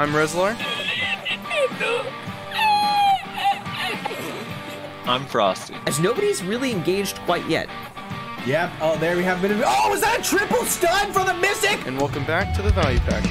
[0.00, 0.56] I'm Rezlar.
[5.04, 5.74] I'm Frosty.
[5.86, 7.68] As nobody's really engaged quite yet.
[8.46, 8.72] Yep.
[8.80, 9.62] Oh, there we have a bit of.
[9.62, 11.86] Oh, was that a triple stun for the Mystic?
[11.86, 13.26] And welcome back to the Value Pack.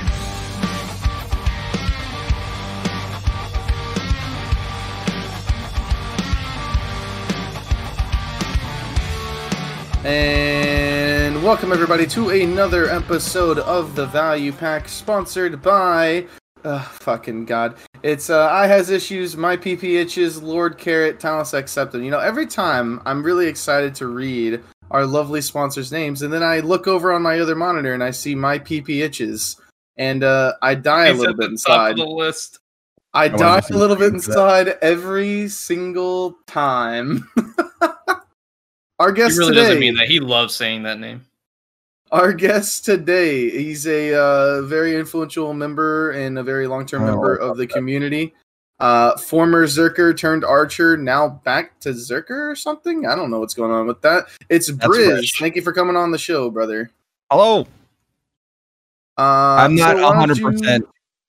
[10.05, 16.27] And welcome everybody to another episode of the Value Pack, sponsored by,
[16.63, 22.03] uh, fucking god, it's uh, I has issues, my PP itches, Lord Carrot, Talus Accepted.
[22.03, 26.43] You know, every time I'm really excited to read our lovely sponsors' names, and then
[26.43, 29.59] I look over on my other monitor and I see my PP itches,
[29.97, 31.91] and uh, I die a little at bit the top inside.
[31.91, 32.59] of the list.
[33.13, 37.27] I wanted die a little bit names that- inside every single time.
[38.99, 39.61] Our He guest really today.
[39.63, 40.07] doesn't mean that.
[40.09, 41.25] He loves saying that name.
[42.11, 47.35] Our guest today, he's a uh, very influential member and a very long-term Oh, member
[47.35, 48.33] of the community.
[48.79, 53.05] Uh, former Zerker turned Archer, now back to Zerker or something.
[53.05, 54.25] I don't know what's going on with that.
[54.49, 55.37] It's Brizz.
[55.37, 56.89] Thank you for coming on the show, brother.
[57.29, 57.67] Hello.
[59.17, 59.21] Uh,
[59.59, 60.87] I'm not so why don't hundred you- percent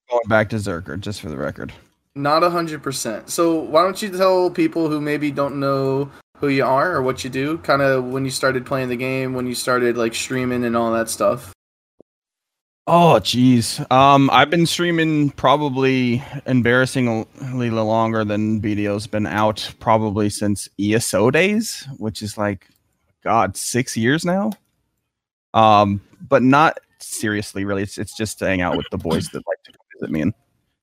[0.09, 1.73] going back to Zerker, just for the record.
[2.15, 3.29] Not hundred percent.
[3.31, 7.23] So why don't you tell people who maybe don't know who you are or what
[7.23, 10.65] you do, kind of when you started playing the game, when you started like streaming
[10.65, 11.53] and all that stuff.
[12.87, 13.89] Oh, jeez.
[13.93, 21.87] Um, I've been streaming probably embarrassingly longer than BDO's been out, probably since ESO days,
[21.99, 22.67] which is like,
[23.23, 24.51] God, six years now.
[25.53, 27.83] Um, but not seriously, really.
[27.83, 30.23] It's it's just to hang out with the boys that like to come visit me
[30.23, 30.35] and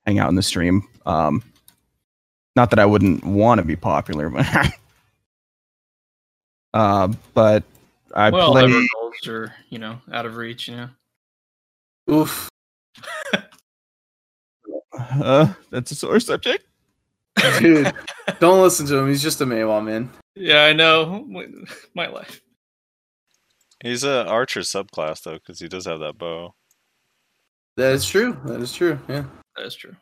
[0.05, 0.87] hang out in the stream.
[1.05, 1.43] Um,
[2.55, 4.45] not that I wouldn't want to be popular, but
[6.73, 7.63] uh, but
[8.13, 8.63] I well, play.
[8.63, 10.67] ever goals are you know out of reach.
[10.67, 10.89] You know.
[12.11, 12.49] Oof.
[14.99, 16.65] Uh, that's a sore subject.
[17.59, 17.93] Dude,
[18.39, 19.07] don't listen to him.
[19.07, 20.09] He's just a Maehwa man.
[20.35, 21.23] Yeah, I know.
[21.93, 22.41] My life.
[23.83, 26.55] He's a archer subclass though, because he does have that bow.
[27.75, 28.37] That is true.
[28.45, 28.97] That is true.
[29.07, 29.25] Yeah.
[29.55, 29.95] That is true.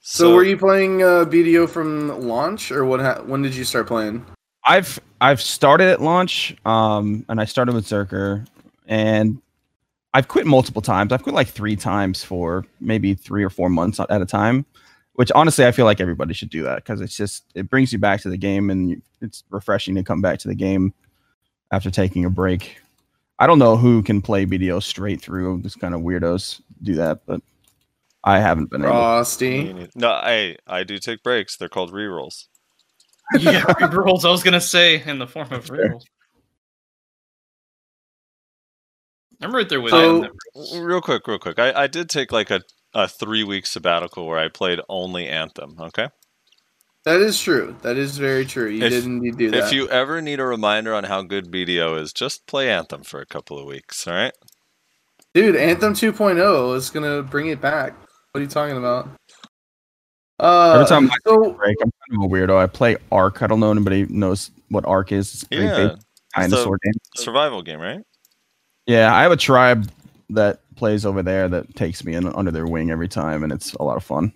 [0.00, 3.00] So, were you playing uh, BDO from launch, or what?
[3.00, 4.26] Ha- when did you start playing?
[4.64, 8.46] I've I've started at launch, um, and I started with Zerker,
[8.86, 9.40] and
[10.12, 11.12] I've quit multiple times.
[11.12, 14.66] I've quit like three times for maybe three or four months at a time.
[15.14, 17.98] Which honestly, I feel like everybody should do that because it's just it brings you
[17.98, 20.92] back to the game, and it's refreshing to come back to the game
[21.70, 22.78] after taking a break.
[23.38, 25.62] I don't know who can play BDO straight through.
[25.62, 27.42] This kind of weirdos do that, but
[28.24, 28.92] I haven't been able.
[28.92, 29.88] Frosty.
[29.94, 31.56] No, I I do take breaks.
[31.56, 32.46] They're called rerolls.
[33.38, 34.24] Yeah, rerolls.
[34.24, 36.02] I was gonna say in the form of rerolls.
[39.40, 40.30] I'm right there with So- you.
[40.54, 40.84] on.
[40.84, 41.58] Real quick, real quick.
[41.58, 42.60] I, I did take like a,
[42.94, 45.76] a three week sabbatical where I played only Anthem.
[45.80, 46.08] Okay.
[47.04, 47.76] That is true.
[47.82, 48.68] That is very true.
[48.68, 49.64] You If- did indeed do that.
[49.66, 53.20] If you ever need a reminder on how good BDO is, just play Anthem for
[53.20, 54.06] a couple of weeks.
[54.06, 54.32] All right.
[55.34, 57.94] Dude, Anthem 2.0 is gonna bring it back.
[58.32, 59.08] What are you talking about?
[60.44, 62.56] Uh, Every time I take a so break, I'm kind of a weirdo.
[62.56, 63.42] I play Ark.
[63.42, 65.32] I don't know anybody knows what Ark is.
[65.32, 65.88] It's a pretty Yeah.
[65.88, 65.98] big
[66.36, 66.92] dinosaur game.
[67.16, 68.02] Survival game, right?
[68.86, 69.90] Yeah, I have a tribe
[70.28, 73.72] that plays over there that takes me in under their wing every time, and it's
[73.74, 74.32] a lot of fun.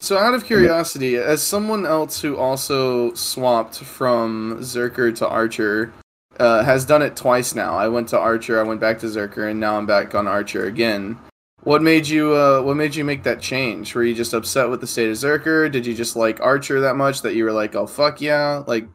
[0.00, 5.92] So, out of curiosity, as someone else who also swapped from Zerker to Archer,
[6.38, 7.74] uh, has done it twice now.
[7.76, 10.66] I went to Archer, I went back to Zerker, and now I'm back on Archer
[10.66, 11.18] again.
[11.68, 12.34] What made you?
[12.34, 13.94] Uh, what made you make that change?
[13.94, 15.70] Were you just upset with the state of Zerker?
[15.70, 18.64] Did you just like Archer that much that you were like, "Oh fuck yeah"?
[18.66, 18.88] Like,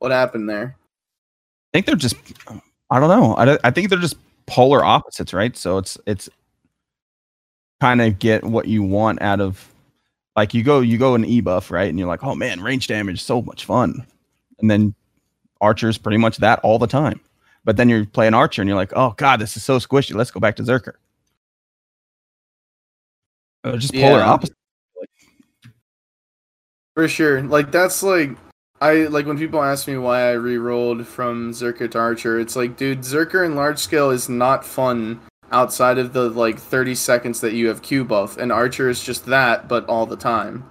[0.00, 0.76] what happened there?
[0.76, 2.16] I think they're just,
[2.90, 3.36] I don't know.
[3.36, 5.56] I, I think they're just polar opposites, right?
[5.56, 6.28] So it's it's
[7.80, 9.72] kind of get what you want out of,
[10.34, 11.88] like you go you go an e buff, right?
[11.88, 14.04] And you're like, oh man, range damage, so much fun,
[14.58, 14.92] and then
[15.60, 17.20] Archer's pretty much that all the time.
[17.64, 20.16] But then you're playing Archer, and you're like, oh god, this is so squishy.
[20.16, 20.94] Let's go back to Zerker.
[23.64, 24.30] They're just polar Yeah.
[24.30, 24.54] opposites.
[26.94, 27.42] For sure.
[27.42, 28.30] Like that's like
[28.80, 32.76] I like when people ask me why I re-rolled from Zerker to Archer, it's like,
[32.76, 35.20] dude, Zerker in large scale is not fun
[35.50, 39.26] outside of the like 30 seconds that you have Q buff, and Archer is just
[39.26, 40.64] that, but all the time.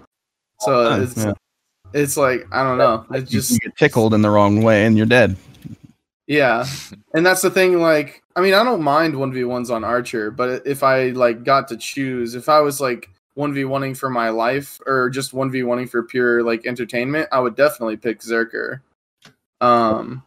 [0.61, 1.33] So time, it's yeah.
[1.93, 3.05] it's like I don't know.
[3.11, 5.35] It You- just you get tickled in the wrong way, and you're dead.
[6.27, 6.65] yeah,
[7.13, 7.81] and that's the thing.
[7.81, 11.43] Like, I mean, I don't mind one v ones on Archer, but if I like
[11.43, 15.33] got to choose, if I was like one v oneing for my life or just
[15.33, 18.81] one v oneing for pure like entertainment, I would definitely pick Zerker.
[19.59, 20.23] Um,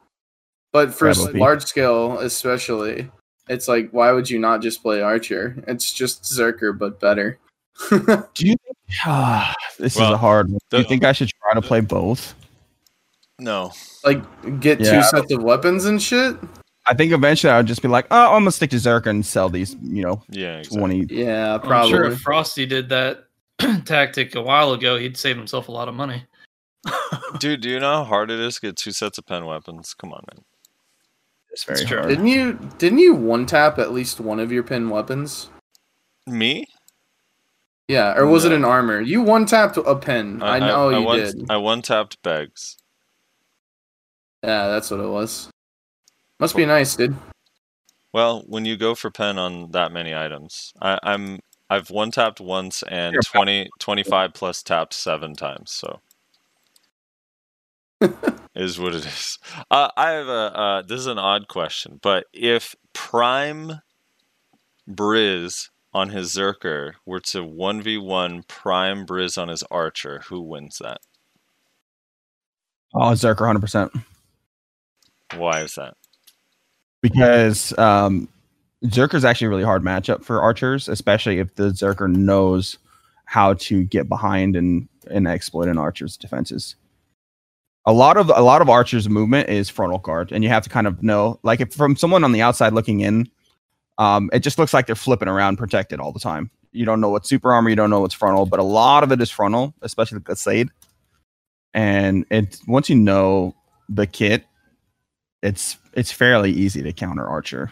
[0.73, 1.41] but for s- Probably.
[1.41, 3.09] large scale, especially,
[3.49, 5.57] It's like, why would you not just play Archer?
[5.69, 7.39] It's just Zerker, but better.
[7.91, 7.97] Do
[8.47, 8.77] you think
[9.07, 10.59] ah, this is a hard one.
[10.71, 12.35] Do you think I should try to play both?
[13.39, 13.73] No.
[14.05, 14.21] like,
[14.61, 14.97] get Yeah.
[14.97, 16.37] two sets of weapons and shit?
[16.87, 19.25] I think eventually I would just be like, oh, I'm gonna stick to Zerker and
[19.25, 20.59] sell these, you know, Yeah.
[20.59, 20.79] Exactly.
[21.06, 21.06] 20.
[21.15, 21.91] Yeah, I'm probably.
[21.91, 23.25] sure if Frosty did that
[23.85, 26.25] tactic a while ago, he'd save himself a lot of money.
[27.38, 29.93] Dude, do you know how hard it is to get two sets of pen weapons?
[29.94, 30.44] Come on, man.
[31.53, 31.99] It's very It's true.
[31.99, 32.09] hard.
[32.09, 35.50] Didn't you didn't you one tap at least one of your pin weapons?
[36.26, 36.67] Me?
[37.88, 39.00] Yeah, or was it an armor?
[39.00, 40.43] You one tapped a pin.
[40.43, 41.50] I, know you one, did.
[41.50, 42.76] I one tapped bags.
[44.44, 45.50] Yeah, that's what it was.
[46.41, 47.15] Must be nice, dude.
[48.13, 52.41] Well, when you go for pen on that many items, I, I'm I've one tapped
[52.41, 55.71] once and You're 20, 25 plus tapped seven times.
[55.71, 56.01] So
[58.57, 59.39] is what it is.
[59.71, 63.83] Uh, I have a uh, this is an odd question, but if Prime
[64.91, 70.41] Brizz on his Zerker were to one v one Prime Brizz on his Archer, who
[70.41, 70.99] wins that?
[72.95, 74.03] Oh, Zerker 100%.
[75.37, 75.95] Why is that?
[77.02, 78.29] Because um,
[78.85, 82.79] Zerker's actually a really hard matchup for archers, especially if the Zerker knows
[83.25, 86.76] how to get behind and, and exploit an archer's defenses.
[87.87, 90.70] A lot of a lot of archers' movement is frontal guard, and you have to
[90.70, 93.31] kind of know, like, if from someone on the outside looking in,
[93.99, 96.50] um, it just looks like they're flipping around protected all the time.
[96.73, 99.12] You don't know what's super armor, you don't know what's frontal, but a lot of
[99.12, 100.70] it is frontal, especially the Glade.
[101.73, 103.55] And it once you know
[103.88, 104.44] the kit,
[105.43, 107.71] it's it's fairly easy to counter archer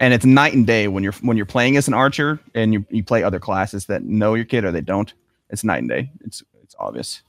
[0.00, 2.84] and it's night and day when you're when you're playing as an archer and you,
[2.90, 5.12] you play other classes that know your kid or they don't
[5.50, 7.22] it's night and day it's it's obvious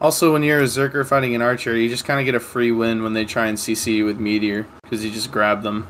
[0.00, 2.72] Also, when you're a Zerker fighting an archer, you just kind of get a free
[2.72, 5.86] win when they try and CC you with Meteor because you just grab them.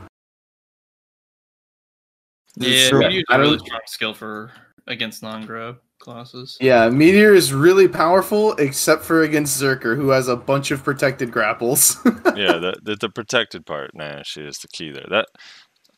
[2.56, 2.98] Yeah, true.
[2.98, 4.50] Meteor's I a really don't- strong skill for
[4.88, 6.56] against non-grab classes.
[6.60, 11.30] Yeah, Meteor is really powerful, except for against Zerker, who has a bunch of protected
[11.30, 11.96] grapples.
[12.04, 15.06] yeah, the, the the protected part, nah, she is the key there.
[15.08, 15.26] That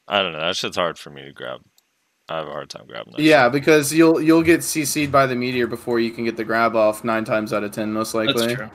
[0.06, 0.40] I don't know.
[0.40, 1.60] That shit's hard for me to grab.
[2.28, 3.22] I have a hard time grabbing that.
[3.22, 3.52] yeah, shit.
[3.52, 7.04] because you'll you'll get CC'd by the Meteor before you can get the grab off
[7.04, 8.34] nine times out of ten, most likely.
[8.34, 8.70] That's true.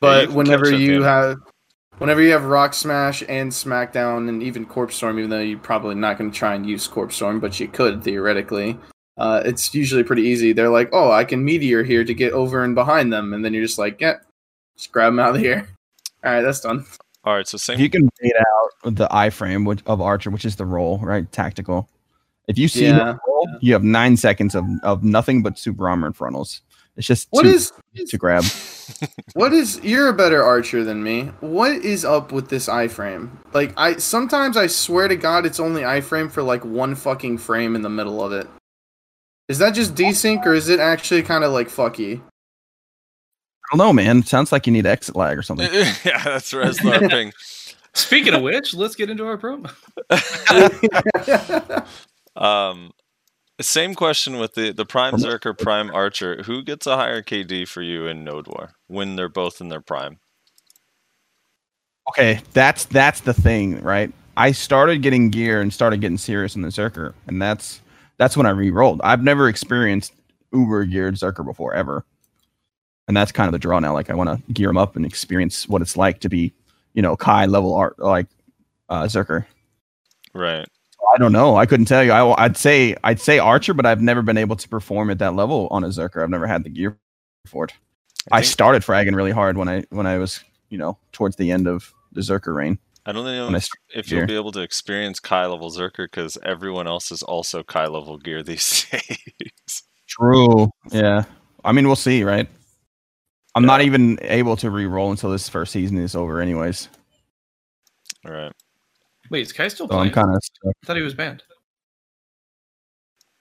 [0.00, 1.02] But you whenever you in.
[1.02, 1.36] have
[1.98, 5.94] whenever you have Rock Smash and Smackdown and even Corpse Storm, even though you're probably
[5.94, 8.78] not going to try and use Corpse Storm, but you could theoretically.
[9.16, 10.52] Uh, it's usually pretty easy.
[10.52, 13.52] They're like, "Oh, I can Meteor here to get over and behind them," and then
[13.52, 14.16] you're just like, "Yeah,
[14.76, 15.68] just grab them out of here."
[16.24, 16.84] All right, that's done.
[17.24, 17.74] All right, so same.
[17.74, 21.30] if you can bait out the iframe which, of archer which is the roll right
[21.30, 21.88] tactical
[22.48, 25.88] if you see Yeah, the roll you have nine seconds of, of nothing but super
[25.88, 26.62] armor and frontals
[26.96, 27.72] it's just What too is
[28.08, 28.44] to grab
[29.34, 29.80] what is?
[29.82, 31.30] You're a better archer than me.
[31.40, 33.30] What is up with this iframe?
[33.52, 37.74] Like, I sometimes I swear to God, it's only iframe for like one fucking frame
[37.74, 38.48] in the middle of it.
[39.48, 42.20] Is that just desync or is it actually kind of like fucky?
[42.20, 46.52] i don't know man it sounds like you need exit lag or something yeah, that's
[46.52, 47.32] Rezlar ping.
[47.94, 49.70] Speaking of which, let's get into our promo.
[52.34, 52.92] Um,
[53.60, 56.42] same question with the the Prime Zerker, Prime Archer.
[56.44, 59.82] Who gets a higher KD for you in Node War when they're both in their
[59.82, 60.18] prime?
[62.08, 66.62] okay that's that's the thing right i started getting gear and started getting serious in
[66.62, 67.80] the zerker and that's
[68.18, 69.00] that's when i re-rolled.
[69.02, 70.12] I've never experienced
[70.52, 72.04] uber geared zerker before ever.
[73.08, 75.04] And that's kind of the draw now like i want to gear them up and
[75.04, 76.52] experience what it's like to be
[76.94, 78.26] you know kai level art like
[78.88, 79.44] uh zerker.
[80.34, 80.66] Right.
[81.14, 81.56] i don't know.
[81.56, 82.12] I couldn't tell you.
[82.12, 85.34] I, i'd say i'd say archer but i've never been able to perform at that
[85.34, 86.22] level on a zerker.
[86.22, 86.96] I've never had the gear
[87.46, 87.72] for it.
[88.30, 90.40] I, think- started fragging really hard when i when i was
[90.70, 94.26] you know towards the end of the zerker reign I don't know if, if you'll
[94.26, 98.42] be able to experience Kai level Zerker because everyone else is also Kai level gear
[98.42, 99.82] these days.
[100.08, 100.68] True.
[100.92, 101.24] Yeah.
[101.64, 102.48] I mean, we'll see, right?
[103.54, 106.88] I'm not even able to re-roll until this first season is over, anyways.
[108.24, 108.52] All right,
[109.30, 111.42] Wait, is Kai still So I'm kind of I thought he was banned.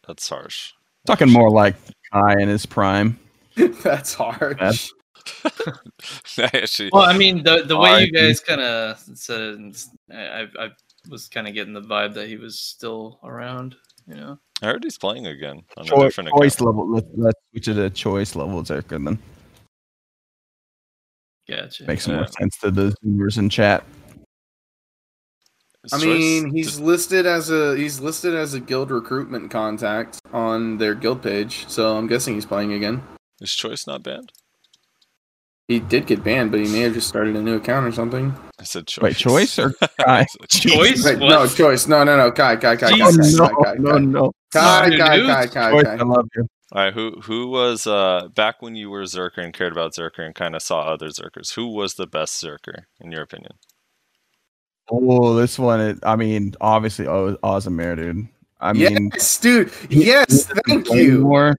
[0.08, 0.72] that's harsh.
[1.06, 1.76] talking more like
[2.12, 3.20] Kai in his prime.
[3.84, 4.58] That's harsh.
[4.58, 4.76] Bad.
[6.38, 9.90] Actually, Well, I mean, the the way you guys kind of said it, and s-
[10.12, 10.70] I, I I
[11.10, 13.76] was kind of getting the vibe that he was still around.
[14.08, 16.68] You know, I heard he's playing again on a Choi- different choice account.
[16.78, 16.92] level.
[16.92, 19.20] Let, let's switch it to choice level Zerker then.
[21.50, 21.84] gotcha.
[21.86, 23.84] Makes some more sense to the viewers in chat.
[25.84, 30.20] His I mean, he's just- listed as a he's listed as a guild recruitment contact
[30.32, 33.02] on their guild page, so I'm guessing he's playing again.
[33.40, 34.32] is choice not banned?
[35.72, 38.36] He did get banned, but he may have just started a new account or something.
[38.60, 39.02] I said choice.
[39.04, 40.26] Wait, choice or Kai?
[40.50, 41.06] Choice?
[41.06, 41.88] Wait, no, choice.
[41.88, 42.30] No, no, no.
[42.30, 43.40] Kai, Kai, Kai, Kai, Jesus.
[43.40, 44.00] Kai, Kai, Kai, no, Kai.
[44.00, 44.32] no.
[44.54, 45.28] Kai, Dude, Kai, dude.
[45.28, 46.48] Kai, Kai, Choice, I love you.
[46.74, 50.26] All right, who who was uh back when you were Zerker and cared about Zerker
[50.26, 51.54] and kind of saw other Zerkers?
[51.56, 53.54] Who was the best Zerker in your opinion?
[54.90, 55.80] Oh, this one.
[55.80, 58.28] It, I mean, obviously, oh, Ozamir, dude.
[58.60, 59.72] I mean, Yes, dude.
[59.90, 61.20] Yes, thank you.
[61.20, 61.56] more.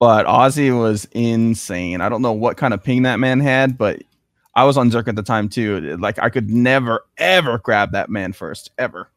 [0.00, 2.00] But Ozzy was insane.
[2.00, 4.00] I don't know what kind of ping that man had, but
[4.54, 5.96] I was on Zerk at the time too.
[5.96, 9.10] Like I could never ever grab that man first, ever.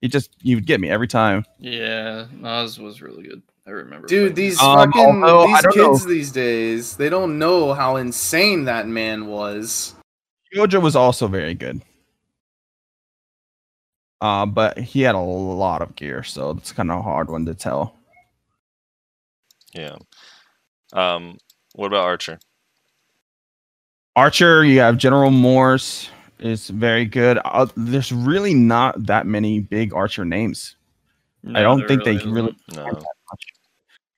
[0.00, 1.44] He just you'd get me every time.
[1.58, 3.42] Yeah, Nas was really good.
[3.66, 4.06] I remember.
[4.06, 6.10] Dude, these Um, fucking although, these kids know.
[6.10, 9.94] these days, they don't know how insane that man was.
[10.54, 11.82] Jojo was also very good.
[14.20, 17.44] Uh, but he had a lot of gear, so it's kind of a hard one
[17.46, 17.94] to tell.
[19.74, 19.96] Yeah.
[20.92, 21.38] Um,
[21.74, 22.38] what about Archer?
[24.16, 27.38] Archer, you have General Morse is very good.
[27.44, 30.76] Uh, there's really not that many big Archer names.
[31.44, 31.56] it.
[31.56, 32.32] I don't there think they isn't.
[32.32, 32.84] really No.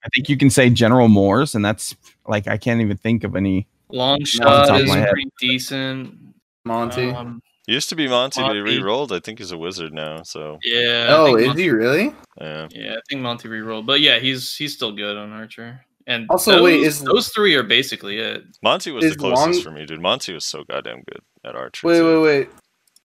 [0.03, 1.95] I think you can say General Moores, and that's
[2.27, 3.67] like I can't even think of any.
[3.89, 5.09] Long the shot top of is my head.
[5.09, 6.17] pretty decent.
[6.65, 7.11] Monty.
[7.11, 8.77] Um, Used to be Monty, but he Monty.
[8.79, 9.13] re-rolled.
[9.13, 10.23] I think he's a wizard now.
[10.23, 11.07] So yeah.
[11.09, 12.15] I oh, is Monty- he really?
[12.39, 12.67] yeah.
[12.71, 15.85] Yeah, I think Monty re-rolled, but yeah, he's he's still good on Archer.
[16.11, 18.43] And Also, those, wait, is- those three are basically it.
[18.61, 20.01] Monty was the closest Long- for me, dude.
[20.01, 21.87] Monty was so goddamn good at Archer.
[21.87, 22.21] Wait, too.
[22.21, 22.49] wait, wait.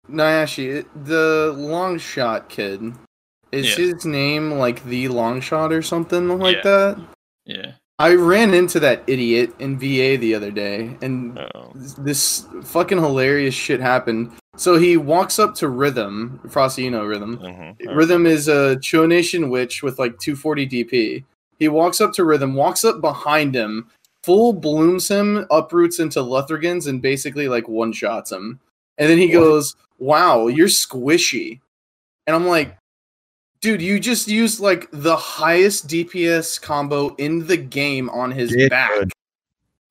[0.09, 2.93] Nayashe, it- the long shot kid.
[3.51, 3.85] Is Yeah.
[3.85, 6.61] his name like the long shot or something like Yeah.
[6.63, 6.97] that?
[7.45, 7.71] Yeah.
[7.97, 11.71] I ran into that idiot in VA the other day, and Uh-oh.
[11.99, 14.31] this fucking hilarious shit happened.
[14.57, 17.37] So he walks up to Rhythm, Frosty, you know Rhythm.
[17.37, 17.95] Mhm.
[17.95, 21.23] Rhythm is a Cho Nation witch with like 240 DP.
[21.59, 23.89] He walks up to Rhythm, walks up behind him,
[24.23, 28.59] full blooms him, uproots into Luthergans, and basically like one shots him.
[28.97, 31.59] And then he goes, Wow, you're squishy.
[32.27, 32.77] And I'm like,
[33.61, 38.69] Dude, you just used like the highest DPS combo in the game on his Did
[38.69, 38.91] back.
[38.93, 39.11] good.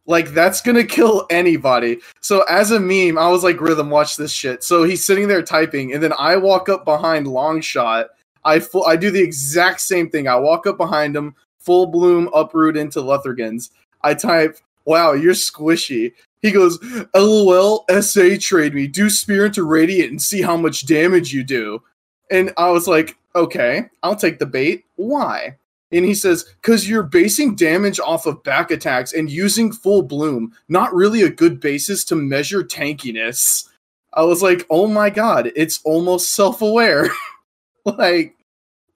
[0.06, 1.98] Like that's gonna kill anybody.
[2.20, 5.42] So as a meme, I was like, "Rhythm, watch this shit." So he's sitting there
[5.42, 8.06] typing, and then I walk up behind Longshot.
[8.44, 10.28] I full, I do the exact same thing.
[10.28, 13.70] I walk up behind him, full bloom, uproot into Luthergans.
[14.02, 16.78] I type, "Wow, you're squishy." He goes,
[17.14, 18.86] "LOL, SA trade me.
[18.86, 21.82] Do spear into radiant and see how much damage you do."
[22.30, 24.84] And I was like, "Okay, I'll take the bait.
[24.96, 25.56] Why?"
[25.94, 30.52] And he says, because you're basing damage off of back attacks and using full bloom,
[30.68, 33.68] not really a good basis to measure tankiness.
[34.12, 37.10] I was like, oh my god, it's almost self aware.
[37.84, 38.34] like,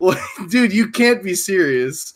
[0.00, 2.14] like, dude, you can't be serious.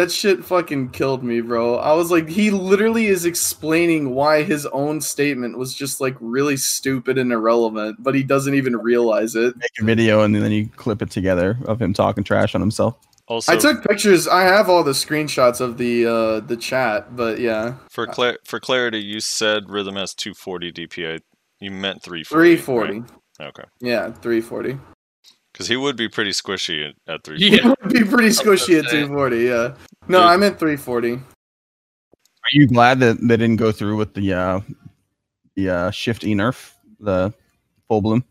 [0.00, 1.76] That shit fucking killed me, bro.
[1.76, 6.56] I was like, he literally is explaining why his own statement was just like really
[6.56, 9.54] stupid and irrelevant, but he doesn't even realize it.
[9.58, 12.96] Make a video and then you clip it together of him talking trash on himself.
[13.26, 14.26] Also, I took pictures.
[14.26, 18.58] I have all the screenshots of the uh the chat, but yeah, for clar- for
[18.58, 21.20] clarity, you said Rhythm has 240 DPI.
[21.60, 22.24] You meant 340.
[22.24, 23.00] three forty.
[23.38, 23.48] right?
[23.48, 23.64] Okay.
[23.80, 24.78] Yeah, three forty.
[25.52, 27.44] Because he would be pretty squishy at, at 340.
[27.44, 27.74] It Yeah.
[27.82, 29.40] would be pretty squishy at two forty.
[29.44, 29.74] Yeah.
[30.10, 30.26] No, Dude.
[30.28, 31.12] I meant three forty.
[31.14, 34.60] Are you glad that they didn't go through with the uh
[35.56, 37.32] the uh shift e nerf, the
[37.88, 38.24] full bloom?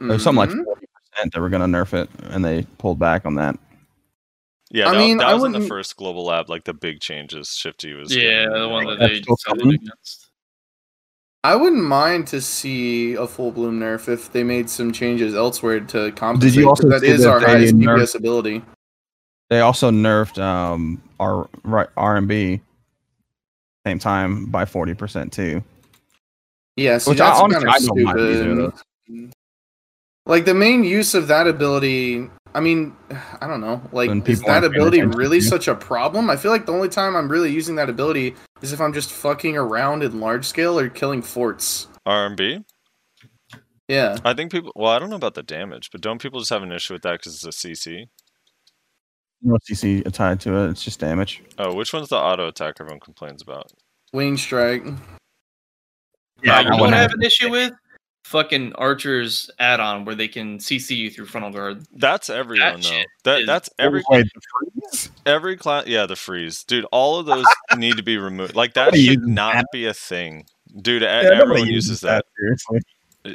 [0.00, 0.64] There's something like Mhm.
[0.64, 3.58] forty percent that were gonna nerf it, and they pulled back on that.
[4.70, 7.00] Yeah, I that, mean, that I was in the first global lab, like the big
[7.00, 7.48] changes.
[7.56, 8.14] Shifty was.
[8.14, 10.26] Yeah, getting- the one that That's they still decided against.
[11.42, 15.80] I wouldn't mind to see a full bloom nerf if they made some changes elsewhere
[15.80, 16.54] to compensate.
[16.64, 18.62] 'cause also that see is that our highest DPS ability.
[19.50, 22.60] They also nerfed um our right R and B
[23.84, 25.62] same time by forty percent too.
[26.76, 28.72] Yeah, see, Which I that's honestly kind I of don't mind either
[29.06, 29.32] stupid.
[30.26, 32.94] Like the main use of that ability, I mean,
[33.40, 33.82] I don't know.
[33.90, 36.30] Like, When is people that ability really such a problem?
[36.30, 39.10] I feel like the only time I'm really using that ability is if I'm just
[39.10, 41.88] fucking around in large scale or killing forts.
[42.06, 42.64] RMB.
[43.88, 44.18] Yeah.
[44.24, 44.70] I think people.
[44.76, 47.02] Well, I don't know about the damage, but don't people just have an issue with
[47.02, 48.06] that because it's a CC?
[49.42, 50.70] No CC tied to it.
[50.70, 51.42] It's just damage.
[51.58, 53.72] Oh, which one's the auto attack everyone complains about?
[54.12, 54.84] Wing strike.
[56.42, 57.72] Yeah, I you know wanna what I have have an issue with?
[58.24, 61.84] Fucking Archer's add-on where they can CC you through frontal guard.
[61.96, 62.80] That's everyone though.
[62.88, 64.40] shit That is- that's every Wait, the
[64.90, 65.10] freeze?
[65.26, 65.86] every class.
[65.86, 66.84] Yeah, the freeze, dude.
[66.92, 68.54] All of those need to be removed.
[68.54, 69.66] Like that should not that.
[69.72, 70.44] be a thing,
[70.80, 71.02] dude.
[71.02, 72.24] Yeah, everyone uses that.
[72.38, 72.80] seriously.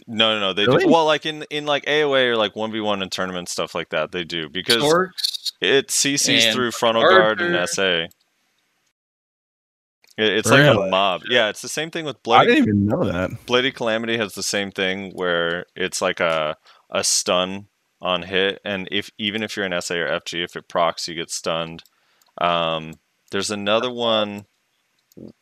[0.07, 0.53] No, no, no.
[0.53, 0.85] They Really?
[0.85, 0.91] do.
[0.91, 3.89] Well, like in in like AOA or like one v one in tournament stuff like
[3.89, 5.53] that, they do because Storks.
[5.61, 8.07] it CCs and through frontal guard and SA.
[10.17, 11.23] It- It's like a mob.
[11.29, 12.37] Yeah, it's the same thing with Blade.
[12.39, 13.45] I didn't even know that.
[13.45, 16.57] Bloody Calamity has the same thing where it's like a
[16.89, 17.67] a stun
[18.01, 21.15] on hit, and if even if you're an SA or FG, if it procs, you
[21.15, 21.83] get stunned.
[22.39, 22.93] Um,
[23.31, 24.45] there's another one.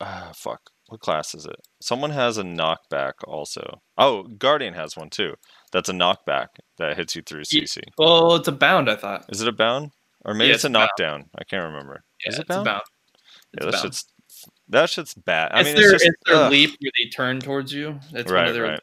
[0.00, 1.60] Ah, fuck, what class is it?
[1.84, 3.82] Someone has a knockback also.
[3.98, 5.34] Oh, Guardian has one too.
[5.70, 6.46] That's a knockback
[6.78, 7.82] that hits you through CC.
[7.98, 8.88] Well, it's a bound.
[8.88, 9.26] I thought.
[9.28, 9.90] Is it a bound?
[10.24, 10.88] Or maybe Yeah, it's, it's a a bound.
[10.98, 11.24] knockdown.
[11.38, 12.02] I can't remember.
[12.24, 12.64] Yeah, is it bound?
[12.64, 12.80] bound.
[13.60, 14.06] Yeah, that shit's
[14.70, 15.52] that shit's bad.
[15.52, 16.52] I it's mean, their, it's just their ugh.
[16.52, 18.00] leap where they turn towards you.
[18.14, 18.80] It's one right, of their right.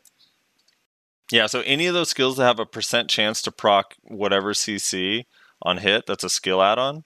[1.31, 5.23] Yeah, so any of those skills that have a percent chance to proc whatever CC
[5.63, 7.03] on hit, that's a skill add-on.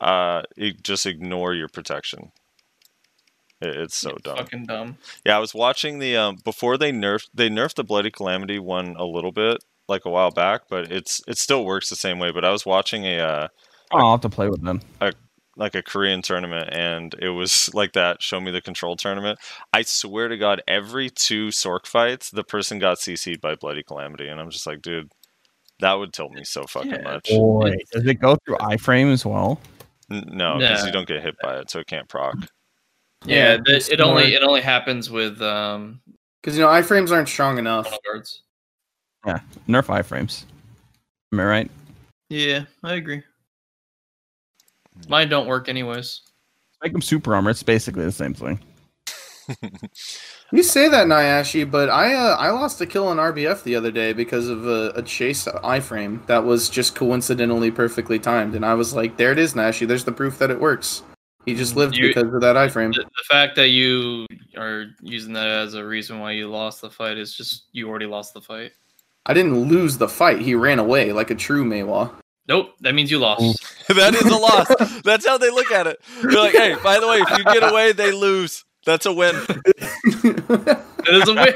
[0.00, 0.42] Uh,
[0.82, 2.32] just ignore your protection.
[3.60, 4.36] It, it's so dumb.
[4.36, 4.98] fucking dumb.
[5.24, 8.96] Yeah, I was watching the um before they nerfed they nerfed the Bloody Calamity one
[8.98, 9.58] a little bit
[9.88, 12.30] like a while back, but it's it still works the same way.
[12.32, 13.48] But I was watching a uh,
[13.92, 14.80] Oh, I'll have to play with them.
[15.58, 18.20] like a Korean tournament, and it was like that.
[18.20, 19.38] Show me the control tournament.
[19.72, 24.28] I swear to God, every two Sorc fights, the person got CC'd by Bloody Calamity,
[24.28, 25.10] and I'm just like, dude,
[25.80, 27.00] that would tilt me so fucking Yeah.
[27.02, 27.28] much.
[27.30, 29.58] Boy, does it go through iframe as well?
[30.10, 30.86] N- No, because Nah.
[30.86, 32.34] you don't get hit by it, so it can't proc.
[33.26, 36.00] Yeah, Yeah, the- it's it only more- it only happens with um
[36.42, 37.86] Because you know iframes aren't strong enough.
[37.86, 38.42] chrono guards.
[39.68, 40.44] Nerf iframes.
[41.32, 41.70] Am I right?
[42.28, 43.22] Yeah, I agree.
[45.08, 46.22] Mine don't work anyways.
[46.82, 47.50] Make them super armor.
[47.50, 48.60] It's basically the same thing.
[50.52, 53.90] You say that, Nayashe, but I uh, I lost a kill on RBF the other
[53.90, 58.74] day because of a, a chase iframe that was just coincidentally perfectly timed, and I
[58.74, 59.86] was like, "There it is, Nashi.
[59.86, 61.02] There's the proof that it works."
[61.46, 62.92] He just lived You- because of that iframe.
[62.92, 64.26] The, the fact that you
[64.58, 68.06] are using that as a reason why you lost the fight is just you already
[68.06, 68.72] lost the fight.
[69.24, 70.40] I didn't lose the fight.
[70.40, 72.10] He ran away like a true Maehwa.
[72.48, 73.42] Nope, that means you lost.
[73.88, 75.02] that is a loss.
[75.02, 75.98] That's how they look at it.
[76.22, 78.64] They're like, hey, by the way, if you get away, they lose.
[78.84, 79.34] That's a win.
[81.08, 81.54] It is a win.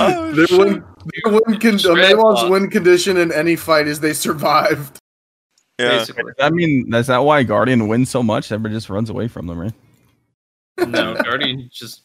[0.00, 0.84] Oh, Their win,
[1.24, 4.98] their win con- a Maehwa's win condition in any fight is they survived.
[5.78, 5.98] Yeah.
[5.98, 6.32] Basically.
[6.40, 8.50] I mean, is that why Guardian wins so much?
[8.50, 9.72] Everybody just runs away from them, right?
[10.86, 12.02] No, Guardian just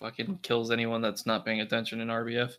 [0.00, 2.52] fucking kills anyone that's not paying attention in RBF.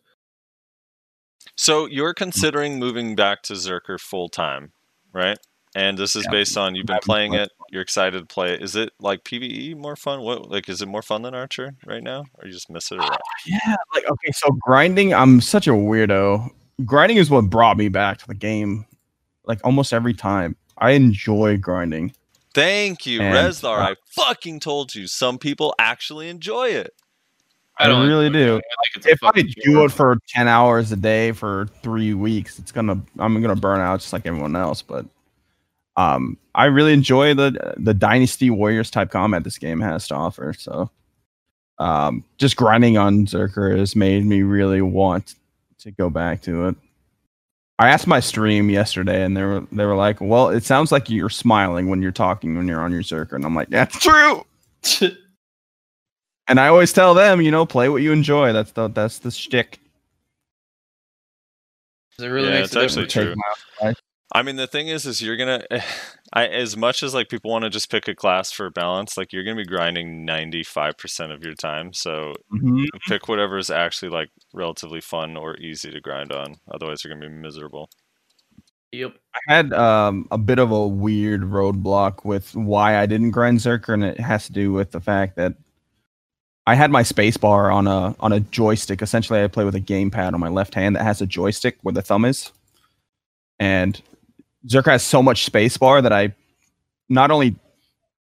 [1.56, 4.72] So you're considering moving back to Zerker full time,
[5.14, 5.38] right?
[5.76, 6.32] And this is Yeah.
[6.32, 7.52] based on you've been playing it.
[7.70, 8.64] You're excited to play it.
[8.64, 10.22] Is it like PVE more fun?
[10.22, 12.96] What like is it more fun than Archer right now, or you just miss it?
[12.96, 13.22] Or what?
[13.46, 16.50] Yeah, like okay, so grinding, I'm such a weirdo.
[16.86, 18.86] Grinding is what brought me back to the game,
[19.48, 20.56] like almost every time.
[20.78, 22.14] I enjoy grinding.
[22.54, 23.80] Thank you, And, Rezlar.
[23.80, 25.08] uh, I fucking told you.
[25.08, 26.94] Some people actually enjoy it.
[27.80, 28.56] I, really do.
[28.58, 28.64] it.
[28.66, 31.68] I think it's a If I fucking do it for ten hours a day for
[31.84, 34.82] three weeks, it's gonna I'm gonna burn out just like everyone else.
[34.82, 35.06] But
[35.96, 40.54] um, I really enjoy the the Dynasty Warriors type combat this game has to offer.
[40.58, 40.90] So
[41.78, 45.36] um, just grinding on Zerker has made me really want
[45.80, 46.76] to go back to it.
[47.80, 51.10] I asked my stream yesterday, and they were they were like, "Well, it sounds like
[51.10, 54.44] you're smiling when you're talking when you're on your Zerker," and I'm like, "That's true."
[56.50, 58.54] And I always tell them, you know, play what you enjoy.
[58.54, 59.80] That's the that's the shtick.
[62.20, 63.42] it really Yeah, makes it's a actually difference.
[63.82, 63.94] true.
[64.32, 65.66] I mean, the thing is, is you're gonna,
[66.34, 69.32] I as much as like people want to just pick a class for balance, like
[69.32, 71.94] you're gonna be grinding ninety five percent of your time.
[71.94, 72.86] So Mhm.
[73.08, 76.56] pick whatever is actually like relatively fun or easy to grind on.
[76.74, 77.90] Otherwise, you're gonna be miserable.
[78.92, 79.16] Yep.
[79.36, 83.94] I had um, a bit of a weird roadblock with why I didn't grind Zerker,
[83.94, 85.56] and it has to do with the fact that
[86.66, 89.02] I had my spacebar on a on a joystick.
[89.02, 91.94] Essentially, I play with a gamepad on my left hand that has a joystick where
[91.94, 92.52] the thumb is,
[93.60, 94.02] and
[94.66, 96.34] Zerker has so much space bar that I
[97.10, 97.56] not only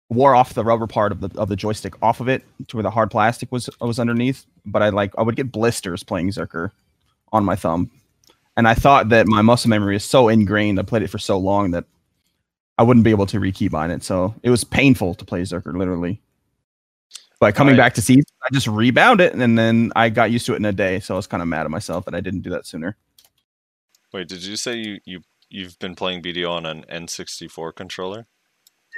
[0.09, 2.83] wore off the rubber part of the of the joystick off of it to where
[2.83, 6.71] the hard plastic was was underneath, but I like I would get blisters playing Zerker
[7.31, 7.91] on my thumb
[8.57, 10.79] and I thought that my muscle memory is so ingrained.
[10.79, 11.85] I played it for so long that
[12.79, 14.03] I wouldn't be able to rekeybind it.
[14.03, 16.19] So it was painful to play Zerker, literally.
[17.39, 17.83] But coming Right.
[17.83, 20.65] back to season, I just rebound it, and then I got used to it in
[20.65, 20.99] a day.
[20.99, 22.97] So I was kind of mad at myself that I didn't do that sooner.
[24.11, 28.27] Wait, did you say you you you've been playing BDO on an N64 controller?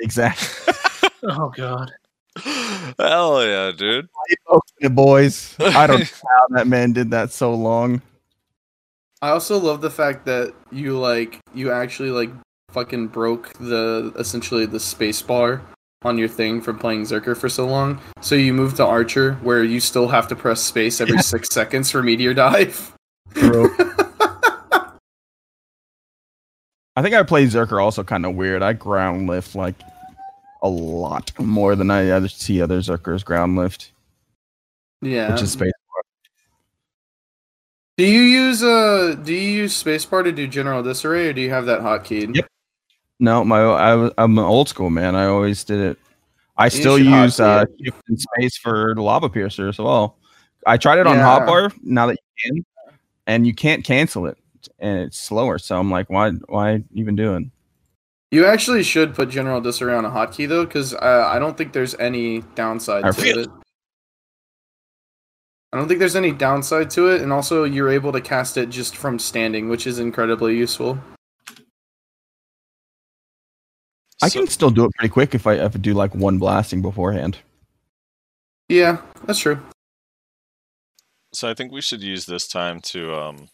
[0.01, 0.73] Exactly.
[1.21, 1.91] Oh god.
[2.97, 4.07] Hell yeah, dude!
[4.91, 5.55] boys.
[5.59, 8.01] I don't know how that man did that so long.
[9.21, 12.29] I also love the fact that you like you actually like
[12.71, 15.61] fucking broke the essentially the space bar
[16.03, 17.99] on your thing from playing Zerker for so long.
[18.21, 21.91] So you moved to Archer where you still have to press space every six seconds
[21.91, 22.95] for meteor dive.
[23.33, 23.75] True.
[26.99, 28.61] I think I played Zerker also kind of weird.
[28.61, 29.75] I ground lift like
[30.61, 33.93] a lot more than I other see other Zerkers ground lift,
[35.01, 35.31] Yeah.
[35.31, 35.71] which is space.
[37.95, 41.49] do you use uh do you use spacebar to do general disarray or do you
[41.51, 42.35] have that hotkey?
[42.35, 42.47] Yep.
[43.21, 45.15] No, my I, I'm an old school man.
[45.15, 45.99] I always did it.
[46.57, 50.17] I still use uh, shift and space for the lava piercer as well.
[50.67, 51.23] I tried it on Yeah.
[51.39, 52.65] hotbar now that you can,
[53.25, 54.37] and you can't cancel it,
[54.79, 55.57] and it's slower.
[55.57, 57.51] So I'm like, why why even doing?
[58.31, 61.73] You actually should put general disarray on a hotkey though, because uh, I don't think
[61.73, 63.49] there's any downside I to feel- it.
[65.71, 68.69] I don't think there's any downside to it, and also you're able to cast it
[68.69, 70.97] just from standing, which is incredibly useful.
[74.21, 76.37] I So- can still do it pretty quick if I if I do like one
[76.39, 77.37] blasting beforehand.
[78.67, 79.59] Yeah, that's true.
[81.33, 83.49] So I think we should use this time to um,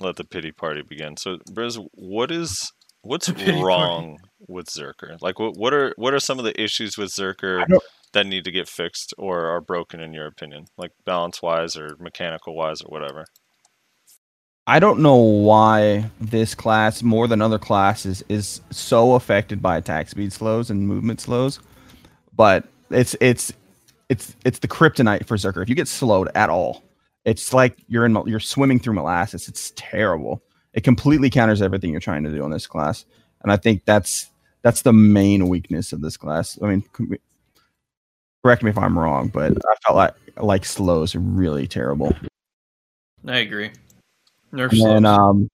[0.00, 1.16] let the pity party begin.
[1.16, 3.62] So, Brizz, what is what's pity party.
[3.62, 5.16] wrong with Zerker?
[5.20, 7.64] Like, what what are what are some of the issues with Zerker
[8.12, 11.96] that need to get fixed or are broken in your opinion, like balance wise or
[11.98, 13.26] mechanical wise or whatever?
[14.68, 20.08] I don't know why this class, more than other classes, is so affected by attack
[20.08, 21.60] speed slows and movement slows.
[22.34, 23.52] But it's it's
[24.08, 25.62] it's it's the kryptonite for Zerker.
[25.62, 26.82] If you get slowed at all,
[27.26, 29.48] it's like you're in you're swimming through molasses.
[29.48, 30.42] It's terrible.
[30.72, 33.04] It completely counters everything you're trying to do in this class,
[33.42, 34.30] and I think that's
[34.62, 36.58] that's the main weakness of this class.
[36.62, 36.84] I mean,
[38.42, 42.14] correct me if I'm wrong, but I felt like like slows are really terrible.
[43.26, 43.72] I agree.
[44.52, 45.50] Nerf and then um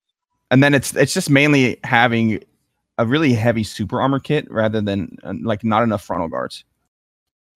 [0.51, 2.43] and then it's it's just mainly having
[2.99, 6.63] a really heavy super armor kit rather than uh, like not enough frontal guards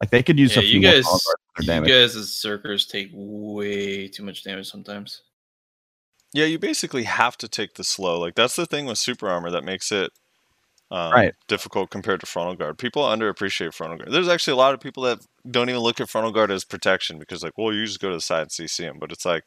[0.02, 1.20] like they could use yeah, a few you guys, frontal
[1.56, 5.22] guards you guys as Zerkers take way too much damage sometimes.
[6.34, 8.20] Yeah, you basically have to take the slow.
[8.20, 10.12] Like that's the thing with super armor that makes it
[10.92, 11.34] um, Right.
[11.48, 12.78] difficult compared to frontal guard.
[12.78, 14.12] People underappreciate frontal guard.
[14.12, 17.18] There's actually a lot of people that don't even look at frontal guard as protection
[17.20, 18.98] because like, well, you just go to the side and CC him.
[19.00, 19.44] But it's like,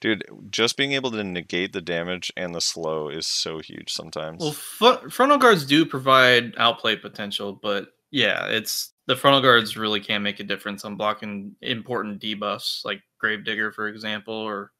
[0.00, 4.40] dude, just being able to negate the damage and the slow is so huge sometimes.
[4.40, 9.98] Well, fr- frontal guards do provide outplay potential, but yeah, it's the frontal guards really
[9.98, 14.70] can make a difference on blocking important debuffs like Gravedigger, for example, or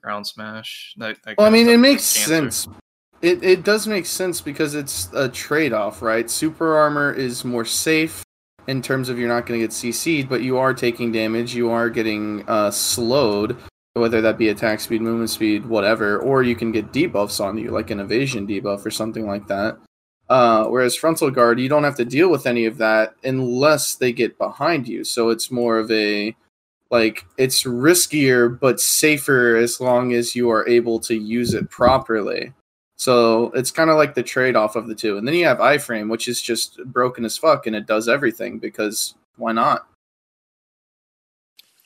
[0.00, 0.94] Ground Smash.
[0.96, 2.28] That, that Well, I mean, it makes cancer.
[2.28, 2.68] sense.
[3.22, 6.30] It it does make sense because it's a trade off, right?
[6.30, 8.22] Super armor is more safe
[8.68, 11.52] in terms of you're not going to get CC'd, but you are taking damage.
[11.52, 13.56] You are getting uh, slowed,
[13.94, 17.72] whether that be attack speed, movement speed, whatever, or you can get debuffs on you,
[17.72, 19.76] like an evasion debuff or something like that.
[20.30, 24.12] Uh, whereas frontal guard, you don't have to deal with any of that unless they
[24.12, 25.02] get behind you.
[25.02, 26.34] So it's more of a
[26.90, 32.52] like it's riskier but safer as long as you are able to use it properly.
[32.96, 35.18] So it's kind of like the trade off of the two.
[35.18, 38.60] And then you have iframe, which is just broken as fuck and it does everything
[38.60, 39.88] because why not?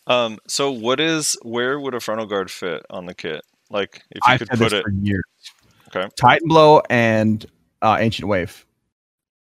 [0.06, 3.42] Um, so what is where would a frontal guard fit on the kit?
[3.70, 5.24] Like if you i've could put it for years
[5.88, 6.08] Okay.
[6.16, 7.46] titan blow and
[7.84, 8.64] uh, ancient wave.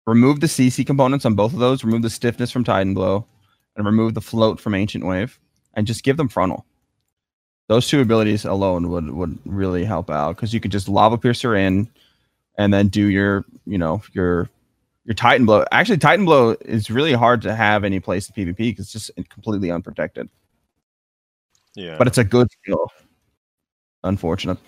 [0.06, 3.26] Remove the cc components on both of those remove the stiffness from titan blow
[3.76, 5.38] and remove the float from ancient wave
[5.74, 6.64] and just give them frontal.
[7.68, 11.54] Those two abilities alone would would really help out because you could just lava piercer
[11.54, 11.88] in
[12.56, 14.48] and then do your you know your
[15.04, 15.64] your titan blow.
[15.72, 19.10] Actually titan blow is really hard to have any place in pvp because it's just
[19.28, 20.30] completely unprotected.
[21.74, 21.96] Yeah.
[21.98, 22.90] but it's a good skill.
[24.04, 24.58] Unfortunate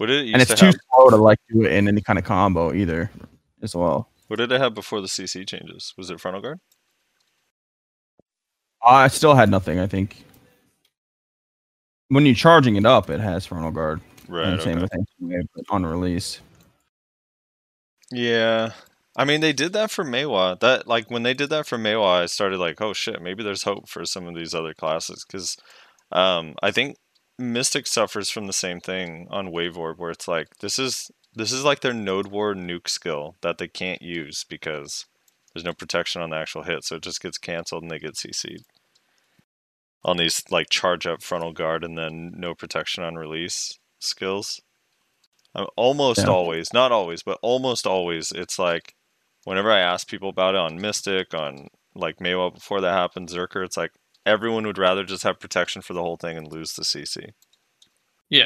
[0.00, 0.76] what did it and it's to too have?
[0.94, 3.10] slow to like do it in any kind of combo either
[3.62, 5.92] as well What did it have before the CC changes?
[5.98, 6.58] Was it frontal guard?
[8.82, 10.24] i still had nothing i think
[12.08, 14.46] when you're charging it up it has frontal guard Right.
[14.46, 14.82] and same okay.
[14.82, 16.40] with Ancient Wave, but on release
[18.12, 18.70] Yeah.
[19.16, 20.58] I mean, they did that for Maehwa.
[20.60, 23.64] That like when they did that for Maehwa, I started like, oh shit, maybe there's
[23.64, 25.56] hope for some of these other classes because
[26.12, 26.96] um, I think
[27.40, 31.52] Mystic suffers from the same thing on Wave Orb, where it's like this is this
[31.52, 35.06] is like their Node War nuke skill that they can't use because
[35.52, 38.14] there's no protection on the actual hit, so it just gets canceled and they get
[38.14, 38.64] CC'd
[40.04, 44.60] on these like charge up frontal guard and then no protection on release skills.
[45.54, 46.32] Um, almost Yeah.
[46.32, 48.94] always, not always, but almost always, it's like
[49.44, 53.64] whenever I ask people about it on Mystic, on like Maehwa before that happened, Zerker,
[53.64, 53.92] it's like
[54.26, 57.30] everyone would rather just have protection for the whole thing and lose the CC.
[58.28, 58.44] Yeah,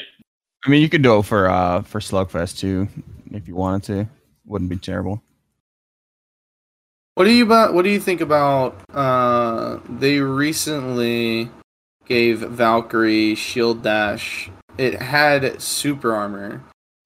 [0.65, 2.89] i mean you could go for uh for slugfest too
[3.33, 4.09] if you wanted to
[4.47, 5.23] wouldn't be terrible
[7.17, 7.75] What do you about?
[7.75, 8.75] What do you think about?
[8.93, 11.49] Uh, they recently
[12.07, 14.51] gave Valkyrie shield dash.
[14.79, 16.63] It had super armor.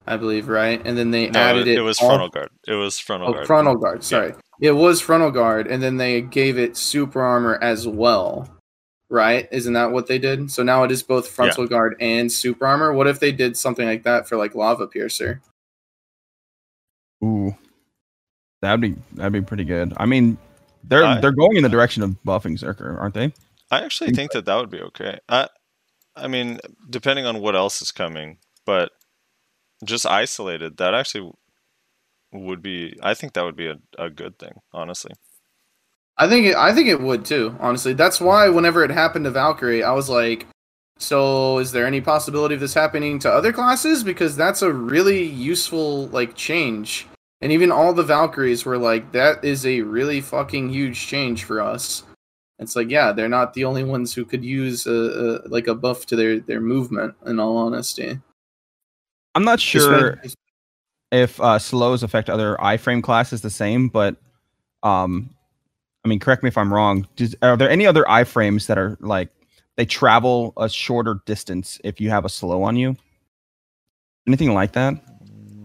[0.07, 0.81] I believe, right?
[0.83, 1.77] And then they No, added it, it.
[1.77, 2.49] it was all- frontal guard.
[2.67, 3.45] It was frontal Oh, guard.
[3.45, 4.03] frontal guard.
[4.03, 8.49] Sorry, it was frontal guard, and then they gave it super armor as well,
[9.09, 9.47] right?
[9.51, 10.51] Isn't that what they did?
[10.51, 12.93] So now it is both frontal guard and super armor.
[12.93, 15.41] What if they did something like that for like lava piercer?
[17.23, 17.55] Ooh,
[18.61, 19.93] that'd be that'd be pretty good.
[19.97, 20.37] I mean,
[20.83, 23.33] they're I- they're going in the direction of buffing Zerker, aren't they?
[23.71, 25.19] I actually think that that would be okay.
[25.29, 25.47] I,
[26.15, 28.91] I mean, depending on what else is coming, but
[29.85, 31.31] just isolated, that actually
[32.31, 32.97] would be.
[33.03, 35.11] I think that would be a, a good thing, honestly.
[36.19, 37.55] I think it, I think it would too.
[37.59, 40.45] Honestly, that's why whenever it happened to Valkyrie, I was like,
[40.97, 44.03] "So, is there any possibility of this happening to other classes?
[44.03, 47.07] Because that's a really useful like change."
[47.41, 51.61] And even all the Valkyries were like, "That is a really fucking huge change for
[51.61, 52.03] us."
[52.59, 55.75] It's like, yeah, they're not the only ones who could use a, a like a
[55.75, 57.15] buff to their their movement.
[57.25, 58.19] In all honesty,
[59.35, 60.21] I'm not sure
[61.11, 64.17] if uh, slows affect other iframe classes the same, but
[64.83, 65.29] um,
[66.05, 67.07] I mean, correct me if I'm wrong.
[67.15, 69.29] Does, are there any other iframes that are like
[69.75, 72.95] they travel a shorter distance if you have a slow on you?
[74.27, 74.93] Anything like that?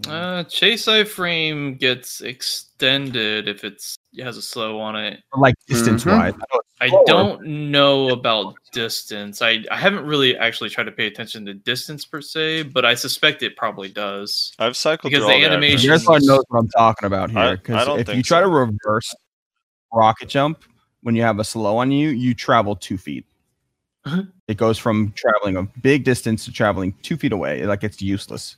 [0.08, 5.20] Uh, chase iframe gets extended if it's it has a slow on it.
[5.34, 6.34] Like distance wise?
[6.80, 9.40] I don't know about distance.
[9.40, 12.94] I, I haven't really actually tried to pay attention to distance per se, but I
[12.94, 14.52] suspect it probably does.
[14.58, 16.06] I've cycled Because through the the animation- animations.
[16.06, 17.56] Here's knows what I'm talking about I- I here.
[17.56, 18.42] Because if you think try so.
[18.42, 19.14] to reverse
[19.94, 20.64] rocket jump
[21.02, 23.24] when you have a slow on you, you travel two feet.
[24.06, 24.22] Uh-huh.
[24.48, 27.60] it goes from traveling a big distance to traveling two feet away.
[27.62, 28.56] It, Like it's useless.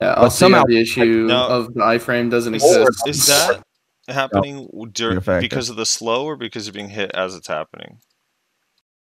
[0.00, 1.46] yeah, but I'll see somehow- the issue No.
[1.48, 3.06] of the iframe doesn't Is, exist.
[3.06, 3.62] is that
[4.08, 5.50] happening dur- affect it.
[5.50, 7.98] because of the slow or because you're being hit as it's happening?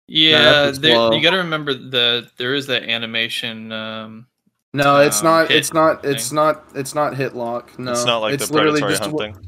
[0.06, 3.70] Yeah, that's there, you got to remember that there is that animation.
[3.70, 4.26] Um,
[4.72, 5.50] No, it's um, not.
[5.50, 6.04] It's not.
[6.06, 6.64] It's not.
[6.74, 7.78] It's not hit lock.
[7.78, 9.47] No, it's not like it's the literally predatory just hunt wh- thing.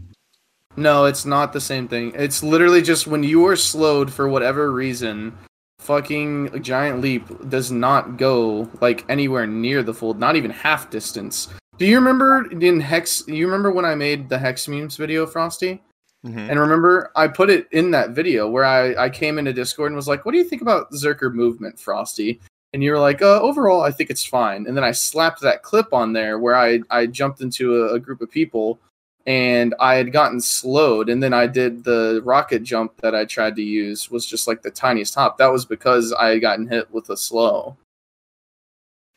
[0.81, 2.13] No, it's not the same thing.
[2.17, 5.37] It's literally just when you are slowed for whatever reason,
[5.79, 11.49] fucking giant leap does not go like anywhere near the full, not even half distance.
[11.77, 13.25] Do you remember in Hex?
[13.29, 15.83] You remember when I made the Hex memes video, Frosty?
[16.25, 16.49] Mhm.
[16.49, 19.97] And remember, I put it in that video where I, I came into Discord and
[19.97, 22.41] was like, "What do you think about Zerker movement, Frosty?"
[22.73, 25.63] And you were like, uh, "Overall, I think it's fine." And then I slapped that
[25.63, 28.79] clip on there where I I jumped into a, a group of people
[29.27, 33.57] and I had gotten slowed, and then I did the rocket jump that I tried
[33.57, 35.39] to use was just like the tiniest hop.
[35.39, 37.77] That was because I had gotten hit with a slow.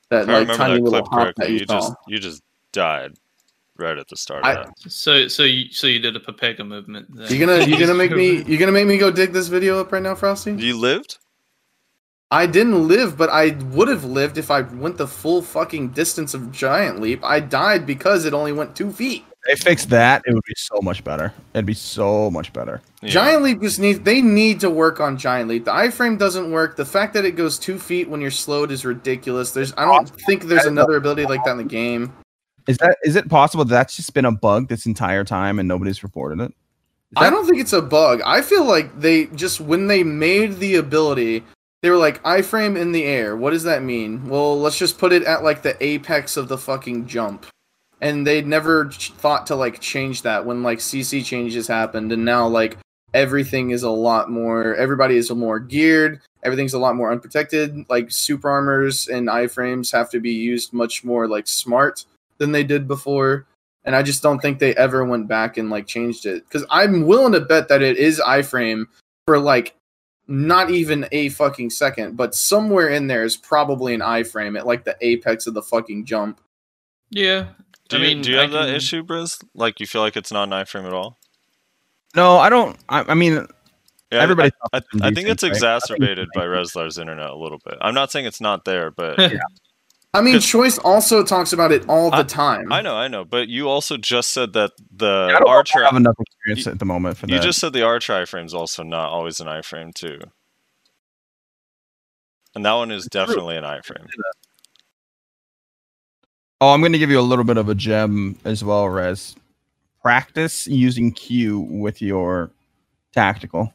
[0.09, 3.13] That like tiny that little clip hop that you, you just you just died
[3.77, 7.07] right at the start I- of so so you so you did a Pepega movement.
[7.15, 7.31] Then.
[7.31, 9.91] You gonna you gonna make me you gonna make me go dig this video up
[9.91, 10.51] right now, Frosty?
[10.53, 11.17] You lived?
[12.29, 16.33] I didn't live, but I would have lived if I went the full fucking distance
[16.33, 17.23] of Giant Leap.
[17.23, 19.23] I died because it only went two feet.
[19.47, 21.33] They fix that, it would be so much better.
[21.53, 22.81] It'd be so much better.
[23.01, 23.09] Yeah.
[23.09, 25.65] Giant Leap just needs they need to work on Giant Leap.
[25.65, 26.77] The iframe doesn't work.
[26.77, 29.51] The fact that it goes two feet when you're slowed is ridiculous.
[29.51, 32.13] There's I don't think there's another ability like that in the game.
[32.67, 35.67] Is that is it possible that that's just been a bug this entire time and
[35.67, 36.51] nobody's reported it?
[36.51, 38.21] Is I don't think it's a bug.
[38.25, 41.43] I feel like they just when they made the ability,
[41.81, 43.35] they were like iframe in the air.
[43.35, 44.29] What does that mean?
[44.29, 47.45] Well, let's just put it at like the apex of the fucking jump.
[48.03, 52.25] And they never ch- thought to like change that when like CC changes happened and
[52.25, 52.77] now like
[53.13, 57.85] everything is a lot more everybody is more geared, everything's a lot more unprotected.
[57.89, 62.05] Like super armors and iframes have to be used much more like smart
[62.37, 63.47] than they did before
[63.85, 67.05] and I just don't think they ever went back and like changed it because I'm
[67.05, 68.85] willing to bet that it is iframe
[69.25, 69.75] for like
[70.27, 74.85] not even a fucking second, but somewhere in there is probably an iframe at like
[74.85, 76.39] the apex of the fucking jump.
[77.09, 77.47] Yeah.
[77.89, 79.43] Do I you, mean, do you I have that issue, Brizz?
[79.53, 81.17] Like you feel like it's not an iframe at all?
[82.15, 82.77] No, I don't.
[82.89, 83.45] I, I mean,
[84.11, 84.51] Yeah, everybody.
[84.71, 85.51] I, thought it was I think decent, it's right?
[85.51, 87.75] exacerbated by Rezlar's internet a little bit.
[87.81, 89.19] I'm not saying it's not there, but
[90.13, 92.71] I mean, Choice also talks about it all the time.
[92.71, 93.25] I know, I know.
[93.25, 95.83] But you also just said that the I don't Archer.
[95.83, 97.37] have enough experience at the moment for You that.
[97.37, 100.19] You just said the Archer iframe is also not always an iframe too,
[102.53, 104.05] and that one is definitely an iframe.
[106.61, 109.35] Oh, I'm going to give you a little bit of a gem as well, Rez.
[110.01, 112.51] Practice using Q with your
[113.13, 113.73] tactical.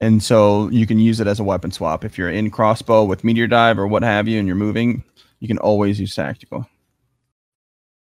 [0.00, 2.04] And so you can use it as a weapon swap.
[2.04, 5.02] If you're in crossbow with meteor dive or what have you and you're moving,
[5.40, 6.68] you can always use tactical.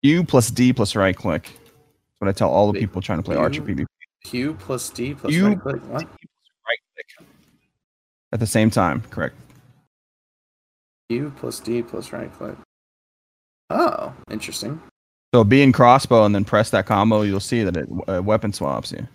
[0.02, 1.44] Q plus D plus right click.
[1.44, 3.42] That's what I tell all the people trying to play Q?
[3.42, 3.86] Archer PvP.
[4.24, 5.82] Q plus D plus You- right click.
[5.82, 6.02] What?
[6.04, 7.28] Right click.
[8.32, 9.36] At the same time, correct.
[11.10, 12.56] Q plus D plus right click.
[13.72, 14.80] Oh, interesting.
[15.34, 18.52] So be in crossbow and then press that combo, you'll see that it uh, weapon
[18.52, 19.06] swaps you,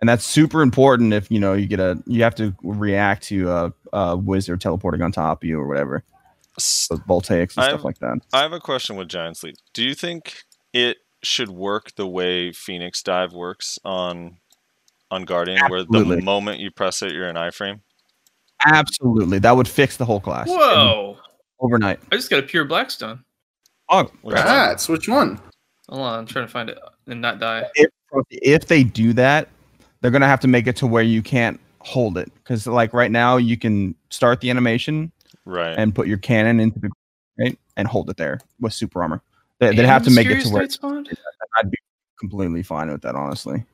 [0.00, 3.50] and that's super important if you know you get a you have to react to
[3.50, 6.04] a, a wizard teleporting on top of you or whatever,
[6.56, 8.20] S- so voltaics and I'm- stuff like that.
[8.32, 9.56] I have a question with Giant Leap.
[9.74, 14.36] Do you think it should work the way Phoenix Dive works on
[15.10, 17.80] on Guardian, where the moment you press it, you're in iframe?
[18.64, 21.16] Absolutely, that would fix the whole class Whoa!
[21.60, 21.98] overnight.
[22.12, 23.24] I just got a pure Blackstone.
[23.90, 25.40] Oh, Which- Rats, which one?
[25.88, 27.64] Hold on, I'm trying to find it and not die.
[27.74, 27.88] if,
[28.30, 29.48] if they do that,
[30.00, 33.10] they're gonna have to make it to where you can't hold it because like right
[33.10, 35.10] now you can start the animation
[35.46, 35.78] Right.
[35.78, 36.90] and put your cannon into the
[37.38, 39.22] right and hold it there with super armor.
[39.60, 41.08] They, they'd have to make it to where spawned?
[41.58, 41.78] I'd be
[42.20, 43.64] completely fine with that, honestly.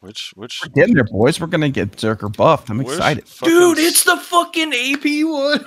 [0.00, 1.40] which which We're getting there, boys.
[1.40, 2.70] We're gonna get Zerker buffed.
[2.70, 3.24] I'm excited.
[3.42, 5.66] Dude, it's the fucking AP one.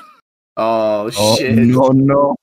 [0.61, 1.55] Oh, Oh shit.
[1.55, 2.35] no, no!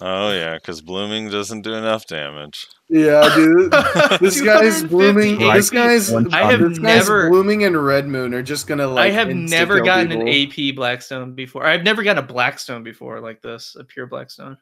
[0.00, 2.66] Oh yeah, because blooming doesn't do enough damage.
[2.88, 3.72] Yeah, dude.
[4.20, 5.38] This guy's blooming.
[5.38, 6.12] This guy's.
[6.12, 9.10] I have this guy's never- blooming and red moon are just gonna like.
[9.10, 10.28] I have never gotten people.
[10.66, 11.64] an AP Blackstone before.
[11.64, 14.58] I've never gotten a Blackstone before like this, a pure Blackstone.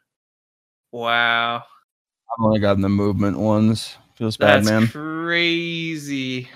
[0.92, 3.96] Wow, I've only gotten the movement ones.
[4.16, 4.86] Feels bad, that's man.
[4.88, 6.48] crazy.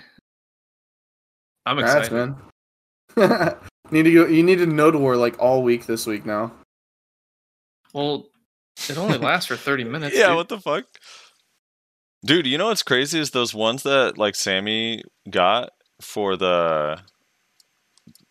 [1.67, 2.37] I'm Rats, excited.
[3.17, 3.57] man.
[3.91, 4.27] need to go.
[4.27, 6.53] You need to node war like all week this week now.
[7.93, 8.27] Well,
[8.89, 10.17] it only lasts for 30 minutes.
[10.17, 10.37] yeah, dude.
[10.37, 10.85] what the fuck?
[12.25, 15.71] Dude, you know what's crazy is those ones that like Sammy got
[16.01, 16.99] for the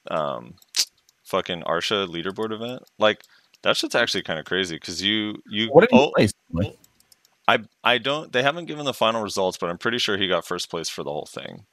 [0.10, 0.56] um
[1.24, 2.84] fucking Arsha leaderboard event.
[2.98, 3.24] Like
[3.62, 6.34] that shit's actually kind of crazy because you you What did he oh place?
[6.52, 6.78] Like,
[7.48, 10.46] I I don't they haven't given the final results, but I'm pretty sure he got
[10.46, 11.66] first place for the whole thing.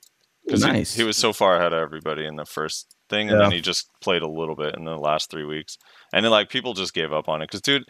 [0.45, 0.95] Because Nice.
[0.95, 3.45] he, he was so far ahead of everybody in the first thing, and Yeah.
[3.49, 5.77] then he just played a little bit in the last three weeks,
[6.13, 7.49] and then like people just gave up on it.
[7.49, 7.85] Because dude,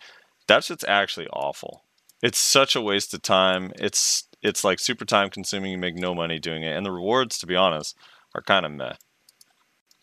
[0.49, 1.85] that shit's actually awful.
[2.23, 3.73] It's such a waste of time.
[3.77, 5.73] It's it's like super time consuming.
[5.73, 7.97] You make no money doing it, and the rewards, to be honest,
[8.35, 8.95] are kind of meh.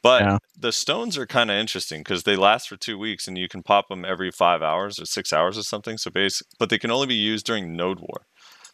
[0.04, 0.38] But Yeah.
[0.58, 3.64] the stones are kind of interesting because they last for two weeks, and you can
[3.64, 5.98] pop them every five hours or six hours or something.
[5.98, 8.26] So base, but they can only be used during Node War.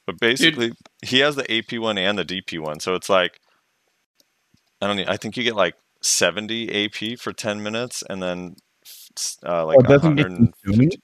[0.06, 3.40] But basically, he has the AP one and the DP one, so it's like
[4.82, 4.98] I don't.
[4.98, 8.56] Know, I think you get like seventy AP for ten minutes, and then
[9.46, 11.00] uh, like oh, doesn't get 150?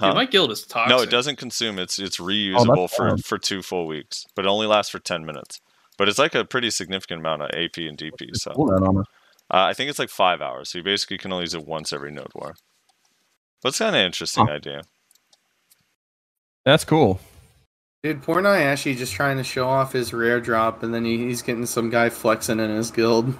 [0.00, 0.06] Huh?
[0.06, 0.96] Dude, my guild is toxic.
[0.96, 1.78] No, it doesn't consume.
[1.78, 3.18] It's it's Oh, reusable for fine.
[3.18, 5.60] for two full weeks, but it only lasts for ten minutes.
[5.96, 8.30] But it's like a pretty significant amount of AP and DP.
[8.34, 9.04] So Hold uh,
[9.50, 10.70] I think it's like five hours.
[10.70, 12.54] So you basically can only use it once every node war.
[13.62, 14.52] But it's kind of interesting Huh.
[14.52, 14.82] idea.
[16.64, 17.18] That's cool.
[18.04, 21.42] Dude, poor Nayashe just trying to show off his rare drop, and then he, he's
[21.42, 23.34] getting some guy flexing in his guild.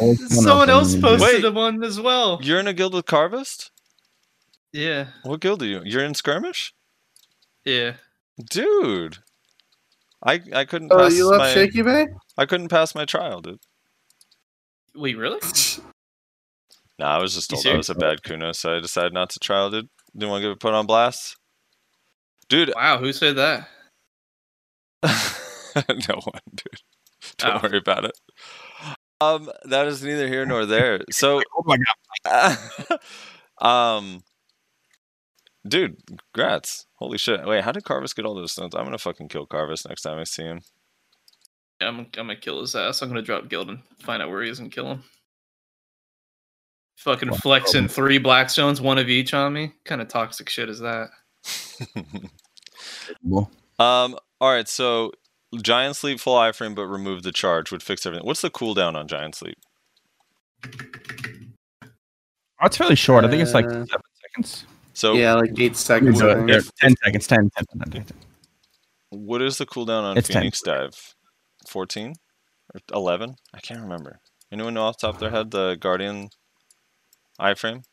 [0.00, 1.44] Always Someone else in- posted Wait.
[1.44, 2.38] a one as well.
[2.42, 3.70] You're in a guild with Carvest?
[4.72, 5.82] Yeah, What guild are you?
[5.84, 6.72] You're in skirmish,
[7.64, 7.94] yeah.
[8.50, 9.18] dude.
[10.24, 12.06] I I couldn't Oh, pass you left my Shaky Bay?
[12.38, 13.58] I couldn't pass my trial, dude.
[14.94, 15.40] Wait, really?
[16.98, 19.40] Nah, I was just told I was a bad Kuno, so I decided not to
[19.40, 19.88] trial, dude.
[20.14, 21.36] Didn't want to get it put on blast.
[22.48, 23.66] Dude, Wow, who said that?
[25.02, 26.80] no one, dude.
[27.38, 27.60] Don't Oh.
[27.68, 28.12] worry about it.
[29.22, 31.00] Um, that is neither here nor there.
[31.10, 31.76] So, Oh my
[32.24, 32.58] god!
[33.98, 34.22] um,
[35.66, 35.98] dude,
[36.36, 36.86] grats!
[36.94, 37.44] Holy shit!
[37.46, 38.74] Wait, how did Carvis get all those stones?
[38.74, 40.60] I'm gonna fucking kill Carvis next time I see him.
[41.80, 43.02] Yeah, I'm, I'm gonna kill his ass.
[43.02, 45.04] I'm gonna drop guild and find out where he is and kill him.
[46.96, 49.72] Fucking flexing three blackstones, one of each on me.
[49.84, 51.08] kind of toxic shit is that?
[53.78, 54.68] Um, all right.
[54.68, 55.12] So,
[55.60, 58.26] Giant Leap full iframe, but remove the charge would fix everything.
[58.26, 59.58] What's the cooldown on Giant Leap?
[60.64, 63.24] Oh, it's fairly short.
[63.24, 64.64] I think it's like Uh, seven seconds.
[64.94, 66.18] So, yeah, like eight seconds.
[66.18, 66.48] So, I think.
[66.50, 67.26] yeah, ten seconds.
[67.26, 68.16] 10, 10, 10, 10, 10.
[69.10, 70.40] what is the cooldown on It's 10.
[70.42, 71.14] Phoenix Dive?
[71.68, 72.14] 14
[72.74, 73.36] or 11?
[73.52, 74.20] I can't remember.
[74.50, 76.30] Anyone know off the top of their head the Guardian
[77.40, 77.84] iframe?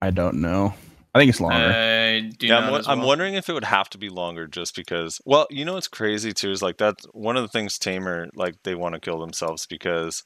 [0.00, 0.74] I don't know.
[1.16, 1.56] I think it's longer.
[1.56, 4.46] I do yeah, I'm, wo- as I'm wondering if it would have to be longer
[4.46, 5.18] just because.
[5.24, 8.56] Well, you know what's crazy too is like that's one of the things Tamer like
[8.64, 10.24] they want to kill themselves because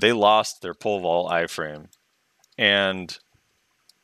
[0.00, 1.86] they lost their pole vault iframe,
[2.58, 3.16] and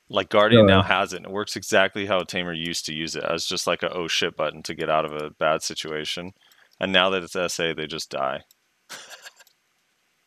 [0.09, 1.16] like Guardian oh, now has it.
[1.16, 4.07] And it works exactly how Tamer used to use it as just like a oh
[4.07, 6.34] shit button to get out of a bad situation,
[6.78, 8.45] and now that it's SA, they just die.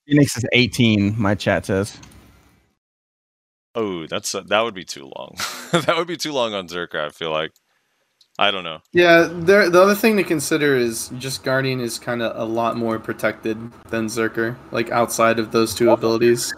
[0.06, 1.16] Phoenix is 18.
[1.18, 1.98] My chat says.
[3.76, 5.36] Oh, that's uh, that would be too long.
[5.72, 7.06] that would be too long on Zerker.
[7.06, 7.52] I feel like.
[8.40, 8.80] I don't know.
[8.92, 9.70] Yeah, there.
[9.70, 13.58] The other thing to consider is just Guardian is kind of a lot more protected
[13.90, 16.52] than Zerker, like outside of those two abilities.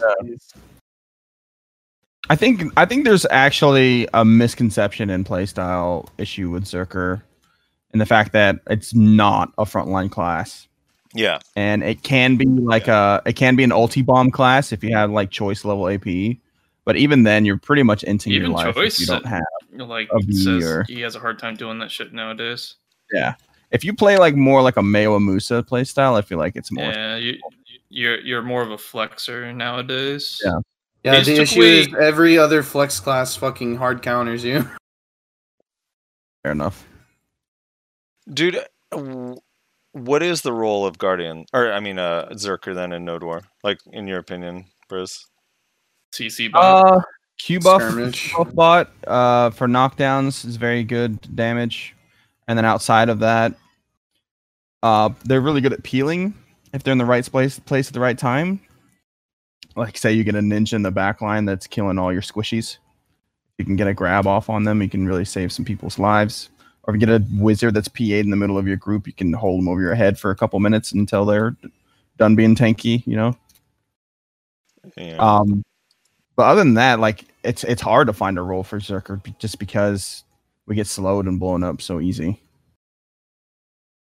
[2.30, 7.22] I think I think there's actually a misconception and playstyle issue with Zerker,
[7.92, 10.66] and the fact that it's not a frontline class,
[11.12, 14.82] Yeah, and it can be like a it can be an ulti bomb class if
[14.82, 16.38] you have like choice level AP,
[16.84, 19.42] but even then you're pretty much inting your Even life if you don't have.
[19.72, 22.76] Like Of says or- he has a hard time doing that shit nowadays.
[23.12, 23.34] Yeah,
[23.70, 26.84] if you play like more like a Maehwa Musa playstyle, I feel like it's more.
[26.84, 27.38] Yeah, you
[27.88, 30.40] you're you're more of a flexer nowadays.
[30.44, 30.58] Yeah.
[31.04, 34.62] Yeah, the issue is every other flex class fucking hard counters you.
[36.42, 36.86] Fair enough.
[38.32, 38.58] dude.
[39.92, 43.42] What is the role of Guardian, or I mean, uh, Zerker then in Node War?
[43.62, 45.26] Like, in your opinion, Brizz?
[46.14, 46.86] CC bot.
[46.86, 47.00] Uh,
[47.38, 47.82] Q buff,
[48.36, 51.94] buff bot uh, for knockdowns is very good damage,
[52.46, 53.54] and then outside of that,
[54.82, 56.32] uh, they're really good at peeling
[56.72, 58.60] if they're in the right place place at the right time.
[59.76, 62.78] Like say you get a ninja in the back line that's killing all your squishies,
[63.58, 64.82] you can get a grab off on them.
[64.82, 66.50] You can really save some people's lives.
[66.84, 69.12] Or if you get a wizard that's PA'd in the middle of your group, you
[69.12, 71.56] can hold them over your head for a couple minutes until they're
[72.18, 73.06] done being tanky.
[73.06, 73.36] You know.
[74.96, 75.16] Yeah.
[75.16, 75.64] Um,
[76.36, 79.58] but other than that, like it's it's hard to find a role for Zerker just
[79.58, 80.24] because
[80.66, 82.40] we get slowed and blown up so easy.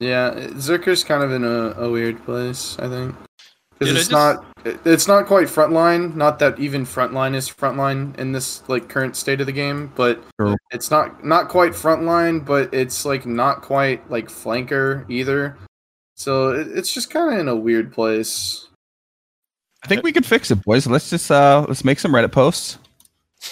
[0.01, 3.15] Yeah, Zerker's kind of in a, a weird place, I think.
[3.79, 4.45] Because it's just- not
[4.85, 6.17] it's not quite frontline.
[6.17, 10.23] Not that even frontline is frontline in this like current state of the game, but
[10.41, 10.57] True.
[10.71, 15.57] it's not not quite frontline, but it's like not quite like flanker either.
[16.15, 18.69] So it, it's just kind of in a weird place.
[19.87, 20.85] I think we could fix it, boys.
[20.89, 22.79] Let's just uh let's make some Reddit posts.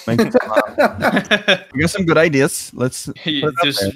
[0.08, 0.30] Make, uh,
[1.72, 2.72] we got some good ideas.
[2.74, 3.92] Let's He put it up just there.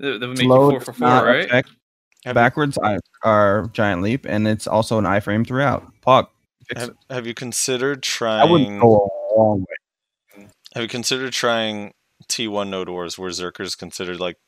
[0.00, 1.44] that that would make Slow you four for four, right?
[1.44, 1.70] affect
[2.24, 5.86] backwards I- are giant leap, and it's also an iframe throughout.
[6.04, 6.26] Pog.
[6.76, 8.40] Have, have you considered trying?
[8.40, 8.80] I would trying?
[8.80, 10.46] go a long way.
[10.74, 11.92] Have you considered trying
[12.28, 14.38] T1 Node Wars, where Zerker is considered like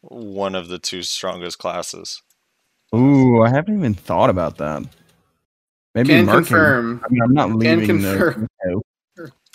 [0.00, 2.22] one of the two strongest classes?
[2.94, 4.84] Ooh, I haven't even thought about that.
[5.94, 6.32] Maybe Can Merkin.
[6.32, 7.00] confirm.
[7.04, 8.48] I mean, I'm not leaving confirm.
[8.64, 8.80] the.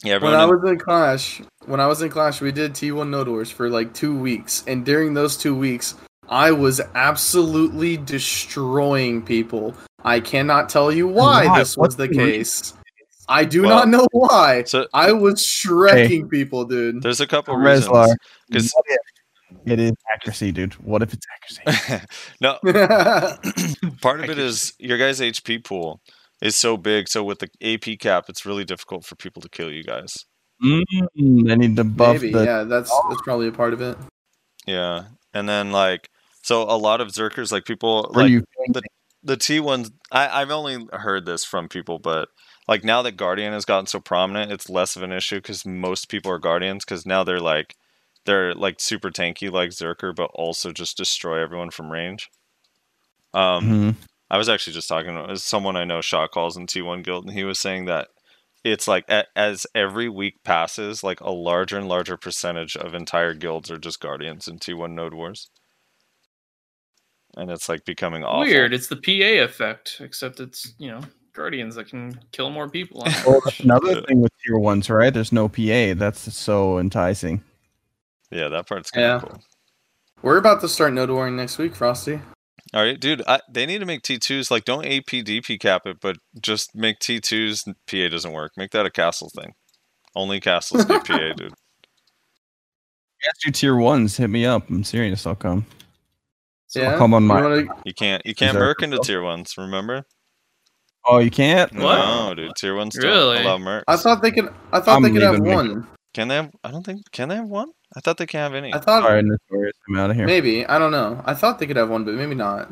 [0.02, 0.36] Yeah, When everyone.
[0.40, 3.70] I was in Clash, when I was in Clash, we did T1 Node Wars for
[3.70, 5.96] like two weeks, and during those two weeks,
[6.30, 9.76] I was absolutely destroying people.
[10.06, 11.60] I cannot tell you why, Why?
[11.60, 12.26] this was What's the the reason?
[12.32, 12.74] case.
[13.28, 14.64] I do Well, not know why.
[14.64, 17.04] so I was shrekking people, dude.
[17.04, 18.08] there's a couple Rezlar.
[18.08, 18.18] reasons.
[18.54, 20.74] 'Cause- What it is accuracy, dude?
[20.76, 21.26] What if it's
[21.66, 22.06] accuracy?
[22.42, 22.58] no,
[24.02, 26.00] part of it is your guys' HP pool
[26.42, 27.08] is so big.
[27.08, 30.26] So with the AP cap, it's really difficult for people to kill you guys.
[30.64, 32.34] Mm, they need to buff maybe.
[32.34, 32.44] the.
[32.44, 33.98] Yeah, that's that's probably a part of it.
[34.66, 36.10] Yeah, and then like
[36.42, 38.44] so a lot of Zerkers like people Where like you
[39.24, 39.92] the T ones.
[40.12, 42.30] I I've only heard this from people, but
[42.68, 46.10] like now that Guardian has gotten so prominent, it's less of an issue because most
[46.10, 47.76] people are Guardians because now they're like
[48.26, 52.30] they're like super tanky like Zerker, but also just destroy everyone from range.
[53.34, 53.96] Um, Mhm.
[54.32, 57.34] I was actually just talking to someone I know shot calls in T1 Guild, and
[57.34, 58.10] he was saying that
[58.64, 63.34] it's like a, as every week passes, like a larger and larger percentage of entire
[63.34, 65.50] guilds are just guardians in T1 Node Wars,
[67.38, 68.42] and it's like becoming awful.
[68.42, 68.74] Weird.
[68.74, 71.02] It's the PA effect, except it's you know
[71.34, 73.02] guardians that can kill more people.
[73.04, 75.14] on Well, another thing with tier ones, right?
[75.14, 75.94] There's no PA.
[75.96, 77.44] That's so enticing.
[78.30, 79.20] Yeah, that part's kind Yeah.
[79.22, 79.42] cool.
[80.22, 82.20] We're about to start Node Warring next week, Frosty.
[82.74, 83.24] All right, dude.
[83.28, 87.00] I, they need to make T2s like don't AP DP cap it, but just make
[87.00, 87.66] T2s.
[87.88, 88.52] PA doesn't work.
[88.58, 89.54] Make that a castle thing.
[90.16, 91.54] Only castles get PA, dude.
[93.24, 94.18] Yes, you tier ones.
[94.18, 94.70] Hit me up.
[94.70, 95.26] I'm serious.
[95.26, 95.66] I'll come.
[96.76, 97.42] Yeah, I'll come on You my.
[97.42, 99.56] wanna- You can't you can't that merc into tier ones.
[99.58, 100.06] Remember?
[101.08, 101.72] Oh, you can't.
[101.74, 101.96] What?
[101.98, 102.56] No, dude.
[102.56, 103.38] Tier ones Really?
[103.38, 103.84] don't allow mercs.
[103.88, 104.54] I thought they could.
[104.72, 105.88] I thought I'm they could have leaving, one.
[106.14, 106.52] Can they have?
[106.64, 107.02] I don't think.
[107.12, 107.72] Can they have one?
[107.96, 108.74] I thought they can't have any.
[108.74, 109.74] I I, thought All right, notorious.
[109.88, 110.26] I'm out of here.
[110.26, 110.66] maybe.
[110.66, 111.22] I don't know.
[111.26, 112.72] I thought they could have one, but maybe not.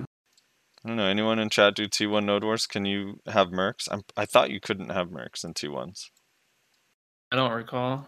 [0.85, 1.07] I don't know.
[1.07, 2.67] Anyone in chat do T1 Node Wars?
[2.67, 3.87] Can you have mercs?
[3.91, 6.09] I'm, I thought you couldn't have mercs in T1s.
[7.31, 8.07] I don't recall.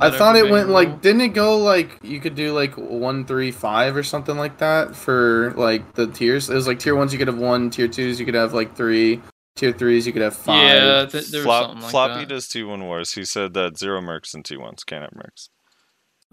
[0.00, 1.00] I thought it went like.
[1.00, 4.94] Didn't it go like you could do like one, three, five or something like that
[4.94, 6.48] for like the tiers?
[6.48, 8.76] It was like tier ones you could have one, tier twos you could have like
[8.76, 9.20] three,
[9.56, 10.62] tier threes you could have five.
[10.62, 12.28] Yeah, th- there was Flop, something like Floppy that.
[12.28, 13.12] does T1 Wars.
[13.12, 15.48] He said that zero mercs in T1s can't have mercs.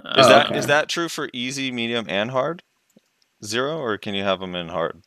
[0.03, 0.67] Uh, Is Oh, that is okay.
[0.67, 2.63] that true for easy, medium, and hard?
[3.43, 5.01] Zero, or can you have them in hard?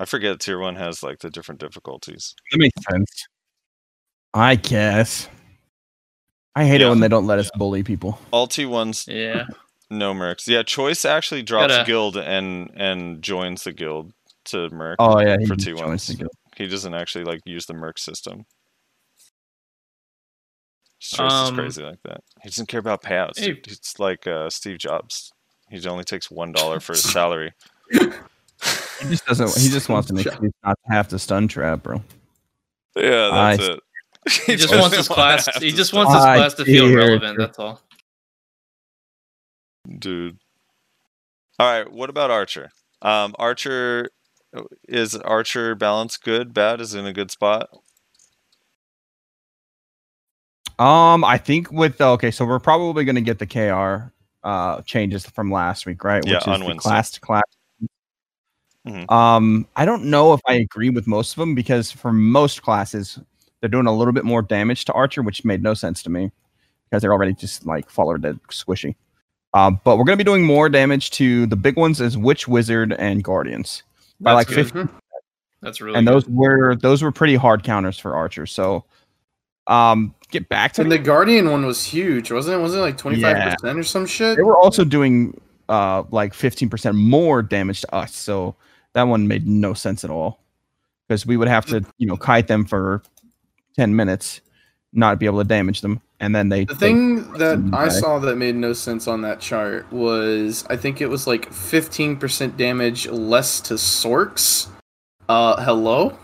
[0.00, 2.34] I forget tier one has like the different difficulties.
[2.52, 3.26] That makes sense.
[4.34, 5.28] I guess.
[6.54, 8.18] I hate it when they don't let us bully people.
[8.32, 9.46] All T1s, Yeah.
[9.90, 10.46] no mercs.
[10.48, 14.12] Yeah, Choice actually drops Gotta- guild and and joins the guild
[14.46, 14.96] to merc.
[14.98, 15.78] Oh yeah, he For just T1s.
[15.78, 16.32] joins the guild.
[16.56, 18.44] He doesn't actually like use the merc system.
[21.00, 22.22] His choice is Um, crazy like that.
[22.42, 23.38] He doesn't care about payouts.
[23.38, 23.60] Hey.
[23.66, 25.32] It's like uh, Steve Jobs.
[25.70, 27.52] He only takes one dollar for his salary.
[27.90, 27.98] He
[29.08, 29.56] just doesn't.
[29.62, 30.32] He just wants an Sure.
[30.32, 32.02] excuse not to have to stun trap, bro.
[32.96, 33.80] Yeah, I that's it.
[34.46, 35.46] He just doesn't wants his wanna class.
[35.62, 37.22] He to just wants his I class to feel relevant.
[37.22, 37.40] Richard.
[37.40, 37.80] That's all.
[39.98, 40.38] dude.
[41.60, 42.70] All right, what about Archer?
[43.02, 44.10] Um, Archer
[44.88, 46.54] is Archer balance good?
[46.54, 46.80] Bad?
[46.80, 47.68] Is it in a good spot?
[50.78, 54.12] Um, I think with okay, so we're probably going to get the KR
[54.44, 56.24] uh changes from last week, right?
[56.24, 56.88] Yeah, Which is on the Wednesday.
[56.88, 57.42] class to class.
[58.86, 59.10] Mhm.
[59.10, 63.18] Um, I don't know if I agree with most of them because for most classes,
[63.60, 66.30] they're doing a little bit more damage to Archer, which made no sense to me
[66.88, 68.94] because they're already just like followed dead squishy.
[69.54, 72.46] Um, but we're going to be doing more damage to the big ones as Witch,
[72.46, 73.82] Wizard, and Guardians.
[74.20, 74.70] By That's like good.
[74.88, 74.94] 50
[75.60, 76.14] That's really and good.
[76.14, 78.46] those were those were pretty hard counters for Archer.
[78.46, 78.84] So,
[79.68, 82.60] um, get back to And the Guardian one was huge, wasn't it?
[82.62, 84.36] Wasn't it like twenty five percent or some shit?
[84.36, 88.56] they were also doing uh like 15% more damage to us so
[88.94, 90.40] that one made no sense at all
[91.06, 93.02] because we would have to you know kite them for
[93.76, 94.40] 10 minutes
[94.94, 98.18] not be able to damage them and then they The they- thing that I saw
[98.18, 103.06] that made no sense on that chart was I think it was like 15% damage
[103.08, 104.68] less to Sorcs.
[105.28, 106.18] Uh, hello?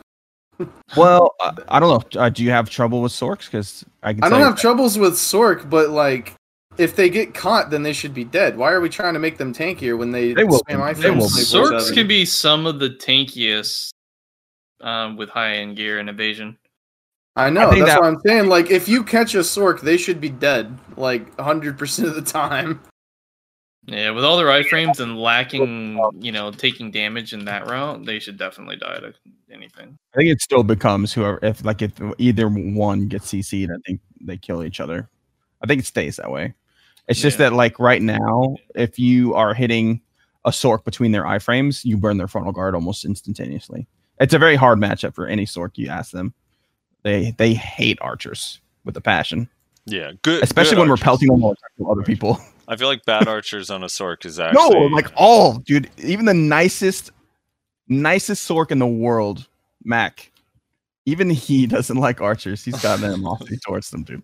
[0.96, 4.22] well uh, i don't know uh, do you have trouble with sorcs because i can
[4.22, 6.34] I don't tell have troubles with Sorc, but like,
[6.78, 8.56] if they get caught, then they should be dead.
[8.56, 11.00] Why are we trying to make them tankier when they, They will spam be.
[11.00, 13.90] They will Sorcs can be some of the tankiest
[14.80, 16.58] um, with high end gear and evasion.
[17.36, 18.48] I know, think that's that- what I'm saying.
[18.48, 22.80] Like, if you catch a Sorc, they should be dead, like, 100% of the time.
[23.86, 28.18] Yeah, with all their iframes and lacking, you know, taking damage in that route, they
[28.18, 29.12] should definitely die to
[29.52, 29.96] anything.
[30.14, 34.00] i think it still becomes whoever if like if either one gets cc'd i think
[34.20, 35.08] they kill each other
[35.62, 36.52] i think it stays that way
[37.06, 37.50] it's just Yeah.
[37.50, 40.00] that like right now if you are hitting
[40.44, 43.86] a sorc between their iframes you burn their frontal guard almost instantaneously
[44.18, 46.34] it's a very hard matchup for any sorc you ask them
[47.04, 49.48] they they hate archers with a passion
[49.86, 50.42] Yeah, good.
[50.42, 53.70] especially good when we're pelting them all to other people I feel like bad archers
[53.70, 57.10] on a Sorc is actually no like all dude even the nicest
[57.88, 59.46] nicest sorc in the world
[59.84, 60.30] mac
[61.06, 64.22] even he doesn't like archers he's got animosity towards them dude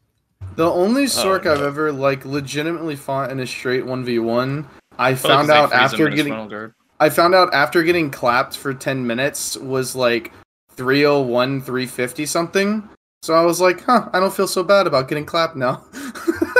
[0.57, 1.53] The only oh, Sorc no.
[1.53, 4.67] I've ever, like, legitimately fought in a straight 1v1,
[4.99, 6.73] I found they out after getting.
[6.99, 10.33] I found out after getting clapped for 10 minutes was like
[10.73, 12.89] 301, 350 something.
[13.23, 15.85] So I was like, huh, I don't feel so bad about getting clapped now.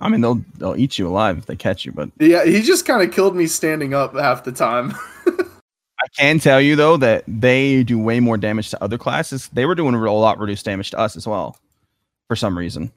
[0.00, 1.92] I mean, they'll they'll eat you alive if they catch you.
[1.92, 4.94] But yeah, he just kind of killed me standing up half the time.
[5.26, 9.48] I can tell you though that they do way more damage to other classes.
[9.52, 11.58] They were doing a real lot reduced damage to us as well,
[12.28, 12.90] for some reason.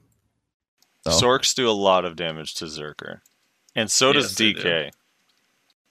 [1.06, 3.20] So, Sorcs do a lot of damage to Zerker,
[3.74, 4.62] and so does Yes, they do.
[4.62, 4.90] DK.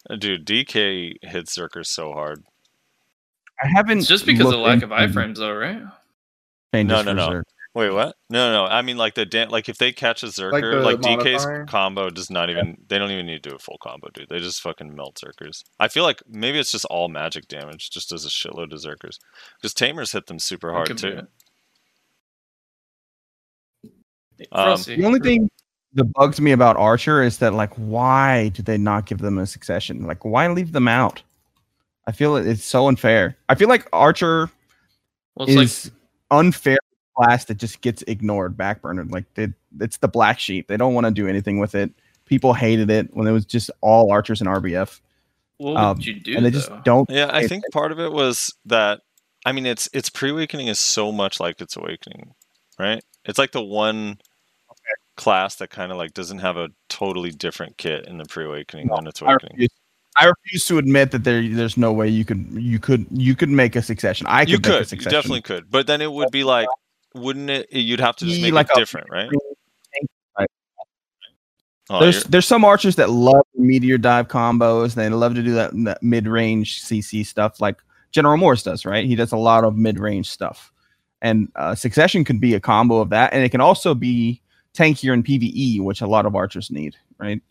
[0.10, 2.44] Uh, Dude, DK hits Zerker so hard.
[3.62, 5.82] I haven't It's just because of lack of into iframes, though, right?
[6.74, 7.30] changes No, no, no.
[7.30, 7.44] Zerg.
[7.76, 8.16] Wait, what?
[8.30, 8.72] No, no, no.
[8.72, 11.66] I mean, like the da- like if they catch a Zerker, the like, DK's modifier?
[11.66, 12.78] combo does not even.
[12.88, 14.30] They don't even need to do a full combo, dude.
[14.30, 15.64] They just fucking melt Zerkers.
[15.80, 19.18] I feel like maybe it's just all magic damage, just does a shitload of Zerkers.
[19.58, 21.22] Because Tamers hit them super hard too.
[24.52, 25.50] Um, The only thing
[25.94, 29.48] that bugs me about Archer is that like, why did they not give them a
[29.48, 30.06] succession?
[30.06, 31.24] Like, why leave them out?
[32.06, 33.36] I feel it's so unfair.
[33.50, 34.52] I feel like Archer
[35.36, 35.92] well, it's like is
[36.30, 36.78] unfair
[37.16, 39.12] class that just gets ignored, backburnered.
[39.12, 40.68] Like it, it's the black sheep.
[40.68, 41.92] They don't want to do anything with it.
[42.26, 45.00] People hated it when it was just all archers and RBF,
[45.58, 46.36] what um, would you do?
[46.36, 47.10] and they just don't.
[47.10, 49.02] Yeah, I It- think part of it was that
[49.46, 52.34] I mean it's it's pre-awakening is so much like it's awakening,
[52.80, 53.04] right?
[53.26, 54.20] It's like the one
[55.16, 59.06] class that kind of like doesn't have a totally different kit in the pre-awakening than
[59.08, 59.68] its awakening.
[60.18, 63.50] I refuse to admit that there, there's no way you could, you could, you could
[63.50, 64.28] make a succession.
[64.30, 66.68] I could You make a could, you definitely could, but then it would be like,
[67.16, 67.72] wouldn't it?
[67.72, 69.30] You'd have to just Be make like it a- different, right?
[70.38, 70.48] Right.
[71.90, 74.96] Oh, there's you're- there's some archers that love meteor dive combos.
[74.96, 77.78] They love to do that, that mid range CC stuff, like
[78.12, 78.86] General Morse does.
[78.86, 80.72] Right, he does a lot of mid range stuff,
[81.22, 84.42] and uh, Succession could be a combo of that, and it can also be
[84.74, 86.96] tankier in PVE, which a lot of archers need.
[87.20, 87.42] Right,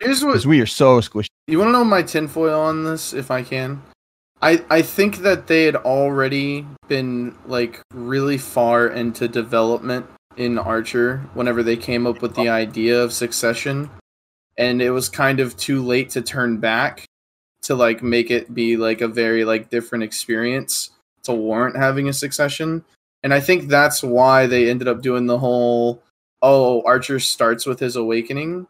[0.00, 1.28] Here's what because we are so squishy.
[1.46, 3.82] You want to know my tinfoil on this, if I can?
[4.42, 11.18] I I think that they had already been like really far into development in Archer
[11.34, 13.88] whenever they came up with the idea of Succession,
[14.58, 17.04] and it was kind of too late to turn back
[17.62, 20.90] to like make it be like a very like different experience
[21.22, 22.84] to warrant having a Succession.
[23.22, 26.02] And I think that's why they ended up doing the whole
[26.42, 28.66] oh, Archer starts with his awakening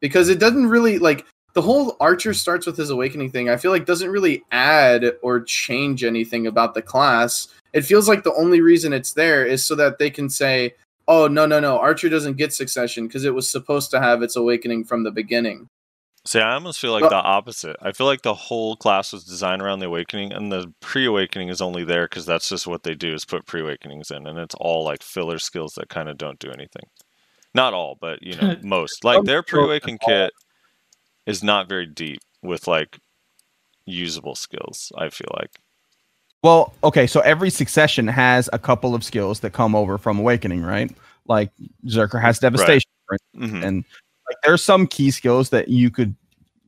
[0.00, 1.26] because it doesn't really like
[1.56, 3.48] the whole Archer starts with his awakening thing.
[3.48, 7.48] I feel like doesn't really add or change anything about the class.
[7.72, 10.74] It feels like the only reason it's there is so that they can say,
[11.08, 14.36] "Oh, no, no, no, Archer doesn't get succession because it was supposed to have its
[14.36, 15.66] awakening from the beginning."
[16.26, 17.76] See, I almost feel like Well- the opposite.
[17.80, 21.62] I feel like the whole class was designed around the awakening, and the pre-awakening is
[21.62, 24.84] only there because that's just what they do is put pre-awakenings in, and it's all
[24.84, 26.84] like filler skills that kind of don't do anything.
[27.54, 29.04] Not all, but you know, most.
[29.04, 30.32] Like their pre awakening kit
[31.26, 32.98] is not very deep with like
[33.84, 34.92] usable skills.
[34.96, 35.50] I feel like.
[36.42, 40.62] Well, okay, so every succession has a couple of skills that come over from awakening,
[40.62, 40.90] right?
[41.26, 41.50] Like
[41.86, 43.20] Zerker has devastation, right?
[43.36, 43.64] Mhm.
[43.64, 43.84] and
[44.28, 46.14] like there's some key skills that you could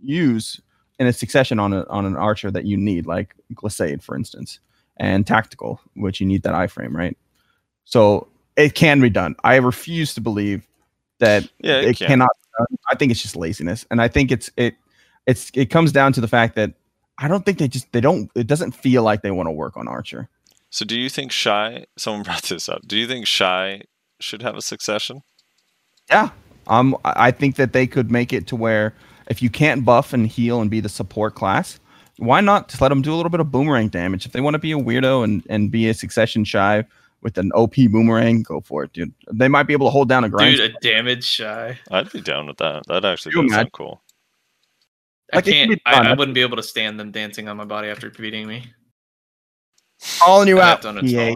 [0.02, 0.60] use
[0.98, 4.58] in a succession on a, on an archer that you need, like glissade, for instance,
[4.96, 7.16] and tactical, which you need that iframe, right?
[7.84, 9.36] So it can be done.
[9.44, 10.66] I refuse to believe
[11.18, 12.08] that Yeah, it it can.
[12.08, 12.30] cannot.
[12.90, 14.74] I think it's just laziness, and I think it's it
[15.26, 16.72] it's it comes down to the fact that
[17.18, 18.30] I don't think they just they don't.
[18.34, 20.28] It doesn't feel like they want to work on archer.
[20.70, 21.86] So, do you think shy?
[21.96, 22.82] Someone brought this up.
[22.86, 23.82] Do you think shy
[24.20, 25.22] should have a succession?
[26.08, 26.30] Yeah.
[26.66, 28.94] Um, I I think that they could make it to where
[29.28, 31.78] if you can't buff and heal and be the support class,
[32.18, 34.26] why not just let them do a little bit of boomerang damage?
[34.26, 36.84] If they want to be a weirdo and, and be a succession shy
[37.22, 39.12] with an OP boomerang, go for it, dude.
[39.32, 40.56] They might be able to hold down a grind.
[40.56, 41.78] Dude, a damage shy.
[41.90, 42.86] I'd be down with that.
[42.86, 44.00] That actually You does sound cool.
[45.32, 45.70] Like, I can can't.
[45.70, 46.10] be I.
[46.10, 48.64] I wouldn't be able to stand them dancing on my body after beating me.
[50.20, 51.34] Calling you I out, PA.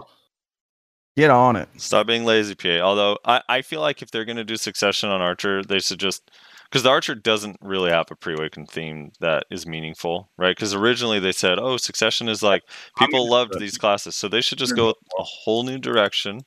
[1.15, 1.69] Get on it.
[1.77, 2.79] Stop being lazy, PA.
[2.79, 6.31] Although I, I feel like if they're gonna do succession on Archer, they should just
[6.73, 10.55] because the Archer doesn't really have a pre-awakened theme that is meaningful, right?
[10.55, 12.63] Because originally they said, oh, succession is like
[12.97, 16.41] people loved these classes, so they should just go a whole new direction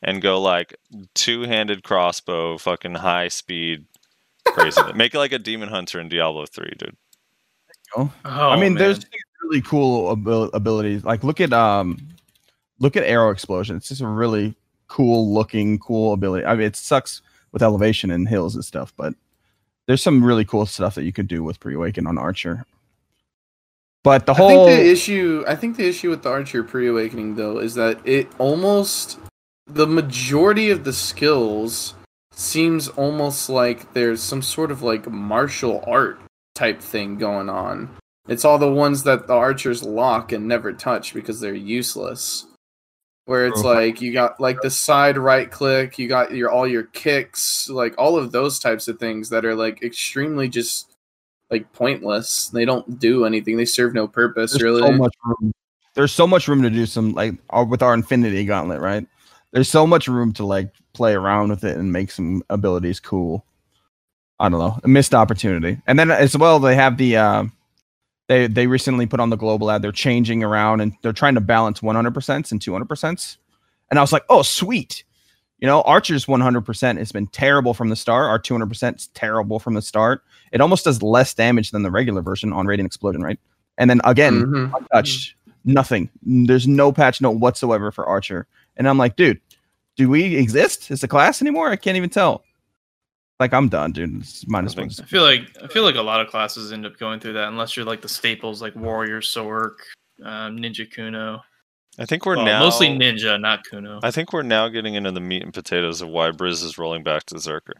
[0.00, 0.76] and go like
[1.16, 3.84] two-handed crossbow, fucking high speed,
[4.46, 4.80] crazy.
[4.94, 6.96] Make it like a demon hunter in Diablo three, dude.
[7.96, 8.80] Oh, I mean, man.
[8.80, 9.00] there's
[9.42, 11.02] really cool abil- abilities.
[11.02, 11.98] Like look at um,
[12.78, 13.74] look at arrow explosion.
[13.74, 14.54] It's just a really
[14.86, 16.46] cool looking, cool ability.
[16.46, 19.14] I mean, it sucks with elevation and hills and stuff, but
[19.86, 22.64] there's some really cool stuff that you could do with pre-awaken on archer.
[24.04, 27.36] But the whole I think the issue I think the issue with the Archer pre-awakening
[27.36, 29.18] though is that it almost
[29.66, 31.94] the majority of the skills
[32.30, 36.20] seems almost like there's some sort of like martial art
[36.54, 37.88] type thing going on.
[38.28, 42.46] It's all the ones that the archers lock and never touch because they're useless.
[43.26, 46.82] Where it's like you got like the side right click, you got your all your
[46.82, 50.94] kicks, like all of those types of things that are like extremely just
[51.50, 52.48] like pointless.
[52.48, 53.56] They don't do anything.
[53.56, 54.82] They serve no purpose there's really.
[54.82, 55.52] so much room.
[55.94, 57.34] There's so much room to do some like
[57.68, 59.06] with our Infinity Gauntlet, right?
[59.52, 63.46] There's so much room to like play around with it and make some abilities cool.
[64.40, 65.80] I don't know, a missed opportunity.
[65.86, 67.44] And then as well, they have the uh,
[68.28, 69.82] they they recently put on the global ad.
[69.82, 73.36] They're changing around and they're trying to balance 100% and 200%.
[73.90, 75.04] And I was like, oh sweet.
[75.60, 78.26] You know, Archer's 100% has been terrible from the start.
[78.28, 80.22] Our 200% is terrible from the start.
[80.52, 83.38] It almost does less damage than the regular version on Radiant Explosion, right?
[83.78, 84.72] And then again, Mhm.
[84.78, 86.10] untouched, nothing.
[86.22, 88.46] There's no patch note whatsoever for Archer.
[88.76, 89.40] And I'm like, dude,
[89.96, 91.70] do we exist as a class anymore?
[91.70, 92.42] I can't even tell.
[93.40, 94.16] Like, I'm done, dude.
[94.20, 94.86] It's might as well.
[94.86, 97.48] I feel like I feel like a lot of classes end up going through that
[97.48, 99.74] unless you're like the staples like warrior, sorc,
[100.22, 101.42] um, ninja, kuno.
[101.98, 104.00] I think we're Well, now mostly ninja, not kuno.
[104.02, 107.02] I think we're now getting into the meat and potatoes of why Brizz is rolling
[107.02, 107.74] back to Zerker.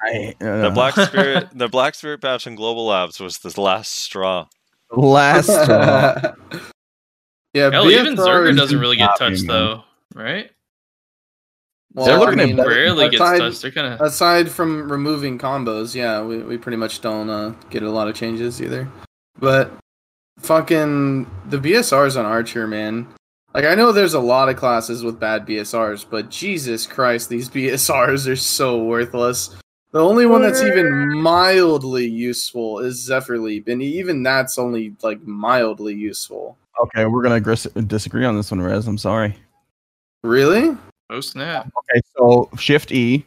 [0.00, 3.96] I, The uh, Black Spirit, the Black Spirit patch in Global Labs was the last
[3.96, 4.46] straw.
[4.90, 5.48] last.
[5.50, 6.32] uh,
[7.54, 9.56] yeah, Hell, even BSR Zerker doesn't really get touched man.
[9.56, 9.84] though,
[10.14, 10.50] right?
[11.94, 13.62] Well, They're I looking at mean, better- Rarely gets aside- touched.
[13.62, 17.82] They're kind of aside from removing combos, yeah, we, we pretty much don't uh, get
[17.82, 18.88] a lot of changes either.
[19.38, 19.72] But
[20.40, 23.06] fucking the BSRs on Archer, man.
[23.54, 27.48] Like I know there's a lot of classes with bad BSRs, but Jesus Christ, these
[27.50, 29.56] BSRs are so worthless.
[29.90, 35.22] The only one that's even mildly useful is Zephyr Leap, and even that's only like
[35.26, 36.58] mildly useful.
[36.82, 38.86] okay, we're gonna gris- disagree on this one, Rez.
[38.86, 39.34] I'm sorry.
[40.22, 40.76] Really?
[41.10, 41.66] Oh snap.
[41.66, 43.24] Okay, so Shift E,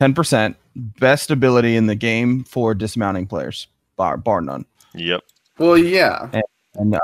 [0.00, 3.66] ten percent, best ability in the game for dismounting players,
[3.96, 4.64] bar bar none.
[4.94, 5.22] Yep.
[5.58, 6.30] Well, yeah.
[6.76, 6.98] And uh,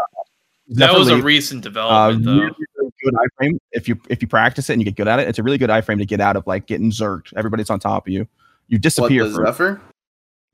[0.69, 2.33] That was a definitely, recent uh, development though.
[2.33, 3.59] really, really good iframe.
[3.73, 5.59] If you if you practice it and you get good at it, it's a really
[5.59, 7.33] good iframe to get out of like getting zerked.
[7.37, 8.27] Everybody's on top of you.
[8.69, 9.25] You What disappear.
[9.29, 9.81] the for, Zephyr?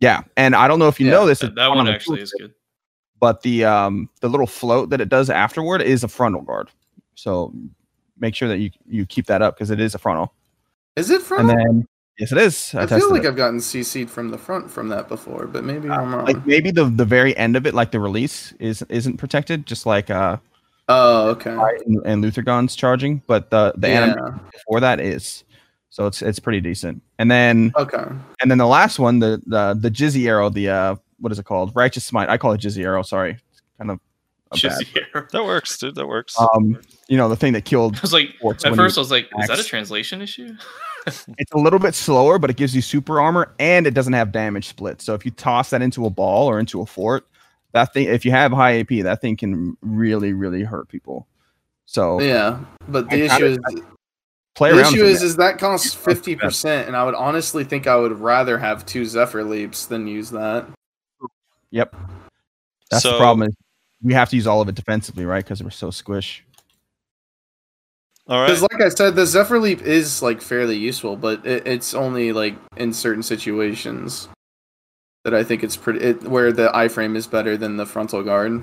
[0.01, 1.39] yeah, and I don't know if you Yeah, know this.
[1.41, 2.55] That, that one on actually is good.
[3.19, 6.69] But the um the little float that it does afterward is a frontal guard.
[7.15, 7.53] So
[8.19, 10.33] make sure that you you keep that up because it is a frontal.
[10.97, 11.51] Is it frontal?
[11.51, 11.89] And then
[12.19, 12.75] yes, it is.
[12.75, 13.29] I tested feel like it.
[13.29, 16.25] I've gotten CC'd from the front from that before, but maybe I'm wrong.
[16.25, 19.87] like maybe the the very end of it, like the release, is isn't protected, just
[19.87, 20.39] like uh
[20.89, 21.51] oh, okay.
[21.87, 24.03] and, and Luther guns charging, but the the yeah.
[24.03, 25.45] anime before that is.
[25.91, 27.03] So it's it's pretty decent.
[27.19, 28.05] And then Okay.
[28.43, 31.45] and then the last one, the the the Jizzy arrow, the uh what is it
[31.45, 31.73] called?
[31.75, 32.29] Righteous Smite.
[32.29, 33.03] I call it Jizzy arrow.
[33.03, 33.99] Sorry, It's kind of
[34.53, 35.05] a Just bad.
[35.13, 35.29] here.
[35.33, 35.95] That works, dude.
[35.95, 36.39] That works.
[36.39, 37.97] Um, you know the thing that killed.
[37.97, 38.35] I was like,
[38.65, 40.55] at first I was like, is that a translation issue?
[41.39, 44.33] It's a little bit slower, but it gives you super armor and it doesn't have
[44.33, 45.01] damage split.
[45.01, 47.29] So if you toss that into a ball or into a fort,
[47.71, 51.29] that thing, if you have high AP, that thing can really really hurt people.
[51.85, 53.59] So Yeah, but the I issue is
[54.57, 55.27] play the issue with is it.
[55.27, 59.05] is that costs fifty percent, and I would honestly think I would rather have two
[59.05, 60.67] Zephyr leaps than use that.
[61.71, 61.95] Yep.
[62.91, 63.51] That's the problem.
[64.01, 65.45] Is we have to use all of it defensively, right?
[65.45, 66.45] Because we're so squish.
[68.29, 68.47] All right.
[68.47, 72.33] Because, like I said, the Zephyr leap is like fairly useful, but it, it's only
[72.33, 74.29] like in certain situations
[75.25, 78.63] that I think it's pretty it, where the iframe is better than the frontal guard.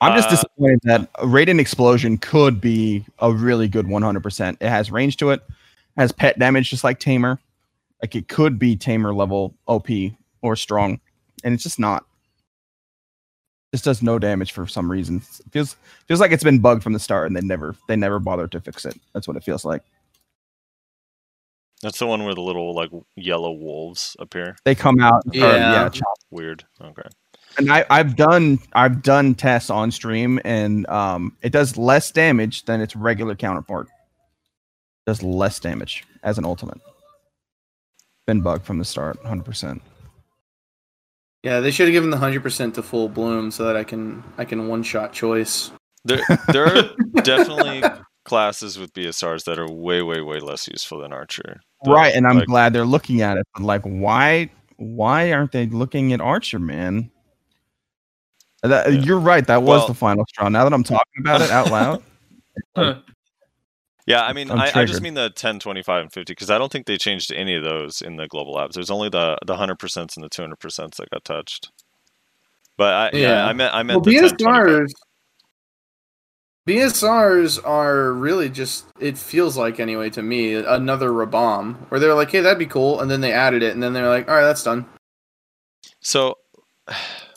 [0.00, 4.56] I'm just Uh, disappointed that a Radiant Explosion could be a really good 100%.
[4.60, 5.42] It has range to it,
[5.96, 7.38] has pet damage just like Tamer.
[8.02, 9.88] Like it could be Tamer level OP
[10.42, 11.00] or strong,
[11.44, 12.04] and it's just not.
[13.72, 15.16] This does no damage for some reason.
[15.18, 15.76] It feels
[16.06, 18.60] feels like it's been bugged from the start, and they never they never bothered to
[18.60, 18.98] fix it.
[19.12, 19.82] That's what it feels like.
[21.82, 24.56] That's the one where the little like yellow wolves appear.
[24.64, 25.90] They come out, and start, Yeah.
[25.92, 26.64] yeah, Weird.
[26.80, 27.08] Okay.
[27.58, 32.64] and I, I've done I've done tests on stream, and um, it does less damage
[32.64, 33.88] than its regular counterpart.
[35.06, 36.80] Does less damage as an ultimate.
[38.26, 39.82] Been bugged from the start, hundred percent.
[41.44, 44.24] Yeah, they should have given the hundred percent to full bloom so that I can
[44.38, 45.70] I can one shot choice.
[46.06, 46.82] There, there are
[47.22, 47.82] definitely
[48.24, 51.60] classes with BSRs that are way, way, way less useful than Archer.
[51.82, 53.46] But, Right, and I'm like, glad they're looking at it.
[53.54, 57.10] But like, why why aren't they looking at Archer, man?
[58.62, 59.00] That, Yeah.
[59.00, 59.46] You're right.
[59.46, 60.48] That was Well- the final straw.
[60.48, 63.02] Now that I'm talking about it out loud,
[64.06, 66.58] Yeah, I mean, I'm I, I just mean the 10, 25, and 50 because I
[66.58, 68.74] don't think they changed any of those in the global labs.
[68.74, 71.70] There's only the the 100% and the 200% that got touched.
[72.76, 73.28] But I, yeah.
[73.28, 73.46] Yeah.
[73.46, 74.66] I meant I meant Well, the 10, 25.
[74.66, 74.90] BSRs
[76.66, 82.30] BSRs are really just it feels like anyway to me another Rabom where they're like,
[82.30, 84.44] hey, that'd be cool, and then they added it, and then they're like, all right,
[84.44, 84.86] that's done.
[86.00, 86.36] So,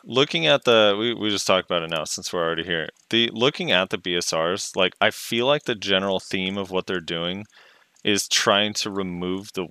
[0.08, 2.90] looking at the we, we just talked about it now since we're already here.
[3.10, 7.00] The looking at the BSRs, like I feel like the general theme of what they're
[7.00, 7.46] doing
[8.04, 9.68] is trying to remove the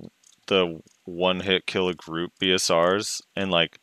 [0.46, 3.78] the one hit kill a group BSRs and like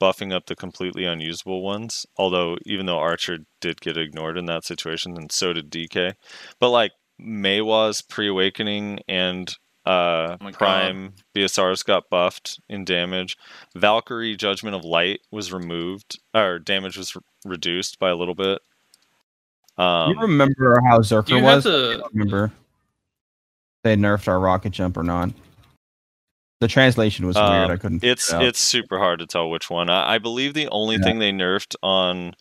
[0.00, 2.06] buffing up the completely unusable ones.
[2.16, 6.12] Although even though Archer did get ignored in that situation, and so did DK.
[6.60, 9.54] But like Maehwa's pre-awakening and
[9.86, 10.58] uh, Oh my God.
[10.58, 13.36] Prime BSRs got buffed in damage.
[13.76, 18.60] Valkyrie Judgment of Light was removed, or damage was re- reduced by a little bit.
[19.78, 21.66] Um, you remember how Do Zerker you have was?
[21.66, 21.98] I to?
[21.98, 22.52] don't remember
[23.84, 25.30] they nerfed our rocket jump or not.
[26.60, 27.46] The translation was weird.
[27.46, 28.02] Um, I couldn't.
[28.02, 28.42] It's it out.
[28.44, 29.90] it's super hard to tell which one.
[29.90, 31.02] I, I believe the only Yeah.
[31.02, 32.34] thing they nerfed on.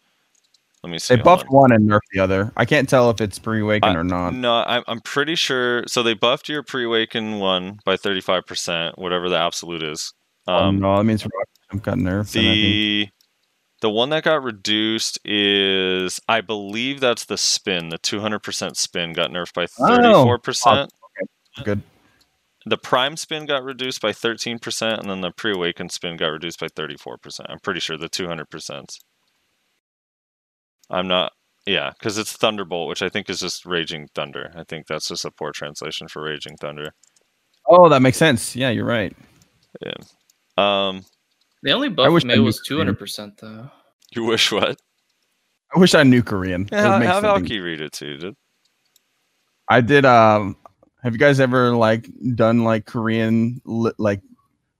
[0.85, 1.15] Let me see.
[1.15, 1.53] they buffed on.
[1.55, 2.51] one and nerfed the other.
[2.55, 4.35] I can't tell if it's pre-awaken or not.
[4.35, 5.83] No, I'm I'm pretty sure.
[5.87, 10.13] So they buffed your pre-awaken one by 35 percent, whatever the absolute is.
[10.47, 12.33] Um, Um, no, that means jump got nerfed.
[12.33, 13.07] the
[13.81, 17.89] the one that got reduced is I believe that's the spin.
[17.89, 20.87] The 200% spin got nerfed by Oh, 34%.
[21.63, 21.81] good.
[22.67, 26.67] The prime spin got reduced by 13%, and then the pre-awakened spin got reduced by
[26.67, 27.41] 34%.
[27.49, 28.99] I'm pretty sure the 200%.
[30.89, 31.31] I'm not,
[31.65, 34.51] yeah, because it's Thunderbolt, which I think is just Raging Thunder.
[34.55, 36.93] I think that's just a poor translation for Raging Thunder.
[37.67, 38.55] Oh, that makes sense.
[38.55, 39.15] Yeah, you're right.
[39.81, 39.93] Yeah.
[40.57, 41.03] Um,
[41.63, 43.69] the only wish buffed I May knew was two hundred percent though.
[44.15, 44.79] you wish what?
[45.75, 46.61] I wish I knew Korean.
[46.63, 48.35] It Yeah, would have Alki read it too, dude.
[49.69, 50.05] I did.
[50.05, 50.55] Um,
[51.03, 54.21] have you guys ever like done like Korean li- like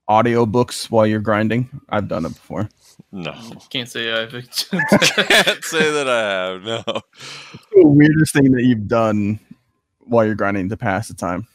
[0.08, 1.70] audio books while you're grinding?
[1.89, 2.70] I've done it before.
[3.12, 3.34] No.
[3.70, 4.32] Can't say I've.
[4.70, 6.84] Can't say that I have, no.
[6.86, 9.39] The weirdest thing that you've done
[9.99, 11.47] while you're grinding to pass the time.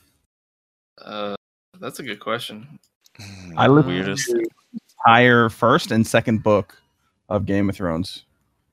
[1.04, 1.34] uh,
[1.80, 2.78] that's a good question.
[3.56, 4.26] I listened Weirdest.
[4.26, 4.48] to the
[5.06, 6.76] entire first and second book
[7.28, 8.24] of Game of Thrones.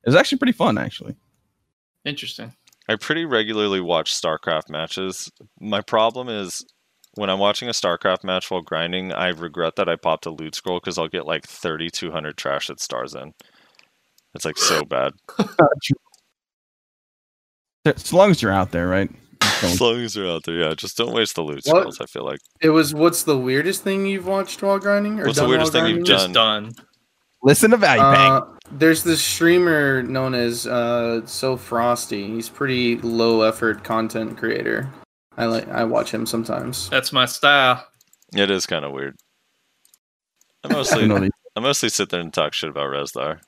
[0.03, 1.15] It was actually pretty fun, actually.
[2.05, 2.53] Interesting.
[2.89, 5.29] I pretty regularly watch StarCraft matches.
[5.59, 6.65] My problem is
[7.17, 10.55] when I'm watching a StarCraft match while grinding, I regret that I popped a loot
[10.55, 13.33] scroll because I'll get like 3,200 trash at stars in.
[14.35, 15.13] It's like so bad.
[17.85, 19.09] As long as you're out there, right?
[19.63, 20.73] As long as you're out there, yeah.
[20.75, 21.65] Just don't waste the loot What?
[21.65, 22.01] scrolls.
[22.01, 22.39] I feel like.
[22.61, 25.19] It was what's the weirdest thing you've watched while grinding?
[25.19, 26.33] Or What's the weirdest while thing you've grinding?
[26.33, 26.65] done?
[26.65, 26.85] Just done.
[27.43, 28.31] Listen to Value Bang.
[28.31, 32.27] Uh, there's this streamer known as uh, So Frosty.
[32.27, 34.91] He's pretty low effort content creator.
[35.37, 36.89] I like I watch him sometimes.
[36.89, 37.85] That's my style.
[38.33, 39.15] It is kind of weird.
[40.63, 43.39] I mostly, I mostly sit there and talk shit about Rezlar.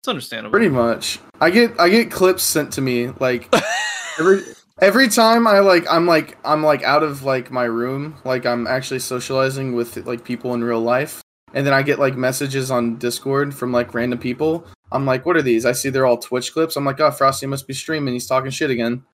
[0.00, 0.52] It's understandable.
[0.52, 1.18] Pretty much.
[1.40, 3.52] I get I get clips sent to me like
[4.18, 4.42] every
[4.80, 8.66] every time I like I'm like I'm like out of like my room, like I'm
[8.66, 11.22] actually socializing with like people in real life.
[11.54, 14.66] And then I get like messages on Discord from like random people.
[14.90, 15.66] I'm like, what are these?
[15.66, 16.76] I see they're all Twitch clips.
[16.76, 18.14] I'm like, oh, Frosty must be streaming.
[18.14, 19.04] He's talking shit again.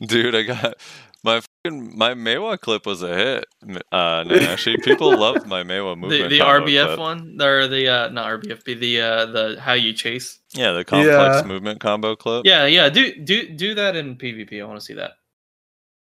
[0.00, 0.74] Dude, I got
[1.24, 3.44] my fucking my Maehwa clip was a hit.
[3.92, 6.30] Uh, actually, people love my Maehwa the movement.
[6.30, 6.98] the combo RBF clip.
[6.98, 10.38] one or the uh not RBF, the uh the how you chase.
[10.54, 11.42] Yeah, the complex Yeah.
[11.46, 12.46] movement combo clip.
[12.46, 12.88] Yeah, yeah.
[12.88, 14.60] Do do do that in PvP.
[14.60, 15.12] I want to see that.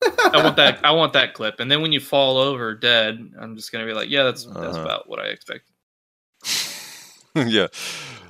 [0.02, 0.80] I want that.
[0.86, 1.60] I want that clip.
[1.60, 4.58] And then when you fall over dead, I'm just gonna be like, yeah, that's that's
[4.78, 4.82] Uh-huh.
[4.82, 5.74] about what I expected.
[7.36, 7.68] yeah.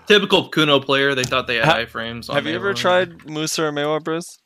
[0.08, 1.14] Typical Kuno player.
[1.14, 2.30] They thought they had Ha- iframes.
[2.30, 4.39] on Have you ever tried Musa or Maehwa, Brizz?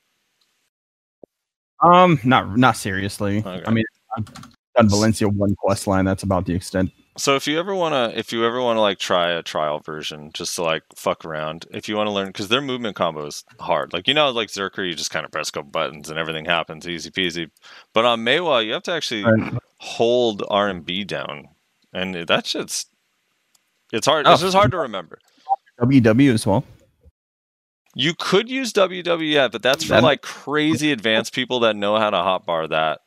[1.84, 3.39] Um, not not seriously.
[3.39, 3.63] Okay.
[3.65, 3.86] I mean,
[4.17, 4.25] I've
[4.75, 6.05] done Valencia one quest line.
[6.05, 6.91] That's about the extent.
[7.15, 10.55] So if you ever wanna, if you ever wanna like try a trial version, just
[10.55, 13.93] to like fuck around, if you want to learn, because their movement combo is hard.
[13.93, 16.45] Like you know, like Zerker, you just kind of press a couple buttons and everything
[16.45, 17.51] happens, easy peasy.
[17.93, 19.53] But on Maehwa, you have to actually Right.
[19.77, 21.49] hold R and B down,
[21.93, 22.88] and that shit's
[23.91, 24.25] it's hard.
[24.25, 24.34] Oh.
[24.34, 25.19] It's just hard to remember.
[25.79, 26.63] WW as well.
[27.96, 32.10] You could use WWF, but that's for That- like crazy advanced people that know how
[32.10, 33.02] to hotbar that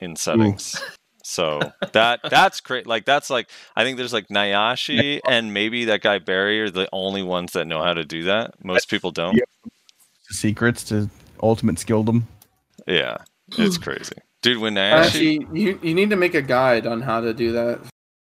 [0.00, 0.74] in settings.
[0.74, 0.82] Mm.
[1.24, 1.60] So
[1.92, 2.86] that that's great.
[2.86, 6.88] Like that's like I think there's like Nayashe and maybe that guy Barry are the
[6.92, 8.64] only ones that know how to do that.
[8.64, 9.34] Most people don't.
[9.34, 9.48] Yep.
[10.28, 11.10] Secrets to
[11.42, 12.22] ultimate skilldom.
[12.86, 13.18] Yeah,
[13.58, 14.58] it's crazy, dude.
[14.58, 17.80] When Nayashe, Actually, you you need to make a guide on how to do that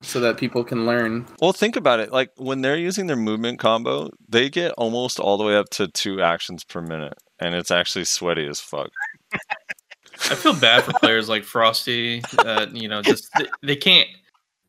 [0.06, 1.26] so that people can learn.
[1.42, 2.12] well, think about it.
[2.12, 5.88] Like when they're using their movement combo, they get almost all the way up to
[5.88, 8.90] two actions per minute, and it's actually sweaty as fuck.
[9.34, 12.22] I feel bad for players like Frosty.
[12.40, 14.08] Uh, you know, just they, they can't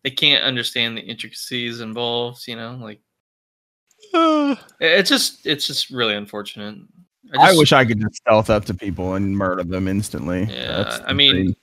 [0.03, 2.47] they can't understand the intricacies involved.
[2.49, 3.01] You know, like
[4.12, 6.76] it- it's just it's just really unfortunate.
[7.39, 10.45] I, just- wish I could just stealth up to people and murder them instantly.
[10.45, 11.57] Yeah, That's I mean, insane.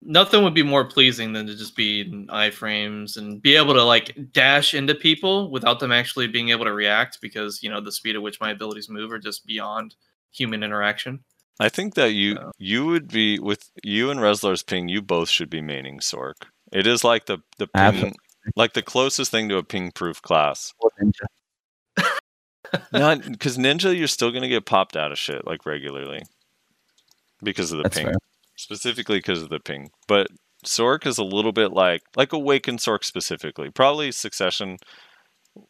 [0.00, 3.82] Nothing would be more pleasing than to just be in iframes and be able to
[3.82, 7.90] like dash into people without them actually being able to react because you know the
[7.92, 9.96] speed at which my abilities move are just beyond
[10.30, 11.20] human interaction.
[11.58, 14.88] I think that you So- you would be with you and Rezlar's ping.
[14.88, 16.34] You both should be maining Sorc.
[16.72, 18.16] It is like the the ping, Absolutely.
[18.54, 20.72] like the closest thing to a ping proof class.
[22.92, 26.22] Not because ninja, you're still gonna get popped out of shit like regularly
[27.42, 28.14] because of the That's ping, fair.
[28.58, 29.88] Specifically because of the ping.
[30.08, 30.26] But
[30.66, 33.70] Sorc is a little bit like like Awakened Sorc specifically.
[33.70, 34.78] Probably Succession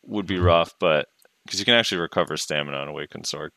[0.04, 1.06] would be rough, but
[1.44, 3.50] because you can actually recover stamina on Awakened Sorc.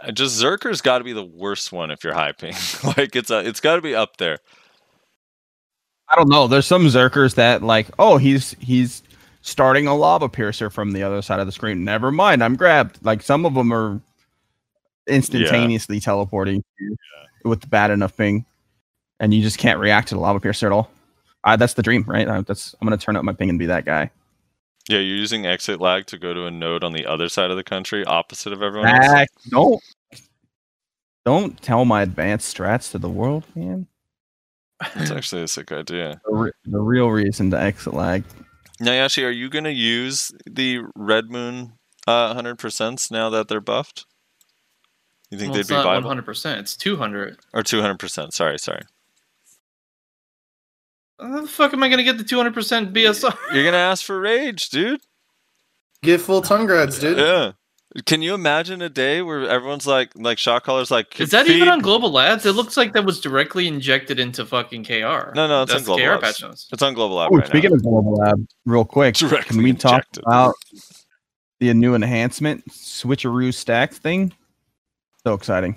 [0.00, 2.54] Uh, Just Zerker's got to be the worst one if you're high ping.
[2.96, 4.38] like it's a, it's got to be up there.
[6.08, 6.46] I don't know.
[6.46, 9.02] There's some Zerkers that like, oh, he's he's
[9.42, 11.84] starting a lava piercer from the other side of the screen.
[11.84, 13.04] Never mind, I'm grabbed.
[13.04, 14.00] Like some of them are
[15.08, 16.96] instantaneously teleporting you
[17.44, 18.44] with the bad enough ping,
[19.20, 20.90] and you just can't react to the lava piercer at all.
[21.44, 22.28] I, that's the dream, right?
[22.28, 24.10] I, that's I'm gonna turn up my ping and be that guy.
[24.88, 27.56] Yeah, you're using exit lag to go to a node on the other side of
[27.56, 29.28] the country, opposite of everyone else.
[29.48, 29.82] Don't
[31.24, 33.86] don't tell my advanced strats to the world, man.
[34.94, 36.20] That's actually a sick idea.
[36.26, 38.24] The, re- the real reason to exit lag.
[38.80, 41.74] Nayashe, are you to use the Red Moon
[42.06, 44.04] uh, 100% now that they're buffed?
[45.34, 46.10] You think Well, they'd it's be not viable?
[46.10, 46.58] 100%.
[46.60, 47.38] It's 200.
[47.52, 48.32] Or 200%.
[48.32, 48.82] Sorry, sorry.
[51.20, 53.36] How the fuck am I gonna get the 200% BSR?
[53.52, 55.00] You're going to ask for Rage, dude.
[56.02, 57.18] Get full tongue grads, dude.
[57.18, 57.52] Yeah.
[58.06, 61.68] Can you imagine a day where everyone's like, like shot callers, like, Is that even
[61.68, 62.44] on Global Labs?
[62.44, 65.32] It looks like that was directly injected into fucking KR.
[65.34, 66.20] No, no, it's That's on Global KR Labs.
[66.22, 66.68] patch notes.
[66.72, 67.76] It's on Global Lab Oh, right speaking now.
[67.76, 70.54] of global lab, real quick, Directly can we talk about
[71.60, 74.32] the new enhancement switcheroo stacks thing?
[75.26, 75.76] So exciting!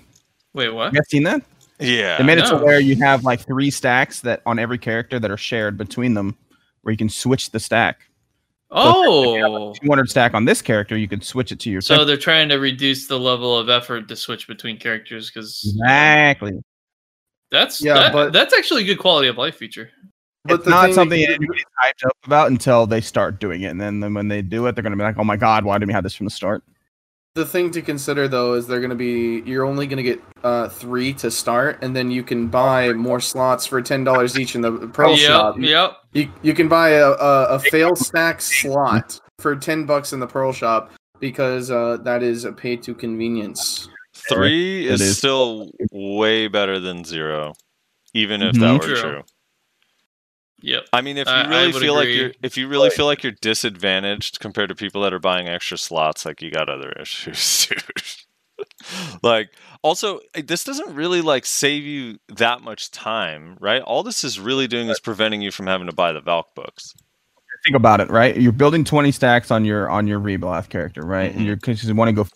[0.54, 0.92] Wait, what?
[0.92, 1.42] You guys seen that?
[1.80, 2.18] Yeah.
[2.18, 5.30] They made it to where you have like three stacks that on every character that
[5.30, 6.36] are shared between them,
[6.82, 8.00] where you can switch the stack.
[8.70, 11.80] Oh, 200 stack on this character, you could switch it to your.
[11.80, 16.52] so they're trying to reduce the level of effort to switch between characters because exactly.
[17.50, 19.90] that's Yeah, that- but- that's actually a good quality of life feature.
[20.44, 23.68] But it's the not thing- something anybody's hyped up about until they start doing it,
[23.68, 25.78] and then, then when they do it, they're gonna be like, "Oh my god, why
[25.78, 26.62] didn't we have this from the start?"
[27.38, 30.20] The thing to consider though is they're going to be you're only going to get
[30.42, 34.56] uh, three to start, and then you can buy more slots for ten dollars each
[34.56, 35.54] in the Pearl yep, shop.
[35.56, 35.98] yep.
[36.14, 40.26] You you can buy a, a, a fail stack slot for ten bucks in the
[40.26, 43.88] Pearl shop because uh, that is a pay to convenience.
[44.28, 45.18] Three it is, is.
[45.18, 47.52] still way better than zero,
[48.14, 48.60] even if Mhm.
[48.62, 49.00] that were True.
[49.00, 49.22] true.
[50.60, 50.86] Yep.
[50.92, 53.06] I mean, if you I- I really would feel like you're, if you really feel
[53.06, 56.90] like you're disadvantaged compared to people that are buying extra slots, like you got other
[57.00, 58.66] issues, dude.
[59.22, 59.50] like,
[59.82, 63.80] also, eh, this doesn't really like save you that much time, right?
[63.82, 66.94] All this is really doing is preventing you from having to buy the Valk books.
[67.64, 68.36] Think about it, right?
[68.36, 71.32] You're building 20 stacks on your on your Reblath character, right?
[71.32, 71.36] Mhm.
[71.36, 72.28] And you're because you want to go.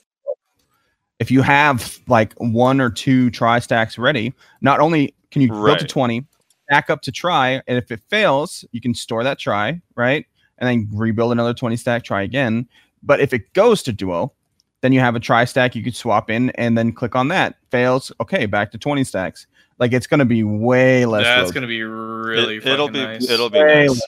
[1.20, 5.78] If you have like one or two try stacks ready, not only can you build
[5.78, 6.24] to 20,
[6.72, 10.24] back up to try, and if it fails, you can store that try, right?
[10.58, 12.66] And then rebuild another 20 stack, try again.
[13.02, 14.32] But if it goes to duo,
[14.80, 17.56] then you have a try stack you could swap in and then click on that.
[17.70, 19.46] Fails, okay, back to 20 stacks.
[19.78, 21.24] Like it's gonna be way less.
[21.24, 21.54] That's road.
[21.54, 23.28] gonna be really it, will be nice.
[23.28, 24.00] it'll be Way nice.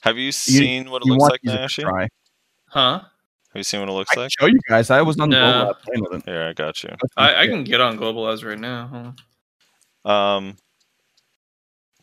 [0.00, 1.82] Have you seen what it you looks want like, to use it to Nashi?
[1.82, 2.08] try.
[2.72, 3.02] Have
[3.54, 4.32] you seen what it looks I like?
[4.38, 4.90] show you guys.
[4.90, 5.42] I was on the No.
[5.52, 6.30] Global Lab playing with it.
[6.30, 6.90] Here, I got you.
[7.16, 9.14] I, I can get on Global as right now.
[10.04, 10.14] Hold.
[10.16, 10.56] Um,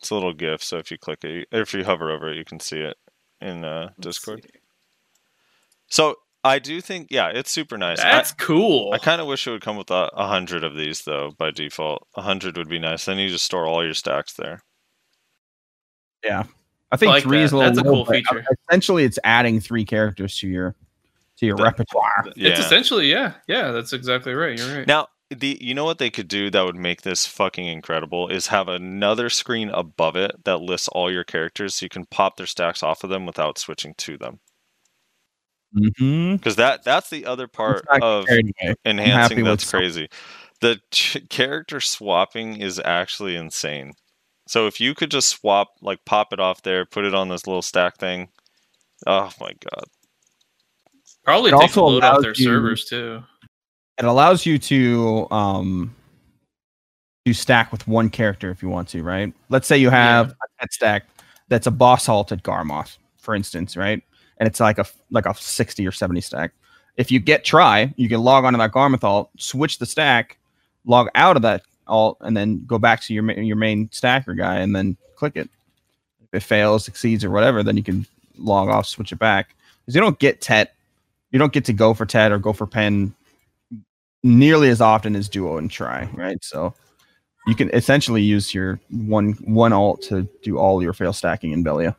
[0.06, 2.44] it's a little GIF, so if you click it, if you hover over it, you
[2.44, 2.96] can see it
[3.40, 4.44] in uh, Discord.
[4.44, 4.60] see.
[5.88, 7.98] So I do think, yeah, it's super nice.
[7.98, 8.92] I- That's cool.
[8.92, 11.32] I, kind of wish it would come with a, a hundred of these though.
[11.36, 13.04] By default, a hundred would be nice.
[13.06, 14.62] Then you just store all your stacks there.
[16.24, 16.44] Yeah,
[16.92, 18.44] I think like three is a little That's a cool feature.
[18.68, 20.76] Essentially, it's adding three characters to your
[21.38, 22.26] to your The- repertoire.
[22.36, 22.50] Yeah.
[22.50, 23.72] It's essentially yeah, yeah.
[23.72, 24.56] That's exactly right.
[24.56, 24.86] You're right.
[24.86, 28.48] Now, the you know what they could do that would make this fucking incredible is
[28.48, 32.46] have another screen above it that lists all your characters, so you can pop their
[32.46, 34.38] stacks off of them without switching to them.
[35.76, 36.36] Mm-hmm.
[36.36, 38.26] Because that that's the other part of
[38.84, 40.08] enhancing happy with that's some- crazy.
[40.60, 43.92] The ch- character swapping is actually insane.
[44.48, 47.46] So if you could just swap, like pop it off there, put it on this
[47.46, 48.28] little stack thing.
[49.06, 49.84] Oh my god.
[51.24, 53.22] Probably It take the also load off their you- servers too.
[53.98, 55.94] It allows you to um
[57.24, 59.32] to stack with one character if you want to, right?
[59.48, 61.06] Let's say you have a pet stack
[61.48, 64.02] that's a boss halted Garmoth, for instance, right?
[64.38, 66.52] And it's like a like a sixty or seventy stack.
[66.96, 70.38] If you get try, you can log onto that Garmoth alt, switch the stack,
[70.84, 74.56] log out of that alt, and then go back to your your main stacker guy,
[74.56, 75.48] and then click it.
[76.22, 78.06] If it fails, succeeds, or whatever, then you can
[78.38, 79.54] log off, switch it back.
[79.80, 80.74] Because you don't get Tet,
[81.30, 83.14] you don't get to go for Tet or go for Pen
[84.22, 86.42] nearly as often as duo and try, right?
[86.42, 86.74] So
[87.46, 91.62] you can essentially use your one one alt to do all your fail stacking in
[91.62, 91.96] Velia.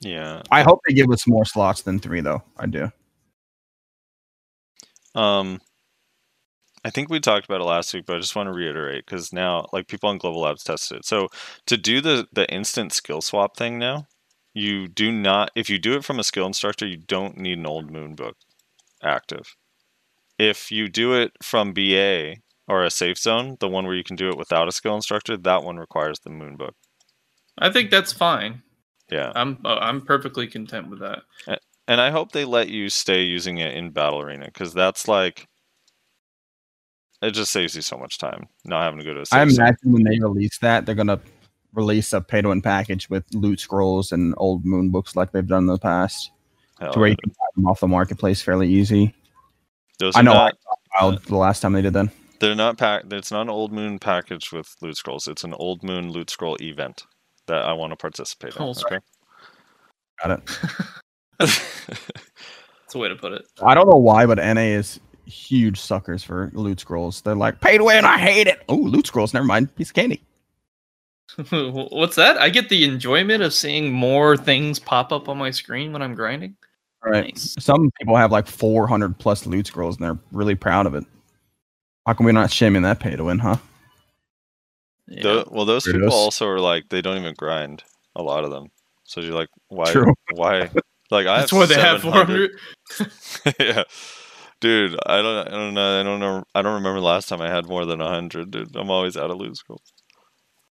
[0.00, 0.42] Yeah.
[0.50, 2.42] I hope they give us more slots than three, though.
[2.58, 2.90] I do.
[5.14, 5.60] Um,
[6.84, 9.32] I think we talked about it last week, but I just want to reiterate because
[9.32, 11.04] now, like people on Global Labs tested it.
[11.06, 11.28] So
[11.66, 14.06] to do the the instant skill swap thing now,
[14.54, 15.50] you do not.
[15.54, 18.36] If you do it from a skill instructor, you don't need an old moon book
[19.02, 19.56] active.
[20.38, 22.36] If you do it from BA
[22.68, 25.36] or a safe zone, the one where you can do it without a skill instructor,
[25.36, 26.74] that one requires the moon book.
[27.58, 28.62] I think that's fine.
[29.10, 31.22] Yeah, I'm uh, I'm perfectly content with that.
[31.86, 35.46] and I hope they let you stay using it in Battle Arena because that's like.
[37.20, 39.46] It just saves you so much time not having to go to a safe I
[39.46, 39.64] zone.
[39.64, 41.20] imagine when they release that, they're gonna
[41.72, 45.46] release a pay to win package with loot scrolls and old moon books like they've
[45.46, 46.30] done in the past,
[46.82, 49.14] Hell to where you can buy them off the marketplace fairly easy.
[50.00, 50.58] Those I know not-
[50.98, 52.08] I wild the last time they did that.
[52.40, 53.04] They're not pack.
[53.12, 55.28] It's not an old moon package with loot scrolls.
[55.28, 57.04] It's an old moon loot scroll event
[57.46, 58.62] that I want to participate in.
[58.62, 58.98] Okay.
[60.20, 60.58] Got it.
[61.38, 63.42] That's a way to put it.
[63.62, 67.20] I don't know why, but NA is huge suckers for loot scrolls.
[67.20, 68.64] They're like, pay to win, I hate it.
[68.68, 69.72] Oh, loot scrolls, never mind.
[69.76, 70.20] Piece of candy.
[71.50, 72.38] What's that?
[72.38, 76.16] I get the enjoyment of seeing more things pop up on my screen when I'm
[76.16, 76.56] grinding.
[77.04, 77.24] Right.
[77.34, 77.56] Nice.
[77.58, 81.04] Some people have like 400 plus loot scrolls and they're really proud of it.
[82.06, 83.56] How come we're not shaming that pay to win, huh?
[85.08, 85.22] Yeah.
[85.22, 85.92] Tho- well, those Weirdos.
[85.92, 87.82] people also are like they don't even grind.
[88.14, 88.68] A lot of them.
[89.04, 89.90] So you're like, why?
[89.90, 90.14] True.
[90.34, 90.70] Why?
[91.10, 92.50] Like I That's have why they have 400.
[93.60, 93.84] yeah,
[94.60, 94.98] dude.
[95.04, 95.46] I don't.
[95.46, 96.00] I don't know.
[96.00, 96.44] I don't know.
[96.54, 98.50] I don't remember last time I had more than hundred.
[98.50, 99.92] Dude, I'm always out of loot scrolls.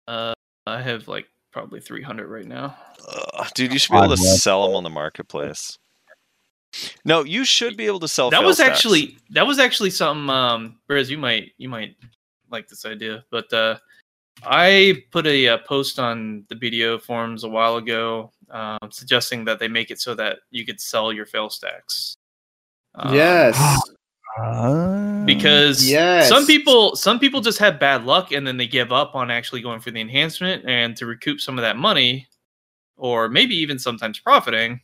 [0.08, 0.34] Uh,
[0.68, 2.78] I have like probably 300 right now.
[3.08, 5.78] Ugh, dude, you should be able to sell them on the marketplace.
[7.05, 8.30] No, you should be able to sell.
[8.30, 8.72] that fail was stacks.
[8.78, 11.95] actually that was actually something um whereas you might you might
[12.51, 13.78] like this idea but uh
[14.43, 19.57] I put a, uh post on the BDO forums a while ago, um, suggesting that
[19.57, 22.15] they make it so that you could sell your fail stacks.
[22.93, 23.57] Um, yes.
[24.39, 26.30] Uh, because Yes.
[26.30, 29.61] some people some people just have bad luck and then they give up on actually
[29.61, 32.28] going for the enhancement and to recoup some of that money
[32.97, 34.80] or maybe even sometimes profiting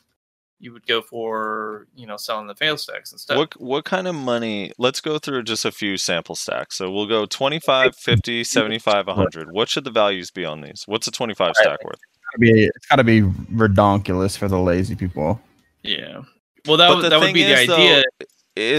[0.59, 4.15] you would go for you know selling the fail stacks instead What what kind of
[4.15, 4.71] money?
[4.77, 6.77] Let's go through just a few sample stacks.
[6.77, 9.51] So we'll go 25, 50, 75, 100.
[9.51, 10.83] What should the values be on these?
[10.85, 11.99] What's a 25 stack worth?
[12.33, 15.39] gotta be, it's got to be redonkulous for the lazy people.
[15.83, 16.21] yeah
[16.65, 18.03] well that, But would that would thing be the is, though, idea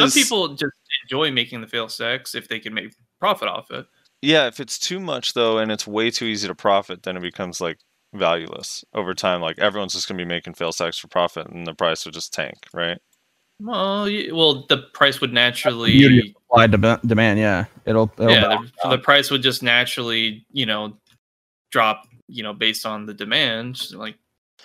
[0.00, 0.72] some people just
[1.04, 3.86] enjoy making the fail stacks if they can make profit off it
[4.22, 7.20] Yeah, if it's too much though, and it's way too easy to profit, then it
[7.20, 7.78] becomes like
[8.14, 9.40] valueless over time.
[9.40, 12.32] Like everyone's just gonna be making fail stacks for profit, and the price would just
[12.32, 12.98] tank, right?
[13.60, 17.64] well, y- well the price would naturally of supply dem- demand, yeah.
[17.86, 20.96] It'll, it'll yeah, the, the price would just naturally, you know,
[21.70, 24.16] drop, you know, based on the demand, like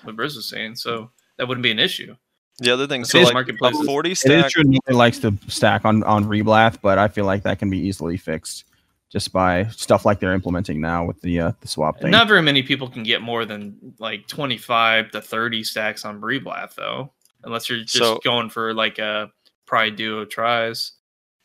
[0.04, 0.76] what Brizz was saying.
[0.76, 2.16] So that wouldn't be an issue.
[2.60, 3.82] The other thing, so is like marketplaces.
[3.82, 4.64] a 40 It is true.
[4.64, 8.18] Nobody likes to stack on on Reblath, but I feel like that can be easily
[8.18, 8.66] fixed
[9.12, 12.12] just by stuff like they're implementing now with the uh, the swap thing.
[12.12, 16.76] Not very many people can get more than like 25 to 30 stacks on Reblath,
[16.76, 17.12] though,
[17.44, 19.32] unless you're just So- going for like a
[19.66, 20.94] Pride Duo tries.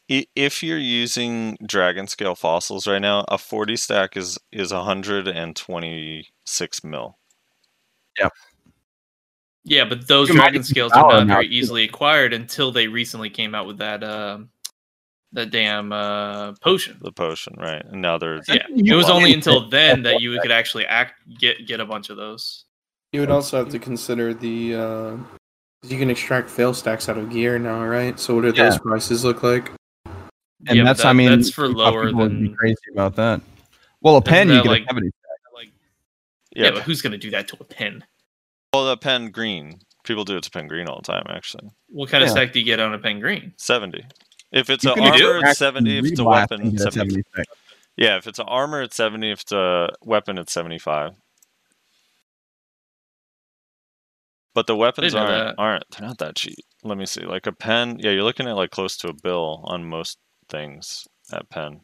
[0.08, 7.18] if you're using dragon scale fossils right now, a 40 stack is is 126 mil.
[8.18, 8.32] Yep.
[9.64, 13.54] Yeah, but those You dragon scales are not very easily acquired until they recently came
[13.54, 14.50] out with that um
[15.34, 16.98] that damn uh, potion.
[17.00, 17.84] The potion, right?
[17.84, 21.66] And now they're Yeah, it was only until then that you could actually act get
[21.66, 22.64] get a bunch of those.
[23.12, 24.74] You would also have to consider the.
[24.74, 25.16] Uh,
[25.86, 28.18] you can extract fail stacks out of gear now, right?
[28.18, 29.70] So what do those prices look like?
[30.66, 32.56] and Yeah, but that's I mean that's for a lot lower people would be than
[32.56, 33.42] crazy about that.
[34.00, 35.10] Well, a pen you can get like- a 70.
[35.54, 35.68] like
[36.54, 36.64] yeah.
[36.64, 38.04] yeah, but who's gonna do that to a pen?
[38.72, 39.80] well, the pen green.
[40.04, 41.24] People do it to pen green all the time.
[41.28, 42.32] Actually, What kind of Yeah.
[42.34, 43.52] stack do you get on a pen green?
[43.56, 44.04] 70.
[44.54, 45.98] If it's You an armor, it it's 70.
[45.98, 47.10] If it's a weapon, and it's get a 70.
[47.34, 47.46] 76.
[47.96, 49.30] Yeah, if it's an armor, it's 70.
[49.30, 51.12] If it's a weapon, it's 75.
[54.54, 55.54] But the weapons aren't that.
[55.58, 56.54] aren't they're not that cheap.
[56.84, 57.22] Let me see.
[57.24, 61.08] Like a pen, yeah, you're looking at like close to a bill on most things
[61.32, 61.80] at pen,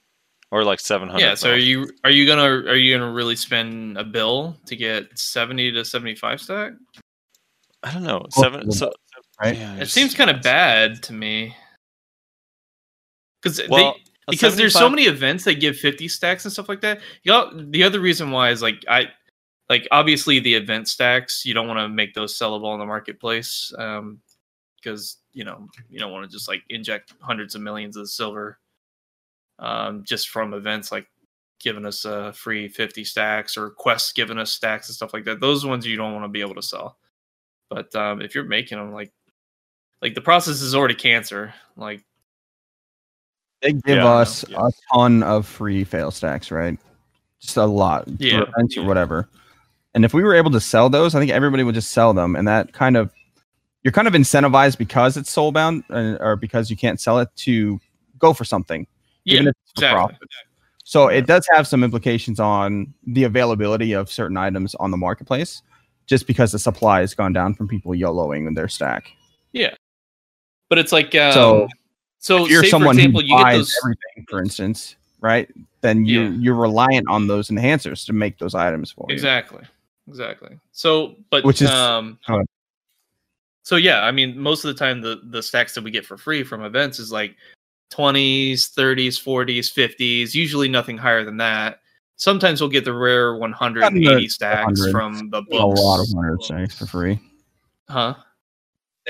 [0.53, 1.21] or like 700.
[1.21, 4.77] Yeah, so are you are you gonna are you gonna really spend a bill to
[4.77, 6.73] get seventy to seventy five stack?
[7.83, 8.18] I don't know.
[8.37, 8.71] Well, Seven.
[8.71, 8.93] So
[9.43, 9.57] right?
[9.57, 11.57] yeah, It it's- seems kind of bad to me.
[13.43, 16.68] Because Well, they a because there's so many events that give 50 stacks and stuff
[16.68, 17.01] like that.
[17.22, 19.09] You got the other reason why is like I
[19.68, 23.72] like obviously the event stacks you don't want to make those sellable in the marketplace
[23.78, 24.18] um
[24.76, 28.59] because you know you don't want to just like inject hundreds of millions of silver
[29.61, 31.07] um just from events like
[31.61, 35.41] giving us uh free 50 stacks or quests giving us stacks and stuff like that.
[35.41, 36.97] Those ones you don't want to be able to sell.
[37.68, 39.12] But um if you're making them like
[40.03, 41.55] like the process is already cancer.
[41.76, 42.03] Like
[43.62, 44.66] They give Yeah, us yeah.
[44.66, 46.78] a ton of free fail stacks, right?
[47.40, 48.44] Just a lot, Yeah,
[48.76, 49.28] or whatever.
[49.94, 52.36] And if we were able to sell those, I think everybody would just sell them,
[52.36, 53.11] and that kind of
[53.82, 57.80] you're kind of incentivized because it's soulbound, uh, or because you can't sell it to
[58.18, 58.86] go for something,
[59.24, 60.28] yeah even if it's exactly profit.
[60.84, 65.62] So it does have some implications on the availability of certain items on the marketplace,
[66.06, 69.11] just because the supply has gone down from people YOLOing in their stack.
[69.52, 69.74] yeah
[70.68, 71.68] but it's like um, So,
[72.21, 75.49] so if you're someone for example who you get buys those everything, for instance, right?
[75.80, 76.30] Then you Yeah.
[76.38, 79.14] you're reliant on those enhancers to make those items for you.
[79.14, 79.63] Exactly.
[80.09, 80.59] Exactly.
[80.72, 82.18] So, but Which is- um,
[83.63, 86.17] so yeah, I mean, most of the time the the stacks that we get for
[86.17, 87.37] free from events is like
[87.91, 91.80] 20s, 30s, 40s, 50s, usually nothing higher than that.
[92.17, 94.91] Sometimes we'll get the rare 180 the stacks 100s.
[94.92, 95.57] from the books.
[95.80, 97.18] A lot of hundred stacks for free.
[97.88, 98.14] Huh?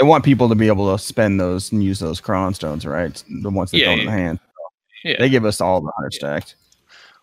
[0.01, 3.23] They want people to be able to spend those and use those Cron stones, right?
[3.43, 4.11] The ones that Yeah, don't in yeah.
[4.11, 4.41] the hand.
[5.05, 5.17] Yeah.
[5.19, 6.55] They give us all the hundred stacks.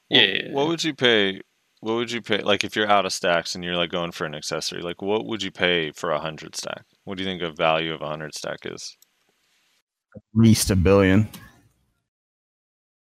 [0.10, 0.52] What, Yeah.
[0.52, 1.42] what would you pay?
[1.80, 2.40] What would you pay?
[2.44, 5.26] Like if you're out of stacks and you're like going for an accessory, like what
[5.26, 6.84] would you pay for a hundred stack?
[7.06, 8.96] What do you think a value of a hundred stack is?
[10.16, 11.28] At least a billion.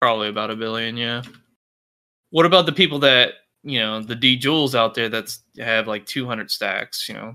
[0.01, 1.23] Probably about a billion, yeah.
[2.31, 3.33] What about the people that,
[3.63, 7.35] you know, the D Jewels out there that have like 200 stacks, you know?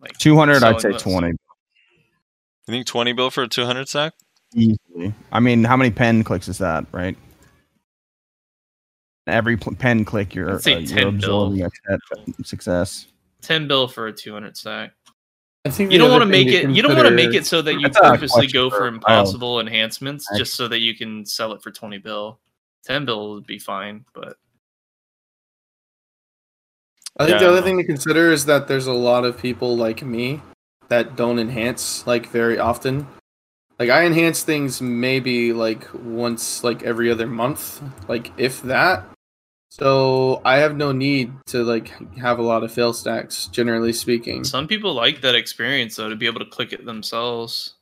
[0.00, 1.02] Like Two hundred, I'd say those?
[1.02, 1.30] twenty.
[2.66, 4.12] You think twenty bill for a two hundred stack?
[4.54, 5.14] Easily.
[5.32, 7.16] I mean, how many pen clicks is that, right?
[9.26, 11.44] Every pl- pen click, you're, I'd say uh, you're 10 bill.
[11.46, 11.62] absorbing
[12.40, 13.06] a success.
[13.42, 14.92] 10 bill for a 200 stack.
[15.64, 16.68] I think You don't want to make it.
[16.70, 18.88] You don't want to make it so that you That's purposely go for for a
[18.88, 22.40] impossible enhancements I- just so that you can sell it for 20 bill.
[22.84, 24.36] 10 bill would be fine, but
[27.18, 27.46] I think Yeah.
[27.46, 30.40] the other thing to consider is that there's a lot of people like me
[30.92, 33.06] that don't enhance like very often.
[33.78, 39.06] Like I enhance things maybe like once like every other month, like if that.
[39.70, 41.88] So I have no need to like
[42.18, 44.44] have a lot of fail stacks, generally speaking.
[44.44, 47.76] Some people like that experience though to be able to click it themselves.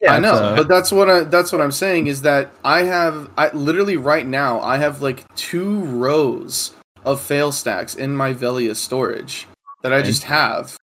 [0.00, 2.50] Yeah, I know, it's, uh, but that's what I that's what I'm saying is that
[2.64, 6.72] I have I literally right now I have like two rows
[7.04, 9.46] of fail stacks in my Velia storage
[9.82, 10.78] that I just have.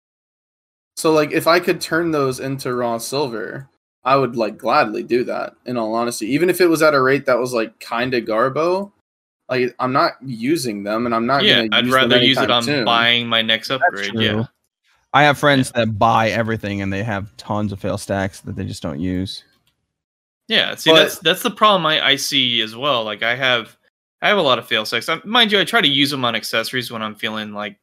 [0.96, 3.68] So like if I could turn those into raw silver,
[4.04, 6.28] I would like gladly do that in all honesty.
[6.28, 8.92] Even if it was at a rate that was like kind of garbo,
[9.50, 12.38] like I'm not using them and I'm not yeah, gonna I'd use rather them use
[12.38, 12.86] it on soon.
[12.86, 14.14] buying my next upgrade.
[14.16, 14.32] Yeah.
[14.32, 14.48] true.
[15.14, 18.66] I have friends that buy everything and they have tons of fail stacks that they
[18.66, 19.44] just don't use.
[20.48, 23.04] Yeah, see But- that's that's the problem I, I see as well.
[23.04, 23.78] Like I have
[24.22, 25.10] I have a lot of fail stacks.
[25.10, 27.78] I, mind you, I try to use them on accessories when I'm feeling like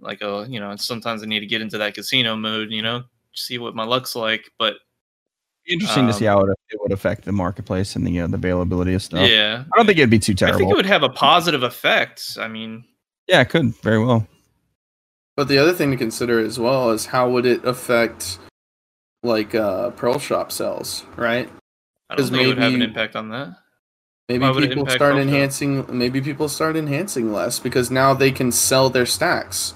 [0.00, 2.70] like oh you know sometimes I need to get into that casino mode.
[2.70, 3.04] You know,
[3.34, 4.50] see what my luck's like.
[4.58, 4.74] But
[5.66, 8.36] Interesting to see Um, how it, it would affect the marketplace and the, uh, the
[8.36, 9.28] availability of stuff.
[9.28, 11.62] yeah, I don't think it'd be too terrible I think it would have a positive
[11.62, 12.38] effect.
[12.40, 12.84] I mean,
[13.26, 14.26] yeah, it could very well.
[15.36, 18.38] But the other thing to consider as well is how would it affect
[19.22, 21.48] like uh Pearl Shop sales, right?
[22.08, 23.54] I don't 'Cause think it would have an impact on that.
[24.30, 25.20] Maybe Why people start Pearl Shop?
[25.20, 29.74] enhancing maybe people start enhancing less because now they can sell their stacks.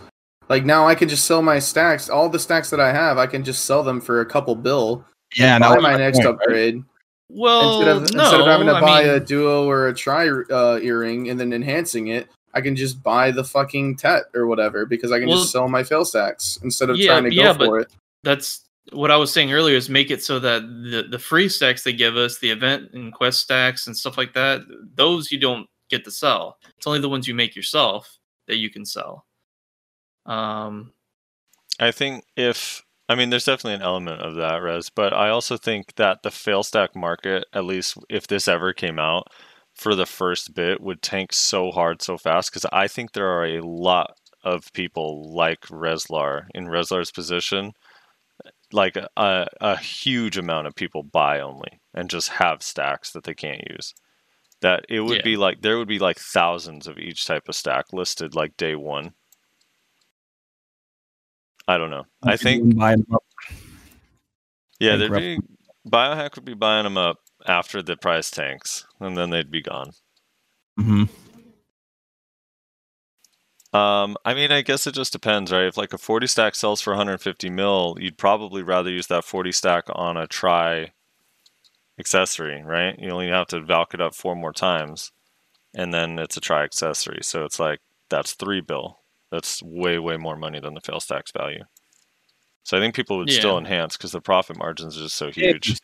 [0.53, 3.27] Like now I can just sell my stacks, all the stacks that I have, I
[3.27, 5.03] can just sell them for a couple bill.
[5.35, 6.35] Yeah, buy that was my my next point, right?
[6.43, 6.85] upgrade.
[7.31, 10.29] Well, instead of no, instead of having to I buy a duo or a tri
[10.29, 14.85] uh, earring and then enhancing it, I can just buy the fucking tet or whatever
[14.85, 17.43] because I can Well- just sell my fail stacks instead of Yeah, trying to go
[17.43, 17.91] yeah, but- for it.
[18.23, 18.61] that's
[18.93, 20.61] what I was saying earlier is make it so that
[20.93, 24.35] the the free stacks they give us, the event and quest stacks and stuff like
[24.35, 24.61] that,
[24.97, 26.59] those you don't get to sell.
[26.77, 28.19] It's only the ones you make yourself
[28.49, 29.25] that you can sell.
[30.27, 30.93] Um,
[31.81, 35.57] I think if I mean, there's definitely an element of that, Rez, but I also
[35.57, 39.27] think that the fail stack market, at least if this ever came out
[39.75, 43.45] for the first bit, would tank so hard so fast because I think there are
[43.47, 47.73] a lot of people like Rezlar in Rezlar's position.
[48.73, 53.35] Like a, a huge amount of people buy only and just have stacks that they
[53.35, 53.93] can't use.
[54.63, 55.23] That it would Yeah.
[55.25, 58.75] be like there would be like thousands of each type of stack listed like day
[58.75, 59.13] one.
[61.69, 62.05] I don't know.
[62.23, 63.25] I think Buy them up.
[64.81, 65.39] yeah, there'd be
[65.89, 69.93] Biohack would be buying them up after the price tanks, and then they'd be gone.
[70.79, 71.09] Mhm.
[73.73, 75.65] Um, I mean, I guess it just depends, right?
[75.67, 79.51] If like a 40 stack sells for 150 mil, you'd probably rather use that 40
[79.51, 80.93] stack on a try
[81.99, 82.99] accessory, right?
[82.99, 85.11] You only have to valk it up four more times,
[85.75, 87.21] and then it's a try accessory.
[87.23, 87.81] So it's like
[88.11, 88.99] that's three bill.
[89.33, 91.65] That's way, way more money than the fail tax value.
[92.65, 95.81] So I think people would still enhance because the profit margins are just so huge.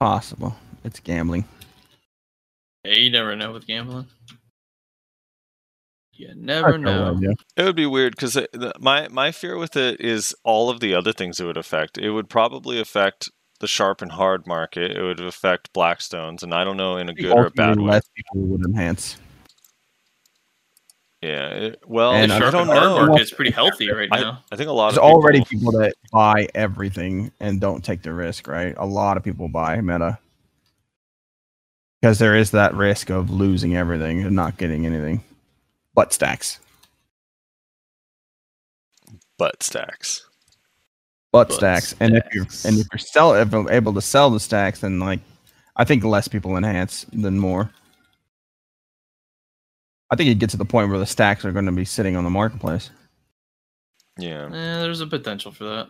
[0.00, 0.56] Possible.
[0.84, 1.44] It's gambling.
[2.84, 4.08] yeah, you never know with gambling.
[6.12, 7.34] You never have no know.
[7.56, 8.36] It would be weird because
[8.80, 11.96] my my fear with it is all of the other things it would affect.
[11.98, 13.30] It would probably affect
[13.60, 14.90] the sharp and hard market.
[14.90, 17.92] It would affect Blackstones, and I don't know in a good or a bad way.
[17.92, 19.16] Less people would enhance.
[21.22, 21.48] Yeah.
[21.48, 23.06] It, well, And the I I don't know.
[23.06, 24.44] market is pretty healthy right I, now.
[24.50, 28.02] I think a lot There's of already people, people that buy everything and don't take
[28.02, 28.74] the risk, right?
[28.78, 30.18] A lot of people buy meta
[32.00, 35.22] because there is that risk of losing everything and not getting anything
[35.94, 36.58] but stacks.
[39.38, 40.26] butt stacks.
[41.32, 44.30] But But stacks, and if you're and if you're sell if you're able to sell
[44.30, 45.20] the stacks, then like
[45.76, 47.70] I think less people enhance than more.
[50.10, 52.16] I think you get to the point where the stacks are going to be sitting
[52.16, 52.90] on the marketplace.
[54.18, 54.46] Yeah.
[54.46, 55.88] Eh, there's a potential for that.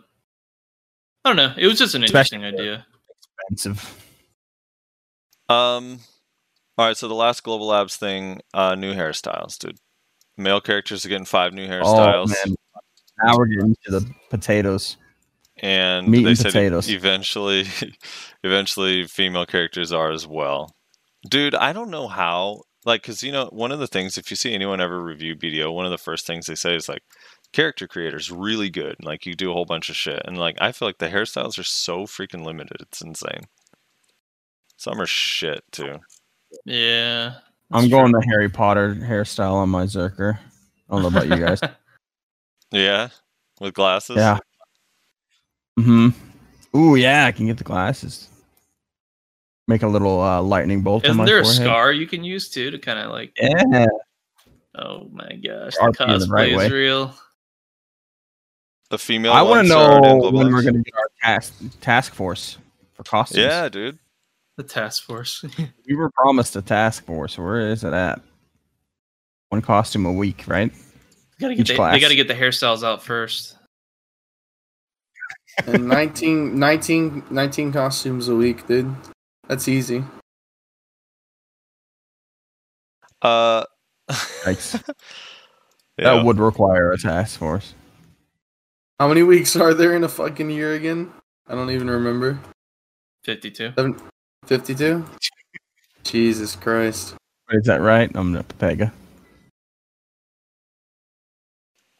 [1.25, 1.53] I don't know.
[1.57, 2.85] It was just an Especially interesting idea.
[3.49, 4.07] Expensive.
[5.49, 5.99] Um.
[6.77, 6.97] All right.
[6.97, 9.77] So the last Global Labs thing, uh, new hairstyles, dude.
[10.37, 12.31] Male characters are getting five new hairstyles.
[12.33, 12.55] Oh man,
[13.23, 14.97] now we're getting to the potatoes.
[15.57, 16.89] and Meat they and said potatoes.
[16.89, 17.65] eventually
[18.43, 20.73] eventually female characters are as well
[21.29, 24.35] dude i don't know how like because you know one of the things if you
[24.35, 27.03] see anyone ever review bdo one of the first things they say is like
[27.53, 30.55] character creators really good and, like you do a whole bunch of shit and like
[30.61, 33.43] i feel like the hairstyles are so freaking limited it's insane
[34.77, 35.97] some are shit too
[36.65, 37.33] Yeah.
[37.71, 38.19] I'm that's going true.
[38.19, 40.37] the Harry Potter hairstyle on my Zerker.
[40.89, 41.61] I don't know about you guys.
[42.71, 43.07] yeah
[43.61, 44.39] with glasses yeah.
[45.79, 46.09] Hmm.
[46.75, 48.29] Ooh, yeah, I can get the glasses.
[49.71, 52.49] Make a little uh, lightning bolt on Isn't my there a scar you can use
[52.49, 53.85] too to kind of like Yeah,
[54.75, 56.69] Oh my gosh, the in the cosplay right is way.
[56.69, 57.15] real.
[58.89, 59.31] The female.
[59.31, 62.57] I want to know when we're going to get our task task force
[62.95, 63.45] for costumes.
[63.45, 63.97] Yeah, dude.
[64.57, 65.45] The task force.
[65.87, 67.37] we were promised a task force.
[67.37, 68.21] Where is it at?
[69.47, 70.73] One costume a week, right?
[71.39, 73.55] gotta get the, they got to get the hairstyles out first.
[75.65, 78.93] And 19, 19, 19 costumes a week, dude.
[79.51, 80.01] That's easy.
[83.21, 83.65] Uh,
[84.09, 84.81] Yikes.
[85.97, 86.15] yeah.
[86.15, 87.73] That would require a task force.
[88.97, 91.11] How many weeks are there in a fucking year again?
[91.49, 92.39] I don't even remember.
[93.25, 93.73] 52.
[94.45, 95.05] 52?
[96.05, 97.15] Jesus Christ.
[97.49, 98.09] Is that right?
[98.15, 98.93] I'm gonna Pega.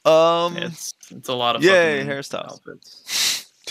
[0.06, 2.62] um, it's it's a lot of yay, fucking hairstyles.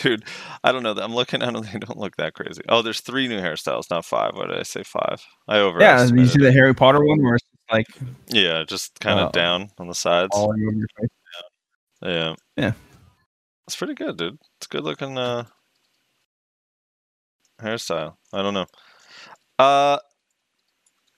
[0.02, 0.24] Dude,
[0.64, 0.92] I don't know.
[0.96, 1.62] I'm looking at them.
[1.72, 2.62] They don't look that crazy.
[2.68, 4.34] Oh, there's three new hairstyles, not five.
[4.34, 4.82] What did I say?
[4.82, 5.22] Five.
[5.48, 5.80] I over.
[5.80, 7.86] Yeah, you see the Harry Potter one where it's like
[8.28, 10.30] Yeah, just kind of Uh, down on the sides.
[10.32, 11.08] all over your face.
[12.02, 12.34] Yeah.
[12.56, 12.72] Yeah.
[13.66, 14.38] It's pretty good, dude.
[14.58, 15.44] It's good looking uh
[17.60, 18.14] hairstyle.
[18.32, 18.66] I don't know.
[19.58, 19.98] Uh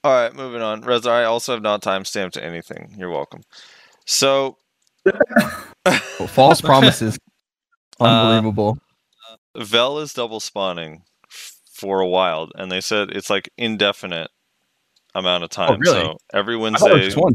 [0.05, 0.81] all right, moving on.
[0.81, 2.95] Reza, I also have not timestamped anything.
[2.99, 3.43] You're welcome.
[4.07, 4.59] So
[5.87, 7.19] Well, false promises.
[8.05, 8.79] Uh, Unbelievable.
[9.57, 11.03] Vell is double spawning
[11.73, 14.31] for a while, and they said it's like indefinite
[15.15, 15.71] amount of time.
[15.71, 16.01] Oh, really?
[16.05, 17.35] So every I thought it was Wednesday, one.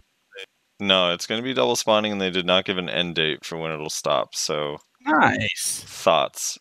[0.80, 3.46] no, it's going to be double spawning, and they did not give an end date
[3.46, 4.36] for when it'll stop.
[4.36, 5.84] So Nice.
[5.86, 6.58] thoughts?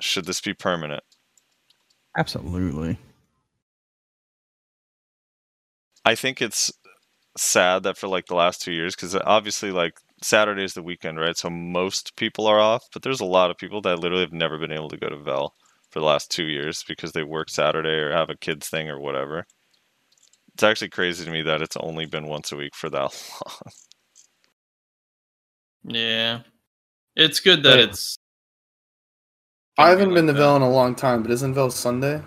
[0.00, 1.02] Should this be permanent?
[2.16, 2.98] Absolutely.
[6.04, 6.72] I think it's
[7.36, 11.18] sad that for like the last two years, because obviously like Saturday is the weekend,
[11.18, 11.36] right?
[11.36, 14.58] So most people are off, but there's a lot of people that literally have never
[14.58, 15.54] been able to go to Vell
[15.90, 19.00] for the last two years because they work Saturday or have a kids thing or
[19.00, 19.46] whatever.
[20.54, 22.98] It's actually crazy to me that it's only been once a week for that
[23.46, 23.72] long.
[25.84, 26.40] Yeah.
[27.14, 27.90] It's good that Wait.
[27.90, 28.16] it's.
[29.76, 30.42] I haven't been to like that.
[30.42, 32.20] Vell in a long time, but isn't Vell Sunday?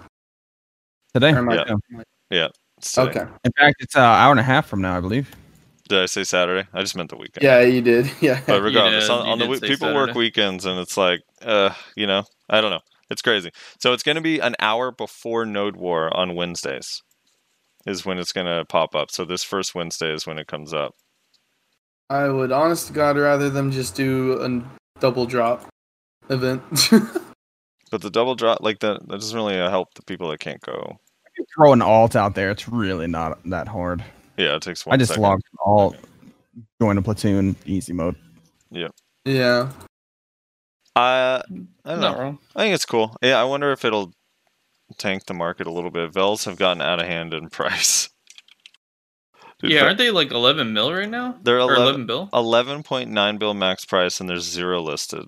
[1.14, 1.34] Today.
[1.34, 1.64] Or am I Yeah.
[1.66, 1.82] dumb?
[2.98, 3.26] Okay.
[3.44, 5.30] In fact, it's an hour and a half from now, I believe.
[5.92, 6.66] Did I say Saturday?
[6.74, 7.44] I just meant the weekend.
[7.44, 8.10] Yeah, you did.
[8.22, 8.40] Yeah.
[8.48, 11.74] But regardless, did- on, on the week, say people work weekends, and it's like, uh,
[11.98, 12.80] you know, I don't know.
[13.10, 13.52] It's crazy.
[13.80, 17.04] So it's going to be an hour before Node War on Wednesdays,
[17.86, 19.12] is when it's going to pop up.
[19.12, 20.96] So this first Wednesday is when it comes up.
[22.10, 25.68] I would, honest to God, rather them just do a double drop
[26.30, 26.64] event.
[27.92, 30.62] But the double drop, like that, that doesn't really uh, help the people that can't
[30.62, 30.98] go.
[31.54, 32.50] Throw an alt out there.
[32.50, 34.02] It's really not that hard.
[34.42, 35.24] Yeah, it takes one I just second.
[35.24, 35.96] logged all
[36.82, 38.16] join a platoon, easy mode.
[38.72, 38.88] yeah.
[39.26, 39.70] Yeah.
[40.96, 41.42] I,
[41.86, 42.22] I don't Not know.
[42.22, 42.40] wrong.
[42.56, 43.16] I think it's cool.
[43.22, 44.12] Yeah, I wonder if it'll
[44.98, 46.12] tank the market a little bit.
[46.12, 48.10] Vells have gotten out of hand in price.
[49.60, 51.38] Dude, yeah, aren't they like 11 mil right now?
[51.44, 52.30] They're 11 11 bill?
[52.34, 55.28] 11.9 bill max price, and there's zero listed.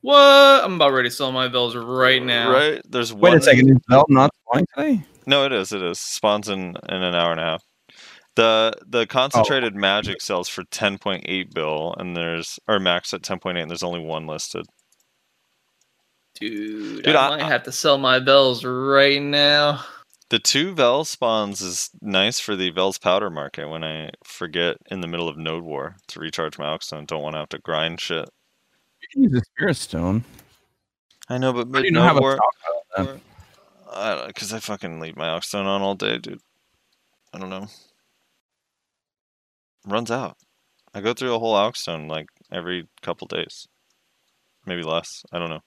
[0.00, 0.18] What?
[0.64, 2.50] I'm about ready to sell my bells right now.
[2.52, 2.82] Right?
[2.90, 3.38] There's Wait one.
[3.38, 5.06] a second, is Vell not spawning today?
[5.26, 5.72] No, it is.
[5.72, 5.98] It is.
[5.98, 7.62] Spawns in, in an hour and a half.
[8.36, 8.82] The Oh.
[8.86, 9.78] the concentrated oh.
[9.78, 14.26] magic sells for 10.8 bill, and there's or max at 10.8, and there's only one
[14.26, 14.66] listed.
[16.40, 19.84] Dude, Dude, I, I- might have to sell my bells right now.
[20.30, 25.00] The two Vell spawns is nice for the Vell's powder market when I forget in
[25.00, 27.06] the middle of Node War to recharge my Oxstone.
[27.06, 28.28] Don't want to have to grind shit.
[29.02, 30.24] You can use the Spirit Stone.
[31.28, 32.54] I know, but mid you know how Node to War, talk
[32.96, 33.20] about that?
[33.94, 36.40] I don't because I fucking leave my Oxstone on all day, dude.
[37.32, 37.68] I don't know.
[39.86, 40.36] Runs out.
[40.94, 43.66] I go through a whole Oxstone like every couple days,
[44.66, 45.24] maybe less.
[45.32, 45.62] I don't know.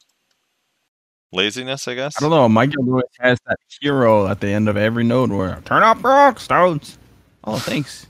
[1.34, 2.16] Laziness, I guess.
[2.18, 2.48] I don't know.
[2.48, 6.04] My guild always has that hero at the end of every node where turn up
[6.04, 6.98] rock stones.
[7.44, 8.08] Oh, thanks.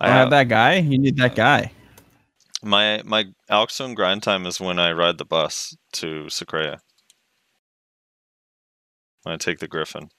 [0.00, 0.76] I, have have that guy.
[0.76, 1.72] You need that guy.
[2.62, 6.78] my my Oxstone grind time is when I ride the bus to Sycraia.
[9.24, 10.10] When I take the Griffin.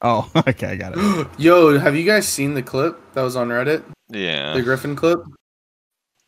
[0.00, 1.28] Oh, okay, I got it.
[1.38, 3.84] Yo, have you guys seen the clip that was on Reddit?
[4.08, 4.54] Yeah.
[4.54, 5.20] The Griffin clip?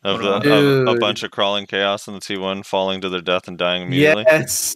[0.03, 3.47] Of, the, of a bunch of crawling chaos in the T1 falling to their death
[3.47, 4.23] and dying immediately.
[4.27, 4.75] Yes.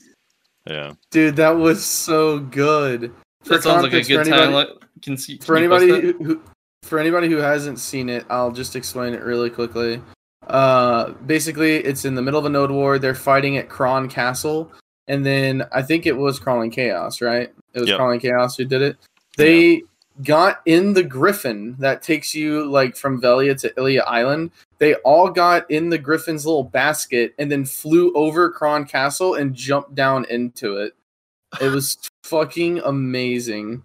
[0.66, 0.94] Yeah.
[1.12, 3.14] Dude, that was so good.
[3.44, 4.40] For That sounds like a context, for good time.
[4.42, 6.42] anybody- Like, can see for can you anybody who, who
[6.84, 10.02] for anybody who hasn't seen it, I'll just explain it really quickly.
[10.48, 12.98] Uh, basically, it's in the middle of a node war.
[13.00, 14.72] They're fighting at Kron Castle,
[15.10, 17.52] and then I think it was Crawling Chaos, right?
[17.74, 17.98] It was Yep.
[17.98, 18.96] Crawling Chaos who did it.
[19.36, 19.84] They
[20.24, 24.52] got in the Griffin that takes you like from Velia to Iliya Island.
[24.78, 29.54] They all got in the Griffin's little basket and then flew over Kron Castle and
[29.54, 30.94] jumped down into it.
[31.62, 33.84] It was fucking amazing.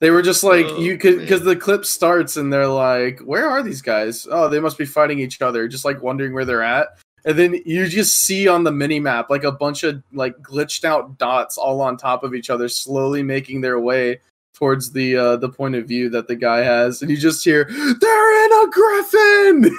[0.00, 3.46] They were just like Oh, you could because the clip starts and they're like, "Where
[3.50, 4.26] are these guys?
[4.30, 7.60] Oh, they must be fighting each other." Just like wondering where they're at, and then
[7.66, 11.58] you just see on the mini map like a bunch of like glitched out dots
[11.58, 14.20] all on top of each other, slowly making their way
[14.54, 17.64] towards the uh, the point of view that the guy has, and you just hear,
[17.64, 19.76] "They're in a griffin."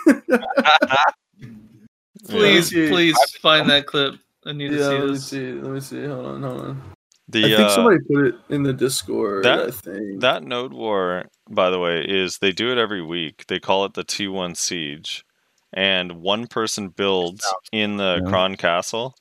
[2.28, 2.88] Please, Yeah.
[2.90, 4.16] please find that clip.
[4.46, 5.52] I need to see let me see.
[5.54, 6.06] Let me see.
[6.06, 6.82] Hold on, hold on.
[7.30, 9.44] The I think uh, somebody put it in the Discord.
[9.46, 13.46] that- I think that node war, by the way, is they do it every week.
[13.48, 15.24] They call it the T1 siege,
[15.74, 18.30] and one person builds in the Yeah.
[18.30, 19.16] Kron Castle,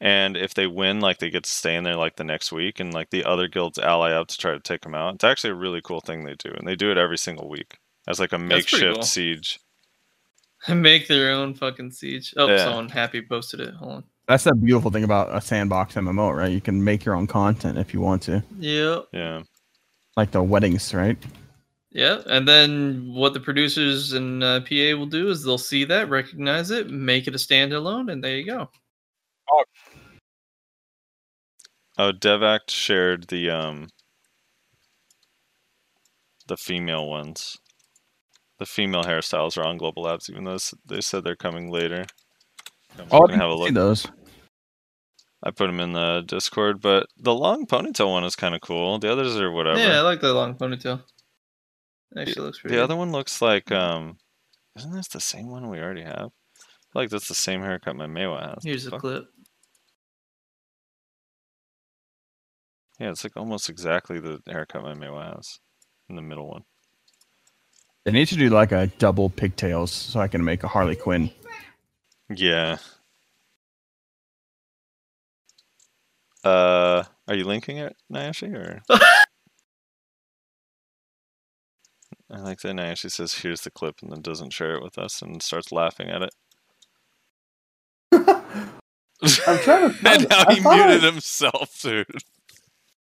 [0.00, 2.78] and if they win, like they get to stay in there like the next week,
[2.80, 5.14] and like the other guilds ally up to try to take them out.
[5.16, 7.78] It's actually a really cool thing they do, and they do it every single week
[8.06, 9.02] as like a That's pretty makeshift cool.
[9.02, 9.58] siege.
[10.68, 12.34] Make their own fucking siege.
[12.36, 12.64] Oh, Yeah.
[12.64, 13.74] someone happy posted it.
[13.74, 14.04] Hold on.
[14.26, 16.50] That's the beautiful thing about a sandbox MMO, right?
[16.52, 19.06] You can make your own content if you want to, Yep.
[19.12, 19.42] Yeah,
[20.18, 21.16] like the weddings, right?
[21.90, 26.10] Yeah, and then what the producers and uh, PA will do is they'll see that,
[26.10, 28.68] recognize it, make it a standalone, and there you go.
[31.96, 33.88] Oh, Devact shared the um
[36.46, 37.56] the female ones.
[38.58, 42.04] The female hairstyles are on Global Labs, even though they said they're coming later.
[42.98, 44.06] I'm Oh, gonna have a see those.
[45.42, 48.98] I put them in the Discord, but the long ponytail one is kind of cool.
[48.98, 49.78] The others are whatever.
[49.78, 51.02] Yeah, I like the long ponytail.
[52.16, 52.74] Actually, looks pretty.
[52.74, 52.84] the good.
[52.84, 54.16] other one looks like um,
[54.76, 56.30] isn't this the same one we already have?
[56.30, 58.64] I feel like that's the same haircut my Maehwa has.
[58.64, 59.00] Here's a Fuck.
[59.00, 59.24] clip.
[62.98, 65.60] Yeah, it's like almost exactly the haircut my Maehwa has
[66.08, 66.62] in the middle one.
[68.04, 71.30] They need to do like a double pigtails so I can make a Harley Quinn.
[72.34, 72.78] Yeah.
[76.42, 78.80] Uh, are you linking it, Nayashe, or?
[82.30, 85.22] I like that Nayashe says, "Here's the clip," and then doesn't share it with us
[85.22, 86.34] and starts laughing at it.
[88.12, 89.90] I'm trying to.
[89.94, 90.28] Find and it.
[90.30, 92.06] now I he thought muted I, himself, dude.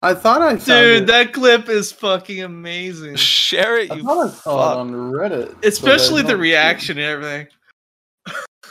[0.03, 1.07] I thought I found Dude, it.
[1.07, 3.15] that clip is fucking amazing.
[3.15, 3.94] Share it, you.
[3.94, 6.44] I you thought I saw it on Reddit, Especially the don't it.
[6.44, 7.48] reaction and everything.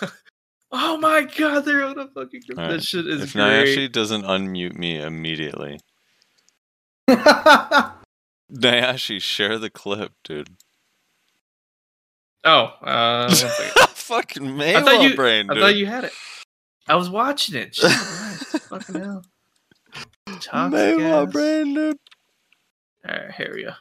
[0.70, 2.59] oh my god, they're on a fucking clip.
[2.59, 3.66] Alright, That shit is If great.
[3.66, 5.81] Nayashe doesn't unmute me immediately,
[8.52, 10.48] Nayashe, share the clip, dude.
[12.44, 13.89] Oh, uh, one second.
[13.97, 16.12] Fucking I thought Maehwa you, brain, I thought you had it.
[16.89, 17.73] I was watching it.
[17.73, 17.90] Jesus
[18.68, 19.24] fucking hell.
[20.40, 20.48] Toxic
[20.78, 21.32] Maehwa ass.
[21.32, 21.97] brain, dude.
[23.09, 23.73] Alright, here we go.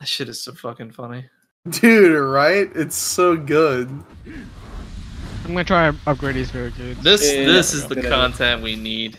[0.00, 1.26] That shit is so fucking funny.
[1.68, 2.70] Dude, right?
[2.74, 3.88] It's so good.
[5.44, 6.96] I'm gonna try and upgrade these very good.
[7.02, 8.10] This Yeah, this yeah, is the good idea.
[8.16, 9.18] content we need.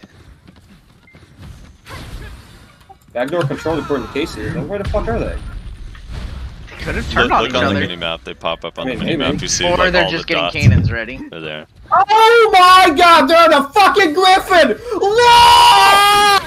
[3.17, 4.47] Backdoor control according to Casey.
[4.47, 5.35] Then where the fuck are they?
[6.83, 7.79] Could have Look, turned on look each on the other.
[7.79, 8.23] mini map.
[8.23, 9.41] They pop up on Hey, the hey, mini map.
[9.41, 10.53] You see Or like they're just the getting dots.
[10.55, 11.17] cannons ready.
[11.31, 11.65] They're there.
[11.91, 14.77] Oh my god, they're in a fucking griffin!
[14.93, 16.37] Whoa!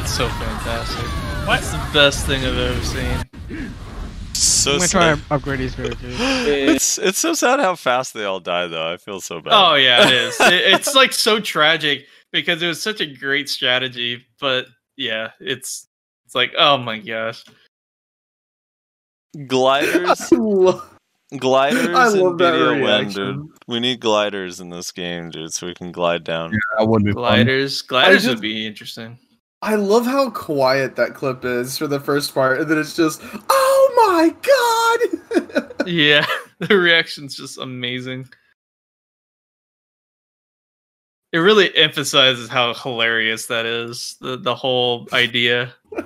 [0.00, 1.06] It's so fantastic.
[1.46, 3.70] That's the best thing I've ever seen.
[4.40, 4.98] So I'm gonna sad.
[4.98, 5.90] try and upgrade these very.
[6.74, 8.92] It's it's so sad how fast they all die though.
[8.92, 9.52] I feel so bad.
[9.52, 10.40] Oh yeah, it is.
[10.40, 15.86] It- it's like so tragic because it was such a great strategy, but yeah, it's
[16.24, 17.44] it's like oh my gosh.
[19.46, 20.28] gliders,
[21.38, 23.36] gliders, I and love that video win, reaction.
[23.42, 23.46] dude.
[23.68, 26.52] We need gliders in this game, dude, so we can glide down.
[26.52, 27.22] Yeah, That would be fun.
[27.22, 29.18] Gliders, gliders just- would be interesting.
[29.62, 33.20] I love how quiet that clip is for the first part, and then it's just,
[33.50, 33.59] oh
[34.20, 35.00] my god!
[35.86, 36.26] Yeah,
[36.58, 38.28] the reaction's just amazing.
[41.32, 44.16] It really emphasizes how hilarious that is.
[44.20, 45.72] The the whole idea.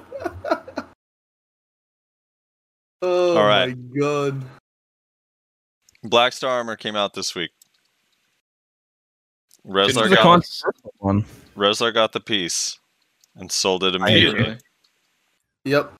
[3.02, 3.76] oh All right.
[3.76, 4.44] my god.
[6.04, 7.50] Black Star Armor came out this week.
[9.64, 11.24] This Rezlar got, controversial one.
[11.56, 12.78] Rezlar got the piece
[13.34, 14.56] and sold it immediately.
[15.64, 15.94] Yep.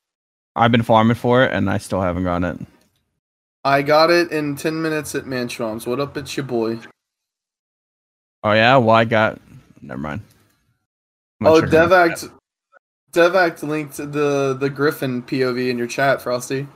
[0.56, 2.66] I've been farming for it and I still haven't gotten it.
[3.64, 5.86] I got it in 10 minutes at Manshaum's.
[5.86, 6.78] What up, it's your boy?
[8.43, 9.40] Oh yeah, well I got.
[9.81, 10.20] Never mind.
[11.40, 11.68] I'm Oh, sure.
[11.68, 12.31] Devact.
[13.12, 16.66] Devact linked the, the Griffin POV in your chat, Frosty.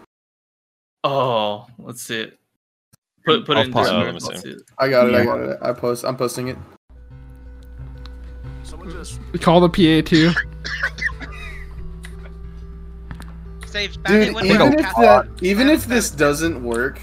[1.05, 2.39] Oh, let's see it.
[3.25, 4.09] Put put I'll it in pause Discord.
[4.09, 4.13] it.
[4.13, 4.49] Let me Let's see.
[4.51, 4.63] see it.
[4.79, 5.25] I got it, I Yeah.
[5.25, 5.59] got it.
[5.61, 6.57] I post I'm posting it.
[9.33, 10.31] We call the PA too.
[13.71, 17.01] Saves Dude, when even if that, even if this doesn't work,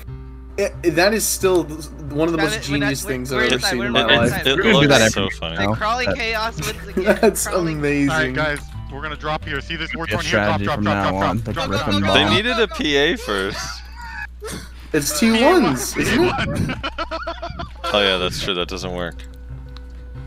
[0.58, 3.34] it, that is still one of the Spam most it when I- genius when- things
[3.34, 4.28] I've ever seen in my It, life.
[4.32, 5.56] it's- it We're gonna do looks that so every- funny.
[5.58, 7.18] No, The crawling that- chaos wins again.
[7.22, 7.78] That's crawling.
[7.80, 8.10] amazing.
[8.12, 8.60] All right, guys,
[8.92, 9.60] we're gonna drop here.
[9.62, 10.32] See this war Be a torn here?
[10.46, 11.38] Drop, drop, from drop, now drop, on.
[11.40, 12.14] drop, drop, drop, drop.
[12.14, 13.60] They needed a PA first.
[14.94, 16.24] It's T1s, isn't
[16.70, 16.78] it?
[17.94, 18.54] Oh yeah, that's true.
[18.56, 19.16] That doesn't work.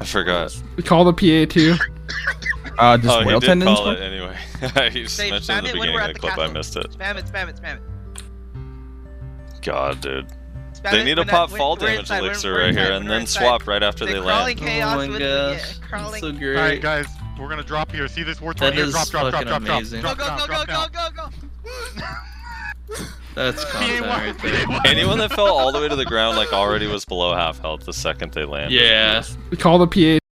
[0.00, 0.56] I forgot.
[0.76, 1.74] We call the PA too.
[2.78, 4.36] Uh, does oh, he whale did tendons call it anyway.
[4.92, 6.38] he just Say, mentioned at spam the it when beginning of at the the clip.
[6.38, 6.90] I missed it.
[6.92, 9.62] Spam it, spam it, spam it.
[9.62, 10.26] God, dude.
[10.74, 12.80] Spam They it need to pop when fall we're damage inside, elixir we're right inside,
[12.80, 13.40] here, we're and then inside.
[13.40, 14.58] swap right after The they land.
[14.58, 15.88] chaos oh my wins gosh, again.
[15.88, 16.20] Crawling.
[16.20, 17.06] so All right, guys,
[17.38, 18.06] we're gonna drop here.
[18.06, 18.84] See this war torn That here?
[18.86, 20.02] is Drop, drop, drop, fucking drop, drop, amazing.
[20.02, 21.30] Go, drop, go, drop, go, drop, go, go, go,
[22.94, 23.04] go.
[23.34, 24.66] That's content right there.
[24.86, 27.84] Anyone that fell all the way to the ground like already was below half health
[27.84, 28.72] the second they landed.
[28.80, 29.24] Yeah.
[29.50, 30.24] We call the PA.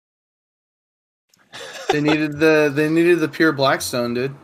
[1.91, 4.35] They needed the they needed the pure blackstone, dude.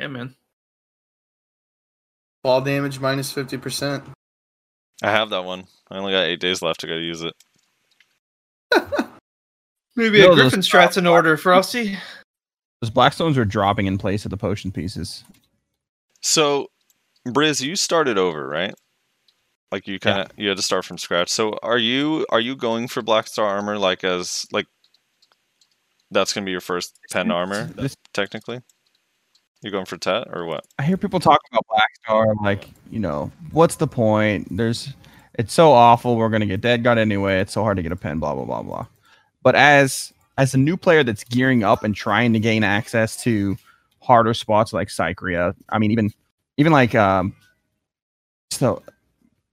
[0.00, 0.34] Yeah, man.
[2.42, 4.04] Fall damage minus fifty percent.
[5.02, 5.64] I have that one.
[5.90, 7.34] I only got eight days left to go use it.
[9.96, 11.98] Maybe No, a Griffin strats in order, Frosty.
[12.80, 15.24] Those blackstones are dropping in place of the potion pieces.
[16.22, 16.68] So,
[17.26, 18.74] Brizz, you started over, right?
[19.72, 21.28] Like you kind of you had to start from scratch.
[21.28, 24.66] So, are you are you going for Black Star armor like as like
[26.10, 28.62] that's gonna be your first pen armor This- technically?
[29.62, 30.64] You going for Tet or what?
[30.78, 34.56] I hear people talk about Black Star, like, you know, what's the point?
[34.56, 34.94] There's,
[35.34, 36.16] it's so awful.
[36.16, 37.40] We're gonna get Dead God anyway.
[37.40, 38.20] It's so hard to get a pen.
[38.20, 38.86] Blah blah blah blah.
[39.42, 43.56] But as as a new player that's gearing up and trying to gain access to
[44.00, 46.12] harder spots like Sycraia, I mean, even
[46.56, 47.34] even like um,
[48.50, 48.82] so,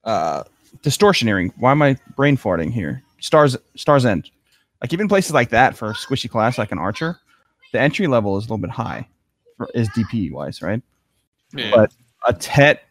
[0.04, 0.44] uh,
[0.84, 1.52] distortioneering.
[1.58, 3.02] Why am I brain farting here?
[3.20, 4.30] Stars Stars End.
[4.82, 7.20] Like even places like that for a squishy class like an archer,
[7.74, 9.08] the entry level is a little bit high,
[9.58, 10.82] for, is DP wise, right?
[11.54, 11.72] Yeah.
[11.74, 11.94] But
[12.28, 12.84] a Tet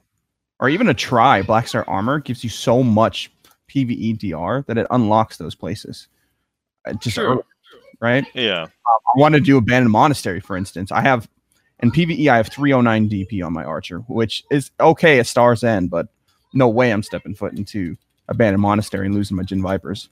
[0.61, 3.31] or even a Try Black Star armor gives you so much
[3.69, 6.09] PVE DR that it unlocks those places.
[6.87, 7.33] Uh, Just Sure.
[7.33, 7.43] early,
[8.01, 8.27] right?
[8.35, 8.67] Yeah.
[8.67, 10.91] I want to do Abandoned Monastery, for instance.
[10.93, 11.29] I have
[11.81, 15.91] in PVE, I have 309 DP on my Archer, which is okay at Star's End,
[15.91, 16.09] but
[16.53, 17.97] no way I'm stepping foot into
[18.29, 20.09] Abandoned Monastery and losing my Jin Vipers.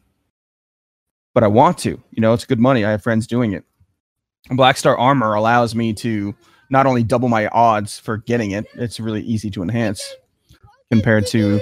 [1.34, 1.90] But I want to.
[2.10, 2.84] You know, it's good money.
[2.84, 3.64] I have friends doing it.
[4.50, 6.34] Black Star Armor allows me to
[6.70, 10.14] not only double my odds for getting it, it's really easy to enhance
[10.90, 11.60] compared to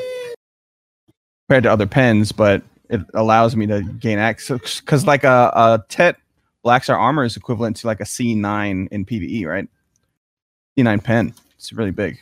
[1.46, 5.84] compared to other pens, but it allows me to gain access because like a, a
[5.88, 6.16] Tet
[6.62, 9.68] Black Star armor is equivalent to like a C9 in PvE, right?
[10.78, 11.34] C9 pen.
[11.56, 12.18] It's really big.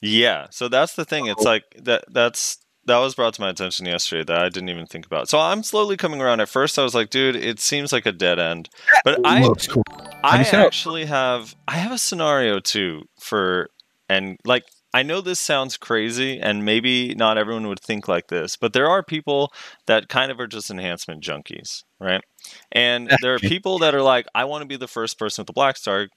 [0.00, 0.46] Yeah.
[0.50, 1.26] So that's the thing.
[1.26, 1.48] It's oh.
[1.48, 5.06] like that that's that was brought to my attention yesterday that I didn't even think
[5.06, 5.28] about.
[5.28, 6.40] So I'm slowly coming around.
[6.40, 8.68] At first I was like, dude, it seems like a dead end.
[9.04, 9.84] But I cool.
[10.24, 13.70] I actually have I have a scenario too for
[14.08, 14.64] and like
[14.94, 18.88] I know this sounds crazy and maybe not everyone would think like this, but there
[18.88, 19.52] are people
[19.86, 22.22] that kind of are just enhancement junkies, right?
[22.72, 25.46] And there are people that are like, I want to be the first person with
[25.46, 26.08] the black star.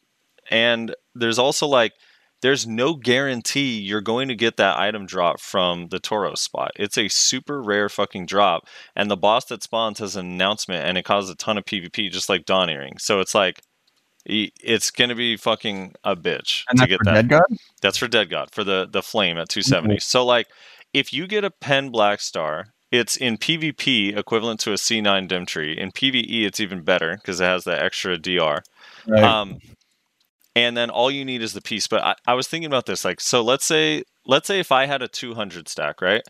[0.50, 1.94] And there's also like
[2.42, 6.72] there's no guarantee you're going to get that item drop from the Toro spot.
[6.76, 8.68] It's a super rare fucking drop.
[8.96, 12.12] And the boss that spawns has an announcement and it causes a ton of PvP,
[12.12, 12.98] just like Dawn Earring.
[13.00, 13.62] So it's like
[14.26, 17.14] it's gonna be fucking a bitch And to get that.
[17.14, 17.44] Dead God?
[17.82, 20.00] That's for Dead God for the the flame at 270.
[20.00, 20.48] So like
[20.94, 25.46] if you get a pen black star, it's in PvP equivalent to a C9 dim
[25.46, 25.78] tree.
[25.78, 28.64] In PvE it's even better because it has that extra DR.
[29.08, 29.24] Right.
[29.24, 29.60] Um
[30.56, 31.88] and then all you need is the piece.
[31.88, 34.86] But I, I was thinking about this, like, so let's say let's say if I
[34.86, 36.24] had a 200 stack, right?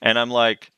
[0.00, 0.70] And I'm like,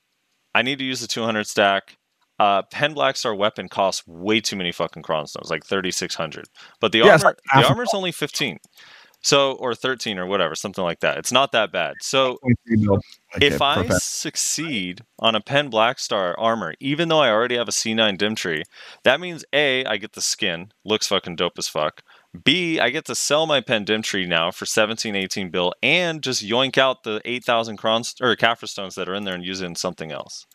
[0.55, 1.97] I need to use the 200 stack.
[2.39, 6.47] Uh, Pen Black Star weapon costs way too many fucking cron stones, like 3,600.
[6.81, 8.59] But the Yeah, armor, like the armor's only 15.
[9.23, 11.17] So, or 13 or whatever, something like that.
[11.17, 11.95] It's not that bad.
[12.03, 12.39] So,
[13.41, 13.91] if I pen.
[13.93, 18.35] succeed on a Pen Black Star armor, even though I already have a C9 dim
[18.35, 18.65] tree,
[19.05, 22.03] that means A, I get the skin, looks fucking dope as fuck.
[22.43, 26.23] B, I get to sell my Pen dim tree now for 17, 18 bill, and
[26.23, 29.61] just yoink out the 8,000 crons or Caphras stones that are in there and use
[29.61, 30.47] it in something else.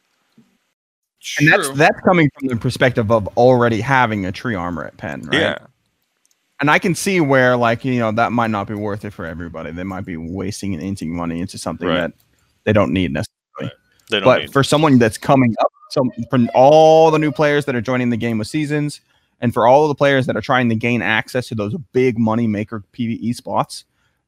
[1.38, 1.76] and that's True.
[1.76, 5.40] that's coming from the perspective of already having a tree armor at pen, right?
[5.40, 5.58] Yeah,
[6.62, 9.26] And I can see where like, you know, that might not be worth it for
[9.26, 9.72] everybody.
[9.72, 12.02] They might be wasting and inking money into something Right.
[12.02, 12.14] that
[12.66, 13.76] they don't need necessarily.
[14.10, 14.54] they don't but need.
[14.54, 18.18] for someone that's coming up, so from all the new players that are joining the
[18.18, 19.02] game with seasons,
[19.42, 22.18] and for all of the players that are trying to gain access to those big
[22.18, 23.86] money maker PVE spots,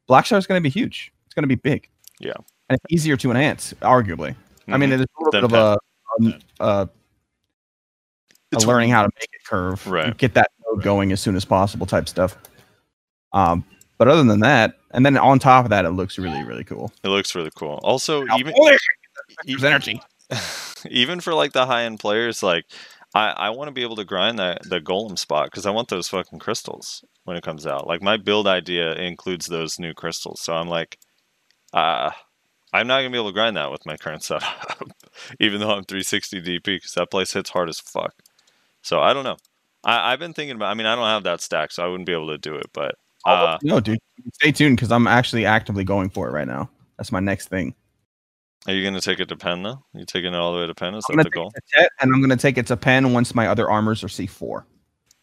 [0.08, 1.12] Black Star is going to be huge.
[1.26, 1.90] It's going to be big.
[2.20, 2.34] Yeah.
[2.70, 4.36] and it's easier to enhance, arguably.
[4.68, 5.02] I mean, mm-hmm.
[5.02, 5.78] it's a little bit of a,
[6.20, 10.16] um, a, uh, a, It's- learning how to make it curve, Right.
[10.18, 12.38] Get that node going as soon as possible, type stuff.
[13.34, 13.66] Um,
[13.98, 16.92] but other than that, and then on top of that, it looks really, really cool.
[17.04, 17.80] it looks really cool.
[17.84, 18.54] Also, even
[19.46, 20.02] There's energy.
[20.90, 22.66] even for like the high end players, like
[23.14, 25.90] I, I want to be able to grind that the golem spot because I want
[25.90, 27.88] those fucking crystals when it comes out.
[27.88, 30.98] Like my build idea includes those new crystals, so I'm like,
[31.74, 32.12] uh,
[32.74, 34.90] I'm not gonna be able to grind that with my current setup,
[35.40, 38.14] even though I'm 360 DP because that place hits hard as fuck.
[38.82, 39.38] So I don't know.
[39.84, 40.72] I, I've been thinking about.
[40.72, 42.68] I mean, I don't have that stack, so I wouldn't be able to do it.
[42.74, 44.00] But uh, no, dude,
[44.34, 46.70] stay tuned because I'm actually actively going for it right now.
[46.98, 47.76] That's my next thing.
[48.68, 49.84] Are you gonna take it to pen though?
[49.94, 50.94] You taking it all the way to pen?
[50.94, 51.52] Is I'm that the goal?
[51.52, 54.64] take Tet, and I'm gonna take it to pen once my other armors are C4.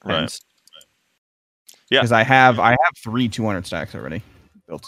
[0.05, 0.41] Right.
[1.91, 2.01] Yeah.
[2.01, 4.23] Because I have I have three 200 stacks already
[4.67, 4.87] built.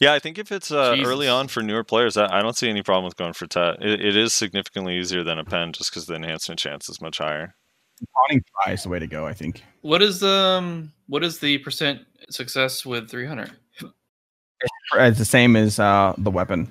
[0.00, 2.68] Yeah, I think if it's uh, early on for newer players, I, I don't see
[2.68, 3.80] any problem with going for Tet.
[3.80, 7.18] It, it is significantly easier than a pen just because the enhancement chance is much
[7.18, 7.54] higher.
[8.12, 9.24] Pawning try is the way to go.
[9.24, 9.62] I think.
[9.82, 13.52] What is um what is the percent success with 300?
[14.96, 16.70] It's the same as uh, the weapon.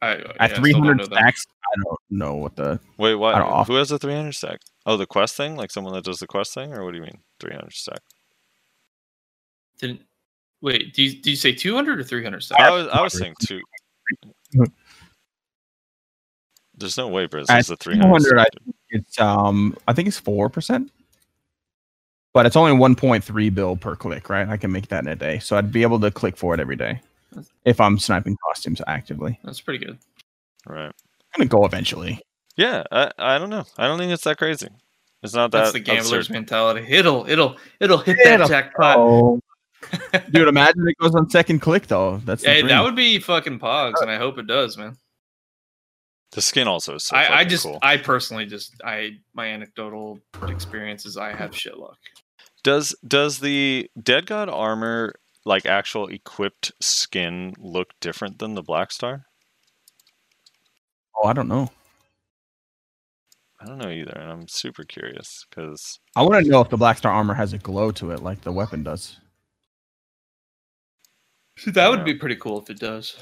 [0.00, 2.78] I, At yeah, I don't 300 know stacks, I don't know what the.
[2.98, 3.34] Wait, what?
[3.34, 4.60] I don't Who has a 300 stack?
[4.86, 5.56] Oh, the quest thing?
[5.56, 6.72] Like someone that does the quest thing?
[6.72, 8.00] Or what do you mean, 300 stack?
[9.80, 10.02] Didn't
[10.60, 10.94] wait?
[10.94, 12.60] Do you, did you say 200 or 300 stack?
[12.60, 13.60] I was, I was saying two.
[16.76, 20.06] There's no way Brizz At has a 300 200, I think it's um, I think
[20.06, 20.92] it's four percent,
[22.32, 24.48] but it's only 1.3 bill per click, right?
[24.48, 26.60] I can make that in a day, so I'd be able to click for it
[26.60, 27.00] every day
[27.64, 29.38] if I'm sniping costumes actively.
[29.44, 29.98] That's pretty good.
[30.66, 30.86] Right.
[30.86, 32.20] I'm gonna go eventually.
[32.56, 33.64] Yeah, I, I don't know.
[33.76, 34.68] I don't think it's that crazy.
[35.22, 36.32] It's not that That's the gambler's absurd.
[36.32, 36.86] mentality.
[36.88, 38.96] It'll it'll it'll hit It'll- that jackpot.
[38.98, 39.40] Oh,
[40.32, 42.18] dude, imagine it goes on second click though.
[42.24, 44.96] That's the Hey, that would be fucking pogs, and I hope it does, man.
[46.32, 47.78] The skin also is so I, I just, cool.
[47.80, 51.96] I personally just, I my anecdotal experiences, I have shit luck.
[52.62, 55.14] Does does the Dead God armor
[55.48, 59.24] like actual equipped skin look different than the Black Star?
[61.20, 61.70] oh, I don't know.
[63.60, 66.76] I don't know either, and I'm super curious because I want to know if the
[66.76, 69.18] Black Star armor has a glow to it, like the weapon does.
[71.66, 73.16] That would be pretty cool if it does.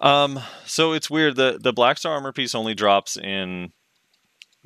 [0.00, 1.36] um, so it's weird.
[1.36, 3.70] the The Black Star armor piece only drops in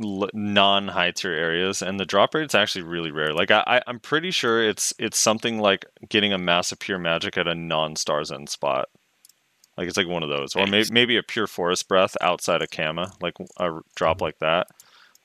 [0.02, 3.32] l- non high tier areas, and the drop rate's actually really rare.
[3.32, 7.36] Like I, I, I'm pretty sure it's it's something like getting a massive pure magic
[7.36, 8.88] at a non Star's End spot.
[9.76, 12.70] Like it's like one of those, or maybe maybe a pure forest breath outside of
[12.70, 14.66] Kama, like a drop like that.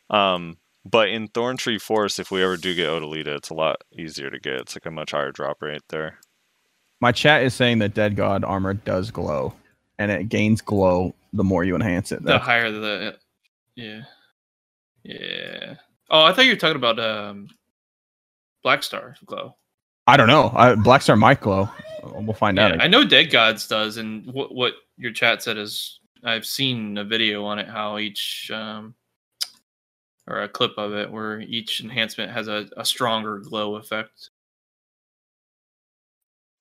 [0.09, 4.29] Um, but in Thornwood Forest, if we ever do get O'dyllita, it's a lot easier
[4.29, 4.55] to get.
[4.55, 6.19] It's like a much higher drop rate there.
[6.99, 9.53] My chat is saying that Dead God armor does glow,
[9.97, 12.23] and it gains glow the more you enhance it.
[12.23, 13.17] The higher the,
[13.75, 14.01] yeah,
[15.03, 15.75] yeah.
[16.09, 17.47] Oh, I thought you were talking about um,
[18.63, 19.55] Black Star glow.
[20.07, 20.51] I don't know.
[20.55, 21.69] I, Black Star might glow.
[22.03, 22.81] We'll find Yeah, out.
[22.81, 27.03] I know Dead Gods does, and what what your chat said is I've seen a
[27.03, 28.95] video on it how each um
[30.27, 34.29] or a clip of it where each enhancement has a, a stronger glow effect.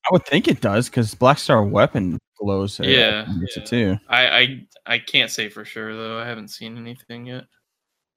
[0.04, 2.80] I would think it does because Black Star weapon glows.
[2.80, 3.62] uh, Yeah, gets yeah.
[3.62, 3.98] it too.
[4.08, 6.18] I, I I can't say for sure though.
[6.18, 7.44] I haven't seen anything yet.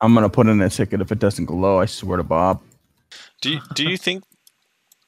[0.02, 1.80] I'm gonna put in a ticket if it doesn't glow.
[1.80, 2.62] I swear to Bob.
[3.42, 4.24] Do you, do you think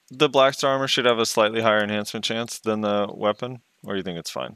[0.09, 3.93] the Black Star armor should have a slightly higher enhancement chance than the weapon, or
[3.93, 4.55] do you think it's fine?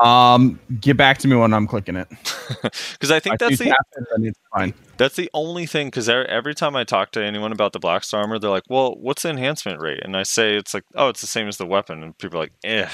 [0.00, 2.08] Um, get back to me when I'm clicking it.
[2.92, 4.74] Because I think I that's the tap then it's fine.
[4.96, 8.22] That's the only thing because every time I talk to anyone about the Black Star
[8.22, 11.20] armor, they're like, "Well, what's the enhancement rate?" And I say it's like, "Oh, it's
[11.20, 12.88] the same as the weapon," and people are like, "Eh."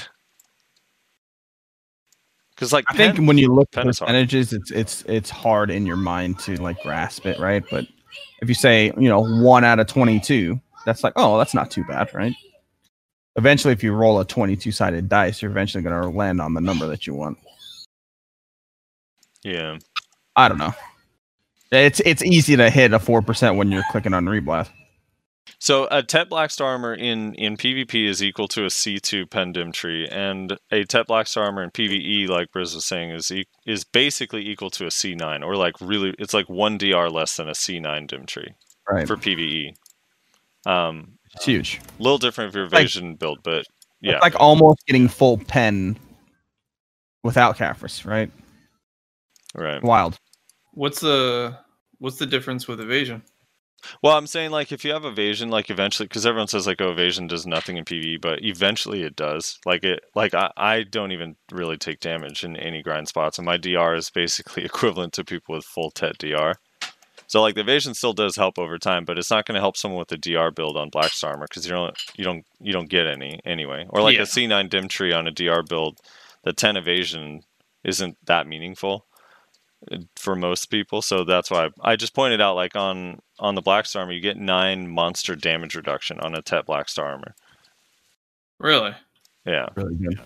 [2.56, 5.86] Because like, I think pen- when you look at percentages, it's it's it's hard in
[5.86, 7.62] your mind to like grasp it, right?
[7.70, 7.86] But
[8.40, 11.70] if you say you know one out of twenty two, that's like oh that's not
[11.70, 12.34] too bad, right?
[13.36, 16.54] Eventually, if you roll a twenty two sided dice, you're eventually going to land on
[16.54, 17.38] the number that you want.
[19.44, 19.78] yeah,
[20.34, 20.74] I don't know.
[21.70, 24.70] It's it's easy to hit a four percent when you're clicking on Reblath.
[25.58, 29.72] So a Tet Black Star armor in in PvP is equal to a C2 Pendim
[29.72, 33.46] tree, and a Tet Black Star armor in PvE, like Brizz was saying, is e-
[33.66, 37.48] is basically equal to a C9, or like really, it's like one DR less than
[37.48, 38.54] a C9 Dim tree
[38.88, 39.74] Right, for PvE.
[40.66, 41.80] Um, it's huge.
[41.98, 43.64] a little different for your Like- Evasion build, but
[44.00, 45.98] yeah, It's like almost getting full pen
[47.24, 48.30] without Caphras, right?
[49.54, 49.82] right.
[49.82, 50.18] Wild.
[50.74, 51.58] What's the
[51.98, 53.22] what's the difference with evasion?
[54.02, 56.90] Well, I'm saying like if you have evasion, like eventually, because everyone says like oh
[56.90, 59.58] evasion does nothing in PvE, but eventually it does.
[59.64, 63.46] Like it, like I, I don't even really take damage in any grind spots, and
[63.46, 66.54] my DR is basically equivalent to people with full Tet DR.
[67.28, 69.76] So like the evasion still does help over time, but it's not going to help
[69.76, 72.88] someone with a DR build on Blackstar armor because you don't you don't you don't
[72.88, 73.86] get any anyway.
[73.88, 74.22] Or like Yeah.
[74.22, 75.98] a C9 dim tree on a DR build,
[76.44, 77.42] the 10 evasion
[77.84, 79.06] isn't that meaningful
[80.16, 81.02] for most people.
[81.02, 84.20] So that's why I just pointed out like on on the Black Star armor, you
[84.20, 87.34] get nine monster damage reduction on a Tet Black Star armor.
[88.58, 88.94] Really?
[89.44, 89.68] Yeah.
[89.76, 90.20] Really good.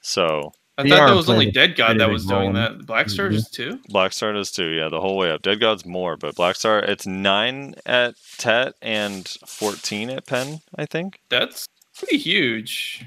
[0.00, 2.86] So I VR thought that was only Dead God that was doing role in- that.
[2.86, 3.34] Black Star Mhm.
[3.34, 3.80] is too.
[3.90, 5.42] Blackstar does too, yeah, the whole way up.
[5.42, 11.20] Dead God's more, but Blackstar it's nine at Tet and fourteen at Pen, I think.
[11.28, 13.04] That's pretty huge.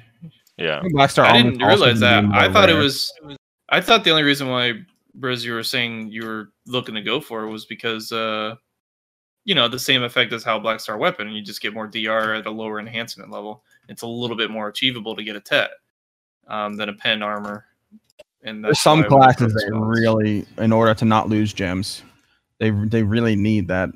[0.58, 0.82] Yeah.
[0.94, 2.24] Blackstar I didn't realize that.
[2.26, 3.14] I more thought it was.
[3.70, 4.74] I thought the only reason why
[5.20, 8.56] Brizz you were saying you were looking to go for was because uh,
[9.48, 11.32] you know, the same effect as how Black Star weapon.
[11.32, 13.64] You just get more DR at a lower enhancement level.
[13.88, 15.72] It's a little bit more achievable to get a Tet
[16.50, 17.64] um, than a pen armor.
[18.44, 21.54] And There's some why I went for classes that really, in order to not lose
[21.54, 22.04] gems,
[22.60, 23.90] they they really need that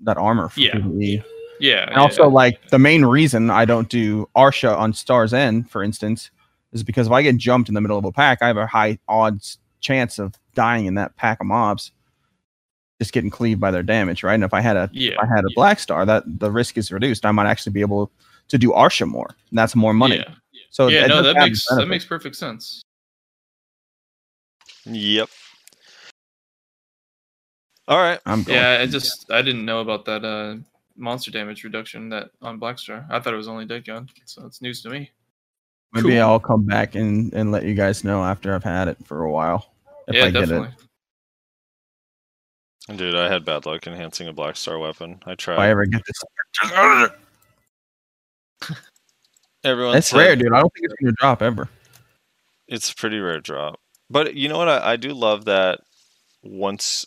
[0.00, 0.48] that armor.
[0.48, 0.74] For Yeah.
[0.74, 1.22] PvE.
[1.60, 1.86] Yeah.
[1.88, 2.32] And also, yeah.
[2.32, 6.32] like the main reason I don't do Arsha on Star's End, for instance,
[6.72, 8.66] is because if I get jumped in the middle of a pack, I have a
[8.66, 11.92] high odds chance of dying in that pack of mobs,
[13.00, 14.34] just getting cleaved by their damage, right?
[14.34, 15.12] And if I had a Yeah.
[15.12, 17.24] if I had a Black Star, that the risk is reduced.
[17.24, 18.10] I might actually be able
[18.48, 20.16] to do Arsha more, and that's more money.
[20.16, 20.34] Yeah.
[20.70, 22.82] So yeah, it no, does that makes its that makes perfect sense.
[24.84, 25.28] Yep.
[27.88, 28.20] All right.
[28.26, 28.58] I'm going.
[28.58, 30.56] Yeah, I just I didn't know about that uh
[30.96, 33.06] monster damage reduction that on Blackstar.
[33.10, 35.10] I thought it was only Dead God, so it's news to me.
[35.92, 36.20] Maybe Cool.
[36.20, 39.30] I'll come back and, and let you guys know after I've had it for a
[39.32, 39.72] while.
[40.06, 40.68] If yeah, I get definitely.
[42.90, 42.96] it.
[42.96, 45.20] Dude, I had bad luck enhancing a black star weapon.
[45.26, 45.54] I tried.
[45.54, 47.10] If I ever get this.
[49.64, 50.52] Everyone It's rare, dude.
[50.52, 51.68] I don't think it's gonna drop ever.
[52.68, 53.80] it's a pretty rare drop.
[54.08, 54.68] But you know what?
[54.68, 55.80] I, I do love that
[56.42, 57.04] once,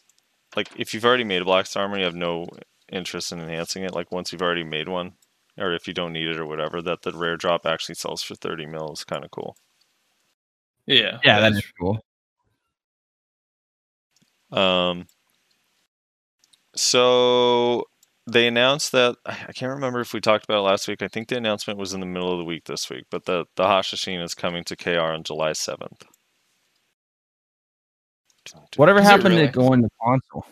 [0.56, 2.48] like, if you've already made a black star armor, you have no
[2.92, 3.94] interest in enhancing it.
[3.96, 5.14] Like, once you've already made one,
[5.58, 8.36] or if you don't need it or whatever, that the rare drop actually sells for
[8.36, 9.56] 30 mil is kind of cool.
[10.86, 11.20] Yeah.
[11.24, 12.00] Yeah, that's- cool.
[14.52, 15.08] Um,
[16.76, 17.86] so
[18.28, 21.02] they announced that I I can't remember if we talked about it last week.
[21.02, 23.46] I think the announcement was in the middle of the week this week, but the
[23.56, 26.04] the Hashashin is coming to KR on July seventh.
[28.76, 29.48] Whatever Is happened really?
[29.48, 30.46] to going to console?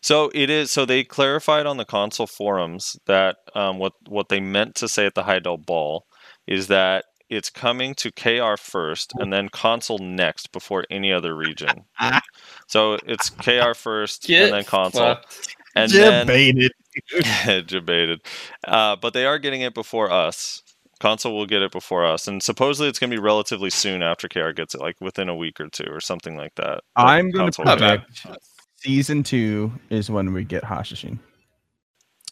[0.00, 0.70] So it is.
[0.70, 5.06] So they clarified on the console forums that um, what what they meant to say
[5.06, 6.06] at the Heidel Ball
[6.46, 11.84] is that it's coming to KR first and then console next before any other region.
[12.66, 15.56] so it's KR first Get and then console, fucked.
[15.74, 16.72] and then Debated.
[17.66, 18.20] debated.
[18.66, 20.62] Uh, but they are getting it before us.
[21.00, 24.28] Console will get it before us, and supposedly it's going to be relatively soon after
[24.28, 26.82] KR gets it, like within a week or two or something like that.
[26.94, 28.36] I'm going to console will
[28.84, 29.14] Not get it.
[29.14, 29.14] bad.
[29.14, 31.18] predict season two is when we get Hashashin.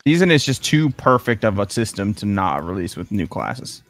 [0.05, 3.83] Season is just too perfect of a system to not release with new classes.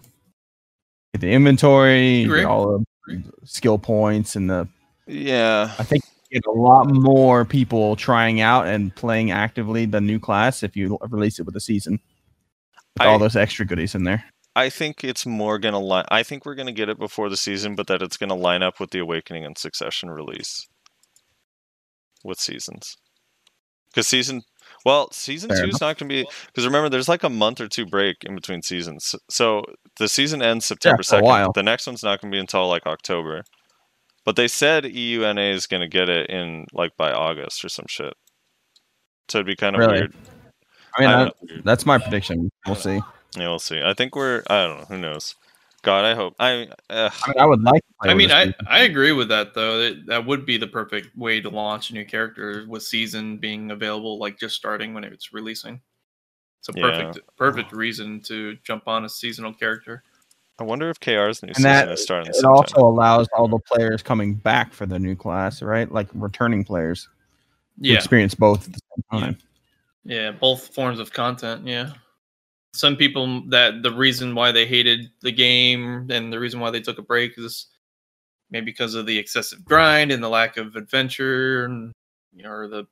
[1.15, 4.69] Get the inventory, get all the skill points, and the
[5.07, 10.01] Yeah, I think you get a lot more people trying out and playing actively the
[10.01, 11.99] new class if you release it with a season.
[12.99, 14.25] With all those extra goodies in there.
[14.55, 16.05] I think it's more gonna line.
[16.11, 18.81] I think we're gonna get it before the season, but that it's gonna line up
[18.81, 20.69] with the Awakening and Succession release
[22.25, 22.97] with seasons.
[23.91, 24.43] Because season,
[24.85, 26.27] well, season Fair two is not gonna be.
[26.47, 29.15] Because remember, there's like a month or two break in between seasons.
[29.31, 29.63] So
[29.99, 31.25] the season ends September second.
[31.27, 31.53] while.
[31.53, 33.43] the next one's not gonna be until like October.
[34.25, 38.15] But they said EUNA is gonna get it in like by August or some shit.
[39.29, 39.93] So it'd be kind of Really?
[40.01, 40.15] weird.
[40.97, 41.35] I mean, I that,
[41.65, 42.51] that's my prediction.
[42.67, 43.01] We'll see.
[43.37, 43.81] Yeah, we'll see.
[43.83, 44.43] I think we're.
[44.49, 44.85] I don't know.
[44.87, 45.35] Who knows?
[45.83, 46.35] God, I hope.
[46.39, 46.69] I.
[46.89, 47.83] Uh, I mean, I would like.
[47.83, 48.55] To play I mean, I, season.
[48.69, 49.79] I agree with that though.
[49.79, 53.71] That, that would be the perfect way to launch a new character with season being
[53.73, 55.81] available, like just starting when it's releasing.
[56.61, 56.91] It's a Yeah.
[56.91, 60.05] perfect perfect reason to jump on a seasonal character.
[60.61, 62.31] I wonder if KR's new And season that is starting.
[62.31, 62.55] it sometime.
[62.55, 65.91] also allows all the players coming back for the new class, right?
[65.91, 67.09] Like returning players
[67.79, 69.39] Yeah, experience both at the same time.
[70.05, 71.67] yeah, both forms of content.
[71.67, 71.91] Yeah,
[72.75, 76.81] some people that the reason why they hated the game and the reason why they
[76.81, 77.67] took a break is
[78.51, 81.93] maybe because of the excessive grind and the lack of adventure, and
[82.35, 82.85] you know, or the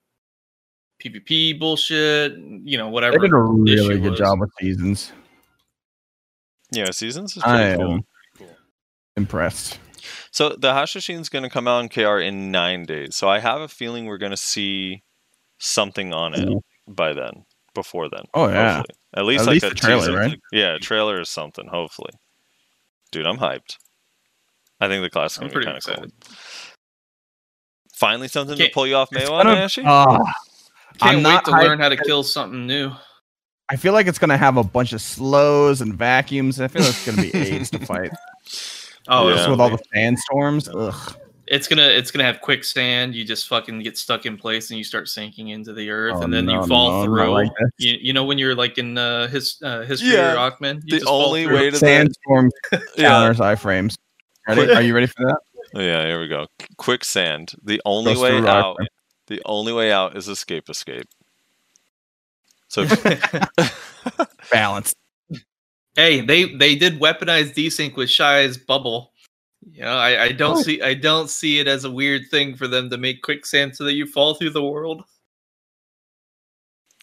[1.02, 2.36] PvP bullshit.
[2.36, 3.18] You know, whatever.
[3.18, 4.18] They did a really issue good was.
[4.18, 5.12] job with seasons.
[6.72, 7.92] Yeah, seasons is I pretty cool.
[7.94, 8.48] am
[9.16, 9.78] impressed.
[10.30, 13.16] So the Hashashin's going to come out in KR in nine days.
[13.16, 15.02] So I have a feeling we're going to see
[15.58, 16.62] something on it Cool.
[16.86, 17.44] by then.
[17.74, 18.24] Before then.
[18.34, 18.76] Oh, yeah.
[18.78, 18.96] hopefully.
[19.16, 20.16] At least At like least a trailer, teaser.
[20.16, 20.40] right?
[20.52, 21.66] Yeah, a trailer or something.
[21.68, 22.10] Hopefully.
[23.12, 23.76] Dude, I'm hyped.
[24.80, 26.04] I think the class is I'm going to be pretty kind of cool.
[26.04, 26.12] excited.
[27.94, 29.82] Finally, something to pull you off It's Mayo on, gonna- Ashi?
[29.84, 30.16] Ah,
[30.98, 32.92] Can't I'm wait not to hyped learn how to kill something new.
[33.68, 36.60] I feel like it's gonna have a bunch of slows and vacuums.
[36.60, 38.10] I feel like it's gonna be AIDS to fight.
[39.08, 39.36] Oh, Yeah.
[39.36, 40.68] Just with all the sandstorms.
[40.68, 41.16] Ugh.
[41.50, 43.12] It's gonna it's gonna have quicksand.
[43.14, 46.22] You just fucking get stuck in place and you start sinking into the earth, Oh,
[46.22, 47.28] and then no, you fall no, through.
[47.32, 50.76] like you, you know when you're like in uh, his uh, history Yeah, or Aakman,
[50.76, 51.54] you the just fall only through.
[51.56, 52.50] way to that, Sandstorm
[52.96, 53.96] yeah, counters iframes.
[54.46, 54.72] Ready?
[54.72, 55.38] Are you ready for that?
[55.74, 56.06] yeah.
[56.06, 56.46] Here we go.
[56.76, 57.52] Quicksand.
[57.64, 58.76] The only Goes way through out.
[58.78, 58.86] iframe.
[59.26, 60.70] The only way out is escape.
[60.70, 61.08] Escape.
[62.68, 62.86] So
[64.52, 64.94] Balance.
[65.96, 69.12] hey, they they did weaponize desync with Shai's bubble.
[69.72, 70.62] You know, I, I don't Oh.
[70.62, 73.84] see I don't see it as a weird thing for them to make quicksand so
[73.84, 75.04] that you fall through the world.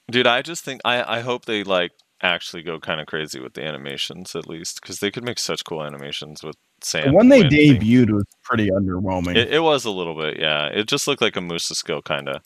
[0.09, 1.91] Dude, I just think I I hope they like
[2.23, 5.63] actually go kind of crazy with the animations at least because they could make such
[5.65, 7.09] cool animations with sand.
[7.09, 7.79] The one they wind thing.
[7.79, 9.35] debuted was pretty underwhelming.
[9.35, 10.65] It, it was a little bit, yeah.
[10.67, 12.41] It just looked like a Musa skill kind of.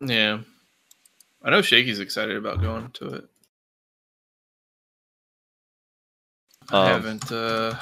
[0.00, 0.40] Yeah.
[1.42, 3.24] I know Shaky's excited about going to it.
[6.70, 7.74] I Um, haven't uh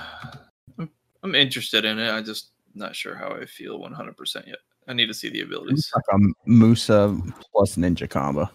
[1.27, 2.11] I'm, I'm interested in it.
[2.11, 4.59] I just not sure how I feel 100% yet.
[4.89, 5.81] I need to see the abilities.
[5.81, 7.19] It's like a Musa
[7.53, 8.49] plus ninja combo.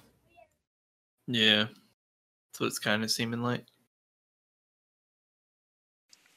[1.27, 1.65] Yeah.
[1.65, 3.65] That's what it's kind of seeming like.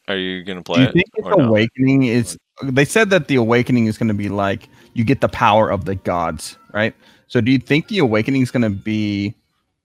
[0.06, 0.76] Are you gonna play?
[0.76, 1.48] Do play you it think its or no?
[1.48, 2.36] awakening is?
[2.62, 5.86] They said that the awakening is going to be like you get the power of
[5.86, 6.94] the gods, right?
[7.26, 9.34] So do you think the awakening is going to be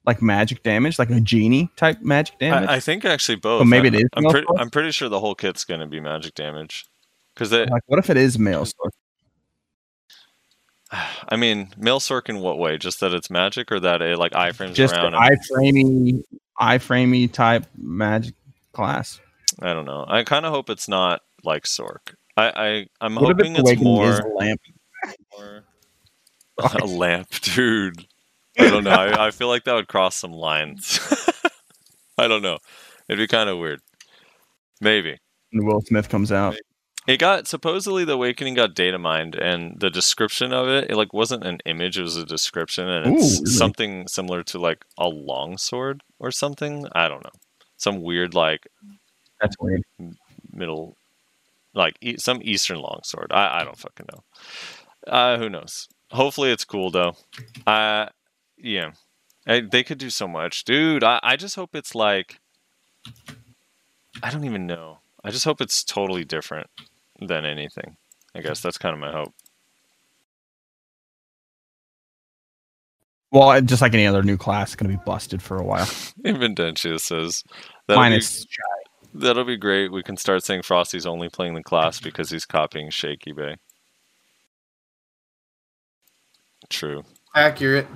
[0.05, 2.69] like magic damage, like a genie type magic damage?
[2.69, 3.65] I, I think actually both.
[3.67, 4.47] Maybe I'm, it is I'm male pretty.
[4.57, 6.85] I'm pretty sure the whole kit's gonna be magic damage.
[7.33, 8.91] Because like, what if it is male sorc?
[11.29, 12.77] I mean, Milsork in what way?
[12.77, 15.13] Just that it's magic, or that it like iframes Just around?
[15.15, 16.23] and- iframey,
[16.59, 18.35] iframey type magic
[18.73, 19.19] class.
[19.61, 20.05] I don't know.
[20.07, 22.13] I kind of hope it's not like Sorc.
[22.37, 24.61] I, I I'm hoping its more lamp?
[25.37, 25.63] more
[26.59, 28.05] a lamp, dude.
[28.59, 28.91] I don't know.
[28.91, 30.99] I, I feel like that would cross some lines.
[32.17, 32.57] I don't know.
[33.07, 33.81] It'd be kind of weird.
[34.81, 35.17] Maybe.
[35.53, 36.55] And Will Smith comes out.
[37.07, 41.11] It got supposedly the awakening got data mined, and the description of it, it like
[41.11, 43.51] wasn't an image; it was a description, and it's Ooh, really?
[43.51, 46.85] something similar to like a longsword or something.
[46.91, 47.31] I don't know,
[47.77, 48.67] some weird like
[49.41, 49.81] That's weird.
[50.53, 50.97] middle,
[51.73, 53.31] like e- some Eastern longsword.
[53.31, 54.23] I I don't fucking know.
[55.11, 55.87] Uh, who knows?
[56.11, 57.15] Hopefully, it's cool though.
[57.65, 58.07] Uh,
[58.61, 58.91] yeah,
[59.47, 61.03] I, they could do so much, dude.
[61.03, 62.39] I I just hope it's like,
[64.21, 64.99] I don't even know.
[65.23, 66.67] I just hope it's totally different
[67.19, 67.97] than anything.
[68.35, 69.33] I guess that's kind of my hope.
[73.31, 75.85] Well, just like any other new class, it's going to be busted for a while.
[76.25, 77.43] Invendentia says
[77.87, 78.51] that'll Minus be,
[79.13, 79.91] that'll be great.
[79.91, 83.55] We can start saying Frosty's only playing the class because he's copying Shaky Bay.
[86.69, 87.03] True.
[87.35, 87.87] Accurate.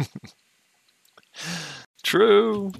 [2.02, 2.72] True.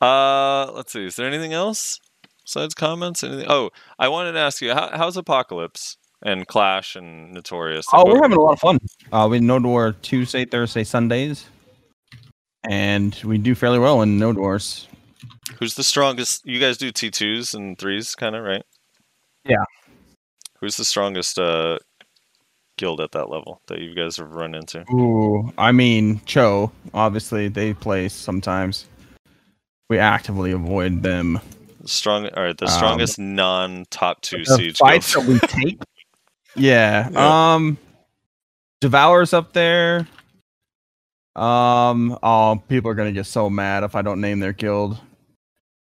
[0.00, 1.04] Uh, let's see.
[1.04, 2.00] Is there anything else
[2.44, 3.24] besides comments?
[3.24, 3.46] Anything?
[3.48, 7.86] Oh, I wanted to ask you, how, how's Apocalypse and Clash and Notorious?
[7.92, 8.78] Oh, we're having a lot of fun.
[9.12, 11.46] Uh, we Node War Tuesday, Thursday, Sundays,
[12.68, 14.88] and we do fairly well in Node Wars.
[15.58, 16.44] Who's the strongest?
[16.44, 18.64] You guys do T twos and threes, kind of right?
[19.44, 19.64] Yeah.
[20.60, 21.78] Who's the strongest uh,
[22.76, 24.84] guild at that level that you guys have run into?
[24.92, 26.70] Ooh, I mean Cho.
[26.94, 28.86] Obviously, they play sometimes.
[29.88, 31.40] We actively avoid them.
[31.84, 32.28] Strong.
[32.30, 35.78] All right, the Um, strongest non top two The siege fights that we take.
[36.56, 37.08] yeah.
[37.10, 37.54] Yeah.
[37.54, 37.78] Um,
[38.80, 40.06] Devour's up there.
[41.36, 42.18] Um.
[42.22, 44.98] Oh, people are gonna get so mad if I don't name their guild.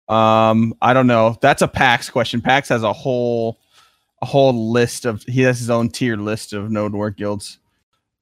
[0.09, 0.75] Um.
[0.83, 1.37] I don't know.
[1.41, 2.41] That's a PAX question.
[2.41, 3.59] PAX has a whole,
[4.23, 5.23] a whole list of.
[5.25, 7.59] He has his own tier list of node war guilds.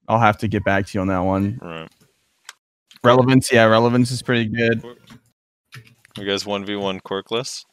[0.08, 1.58] I'll have to get back to you on that one.
[1.60, 1.88] Right.
[3.02, 4.82] Relevance, yeah, relevance is pretty good.
[6.16, 7.64] You guys one v one Quirkless.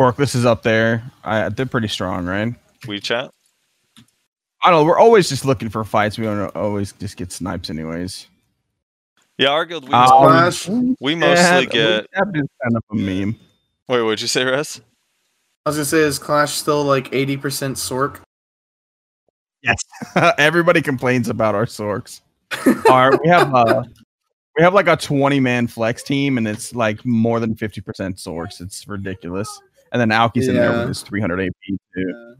[0.00, 1.10] Orcless is up there.
[1.22, 2.54] I, they're pretty strong, right?
[2.84, 3.30] WeChat.
[4.62, 4.84] I don't know.
[4.84, 6.18] We're always just looking for fights.
[6.18, 8.26] We don't always just get snipes, anyways.
[9.38, 9.88] Yeah, our guild.
[9.88, 10.68] We, Um, Splash.
[11.00, 12.06] we mostly yeah, get.
[12.12, 13.36] That is kind of a meme.
[13.88, 14.80] Wait, what'd you say, Russ?
[15.66, 17.38] I was gonna say, is Clash still like 80%
[17.76, 18.20] Sorc?
[19.62, 19.76] Yes.
[20.38, 22.22] Everybody complains about our sorcs.
[22.90, 23.82] our, we have uh
[24.56, 27.82] we have like a 20 man flex team and it's like more than 50%
[28.16, 28.60] sorcs.
[28.60, 29.60] It's ridiculous.
[29.92, 30.78] And then Alki's in there Yeah.
[30.80, 31.52] with his 300 AP
[31.94, 32.34] too.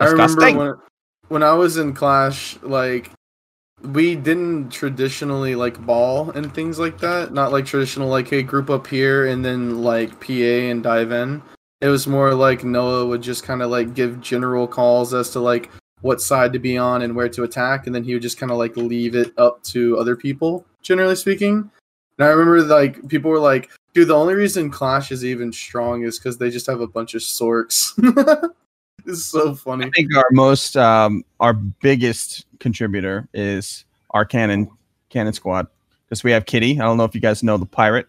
[0.00, 0.56] I remember Disgusting.
[0.56, 0.74] when
[1.28, 3.10] when I was in Clash, like
[3.82, 7.32] we didn't traditionally like ball and things like that.
[7.32, 11.42] Not like traditional like hey group up here and then like PA and dive in.
[11.82, 15.40] It was more like Noah would just kind of like give general calls as to
[15.40, 15.68] like
[16.00, 18.52] what side to be on and where to attack, and then he would just kind
[18.52, 20.64] of like leave it up to other people.
[20.82, 21.68] Generally speaking,
[22.18, 26.04] and I remember like people were like, "Dude, the only reason Clash is even strong
[26.04, 27.92] is because they just have a bunch of sorcs."
[29.06, 29.86] it's so funny.
[29.86, 34.70] I think our most um, our biggest contributor is our cannon
[35.08, 35.66] cannon squad
[36.08, 36.78] because we have Kitty.
[36.78, 38.06] I don't know if you guys know the pirate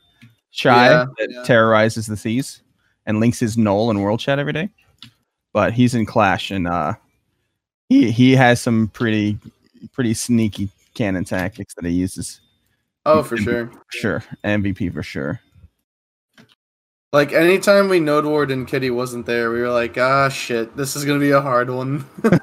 [0.52, 1.44] Shai Yeah, that yeah.
[1.44, 2.63] terrorizes the seas
[3.06, 4.70] and links his Knoll in World Chat every day.
[5.54, 6.94] But he's in Clash and uh,
[7.90, 9.38] he he has some pretty
[9.92, 12.42] pretty sneaky cannon tactics that he uses.
[13.06, 13.70] Oh, for sure.
[13.90, 15.42] Sure, MVP for sure.
[17.12, 20.96] Like anytime we node ward and Kitty wasn't there, we were like, ah, shit, this
[20.96, 22.06] is gonna be a hard one.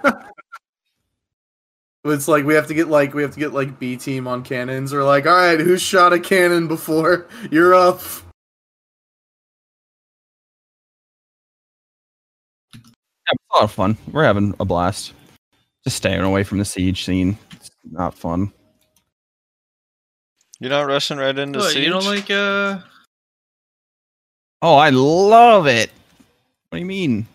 [2.05, 4.45] it's like we have to get like we have to get like B team on
[4.45, 4.93] cannons.
[4.93, 7.27] We're like, all right, who shot a cannon before?
[7.51, 8.01] You're up.
[13.31, 13.97] Yeah, it's a lot of fun.
[14.13, 15.13] We're having a blast.
[15.85, 17.39] Just staying away from the siege scene.
[17.53, 18.53] It's not fun.
[20.59, 21.85] You're not rushing right into What, siege.
[21.85, 22.81] you don't like uh
[24.63, 25.91] Oh, I love it.
[26.69, 27.27] What do you mean?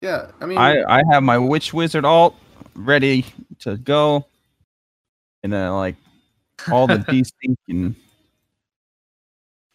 [0.00, 2.36] Yeah, I mean, I I have my witch wizard alt
[2.74, 3.26] ready
[3.60, 4.24] to go,
[5.42, 5.96] and then like
[6.70, 7.32] all the DC
[7.68, 7.94] and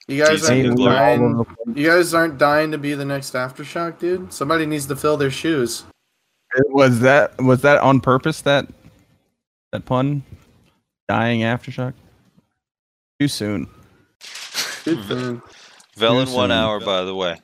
[0.07, 1.45] you guys aren't dying.
[1.73, 4.31] You guys aren't dying to be the next aftershock, dude.
[4.31, 5.83] Somebody needs to fill their shoes.
[6.69, 8.41] Was that was that on purpose?
[8.41, 8.67] That
[9.71, 10.23] that pun?
[11.07, 11.93] Dying aftershock.
[13.19, 13.67] Too soon.
[14.83, 15.41] Good man.
[15.97, 17.35] Vel in one hour, by the way.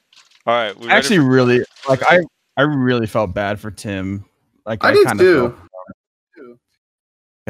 [0.46, 0.76] All right.
[0.78, 2.02] We I ready actually really like.
[2.08, 2.20] I
[2.58, 4.26] I really felt bad for Tim.
[4.66, 5.56] Like I did kinda too.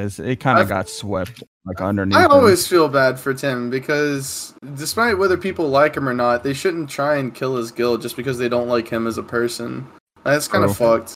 [0.01, 2.17] Because it kind of got swept like underneath.
[2.17, 2.31] I him.
[2.31, 6.89] always feel bad for Tim because, despite whether people like him or not, they shouldn't
[6.89, 9.87] try and kill his guild just because they don't like him as a person.
[10.23, 10.99] That's kind of True.
[10.99, 11.15] fucked.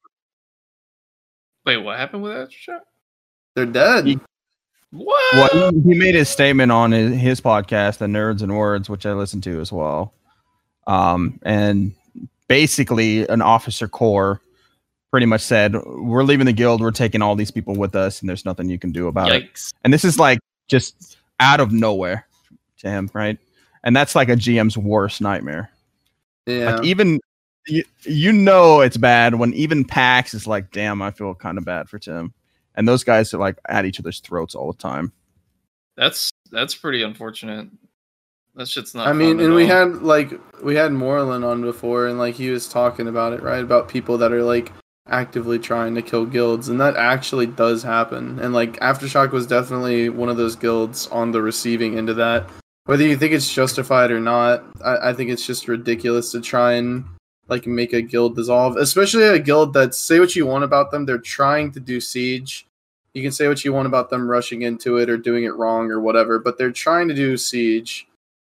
[1.66, 2.82] wait, what happened with that shot?
[3.56, 4.06] They're dead.
[4.06, 4.20] He-
[4.92, 5.34] What?
[5.54, 9.06] Well, he, he made his statement on his, his podcast, The Nerds and Words, which
[9.06, 10.14] I listened to as well.
[10.88, 11.94] Um, and
[12.48, 14.42] basically, an officer core
[15.16, 16.82] pretty much said, "We're leaving the guild.
[16.82, 19.48] We're taking all these people with us, and there's nothing you can do about it."
[19.86, 22.28] And this is like just out of nowhere
[22.80, 23.38] to him, right?
[23.86, 25.70] And that's like a GM's worst nightmare.
[26.48, 26.76] yeah.
[26.76, 27.22] Like even
[27.66, 31.64] you, you know it's bad when even PAX is like, "Damn, I feel kind of
[31.64, 32.34] bad for Tim."
[32.76, 35.14] And those guys are like at each other's throats all the time.
[35.96, 37.70] That's that's pretty unfortunate.
[38.56, 39.08] That shit's not.
[39.08, 42.36] I mean, fun at and we had like we had Moreland on before, and like
[42.36, 43.64] he was talking about it, right?
[43.64, 44.74] About people that are like
[45.08, 48.40] actively trying to kill guilds, and that actually does happen.
[48.40, 52.50] And like Aftershock was definitely one of those guilds on the receiving end of that.
[52.86, 56.74] Whether you think it's justified or not, I, I think it's just ridiculous to try
[56.74, 57.06] and
[57.48, 61.06] like make a guild dissolve, especially a guild that say what you want about them,
[61.06, 62.66] they're trying to do siege.
[63.14, 65.90] You can say what you want about them rushing into it or doing it wrong
[65.92, 68.08] or whatever, but they're trying to do siege.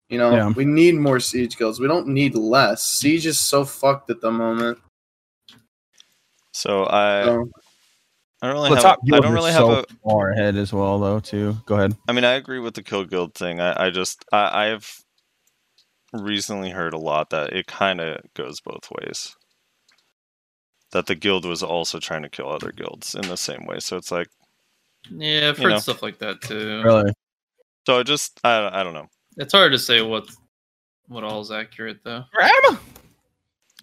[0.10, 0.50] You know, Yeah.
[0.50, 1.80] we need more siege guilds.
[1.80, 2.84] We don't need less.
[2.84, 4.80] Siege is so fucked at the moment.
[6.60, 7.50] So I So,
[8.42, 10.74] I don't really have top I don't are really so have a far ahead as
[10.74, 11.20] well, though.
[11.20, 11.58] Too.
[11.66, 11.96] Go ahead.
[12.08, 13.60] I mean I agree with the kill guild thing.
[13.62, 14.92] I, I just I, I've
[16.14, 19.36] recently heard a lot that it kind of goes both ways.
[20.92, 23.80] That the guild was also trying to kill other guilds in the same way.
[23.80, 24.28] So it's like
[25.10, 25.80] Yeah, I've you heard know.
[25.80, 26.82] stuff like that too.
[26.84, 27.14] Really?
[27.86, 29.08] so I just I, I don't know.
[29.38, 30.28] It's hard to say what
[31.08, 32.26] what all is accurate though.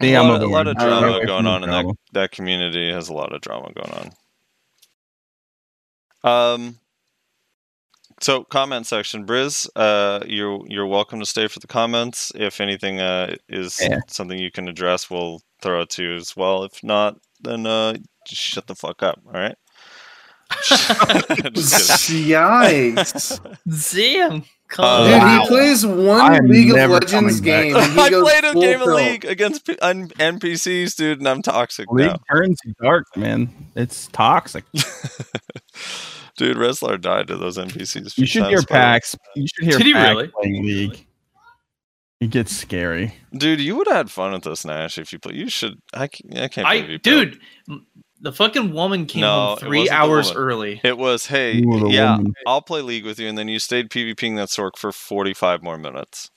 [0.01, 1.01] A Yeah, I'm lot, a lot of I don't know.
[1.01, 4.13] drama going from on in that that community has a lot of drama going
[6.25, 6.57] on.
[6.57, 6.79] Um.
[8.21, 12.33] So comment section, Brizz, uh, you're you're welcome to stay for the comments.
[12.35, 14.01] If anything uh, is Yeah.
[14.09, 16.65] something you can address, we'll throw it to you as well.
[16.65, 17.95] If not, then uh,
[18.27, 19.21] just shut the fuck up.
[19.27, 19.57] All right.
[21.55, 23.39] Just yikes.
[23.95, 24.45] Damn.
[24.69, 25.41] Come Uh, Dude, Wow.
[25.43, 27.77] he plays one League of Legends game.
[27.77, 28.89] And he I goes played a game of.
[28.89, 32.19] League against P- un- NPCs, dude, and I'm toxic League now.
[32.31, 33.71] turns dark, man.
[33.77, 34.65] It's toxic.
[36.37, 38.19] Dude, Rezlar died to those NPCs.
[38.19, 38.75] You should hear by.
[38.77, 39.17] PAX.
[39.35, 40.29] You should hear Did he PAX really?
[40.29, 41.07] playing League.
[42.21, 43.15] It gets scary.
[43.33, 45.35] Dude, you would have had fun with this, Nash, if you play.
[45.35, 45.81] You should.
[45.95, 47.03] I can't believe I you failed.
[47.03, 47.41] dude,
[47.71, 47.87] m-
[48.27, 50.81] the fucking woman came No, home three hours early.
[50.83, 52.35] It was, hey, yeah, woman.
[52.45, 55.79] I'll play League with you, and then you stayed PvPing that Sorc for 45 more
[55.79, 56.29] minutes.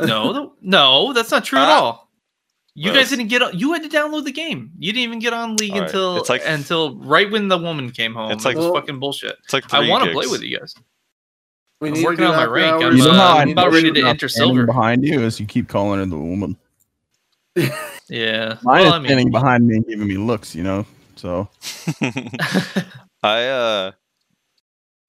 [0.00, 1.80] No, th- no, that's not true at Ah.
[1.80, 2.08] all.
[2.74, 3.58] You Well, guys didn't get on.
[3.58, 4.70] You had to download the game.
[4.78, 7.58] You didn't even get on League All right, until it's like- until right when the
[7.58, 8.30] woman came home.
[8.30, 9.36] It's It's like- like Well, fucking bullshit.
[9.44, 10.74] It's like I want to play with you guys.
[11.82, 12.74] We I'm working on my rank.
[12.82, 12.84] hours.
[12.84, 14.64] I'm, You know uh, I I'm about ready to enter silver.
[14.64, 16.56] behind you as you keep calling her the woman.
[18.08, 18.56] Yeah.
[18.62, 20.54] Mine Well, is I mean, standing behind me and giving me looks.
[20.54, 21.48] You know, So
[23.22, 23.92] I uh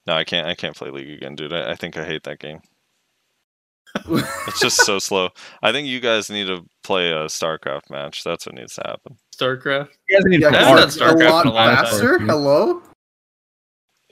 [0.06, 0.46] no, I can't.
[0.48, 1.54] I can't play League again, dude.
[1.54, 2.60] I, I think I hate that game.
[4.48, 5.30] It's just so slow.
[5.62, 8.24] I think you guys need to play a StarCraft match.
[8.24, 9.18] That's what needs to happen.
[9.36, 9.90] StarCraft.
[10.10, 11.76] you guys need Yeah, to I haven't it's done a lot in time.
[11.86, 12.20] faster.
[12.20, 12.82] Hello.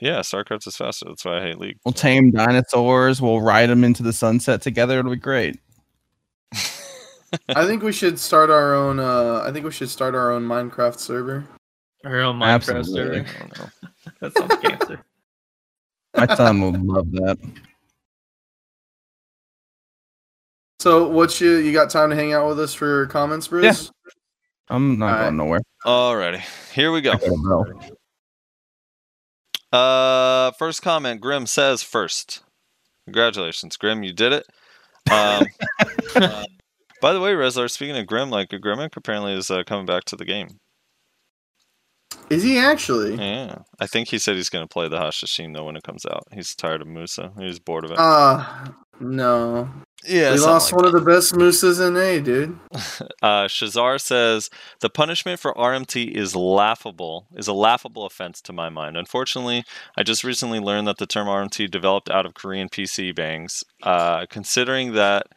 [0.00, 1.06] Yeah, StarCraft is faster.
[1.08, 1.78] That's why I hate League.
[1.84, 3.20] We'll tame dinosaurs.
[3.20, 4.98] We'll ride them into the sunset together.
[5.00, 5.58] It'll be great.
[7.48, 8.98] I think we should start our own.
[9.00, 11.46] Uh, I think we should start our own Minecraft server.
[12.04, 13.24] Our own Minecraft Absolutely.
[13.24, 13.44] server.
[13.44, 13.70] I don't.
[14.20, 15.04] That sounds cancer.
[16.16, 17.38] My son would love that.
[20.80, 23.84] So, what you you got time to hang out with us for comments, Bruce?
[23.84, 24.12] Yeah.
[24.68, 25.22] I'm not All right.
[25.22, 25.60] going nowhere.
[25.84, 26.42] Alrighty,
[26.72, 27.16] here we go.
[27.16, 27.64] Go.
[29.72, 31.20] Uh, first comment.
[31.20, 32.42] Grim says first.
[33.06, 34.02] Congratulations, Grim.
[34.02, 34.46] You did it.
[35.10, 35.46] Um,
[36.16, 36.44] uh,
[37.02, 40.16] by the way, Rezlar, speaking of Grim, like Grimic apparently is uh, coming back to
[40.16, 40.60] the game.
[42.30, 43.16] Is he actually?
[43.16, 46.06] Yeah, I think he said he's going to play the Hashashin though when it comes
[46.06, 46.24] out.
[46.32, 47.32] He's tired of Musa.
[47.38, 47.98] He's bored of it.
[47.98, 48.68] Uh
[49.00, 49.68] no.
[50.06, 52.58] yeah, we lost like one of the best mooses in A, dude.
[53.22, 54.50] Uh, Shazar says
[54.80, 58.96] the punishment for RMT is laughable, is a laughable offense to my mind.
[58.96, 59.62] Unfortunately,
[59.96, 63.62] I just recently learned that the term RMT developed out of Korean PC bangs.
[63.84, 65.28] Uh, considering that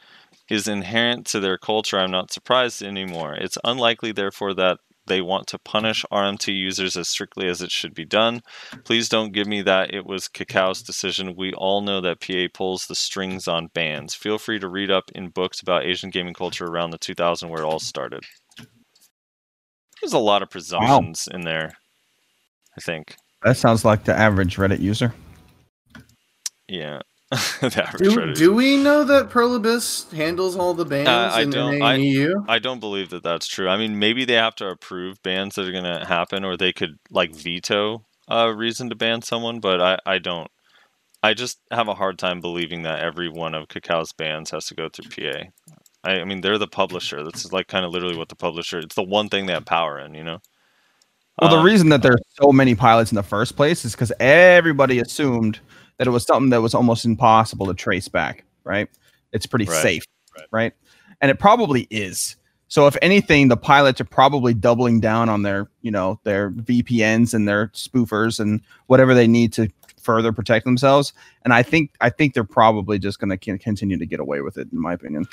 [0.50, 3.34] is inherent to their culture, I'm not surprised anymore.
[3.34, 7.94] It's unlikely, therefore, that they want to punish RMT users as strictly as it should
[7.94, 8.42] be done.
[8.84, 11.36] Please don't give me that it was Kakao's decision.
[11.36, 14.16] We all know that PA pulls the strings on bans.
[14.16, 17.62] Feel free to read up in books about Asian gaming culture around the 2000 where
[17.62, 18.24] it all started.
[20.02, 21.74] There's a lot of presumptions in there,
[22.78, 23.16] I think.
[23.44, 25.14] That sounds like the average Reddit user.
[26.68, 27.02] Yeah.
[27.32, 31.50] the Do, do we know that Pearl Abyss handles all the bans Uh, I in
[31.50, 32.36] don't- I- EU?
[32.48, 33.68] I don't believe that that's true.
[33.68, 36.72] I mean, maybe they have to approve bans that are going to happen, or they
[36.72, 39.60] could like veto a reason to ban someone.
[39.60, 40.50] But I, I don't.
[41.24, 44.76] I just have a hard time believing that every one of Kakao's bans has to
[44.76, 45.40] go through PA.
[46.04, 47.24] I, I mean, they're the publisher.
[47.24, 48.78] This is like kind of literally what the publisher.
[48.78, 50.38] It's the one thing they have power in, you know.
[51.42, 54.12] Well, the Um, reason that there's so many pilots in the first place is because
[54.20, 55.60] everybody assumed
[55.98, 58.90] that it was something that was almost impossible to trace back, right?
[59.32, 60.04] It's pretty Right, safe,
[60.52, 60.74] right.
[61.22, 62.36] And it probably is.
[62.68, 67.34] So if anything, the pilots are probably doubling down on their, you know, their VPNs
[67.34, 69.70] and their spoofers and whatever they need to
[70.02, 71.14] further protect themselves.
[71.44, 74.58] And I think I think they're probably just going to continue to get away with
[74.58, 75.26] it, in my opinion.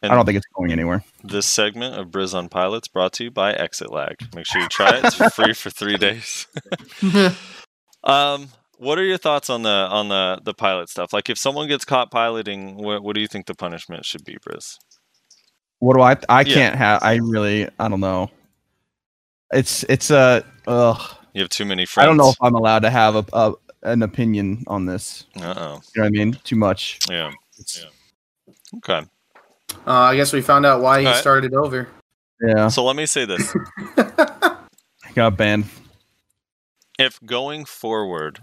[0.00, 1.02] And I don't think it's going anywhere.
[1.24, 4.34] This segment of Brizz on Pilots brought to you by ExitLag.
[4.34, 5.04] Make sure you try it.
[5.04, 6.46] It's free for three days.
[8.04, 8.48] um,
[8.78, 11.12] what are your thoughts on the on the the pilot stuff?
[11.12, 14.36] Like, if someone gets caught piloting, what what do you think the punishment should be,
[14.46, 14.76] Brizz?
[15.80, 16.16] What do I?
[16.28, 16.54] I Yeah.
[16.54, 17.02] can't have.
[17.02, 17.68] I really.
[17.78, 18.30] I don't know.
[19.52, 20.44] It's it's a.
[20.66, 21.00] ugh.
[21.34, 22.04] You have too many friends.
[22.04, 23.52] I don't know if I'm allowed to have a, a
[23.84, 25.24] an opinion on this.
[25.40, 25.80] Uh oh.
[25.94, 26.32] You know what I mean?
[26.44, 26.98] Too much.
[27.08, 27.30] Yeah.
[27.76, 27.84] yeah.
[28.78, 29.06] Okay.
[29.86, 31.20] Uh, I guess we found out why he Alright.
[31.20, 31.88] started over.
[32.40, 32.68] Yeah.
[32.68, 33.54] So let me say this:
[33.96, 34.56] I
[35.14, 35.66] Got banned.
[36.98, 38.40] if going forward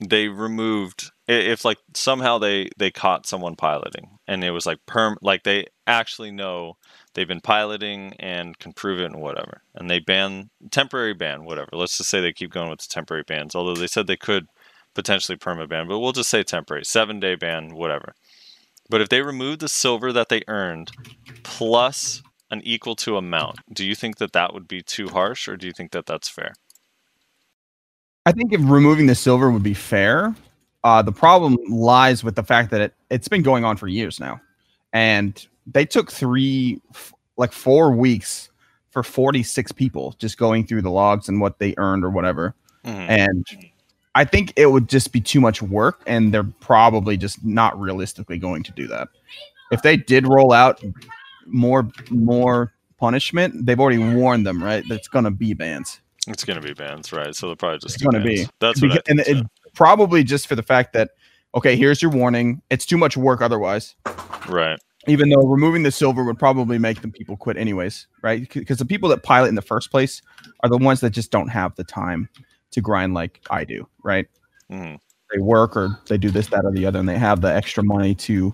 [0.00, 5.16] they removed if like somehow they they caught someone piloting and it was like perm
[5.22, 6.76] like they actually know
[7.14, 9.62] they've been piloting and can prove it and whatever.
[9.74, 11.70] And they ban temporary ban whatever.
[11.72, 14.46] Let's just say they keep going with the temporary bans although they said they could
[14.94, 18.14] potentially perma ban but we'll just say temporary seven day ban whatever.
[18.90, 20.92] But if they remove the silver that they earned
[21.42, 25.56] plus an equal to amount do you think that that would be too harsh or
[25.56, 26.54] do you think that that's fair
[28.28, 30.34] I think if removing the silver would be fair.
[30.84, 34.20] Uh, the problem lies with the fact that it, it's been going on for years
[34.20, 34.38] now,
[34.92, 38.50] and they took three, f- like four weeks
[38.90, 42.54] for 46 people just going through the logs and what they earned or whatever.
[42.84, 43.08] Mhm.
[43.08, 43.46] And
[44.14, 48.36] I think it would just be too much work, and they're probably just not realistically
[48.36, 49.08] going to do that.
[49.72, 50.82] If they did roll out
[51.46, 54.84] more more punishment, they've already warned them, right?
[54.86, 56.00] That's going to be bans.
[56.28, 57.34] It's gonna be bans, right?
[57.34, 58.46] So they'll probably just It's going to be.
[58.60, 61.10] That's what I and it, probably just for the fact that
[61.54, 62.62] okay, here's your warning.
[62.70, 63.94] It's too much work otherwise.
[64.48, 64.78] right.
[65.06, 68.46] Even though removing the silver would probably make the people quit anyways, right?
[68.52, 70.20] Because the people that pilot in the first place
[70.62, 72.28] are the ones that just don't have the time
[72.72, 74.26] to grind like I do, right?
[74.70, 74.98] Mhm.
[75.32, 77.82] They work or they do this, that, or the other, and they have the extra
[77.82, 78.52] money to.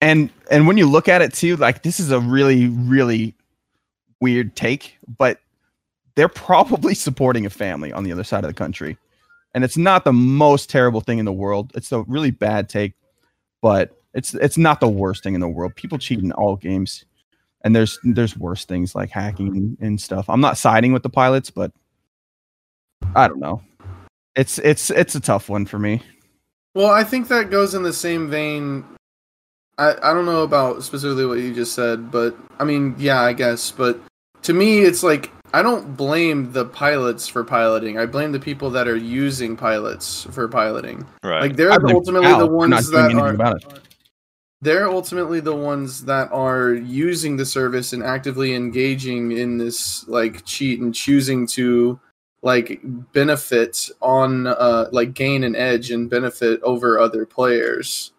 [0.00, 3.34] And and when you look at it too, like this is a really really
[4.20, 5.40] weird take, but
[6.16, 8.98] they're probably supporting a family on the other side of the country.
[9.54, 11.72] And it's not the most terrible thing in the world.
[11.74, 12.92] It's a really bad take,
[13.62, 15.74] but it's it's not the worst thing in the world.
[15.76, 17.04] People cheat in all games.
[17.64, 20.28] And there's there's worse things like hacking and, stuff.
[20.28, 21.72] I'm not siding with the pilots, but
[23.14, 23.62] I don't know.
[24.36, 26.02] It's it's it's a tough one for me.
[26.74, 28.84] Well, I think that goes in the same vein.
[29.78, 33.32] I, I don't know about specifically what you just said, but I mean, yeah, I
[33.32, 33.70] guess.
[33.72, 33.98] But
[34.42, 37.96] to me, it's like I don't blame the pilots for piloting.
[37.96, 41.06] I blame the people that are using pilots for piloting.
[41.22, 41.40] Right.
[41.40, 43.32] Like they're I blame ultimately Cal the for not ones that are.
[43.32, 43.80] about it.
[44.60, 50.44] They're ultimately the ones that are using the service and actively engaging in this like
[50.44, 51.98] cheat and choosing to
[52.42, 52.78] like
[53.14, 58.12] benefit on uh like gain an edge and benefit over other players.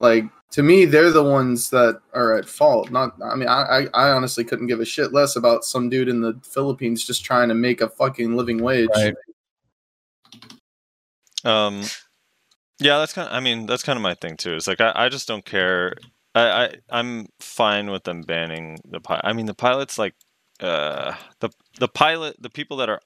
[0.00, 0.26] Like
[0.56, 2.90] to me, they're the ones that are at fault.
[2.90, 6.08] Not, I mean, I, I, I honestly couldn't give a shit less about some dude
[6.08, 8.88] in the Philippines just trying to make a fucking living wage.
[8.94, 9.14] Right.
[11.44, 11.82] Um,
[12.78, 13.28] yeah, that's kind.
[13.28, 14.54] Of, I mean, that's kind of my thing too.
[14.54, 15.94] Is like I, I just don't care.
[16.34, 19.26] I, I I'm fine with them banning the pilot.
[19.26, 20.14] I mean, the pilots like
[20.60, 23.02] uh the the pilot the people that are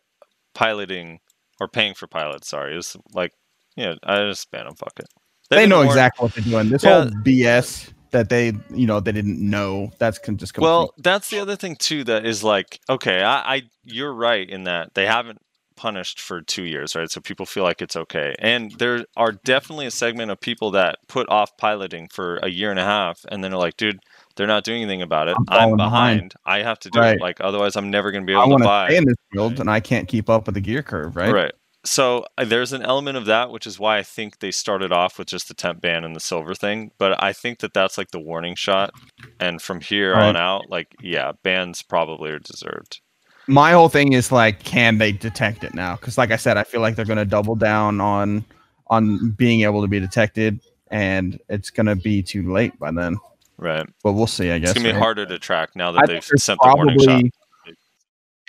[0.54, 1.18] piloting
[1.60, 2.48] or paying for pilots.
[2.48, 3.32] Sorry, is like
[3.74, 4.76] yeah, I just ban them.
[4.76, 5.08] Fuck it.
[5.50, 6.68] They've They know warned- exactly what they're doing.
[6.70, 7.02] This Yeah.
[7.02, 10.68] whole BS that they you know they didn't know that's con- just complete.
[10.68, 12.04] Well, that's the other thing too.
[12.04, 15.38] That is like, okay, I, I you're right in that they haven't
[15.76, 17.10] punished for two years, right?
[17.10, 20.96] So people feel like it's okay, and there are definitely a segment of people that
[21.08, 23.98] put off piloting for a year and a half, and then are like, dude,
[24.36, 25.36] they're not doing anything about it.
[25.38, 25.78] I'm I'm, behind.
[25.78, 27.14] behind." I have to do Right.
[27.16, 27.20] it.
[27.20, 28.86] Like otherwise, I'm never going to be I able want to to buy.
[28.88, 31.32] stay in this field and I can't keep up with the gear curve, right?
[31.32, 31.52] Right.
[31.84, 35.18] So uh, there's an element of that, which is why I think they started off
[35.18, 36.90] with just the temp ban and the silver thing.
[36.98, 38.92] But I think that that's like the warning shot,
[39.38, 40.28] and from here Right.
[40.28, 43.00] on out, like yeah, bans probably are deserved.
[43.46, 45.96] My whole thing is like, can they detect it now?
[45.96, 48.44] Because like I said, I feel like they're going to double down on
[48.88, 53.16] on being able to be detected, and it's going to be too late by then.
[53.56, 53.88] Right.
[54.02, 54.50] But we'll see.
[54.50, 55.02] I guess It's gonna be right?
[55.02, 57.22] harder to track now that think they've sent the warning shot.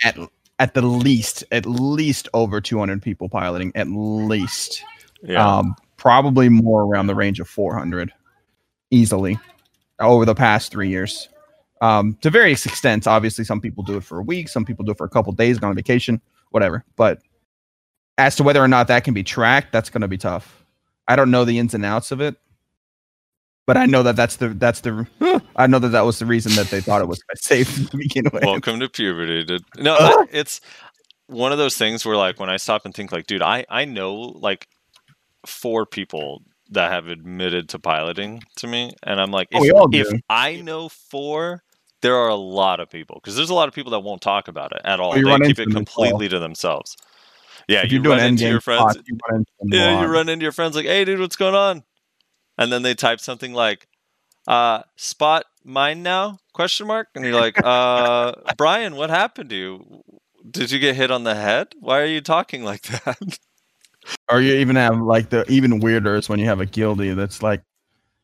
[0.04, 0.16] at
[0.58, 4.84] at the least at least over 200 people piloting at least.
[5.22, 5.58] Yeah.
[5.58, 8.12] um probably more around the range of 400
[8.90, 9.38] easily
[10.00, 11.28] over the past three years.
[11.80, 14.92] Um to various extents obviously some people do it for a week some people do
[14.92, 16.20] it for a couple days go on vacation
[16.50, 16.84] whatever.
[16.96, 17.20] But
[18.18, 20.64] as to whether or not that can be tracked that's going to be tough.
[21.08, 22.36] I don't know the ins and outs of it
[23.66, 25.06] but i know that that's the that's the
[25.56, 28.24] i know that that was the reason that they thought it was safe to begin
[28.32, 29.64] with Welcome to puberty, dude.
[29.78, 30.60] No, it's
[31.26, 33.84] one of those things where like when I stop and think like, dude, I I
[33.84, 34.68] know like
[35.46, 39.88] four people that have admitted to piloting to me, and I'm like, Oh, if, all
[39.92, 40.08] if.
[40.28, 41.62] I know four,
[42.00, 44.48] there are a lot of people because there's a lot of people that won't talk
[44.48, 45.12] about it at all.
[45.12, 46.96] Oh, they keep it completely to themselves.
[47.68, 48.92] Yeah, if you you're doing run into your friends.
[48.92, 51.54] spots, you run into Yeah, you run into your friends like, "Hey, dude, what's going
[51.54, 51.84] on?"
[52.58, 53.88] And then they type something like,
[54.46, 57.08] uh, "Spot mine now?" Question mark.
[57.14, 60.02] And you're like, "Uh, Brian, what happened to you?
[60.50, 61.68] Did you get hit on the head?
[61.80, 63.38] Why are you talking like that?"
[64.30, 67.42] or you even have like the even weirder is when you have a guilty that's
[67.42, 67.62] like,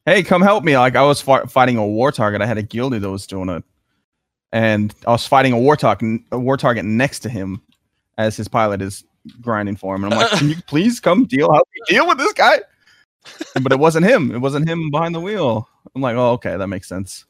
[0.06, 2.40] "Hey, come help me!" Like I was fi- fighting a war target.
[2.40, 3.64] I had a guilty that was doing it,
[4.52, 7.62] and I was fighting a war target, a war target next to him,
[8.16, 9.04] as his pilot is
[9.40, 10.04] grinding for him.
[10.04, 12.60] And I'm like, "Can you please come deal help me deal with this guy?"
[13.60, 14.30] But it wasn't him.
[14.34, 15.68] It wasn't him behind the wheel.
[15.94, 17.24] I'm like, "Oh, okay, that makes sense."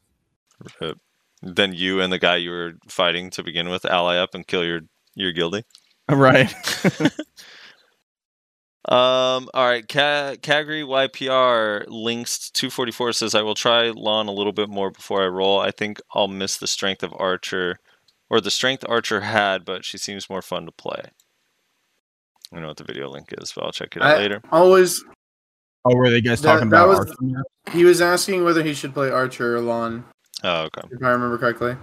[0.81, 0.97] Rip.
[1.41, 4.63] Then you and the guy you were fighting to begin with ally up and kill
[4.65, 4.81] your
[5.15, 5.63] your guilty.
[6.09, 6.51] Right.
[8.85, 14.53] Um, all right, Ca- Calgary YPR links 244 says I will try Lahn a little
[14.53, 15.59] bit more before I roll.
[15.59, 17.77] I think I'll miss the strength of Archer
[18.31, 21.01] or the strength Archer had, but she seems more fun to play.
[21.03, 24.41] I don't know what the video link is, but I'll check it out I later.
[24.51, 25.03] always
[25.85, 26.89] Oh, were they guys That- talking that about?
[26.89, 27.43] was- Archer?
[27.71, 30.03] he was asking whether he should play Archer or Lahn.
[30.43, 30.81] Oh, okay.
[30.91, 31.75] if I remember correctly.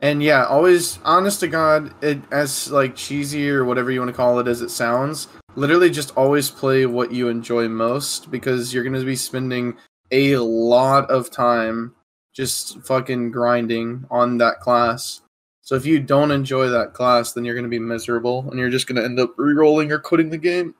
[0.00, 4.16] And yeah, always honest to God, it as like cheesy or whatever you want to
[4.16, 5.26] call it as it sounds.
[5.56, 9.76] Literally, just always play what you enjoy most because you're gonna be spending
[10.12, 11.94] a lot of time
[12.32, 15.22] just fucking grinding on that class.
[15.62, 18.86] So if you don't enjoy that class, then you're gonna be miserable and you're just
[18.86, 20.74] gonna end up re-rolling or quitting the game.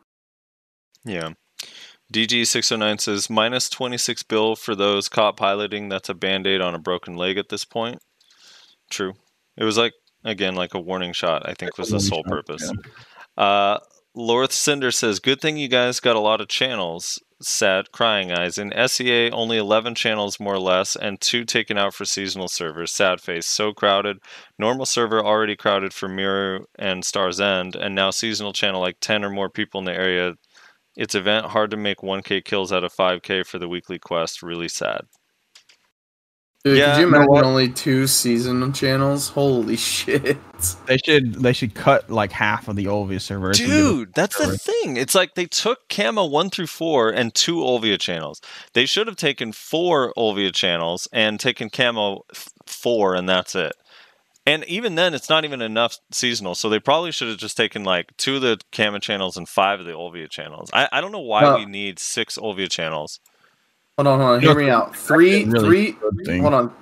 [1.04, 1.32] Yeah.
[2.12, 5.88] DG609 says minus 26 bill for those caught piloting.
[5.88, 8.00] That's a band aid on a broken leg at this point.
[8.90, 9.14] True.
[9.56, 9.92] It was like,
[10.24, 12.72] again, like a warning shot, I think was the sole purpose.
[13.36, 13.78] Uh,
[14.14, 17.20] Lorth Cinder says, Good thing you guys got a lot of channels.
[17.40, 18.58] Sad, crying eyes.
[18.58, 22.90] In SEA, only 11 channels more or less, and two taken out for seasonal servers.
[22.90, 23.46] Sad face.
[23.46, 24.18] So crowded.
[24.58, 29.24] Normal server already crowded for Mirror and Star's End, and now seasonal channel like 10
[29.24, 30.34] or more people in the area.
[30.98, 34.42] It's event hard to make 1k kills out of 5k for the weekly quest.
[34.42, 35.02] Really sad.
[36.64, 37.44] Dude, Yeah, could you you know imagine what?
[37.44, 39.28] only two season channels?
[39.28, 40.36] Holy shit!
[40.86, 43.60] They should they should cut like half of the Olvia servers.
[43.60, 44.96] and give Dude, that's the thing.
[44.96, 48.40] It's like they took Kama 1 through 4 and two Olvia channels.
[48.74, 52.16] They should have taken four Olvia channels and taken Kama
[52.66, 53.72] 4 and that's it.
[54.48, 56.54] And even then, it's not even enough seasonal.
[56.54, 59.78] So they probably should have just taken like two of the Kama channels and five
[59.80, 60.70] of the Olvia channels.
[60.72, 61.56] I, I don't know why No.
[61.56, 63.20] we need six Olvia channels.
[63.98, 64.40] Hold on, hold on.
[64.40, 64.96] Hear me out.
[64.96, 66.38] Three, Really three.
[66.40, 66.72] Hold on.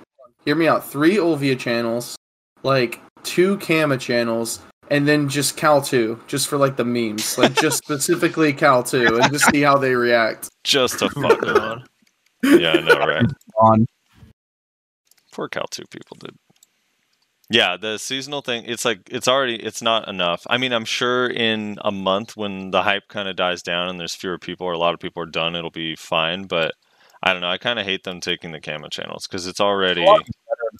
[0.45, 0.89] Hear me out.
[0.89, 2.15] Three Olvia channels,
[2.63, 7.53] like two Kama channels, and then just Cal two, just for like the memes, like
[7.55, 10.47] just specifically Cal two, and just see how they react.
[10.63, 11.83] Just to fuck with them.
[12.43, 13.25] Yeah, I know, right?
[13.61, 13.85] on.
[15.33, 16.35] Poor Cal 2 people did.
[17.49, 20.45] Yeah, the seasonal thing, it's like it's already it's not enough.
[20.49, 23.99] I mean, I'm sure in a month when the hype kind of dies down and
[23.99, 26.73] there's fewer people or a lot of people are done, it'll be fine, but
[27.23, 27.49] I don't know.
[27.49, 30.05] I kind of hate them taking the camo channels because it's already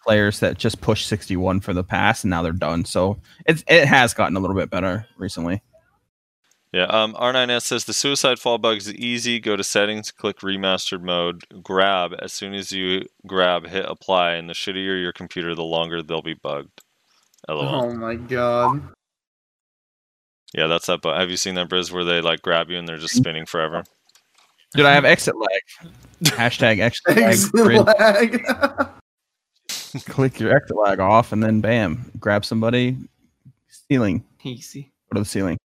[0.03, 2.85] players that just push 61 for the pass and now they're done.
[2.85, 5.61] So it it has gotten a little bit better recently.
[6.77, 9.39] Yeah, um, R9S says the suicide fall bug is easy.
[9.39, 12.13] Go to settings, click remastered mode, grab.
[12.19, 16.21] As soon as you grab, hit apply, and the shittier your computer, the longer they'll
[16.21, 16.83] be bugged.
[17.49, 17.63] LOL.
[17.63, 18.89] Oh my god.
[20.53, 21.01] Yeah, that's that.
[21.01, 23.47] But have you seen that Brizz where they like grab you and they're just spinning
[23.47, 23.83] forever?
[24.75, 25.89] Dude, I have ExitLag.
[26.25, 27.17] Hashtag ExitLag.
[27.17, 27.87] Exit grid.
[27.87, 28.45] lag.
[30.09, 32.97] Click your ExitLag off and then bam, grab somebody.
[33.89, 34.23] Ceiling.
[34.43, 34.91] Easy.
[35.11, 35.57] Go to the ceiling.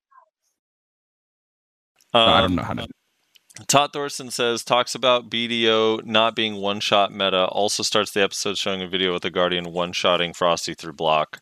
[2.14, 2.86] Um, I don't know how to.
[3.66, 7.44] Todd Thorson says talks about BDO not being one shot meta.
[7.46, 11.40] Also starts the episode showing a video with the Guardian one shotting Frosty through block.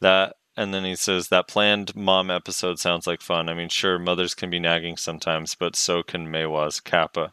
[0.00, 3.48] That and then he says that planned mom episode sounds like fun.
[3.48, 7.32] I mean, sure, mothers can be nagging sometimes, but so can Maehwas Kappa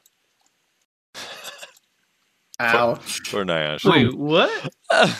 [2.60, 3.34] Ouch.
[3.34, 3.86] or Nayashe.
[3.90, 4.50] Wait, what?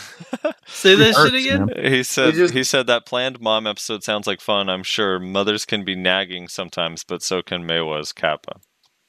[0.66, 1.66] Say that shit again.
[1.66, 1.92] man.
[1.92, 4.68] He said just- he said that planned mom episode sounds like fun.
[4.68, 8.60] I'm sure mothers can be nagging sometimes, but so can Maehwas Kappa.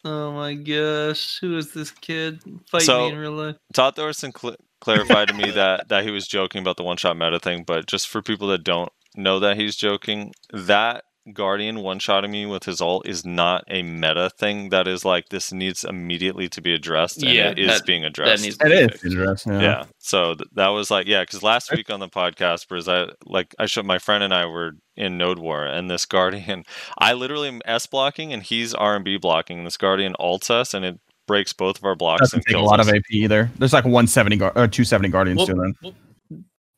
[0.06, 2.41] Oh my gosh, who is this kid?
[2.72, 3.56] Fight So- me in real life.
[3.73, 7.18] Todd Thorson cl- clarified to me that that he was joking about the one shot
[7.18, 11.99] meta thing, but just for people that don't know that he's joking, that Guardian one
[11.99, 14.69] shotting me with his ult is not a meta thing.
[14.69, 18.03] That is like this needs immediately to be addressed, and Yeah, it is that- being
[18.05, 18.43] addressed.
[18.43, 19.59] needs- It is interesting.
[19.61, 19.83] yeah.
[19.99, 23.53] So th- that was like yeah, because last week on the podcast, Brizz, I like
[23.59, 26.63] I showed my friend and I were in Node War, and this Guardian,
[26.97, 29.63] I literally am S blocking, and he's R and B blocking.
[29.65, 32.59] This Guardian ults us, and it breaks both of our blocks Doesn't and take a
[32.59, 32.87] lot us.
[32.87, 33.51] of AP either.
[33.59, 35.93] There's like 170 guard or 270 guardians Well, doing well,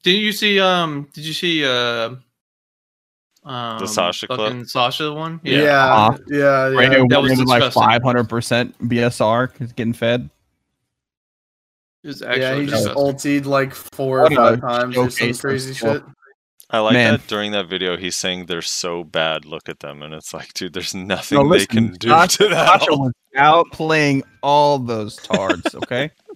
[0.03, 0.59] did you see?
[0.59, 1.63] Um, did you see?
[1.63, 2.15] Uh,
[3.43, 4.67] um, the Sasha clip?
[4.67, 5.39] Sasha one.
[5.43, 6.69] Yeah, yeah, yeah.
[6.69, 6.75] that.
[6.75, 10.29] Right here, that was with like 500 percent BSR 'cause it's getting fed.
[12.03, 13.41] It was Yeah, actually he just disgusting.
[13.41, 15.93] ultied like four or What a five times or some crazy skill.
[15.95, 16.03] shit.
[16.73, 17.11] I like Man.
[17.13, 19.43] that during that video he's saying they're so bad.
[19.45, 22.49] Look at them, and it's like, dude, there's nothing No, they can do Sasha, to
[22.49, 22.79] that.
[22.81, 25.75] Sasha was out playing all those tards.
[25.75, 26.09] Okay,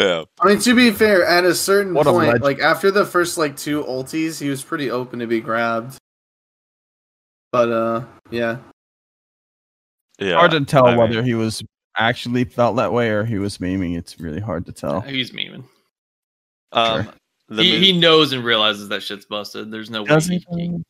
[0.00, 2.42] Yeah, I mean, to be fair, at a certain What point, legend.
[2.42, 5.98] like after the first like two ulties, he was pretty open to be grabbed.
[7.52, 8.58] But uh, yeah,
[10.18, 10.36] yeah.
[10.36, 11.62] hard to tell I mean, whether he was
[11.98, 13.98] actually felt that way or he was memeing.
[13.98, 15.02] It's really hard to tell.
[15.02, 15.64] He's memeing.
[16.72, 17.12] um, Sure.
[17.48, 19.70] the He, mo- he knows and realizes that shit's busted.
[19.70, 20.08] There's no way.
[20.08, 20.62] Does He, he?
[20.62, 20.84] he-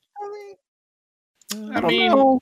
[1.52, 2.38] I I don't mean, know.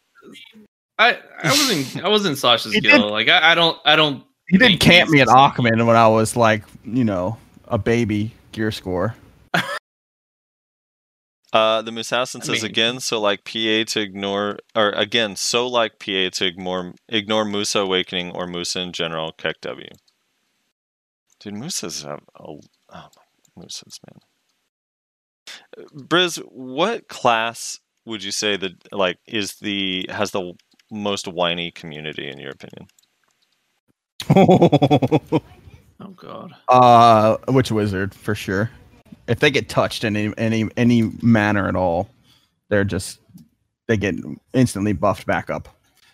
[0.98, 3.08] I I wasn't I wasn't Sasha's He skill.
[3.10, 4.22] Like I, I don't I don't.
[4.48, 8.32] He did think camp me at Aakman when I was like, you know, a baby
[8.52, 9.14] gear score.
[11.52, 15.66] uh, the Musassin I says mean- again, so like PA to ignore, or again, so
[15.68, 19.32] like PA to ignore ignore Musa Awakening or Musa in general.
[19.32, 19.90] Keck W.
[21.40, 22.60] Dude, Musa's have a, oh
[22.90, 23.04] my
[23.56, 24.20] Musa's man.
[25.94, 30.54] Brizz, what class would you say that like is the has the
[30.90, 32.88] most whiny community in your opinion?
[36.00, 36.54] Oh god.
[36.68, 38.70] uh, which wizard for sure?
[39.26, 42.08] If they get touched in any any any manner at all,
[42.68, 43.18] they're just
[43.88, 44.14] they get
[44.52, 45.68] instantly buffed back up.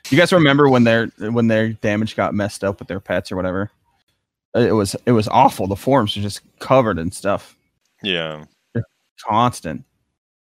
[0.09, 3.37] You guys remember when their when their damage got messed up with their pets or
[3.37, 3.71] whatever?
[4.55, 5.67] It was it was awful.
[5.67, 7.55] The forums were just covered in stuff,
[8.03, 8.45] Yeah.
[9.29, 9.85] constant.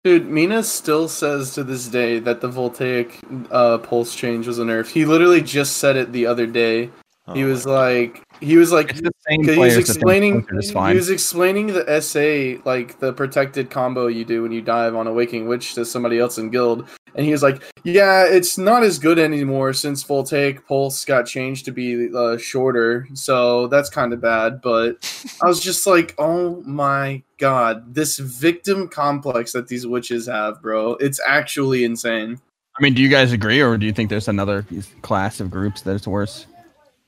[0.05, 3.19] dude, Mina still says to this day that the voltaic
[3.51, 4.91] uh, pulse change was a nerf.
[4.91, 6.91] He literally just said it the other day.
[7.33, 8.97] He Oh was like, he was like,
[9.29, 14.51] he was explaining, he was explaining the SA, like the protected combo you do when
[14.51, 17.63] you dive on a Waking Witch to somebody else in guild, and he was like,
[17.85, 23.07] "Yeah, it's not as good anymore since voltaic pulse got changed to be uh, shorter,
[23.15, 24.97] so that's kind of bad." But
[25.41, 30.95] I was just like, "Oh my god, this victim complex that these witches have, bro!
[30.95, 32.41] It's actually insane."
[32.77, 34.67] I mean, do you guys agree, or do you think there's another
[35.03, 36.47] class of groups that is worse?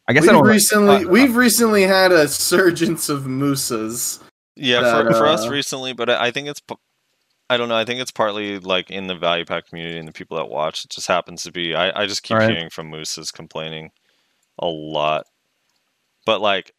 [0.07, 4.23] I guess we've I don't recently uh, we've recently had a surgence of Musas.
[4.57, 6.61] Yeah, that, for, for us uh, recently, but I I think it's,
[7.51, 7.77] I don't know.
[7.77, 10.85] I think it's partly like in the value pack community and the people that watch.
[10.85, 11.75] It just happens to be.
[11.75, 12.51] I, I just keep Alright.
[12.51, 13.91] hearing from Musas complaining
[14.59, 15.27] a lot,
[16.27, 16.73] but like,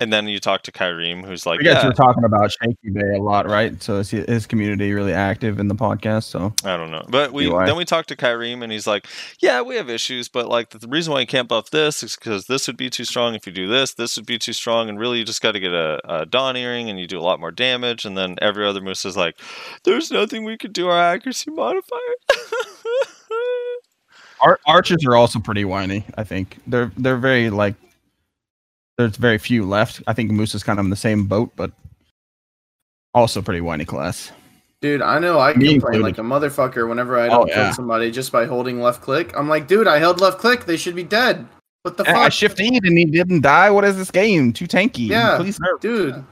[0.00, 2.90] and then you talk to Kyriem, who's like, I guess yeah, you're talking about Shaky
[2.92, 3.80] Bay a lot, right?
[3.82, 6.24] So is his community really active in the podcast?
[6.24, 7.04] So I don't know.
[7.08, 9.06] But we then we talked to Kyriem and he's like,
[9.40, 12.16] "Yeah, we have issues, but like the, the reason why you can't buff this is
[12.16, 13.94] because this would be too strong if you do this.
[13.94, 16.56] This would be too strong, and really you just got to get a, a dawn
[16.56, 18.04] earring and you do a lot more damage.
[18.04, 19.38] And then every other Musa is like,
[19.84, 22.14] "There's nothing we could do our accuracy modifier."
[24.42, 26.04] Ar- archers are also pretty whiny.
[26.16, 27.74] I think they're they're very like
[28.98, 30.02] there's very few left.
[30.06, 31.70] I think Musa is kind of in the same boat, but
[33.14, 34.32] also pretty whiny class.
[34.82, 36.02] Dude, I know I Me complain included.
[36.02, 37.70] like a motherfucker whenever I Oh, don't kill yeah.
[37.72, 39.32] somebody just by holding left click.
[39.36, 40.66] I'm like, dude, I held left click.
[40.66, 41.46] They should be dead.
[41.82, 43.70] What the Yeah, I fuck, shift E and he didn't die.
[43.70, 44.52] What is this game?
[44.52, 45.08] Too tanky.
[45.08, 45.80] Yeah, Please nerf.
[45.80, 46.14] dude?
[46.14, 46.24] Nerf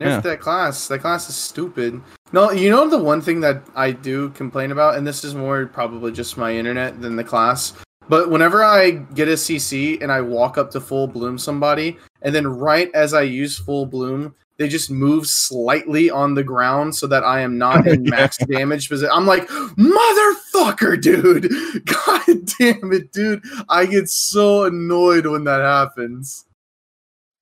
[0.00, 0.20] Yeah.
[0.20, 0.88] that class.
[0.88, 2.02] That class is stupid.
[2.32, 5.64] No, you know the one thing that I do complain about, and this is more
[5.66, 7.72] probably just my internet than the class.
[8.08, 12.34] But whenever I get a CC and I walk up to full bloom somebody, and
[12.34, 17.06] then right as I use full bloom, they just move slightly on the ground so
[17.08, 19.10] that I am not in max damage position.
[19.12, 21.50] I'm like, motherfucker, dude!
[21.86, 23.42] God damn it, dude!
[23.68, 26.44] I get so annoyed when that happens.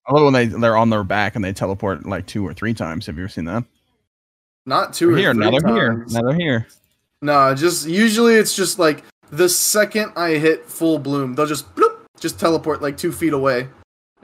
[0.07, 2.75] I love when they they're on their back and they teleport like two or three
[2.75, 3.07] times.
[3.07, 3.65] Have you ever seen that?
[4.65, 6.67] Not 2 They're or here, three now they're here, now they're here.
[7.21, 11.97] No, just usually it's just like the second I hit full bloom, they'll just bloop,
[12.21, 13.69] just teleport like two feet away.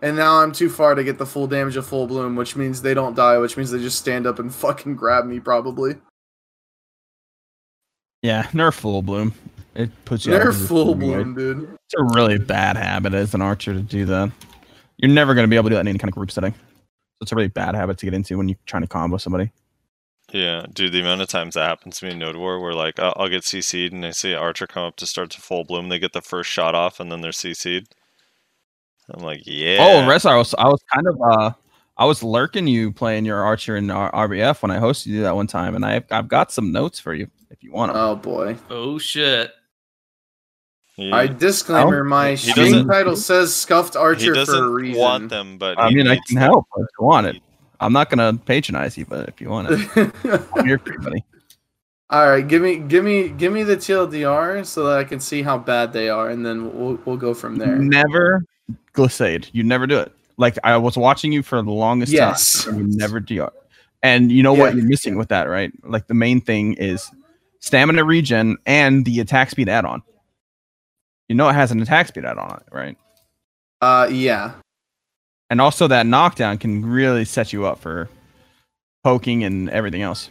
[0.01, 2.83] And now I'm too far to get the full damage of full bloom, which means
[2.83, 5.97] they don't die, which means they just stand up and fucking grab me probably.
[8.23, 9.35] Yeah, nerf full bloom.
[9.75, 10.35] It puts you.
[10.35, 11.79] out They're of position full bloom, dude.
[11.87, 14.31] It's a really bad habit as an archer to do that.
[14.99, 16.53] You're never going to be able to do that in any kind of group setting.
[16.53, 19.51] So it's a really bad habit to get into when you're trying to combo somebody.
[20.33, 22.99] Yeah, dude, the amount of times that happens to me in Node War, where like
[22.99, 25.89] I'll, I'll get CC'd and I see Archer come up to start to full bloom,
[25.89, 27.95] they get the first shot off and then they're CC'd.
[29.11, 29.79] I'm like, yeah.
[29.81, 31.53] Oh, Rezlar, I was I was kind of uh
[31.97, 35.35] I was lurking you playing your archer in R- RBF when I hosted you that
[35.35, 38.03] one time, and I I've got some notes for you if you want them.
[38.03, 38.57] Oh boy.
[38.69, 39.51] Oh shit.
[40.95, 45.01] He, I disclaimer my He stream title says scuffed he archer for a doesn't reason.
[45.01, 46.43] want them, but I mean, I can them.
[46.43, 47.43] help if you want it.
[47.81, 49.91] I'm not gonna patronize you, but if you want it,
[50.57, 51.25] I'm here for you, buddy.
[52.11, 55.43] All right, give me, give me, give me the TLDR so that I can see
[55.43, 57.77] how bad they are, and then we'll we'll go from there.
[57.79, 58.43] Never
[58.95, 59.49] glissade.
[59.53, 60.13] You never do it.
[60.39, 62.65] Like I was watching you for the longest Yes.
[62.65, 62.77] time.
[62.77, 63.53] And you never DR.
[64.03, 64.61] And you know Yeah.
[64.61, 65.73] what you're missing with that, right?
[65.83, 67.11] Like the main thing is
[67.61, 70.03] stamina regen and the attack speed add-on.
[71.29, 72.97] You know it has an attack speed add-on right?
[73.81, 74.53] Uh, yeah.
[75.51, 78.09] And also that knockdown can really set you up for
[79.05, 80.31] poking and everything else.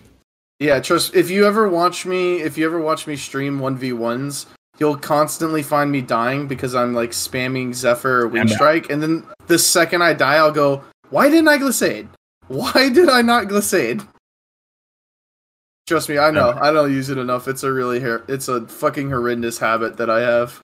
[0.60, 1.16] Yeah, trust.
[1.16, 4.46] If you ever watch me, if you ever watch me stream one v ones,
[4.80, 9.24] you'll constantly find me dying because I'm like spamming Zephyr or Wind Strike, and then
[9.48, 12.08] the second I die, I'll go, "Why didn't I glissade?
[12.48, 14.02] Why did I not glissade?"
[15.88, 16.58] Trust me, I know.
[16.60, 17.48] I don't use it enough.
[17.48, 20.60] It's a really her- it's a fucking horrendous habit that I have.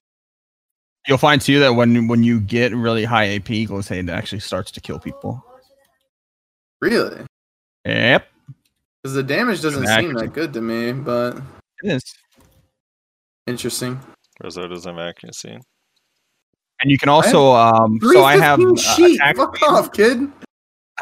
[1.06, 4.80] You'll find too that when when you get really high AP, glissade actually starts to
[4.80, 5.44] kill people.
[6.80, 7.24] Really,
[7.86, 8.26] Yep,
[9.02, 10.08] because the damage doesn't Exactly.
[10.08, 10.92] seem that good to me.
[10.92, 11.38] But
[11.82, 12.14] it is.
[13.46, 14.00] interesting.
[14.42, 15.58] Rizzo doesn't have accuracy.
[16.80, 19.36] And you can also um so I have 315 uh, sheet.
[19.36, 19.66] Fuck speed.
[19.68, 20.32] off, kid.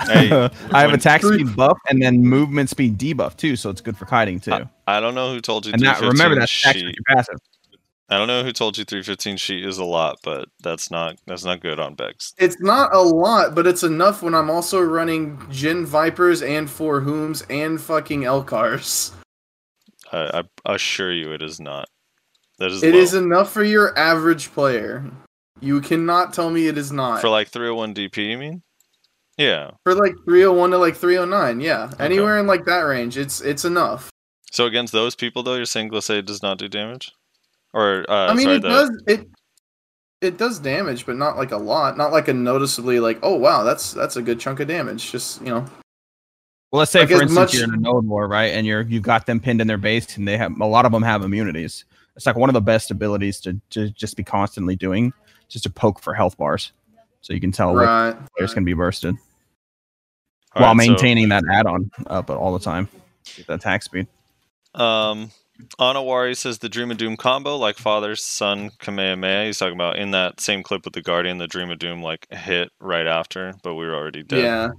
[0.00, 0.30] Hey,
[0.72, 3.96] I have attack Three- speed buff and then movement speed debuff too, so it's good
[3.96, 4.68] for kiting too.
[4.86, 5.72] I don't know who told you.
[5.72, 6.86] and that remember 315 that's attacks sheet.
[6.86, 7.38] with your passive.
[8.12, 11.44] I don't know who told you 315 sheet is a lot, but that's not that's
[11.44, 12.34] not good on Bex.
[12.38, 17.00] It's not a lot, but it's enough when I'm also running Gen Vipers and Four
[17.00, 19.12] Whoms and fucking Elcars.
[20.12, 21.88] I, I assure you, it is not.
[22.58, 23.00] That is It low.
[23.00, 25.04] is enough for your average player.
[25.60, 27.20] You cannot tell me it is not.
[27.22, 28.30] for like 301 DP.
[28.30, 28.62] You mean?
[29.38, 29.70] Yeah.
[29.84, 31.90] For like 301 to like 309, yeah.
[31.98, 34.10] Anywhere in like that range, it's it's enough.
[34.50, 37.10] So against those people, though, you're saying Glissade does not do damage,
[37.72, 39.28] or uh, I mean, sorry, it the- does it
[40.20, 41.96] it does damage, but not like a lot.
[41.96, 45.10] Not like a noticeably like, oh wow, that's that's a good chunk of damage.
[45.10, 45.64] Just you know,
[46.70, 48.82] Well, let's say Like, for instance much- you're in a node war, right, and you're
[48.82, 51.22] you've got them pinned in their base, and they have a lot of them have
[51.22, 51.84] immunities.
[52.14, 55.12] It's like one of the best abilities to to just be constantly doing,
[55.48, 56.72] just to poke for health bars,
[57.20, 58.16] so you can tell what Right.
[58.36, 59.16] players can be bursted
[60.54, 62.86] All while right, so- maintaining that add-on up all the time,
[63.36, 64.06] get the attack speed.
[64.74, 65.30] Um,
[65.78, 69.46] Anawari says the Dream of Doom combo, like father son Kamehameha.
[69.46, 72.26] He's talking about in that same clip with the Guardian, the Dream of Doom like
[72.30, 74.42] hit right after, but we were already dead.
[74.42, 74.70] Yeah.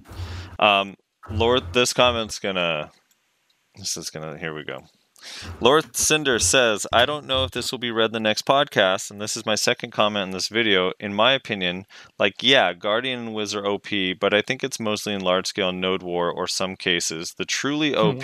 [0.60, 0.96] Um,
[1.30, 2.92] Lord, this comment's gonna.
[3.76, 4.38] This is gonna.
[4.38, 4.84] Here we go.
[5.62, 9.10] Lord Cinder says, I don't know if this will be read in the next podcast,
[9.10, 10.92] and this is my second comment in this video.
[11.00, 11.86] In my opinion,
[12.20, 13.88] like, yeah, Guardian and Wiz are OP,
[14.20, 17.36] but I think it's mostly in large scale node war or some cases.
[17.38, 18.24] The truly OP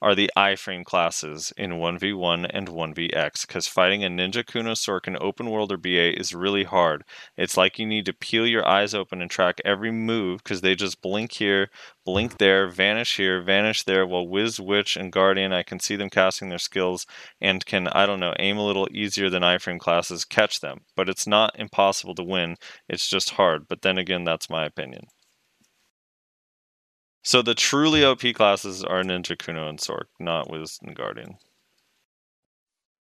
[0.00, 5.16] are the iframe classes in 1v1 and 1vx, because fighting a Ninja Kuno Sorc in
[5.20, 7.04] open world or BA is really hard.
[7.36, 10.74] It's like you need to peel your eyes open and track every move, because they
[10.74, 11.68] just blink here,
[12.04, 16.10] blink there, vanish here, vanish there, while Wiz, Witch, and Guardian, I can see them
[16.10, 17.06] casting their skills
[17.40, 20.82] and can, I don't know, aim a little easier than iframe classes, catch them.
[20.96, 22.56] But it's not impossible to win,
[22.88, 23.66] it's just hard.
[23.68, 25.08] But then again, that's my opinion.
[27.28, 31.36] So the truly OP classes are Ninja Kuno and Sorc, not Wiz and Guardian.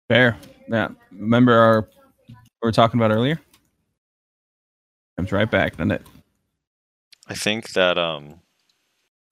[0.09, 0.37] Fair.
[0.67, 0.89] Yeah.
[1.13, 1.89] Remember our what
[2.61, 3.39] we were talking about earlier?
[5.15, 6.05] Comes right back, doesn't it?
[7.29, 8.41] I think that um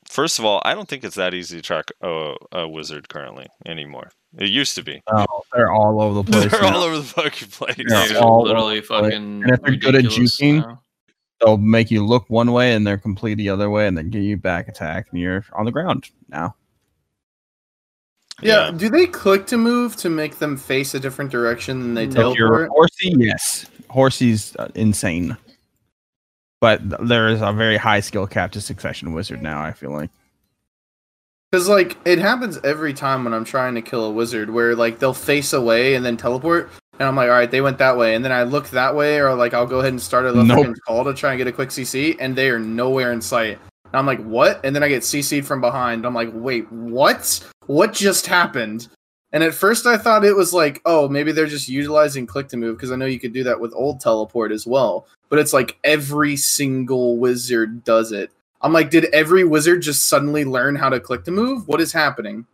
[0.07, 3.47] first of all, I don't think it's that easy to track a, a wizard currently
[3.65, 4.11] anymore.
[4.38, 5.01] It used to be.
[5.07, 6.49] Oh, they're all over the place.
[6.49, 6.73] They're now.
[6.77, 7.76] all over the fucking place.
[7.77, 9.01] Yeah, They're all literally over place.
[9.11, 9.43] fucking.
[9.43, 10.81] And if they're good at ridiculous juking, now.
[11.45, 14.23] They'll make you look one way and they're complete the other way and then give
[14.23, 16.55] you back attack and you're on the ground now.
[18.41, 18.72] Yeah.
[18.72, 22.15] Do they click to move to make them face a different direction than they If
[22.15, 22.69] you're teleport?
[22.69, 23.65] horsey, yes.
[23.89, 25.38] Horsey's uh, insane.
[26.59, 30.09] But there is a very high skill cap to Succession Wizard now, I feel like.
[31.51, 34.99] Because like it happens every time when I'm trying to kill a wizard, where like
[34.99, 36.69] they'll face away and then teleport,
[36.99, 39.19] and I'm like, all right, they went that way, and then I look that way,
[39.19, 40.67] or like I'll go ahead and start a Nope.
[40.67, 40.76] nope.
[40.85, 43.59] call to try and get a quick CC, and they are nowhere in sight.
[43.85, 44.59] And I'm like, what?
[44.63, 46.05] And then I get CC'd from behind.
[46.05, 47.47] I'm like, wait, what?
[47.67, 48.88] What just happened?
[49.31, 52.57] And at first I thought it was like, oh, maybe they're just utilizing click to
[52.57, 55.07] move because I know you could do that with old teleport as well.
[55.30, 58.31] But it's like every single wizard does it.
[58.61, 61.67] I'm like, did every wizard just suddenly learn how to click to move?
[61.67, 62.45] What is happening?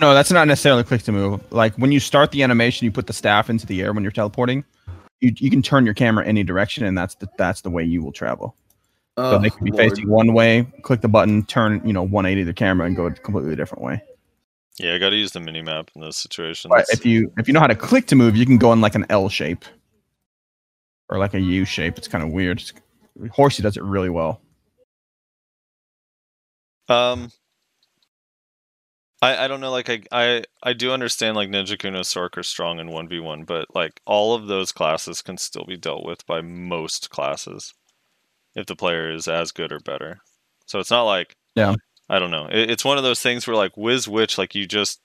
[0.00, 1.40] No, that's not necessarily click to move.
[1.52, 4.12] Like when you start the animation, you put the staff into the air when you're
[4.12, 4.64] teleporting.
[5.20, 8.02] You, you can turn your camera any direction, and that's the that's the way you
[8.02, 8.54] will travel.
[9.16, 9.90] so they Oh, can be Lord.
[9.90, 13.10] facing one way, click the button, turn you know 180 the camera, and go a
[13.12, 14.02] completely different way.
[14.78, 16.68] Yeah, I got to use the mini map in those situations.
[16.68, 18.82] But if you if you know how to click to move, you can go in
[18.82, 19.64] like an L shape
[21.08, 21.96] or like a U shape.
[21.96, 22.62] It's kind of weird.
[23.32, 24.42] Horsey does it really well.
[26.90, 27.30] Um,
[29.22, 29.70] I I don't know.
[29.70, 33.18] Like I I I do understand like Ninja Kuno Sorc are strong in one v
[33.20, 37.72] one, but like all of those classes can still be dealt with by most classes
[38.54, 40.18] if the player is as good or better.
[40.66, 41.74] So it's not like Yeah.
[42.08, 42.46] I don't know.
[42.46, 45.00] It, it's one of those things where like Wiz Witch, like you just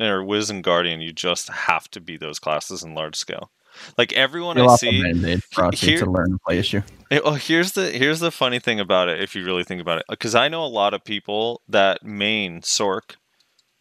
[0.00, 3.50] or Wiz and Guardian, you just have to be those classes in large scale.
[3.98, 5.00] Like everyone Peel I see,
[5.90, 6.82] here- a learn to play issue.
[7.10, 9.20] it- well, here's the here's the funny thing about it.
[9.20, 12.60] If you really think about it, because I know a lot of people that main
[12.62, 13.16] Sorc,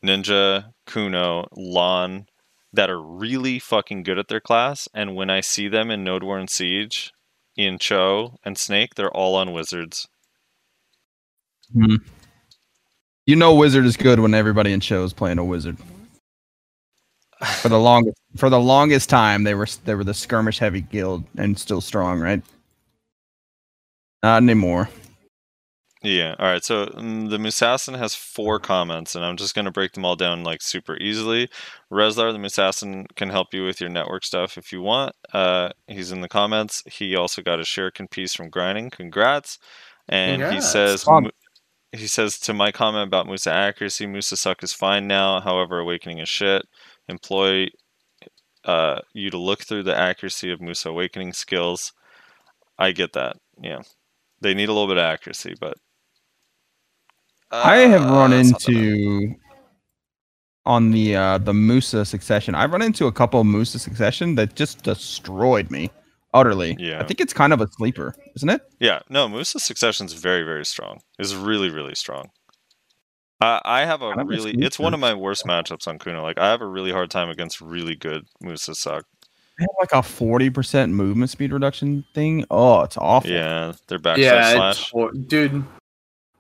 [0.03, 2.25] Ninja, Kuno, Lahn,
[2.73, 6.23] that are really fucking good at their class, and when I see them in Node
[6.23, 7.13] War and Siege,
[7.55, 10.07] in Cho and Snake, they're all on Wizards.
[11.71, 11.97] Hmm.
[13.25, 15.77] You know, Wizard is good when everybody in show is playing a Wizard.
[17.61, 21.23] For the longest, for the longest time, they were they were the skirmish heavy guild
[21.37, 22.41] and still strong, right?
[24.21, 24.89] Not anymore.
[26.03, 26.35] Yeah.
[26.37, 26.63] All right.
[26.63, 30.17] So mm, the Musassin has four comments, and I'm just going to break them all
[30.17, 31.49] down like super easily.
[31.89, 35.15] Rezlar, the Musassin, can help you with your network stuff if you want.
[35.31, 36.83] Uh, he's in the comments.
[36.91, 38.89] He also got a Shuriken piece from Grinding.
[38.89, 39.59] Congrats.
[40.09, 41.05] And he says,
[41.93, 45.39] he says to my comment about Musa accuracy, Musa suck is fine now.
[45.39, 46.63] However, Awakening is shit.
[47.07, 47.67] Employ
[48.65, 51.93] uh, you to look through the accuracy of Musa Awakening skills.
[52.77, 53.37] I get that.
[53.61, 53.83] Yeah.
[54.41, 55.77] They need a little bit of accuracy, but
[57.53, 58.75] I have uh, run it's not that bad.
[58.75, 59.35] into
[60.65, 62.55] on the uh the Musa succession.
[62.55, 65.91] I've run into a couple of Musa succession that just destroyed me
[66.33, 66.75] utterly.
[66.79, 66.99] Yeah.
[67.01, 68.61] I think it's kind of a sleeper, isn't it?
[68.79, 71.01] Yeah, no, Musa succession is very, very strong.
[71.19, 72.29] It's really, really strong.
[73.41, 74.53] I I have a Kind of a really.
[74.53, 76.21] It's one of my worst matchups on Kuno.
[76.23, 79.05] Like I have a really hard time against really good Musa suck.
[79.59, 82.45] They have like a forty percent movement speed reduction thing.
[82.49, 83.29] Oh, it's awful.
[83.29, 84.91] Yeah, their backslash yeah, slash.
[84.93, 85.63] it's dude.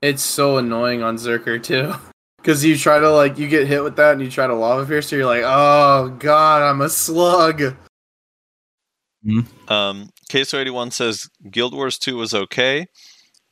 [0.03, 1.93] It's so annoying on Zerker too.
[2.43, 4.85] Cause you try to like you get hit with that and you try to lava
[4.85, 7.77] piercer, you're like, oh god, I'm a slug.
[9.69, 12.87] Um, Queso81 says Guild Wars 2 was okay,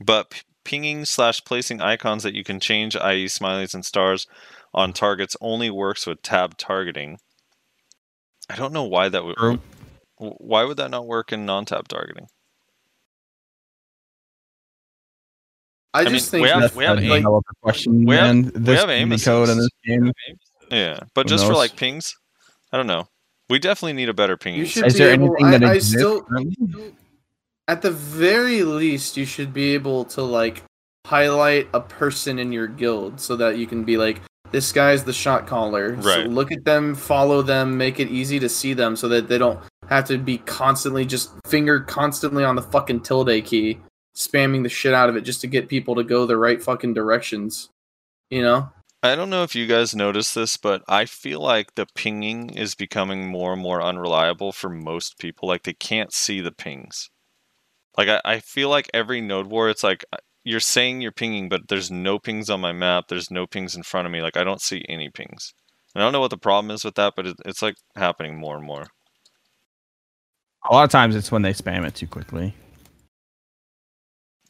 [0.03, 4.27] but p- pinging slash placing icons that you can change, i.e., smileys and stars,
[4.73, 7.17] on targets only works with tab targeting.
[8.49, 9.37] I don't know why that would.
[10.17, 12.27] Why would that not work in non-tab targeting?
[15.93, 18.05] I, I just mean, think we have- we have a aim- developer question.
[18.05, 18.51] we have- man.
[18.65, 20.11] we have aim code in this game.
[20.69, 22.15] Yeah, but Who just for like pings,
[22.71, 23.07] I don't know.
[23.49, 24.55] We definitely need a better ping.
[24.55, 25.35] you should Is be there able.
[25.35, 26.25] anything I, that I exists still,
[27.67, 30.63] at the very least, you should be able to like
[31.05, 35.11] highlight a person in your guild so that you can be like, this guy's the
[35.13, 36.01] shot caller.
[36.01, 36.29] So Right.
[36.29, 39.59] look at them, follow them, make it easy to see them so that they don't
[39.89, 43.79] have to be constantly just finger constantly on the fucking tilde key,
[44.15, 46.93] spamming the shit out of it just to get people to go the right fucking
[46.93, 47.69] directions.
[48.29, 48.69] You know?
[49.03, 52.75] I don't know if you guys noticed this, but I feel like the pinging is
[52.75, 55.47] becoming more and more unreliable for most people.
[55.47, 57.09] Like they can't see the pings.
[57.97, 61.49] Like I, I feel like every node war, it's like uh, you're saying you're pinging,
[61.49, 63.05] but there's no pings on my map.
[63.07, 64.21] There's no pings in front of me.
[64.21, 65.53] Like I don't see any pings.
[65.95, 68.37] And I don't know what the problem is with that, but it, it's like happening
[68.37, 68.85] more and more.
[70.69, 72.53] A lot of times it's when they spam it too quickly.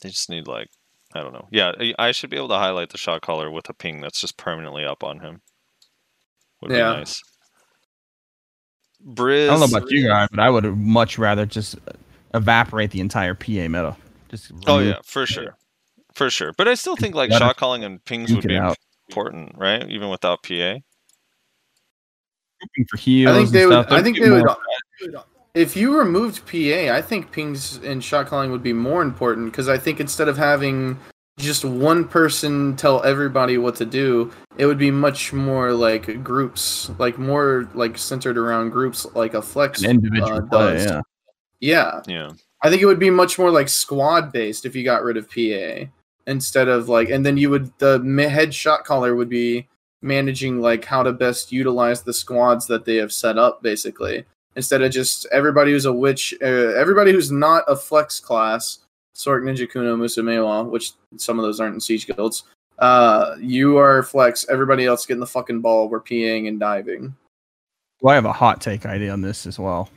[0.01, 0.69] They just need like
[1.13, 1.47] I don't know.
[1.51, 4.21] Yeah, I- I should be able to highlight the shot caller with a ping that's
[4.21, 5.41] just permanently up on him.
[6.61, 6.93] Would Yeah.
[6.93, 7.21] be nice.
[9.05, 11.91] Brizz, I don't know about you guys, but I would much rather just uh,
[12.33, 13.97] evaporate the entire PA meta.
[14.29, 15.57] Just Oh yeah, for sure,
[16.13, 16.53] for sure.
[16.57, 18.77] But I still think like shot calling and pings would be out.
[19.09, 19.89] important, right?
[19.89, 20.77] Even without PA.
[22.89, 23.31] for heals.
[23.33, 23.71] I think and they would.
[23.73, 24.45] stuff, I that'd think they would.
[25.55, 29.51] More- If you removed PA, I think pings and shot calling would be more important
[29.51, 30.97] because I think instead of having
[31.39, 36.91] just one person tell everybody what to do, it would be much more like groups,
[36.99, 40.73] like more like centered around groups, like a flex an individual uh, play.
[40.73, 40.85] does.
[40.85, 41.01] Yeah.
[41.59, 42.29] Yeah, Yeah.
[42.63, 45.29] I think it would be much more like squad based if you got rid of
[45.29, 45.87] PA
[46.27, 49.67] instead of like, and then you would the ma- head shot caller would be
[50.03, 54.25] managing like how to best utilize the squads that they have set up basically
[54.55, 58.79] instead of just everybody who's a witch, uh, everybody who's not a flex class,
[59.15, 62.43] Sorc, Ninja Kuno, Musumewa, which some of those aren't in siege guilds.
[62.79, 64.45] Uh, you are flex.
[64.49, 65.87] Everybody else getting the fucking ball.
[65.87, 67.15] We're peeing and diving.
[68.01, 69.89] Well, I have a hot take idea on this as well.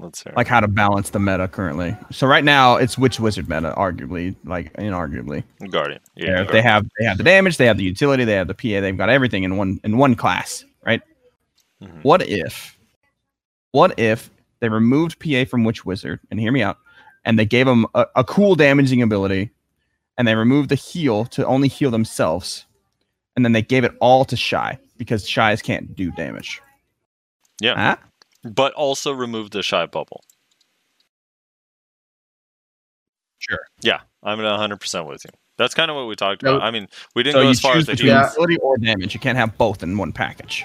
[0.00, 0.32] Let's hear.
[0.34, 1.96] Like how to balance the meta currently.
[2.10, 5.44] So right now it's Witch Wizard meta, arguably, like inarguably.
[5.70, 6.00] Guardian.
[6.16, 6.24] Yeah.
[6.24, 6.52] Yeah, Guardian.
[6.52, 8.96] they have they have the damage, they have the utility, they have the PA, they've
[8.96, 11.00] got everything in one in one class, right?
[11.80, 12.02] Mhm.
[12.02, 12.73] What if
[13.74, 14.30] what if
[14.60, 16.78] they removed PA from Witch Wizard, and hear me out,
[17.24, 19.50] and they gave them a, a cool damaging ability,
[20.16, 22.66] and they removed the heal to only heal themselves,
[23.34, 26.62] and then they gave it all to Shai because Shais can't do damage.
[27.60, 27.74] Yeah.
[27.74, 27.96] Huh?
[28.44, 30.22] But also remove the Shai bubble.
[33.40, 33.58] Sure.
[33.82, 35.30] Yeah, I'm at 100 percent with you.
[35.58, 36.56] That's kind of what we talked No.
[36.56, 36.66] about.
[36.66, 36.86] I mean,
[37.16, 38.08] we didn't So go as far as choose the between.
[38.12, 38.28] Yeah.
[38.28, 39.14] utility or damage.
[39.14, 40.64] You can't have both in one package.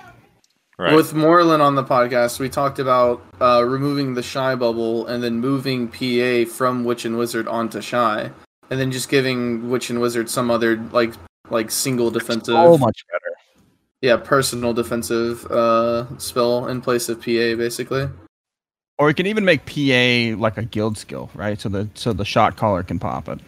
[0.80, 0.96] Right.
[0.96, 5.42] With Moreland on the podcast, we talked about uh, removing the Shai bubble and then
[5.42, 8.32] moving PA from Witch and Wizard onto Shai,
[8.70, 11.14] and then just giving Witch and Wizard some other like
[11.50, 13.36] like single defensive, So much better.
[14.02, 18.08] yeah, personal defensive uh, spell in place of PA, basically.
[18.98, 21.60] Or you can even make PA like a guild skill, right?
[21.60, 23.40] So the so the shot caller can pop it.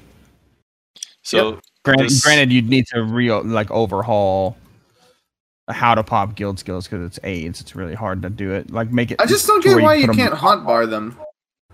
[1.22, 4.58] so Granted, This- granted, you'd need to re like overhaul
[5.72, 7.62] how to pop guild skills because it's AIDS.
[7.62, 8.72] It's really hard to do it.
[8.72, 9.22] Like make it.
[9.22, 11.18] I just don't get why you put 'em- can't hotbar them.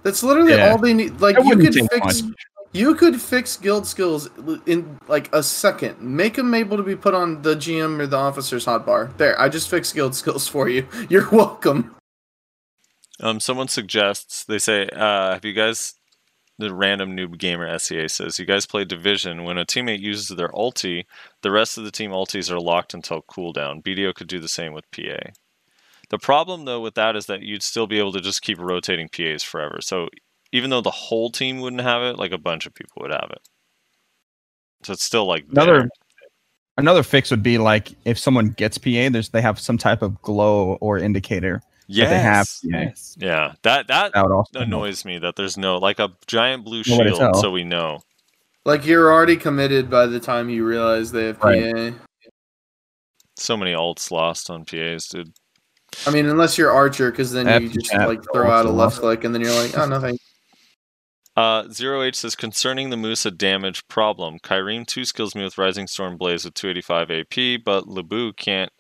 [0.04, 0.72] That's literally Yeah.
[0.72, 1.20] all they need.
[1.20, 2.36] Like It you could fix, much.
[2.72, 4.30] you could fix guild skills
[4.66, 6.00] in like a second.
[6.02, 9.16] Make them able to be put on the GM or the officer's hotbar.
[9.18, 10.88] There, I just fixed guild skills for you.
[11.10, 11.94] You're welcome.
[13.20, 15.96] Um, someone suggests they say, uh, "Have you guys?"
[16.60, 19.44] The random noob gamer SEA says, "You guys play Division.
[19.44, 21.06] When a teammate uses their ulti,
[21.42, 23.84] the rest of the team ultis are locked until cooldown.
[23.84, 25.32] BDO could do the same with PA.
[26.10, 29.10] The problem though with that is that you'd still be able to just keep rotating
[29.10, 29.80] PAs forever.
[29.82, 30.10] So
[30.52, 33.30] even though the whole team wouldn't have it, like a bunch of people would have
[33.32, 33.42] it.
[34.84, 35.90] So it's still like Another there.
[36.78, 40.22] another fix would be like if someone gets PA, there's they have some type of
[40.22, 42.48] glow or indicator that they have.
[42.64, 43.16] Yes.
[43.20, 46.98] Yeah, that that That also annoys me that there's no like a giant blue No
[46.98, 47.34] way to shield, tell.
[47.36, 48.02] so we know.
[48.66, 51.92] Like you're already committed by the time you realize they have PA.
[53.38, 55.32] So many alts lost on PAs, dude.
[56.06, 58.96] I mean, unless you're Archer, because then you just chat, like throw out a left
[58.96, 59.00] lost.
[59.00, 60.20] click and then you're like, oh no, thank
[61.38, 65.86] Uh, Zero H says concerning the Musa damage problem, Kyrene two skills me with Rising
[65.86, 68.72] Storm Blaze with 285 AP, but Labu can't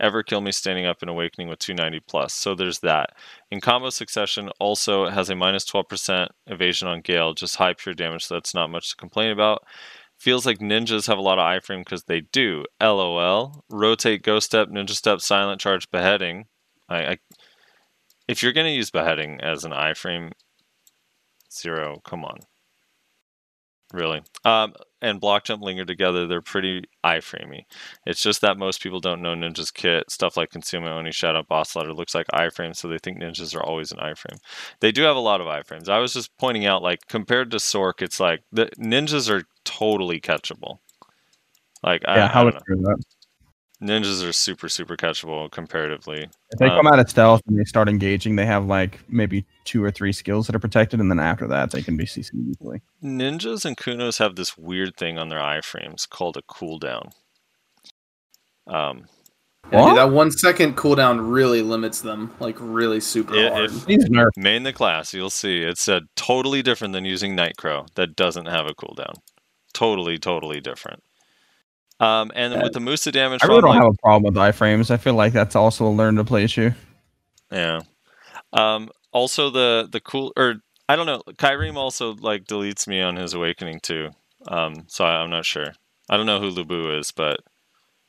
[0.00, 2.34] ever kill me standing up in Awakening with 290 plus.
[2.34, 3.10] So there's that.
[3.50, 7.94] In combo succession, also it has a minus 12% evasion on Gale, just high pure
[7.94, 9.64] damage, so that's not much to complain about.
[10.18, 12.64] Feels like ninjas have a lot of iframe because they do.
[12.80, 13.64] LOL.
[13.68, 16.46] Rotate, Ghost Step, Ninja Step, Silent Charge, Beheading.
[16.88, 17.18] I, I
[18.26, 20.32] if you're gonna use beheading as an iframe,
[21.52, 22.38] zero, come on.
[23.94, 24.22] Really.
[24.44, 27.60] Um, and block jump linger together, they're pretty iframey.
[28.06, 30.10] It's just that most people don't know Ninja's kit.
[30.10, 33.62] Stuff like Consume Oni Shadow Boss Ladder looks like iframe, so they think ninjas are
[33.62, 34.38] always an iframe.
[34.80, 35.88] They do have a lot of iframes.
[35.88, 40.20] I was just pointing out, like, compared to Sorc, it's like the ninjas are totally
[40.20, 40.78] catchable.
[41.84, 42.76] Like, I, Yeah, I how don't would know.
[42.76, 43.02] do that?
[43.82, 46.28] Ninjas are super, super catchable comparatively.
[46.50, 49.44] If they Um, come out of stealth and they start engaging, they have like maybe
[49.64, 52.30] two or three skills that are protected, and then after that, they can be CC
[52.50, 52.80] easily.
[53.02, 57.10] Ninjas and Kunos have this weird thing on their iframes called a cooldown.
[58.66, 59.06] Um,
[59.72, 63.70] Yeah, dude, that one second cooldown really limits them, like really super i- hard.
[63.88, 68.44] if main the class, you'll see it's a totally different than using Nightcrow that doesn't
[68.46, 69.14] have a cooldown.
[69.72, 71.02] Totally, totally different.
[72.00, 74.34] Um, and then with the Musa damage, I really don't like- have a problem with
[74.34, 74.90] iframes.
[74.90, 76.70] I feel like that's also a learn to play issue.
[77.52, 77.82] Yeah.
[78.52, 80.56] Um, also the the cool or
[80.88, 81.22] I don't know.
[81.34, 84.10] Kyreem also like deletes me on his awakening too.
[84.48, 85.72] Um, so I, I'm not sure.
[86.10, 87.40] I don't know who Lubu is, but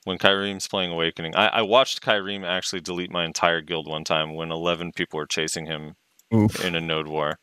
[0.04, 4.34] when Kyreem's playing awakening, I, I watched Kyreem actually delete my entire guild one time
[4.36, 5.96] when 11 people were chasing him
[6.34, 6.64] Oof.
[6.64, 7.40] in a node war,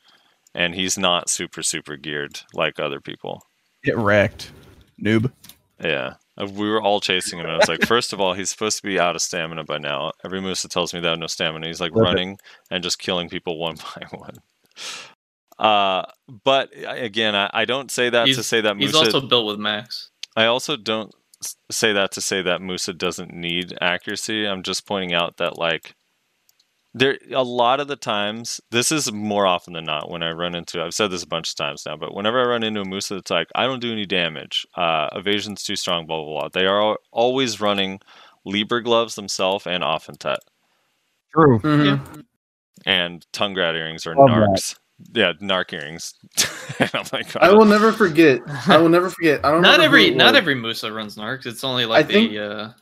[0.54, 3.42] and he's not super super geared like other people.
[3.82, 4.50] Get wrecked,
[5.02, 5.32] noob.
[5.82, 6.14] Yeah.
[6.44, 8.82] We were all chasing him, and I was like, first of all, he's supposed to
[8.82, 10.12] be out of stamina by now.
[10.24, 11.66] Every Musa tells me they have no stamina.
[11.66, 12.08] He's like Rip it.
[12.08, 12.38] running
[12.70, 14.36] and just killing people one by one.
[15.58, 16.04] Uh,
[16.44, 18.98] but again, I, I don't say that to say that Musa.
[18.98, 20.10] he's also built with max.
[20.34, 21.14] I also don't
[21.70, 24.46] say that to say that Musa doesn't need accuracy.
[24.46, 25.94] I'm just pointing out that like
[26.94, 30.54] there a lot of the times this is more often than not when I run
[30.54, 32.84] into I've said this a bunch of times now, but whenever I run into a
[32.84, 36.48] Musa that's like I don't do any damage, uh, evasion's too strong, blah blah blah.
[36.48, 38.00] They are always running
[38.44, 40.38] Libra gloves themselves and Offin Tett
[41.32, 41.58] True.
[41.60, 42.20] Mm-hmm.
[42.84, 44.74] and Tungrad earrings or Love that.
[45.14, 46.14] Yeah, narc earrings.
[46.78, 48.40] and I'm like, I will never forget.
[48.68, 49.44] I will never forget.
[49.44, 49.70] I don't know.
[49.70, 50.38] Not every not was.
[50.38, 51.46] every Musa runs narcs.
[51.46, 52.72] It's only like I think- the uh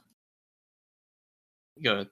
[1.83, 2.09] go ahead.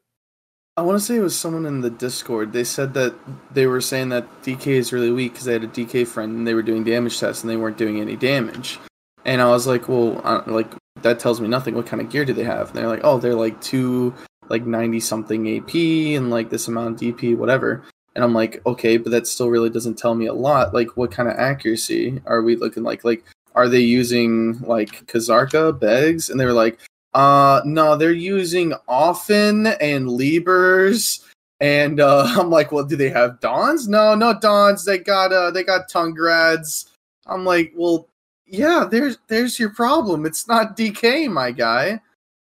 [0.79, 2.53] I want to say it was someone in the Discord.
[2.53, 3.13] They said that
[3.53, 6.47] they were saying that DK is really weak because they had a DK friend and
[6.47, 8.79] they were doing damage tests and they weren't doing any damage.
[9.25, 10.71] And I was like, well, uh, like
[11.03, 11.75] that tells me nothing.
[11.75, 12.69] What kind of gear do they have?
[12.69, 14.15] And they're like, oh, they're like two,
[14.51, 17.83] like ninety something AP and like this amount of DP, whatever.
[18.15, 20.75] And I'm like, okay, but that still really doesn't tell me a lot.
[20.75, 23.03] Like, what kind of accuracy are we looking like?
[23.03, 23.25] Like,
[23.57, 26.31] are they using like Kzarka, Begs?
[26.31, 26.79] And they were like,
[27.15, 31.25] uh, no, they're using Offin and Liebers.
[31.61, 33.89] And uh, I'm like, well, do they have Dawns?
[33.89, 34.85] No, no Dawns.
[34.85, 36.91] They got uh, they got Tungrads.
[37.27, 38.09] I'm like, well,
[38.47, 38.87] yeah.
[38.91, 40.27] There's there's your problem.
[40.27, 42.01] It's not DK, my guy.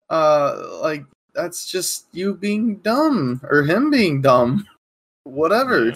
[0.10, 4.66] Uh, like that's just you being dumb or him being dumb.
[5.24, 5.94] Whatever.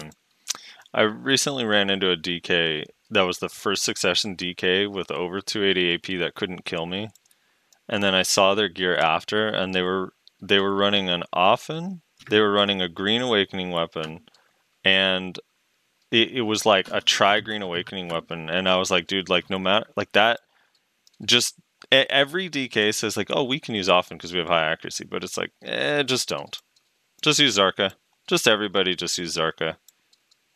[0.92, 5.94] I recently ran into a DK that was the first succession DK with over 280
[5.94, 7.10] AP that couldn't kill me.
[7.88, 12.00] And then I saw their gear after and they were they were running an Offin,
[12.30, 14.20] they were running a green awakening weapon
[14.84, 15.38] and
[16.10, 19.50] it, it was like a tri green awakening weapon and I was like dude like
[19.50, 20.40] no matter like that
[21.24, 21.54] just
[21.90, 25.24] every DK says like oh we can use Offin because we have high accuracy but
[25.24, 26.56] it's like eh just don't.
[27.22, 27.92] Just use Zarka.
[28.26, 29.76] Just everybody just use Zarka.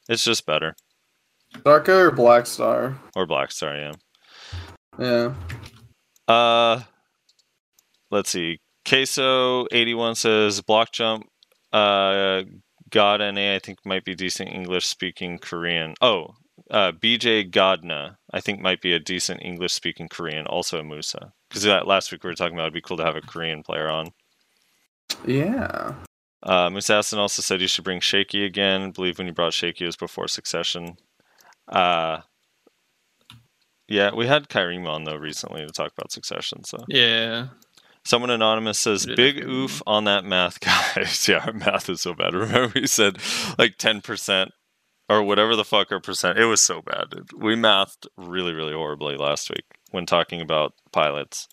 [0.08, 0.76] It's just better.
[1.64, 2.98] Darka or Black Star?
[3.16, 3.92] Or Black Star, yeah.
[4.98, 5.34] Yeah.
[6.26, 6.82] Uh
[8.10, 8.60] let's see.
[8.86, 11.26] Queso eighty one says block jump
[11.72, 12.42] uh
[12.90, 15.94] God NA I think might be decent English speaking Korean.
[16.00, 16.34] Oh,
[16.70, 21.32] uh BJ Godna I think might be a decent English speaking Korean, also a Musa.
[21.48, 23.62] Because that last week we were talking about it'd be cool to have a Korean
[23.62, 24.10] player on.
[25.26, 25.94] Yeah.
[26.42, 28.82] Uh, Musassin also said you should bring Shaky again.
[28.82, 30.96] I believe when you brought Shaky it was before Succession.
[31.66, 32.20] Uh,
[33.88, 36.64] yeah, we had Kyrima on though recently to talk about Succession.
[36.64, 37.48] So Yeah.
[38.08, 40.60] Someone anonymous says big oof on that math,
[40.96, 41.28] guys.
[41.28, 42.32] yeah, our math is so bad.
[42.32, 43.18] Remember we said
[43.58, 44.52] like ten percent
[45.10, 46.38] or whatever the fuck our percent.
[46.38, 47.10] It was so bad.
[47.10, 47.32] dude.
[47.36, 51.48] We mathed really, really horribly last week when talking about pilots.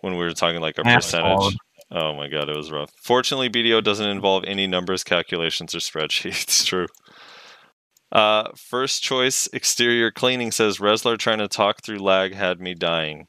[0.00, 1.38] When we were talking like a Math percentage.
[1.38, 1.54] hard.
[1.92, 2.90] Oh my god, it was rough.
[3.00, 6.64] Fortunately, BDO doesn't involve any numbers, calculations, or spreadsheets.
[6.66, 6.88] True.
[8.10, 13.28] Uh, first choice exterior cleaning says Rezlar trying to talk through lag had me dying.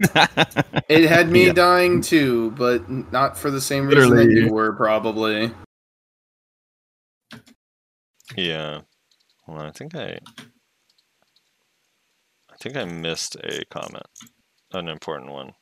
[0.00, 1.52] It had me Yeah.
[1.52, 5.52] dying too, but not for the same reason that you were probably.
[8.36, 8.82] Yeah.
[9.46, 10.18] Well, I think I.
[12.50, 14.06] I think I missed a comment,
[14.72, 15.52] an important one.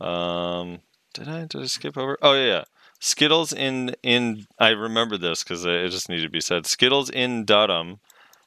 [0.00, 0.80] Um,
[1.14, 2.18] did I did I skip over?
[2.20, 2.64] Oh yeah, yeah.
[3.00, 6.66] Skittles in in I remember this because it just needed to be said.
[6.66, 8.00] Skittles in Dudham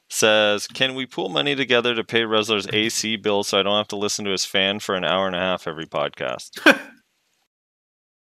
[0.09, 3.87] says, "Can we pool money together to pay Rezlar's AC bill so I don't have
[3.89, 6.51] to listen to his fan for an hour and a half every podcast?"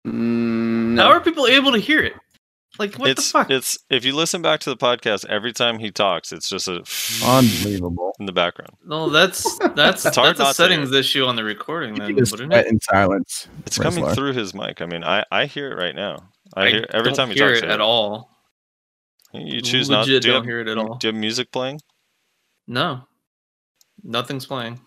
[0.06, 2.14] Mm, How are people able to hear it?
[2.78, 3.50] Like what it's the fuck?
[3.50, 6.84] it's if you listen back to the podcast every time he talks, it's just a
[7.26, 8.12] Unbelievable.
[8.20, 8.74] in the background.
[8.84, 12.66] No, that's that's It's that's a settings issue on the recording You then, just it?
[12.68, 13.48] in silence.
[13.66, 14.80] It's coming through his mic.
[14.80, 16.28] I mean, I, I hear it right now.
[16.54, 18.30] I, hear every don't time he hear talks it at all.
[19.32, 20.06] You choose not.
[20.06, 20.96] Legit Do you, don't have, hear it at all.
[20.96, 21.80] do you have music playing?
[22.66, 23.02] No,
[24.02, 24.80] nothing's playing.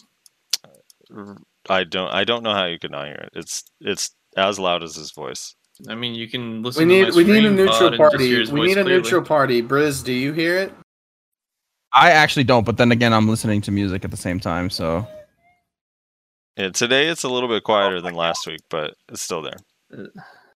[1.69, 2.11] I don't.
[2.11, 3.29] I don't know how you could not hear it.
[3.33, 5.55] It's it's as loud as his voice.
[5.87, 6.87] I mean, you can listen.
[6.87, 8.51] We to need my we need a neutral and just hear party.
[8.51, 9.01] We need a clearly.
[9.01, 9.61] neutral party.
[9.61, 10.73] Brizz, do you hear it?
[11.93, 15.05] I actually don't, but then again, I'm listening to music at the same time, so
[16.55, 19.57] Yeah, today it's a little bit quieter oh than last week, but it's still there.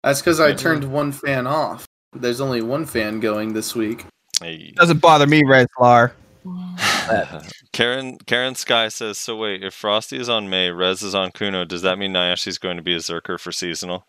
[0.03, 1.87] That's because I turned one fan off.
[2.15, 4.07] There's only one fan going this week.
[4.41, 4.73] Hey.
[4.77, 6.13] doesn't bother me, Rezlar.
[7.73, 9.19] Karen Karen Sky says.
[9.19, 11.65] So wait, if Frosty is on May, Rez is on Kuno.
[11.65, 14.07] Does that mean Nayashe's going to be a Zerker for seasonal?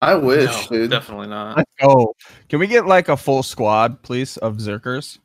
[0.00, 0.90] I wish, No, dude.
[0.90, 1.64] definitely not.
[1.80, 2.14] Let's.
[2.48, 5.18] Can we get like a full squad, please, of Zerkers?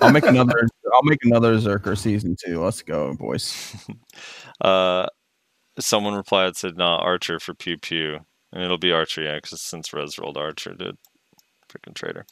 [0.00, 0.68] I'll make another.
[0.92, 2.62] I'll make another Zerker season two.
[2.62, 3.74] Let's go, boys.
[4.60, 5.06] Uh,
[5.80, 8.20] someone replied said, "Nah, Archer for Pew Pew,"
[8.52, 10.98] and it'll be Archer, yeah, because since Rez rolled Archer, dude,
[11.68, 12.26] freaking traitor.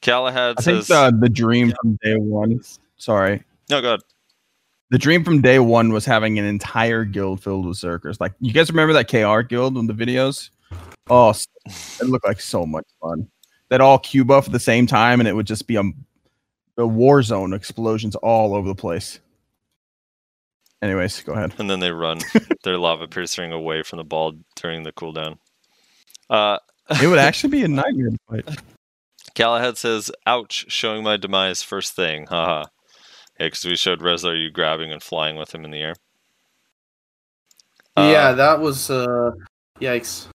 [0.00, 2.60] Galahad I think says, the the dream from day one.
[2.96, 4.00] Sorry, "No, God,
[4.90, 8.20] the dream from day one was having an entire guild filled with Zerkers.
[8.20, 10.50] Like you guys remember that KR guild in the videos?
[11.08, 13.28] Oh, it looked like so much fun.
[13.68, 15.82] That all Q buff at the same time, and it would just be a,
[16.76, 19.20] a war zone explosions all over the place.
[20.82, 21.54] Anyways, go ahead.
[21.58, 22.18] and then they run
[22.64, 25.38] their lava piercing away from the ball during the cooldown."
[26.30, 26.58] Uh,
[27.02, 28.58] It would actually be a nightmare to fight.
[29.34, 32.26] Galahad says, "Ouch!" Showing my demise first thing.
[32.26, 32.64] Haha.
[33.38, 35.94] Yeah, because we showed Rezlar you grabbing and flying with him in the air.
[37.96, 39.32] Uh, yeah, that was uh,
[39.80, 40.28] yikes.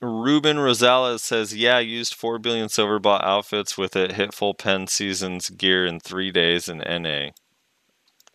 [0.00, 4.12] Ruben Rosales says, "Yeah, I used four billion silver bought outfits with it.
[4.12, 7.30] Hit full pen seasons gear in three days in NA.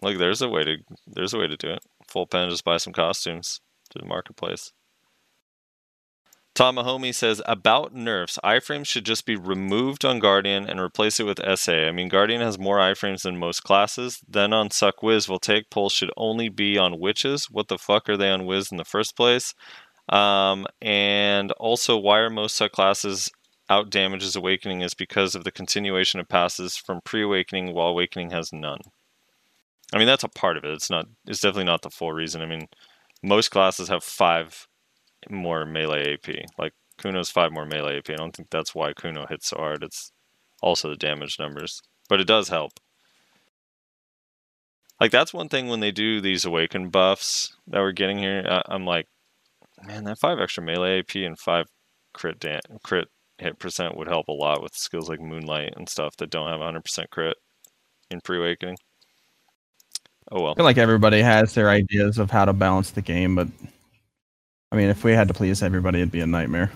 [0.02, 0.78] Look, there's a way to
[1.08, 1.80] there's a way to do it.
[2.08, 3.60] Full pen, just buy some costumes
[3.90, 4.72] to the marketplace."
[6.58, 11.24] Tom Mahomey says about nerfs, iframes should just be removed on Guardian and replace it
[11.28, 11.72] with SA.
[11.72, 14.22] I mean, Guardian has more iframes than most classes.
[14.28, 17.46] Then on Suck Wiz, take pulls should only be on witches.
[17.52, 19.54] What the fuck are they on Wiz in the first place?
[20.10, 23.30] Um, and also, why are most Suck classes
[23.70, 28.52] out damages Awakening is because of the continuation of passes from pre-Awakening, while Awakening has
[28.52, 28.82] none.
[29.94, 30.72] I mean, that's a part of it.
[30.72, 31.06] It's not.
[31.28, 32.42] It's definitely not the full reason.
[32.42, 32.68] I mean,
[33.22, 34.68] most classes have five
[35.30, 36.46] more melee AP.
[36.58, 38.10] Like Kuno's five more melee AP.
[38.12, 39.84] I don't think that's why Kuno hits so hard.
[39.84, 40.12] It's
[40.62, 42.74] also the damage numbers, but it does help.
[45.00, 48.44] Like that's one thing when they do these awaken buffs that we're getting here.
[48.50, 49.08] I, I'm like,
[49.84, 51.68] man, that five extra melee AP and five
[52.14, 52.44] crit
[52.84, 53.08] crit
[53.38, 56.60] hit percent would help a lot with skills like Moonlight and stuff that don't have
[56.60, 57.38] 100% crit
[58.10, 58.78] in pre-awakening.
[60.32, 60.52] Oh well.
[60.54, 63.48] I feel like everybody has their ideas of how to balance the game, but
[64.72, 66.72] I mean, if we had to please everybody, it'd be a nightmare.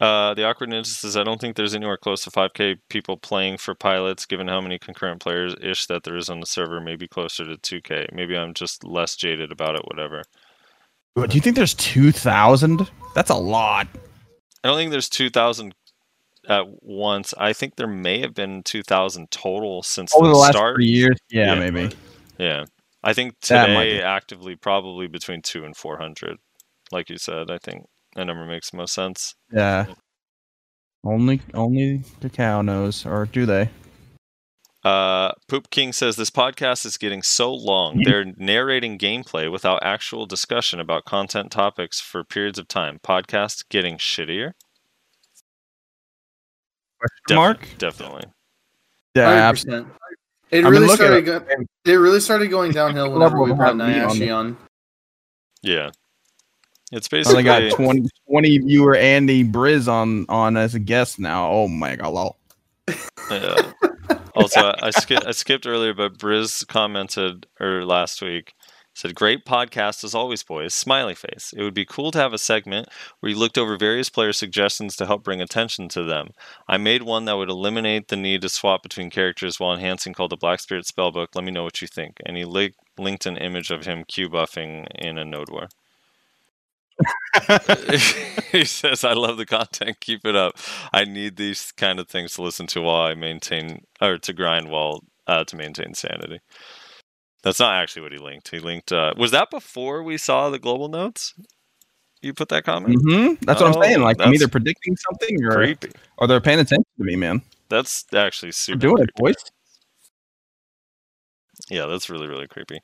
[0.00, 3.74] Uh, the awkwardness is I don't think there's anywhere close to 5k people playing for
[3.74, 6.80] pilots, given how many concurrent players ish that there is on the server.
[6.80, 8.14] Maybe closer to 2k.
[8.14, 9.82] Maybe I'm just less jaded about it.
[9.86, 10.22] Whatever.
[11.14, 12.88] What, do you think there's two thousand?
[13.16, 13.88] That's a lot.
[14.62, 15.72] I don't think there's 2,000
[16.48, 17.32] at once.
[17.38, 20.74] I think there may have been 2,000 total since Over the, the last start.
[20.76, 21.70] three years, yeah, Yeah.
[21.70, 21.96] maybe.
[22.38, 22.64] Yeah,
[23.08, 26.36] I think That might today be- actively probably between two and 400.
[26.92, 29.34] Like you said, I think that number makes the most sense.
[29.52, 29.86] Yeah.
[31.04, 33.70] Only, only the cow knows, or do they?
[34.84, 38.02] Uh, Poop King says this podcast is getting so long.
[38.04, 42.98] They're narrating gameplay without actual discussion about content topics for periods of time.
[43.02, 44.52] Podcast getting shittier.
[46.98, 47.68] Question Defi- mark?
[47.78, 48.24] Definitely.
[49.14, 49.88] Yeah, Hundred abs- percent.
[50.50, 51.16] It I mean, really started.
[51.28, 51.46] it.
[51.46, 54.56] Go- it really started going downhill whenever we brought heart on Nayashe on.
[55.62, 55.90] Yeah.
[56.90, 61.50] It's I basically got 20, 20 viewer Andy Brizz on on as a guest now.
[61.50, 62.36] Oh my god, lol.
[63.30, 63.72] Yeah.
[64.34, 68.54] also, I, ski- I skipped earlier, but Brizz commented or last week
[68.98, 71.54] said, "Great podcast as always, boys." Smiley face.
[71.56, 72.88] It would be cool to have a segment
[73.20, 76.30] where you looked over various player suggestions to help bring attention to them.
[76.66, 80.32] I made one that would eliminate the need to swap between characters while enhancing, called
[80.32, 81.28] the Black Spirit Spellbook.
[81.34, 82.18] Let me know what you think.
[82.26, 85.68] And he li- linked an image of him Q buffing in a Node War.
[88.50, 90.00] he says, "I love the content.
[90.00, 90.54] Keep it up.
[90.92, 94.68] I need these kind of things to listen to while I maintain or to grind
[94.68, 96.40] while uh, to maintain sanity."
[97.48, 98.50] That's not actually what he linked.
[98.50, 98.92] He linked.
[98.92, 101.32] Uh, was that before we saw the global notes?
[102.20, 103.00] You put that comment.
[103.00, 104.00] hmm That's what I'm saying.
[104.00, 105.92] Oh, Like I'm either predicting something or Creepy.
[106.18, 107.40] or they're paying attention to me, man.
[107.70, 108.78] That's actually We're super.
[108.80, 109.36] doing it, boys.
[111.70, 112.80] Yeah, that's really really creepy.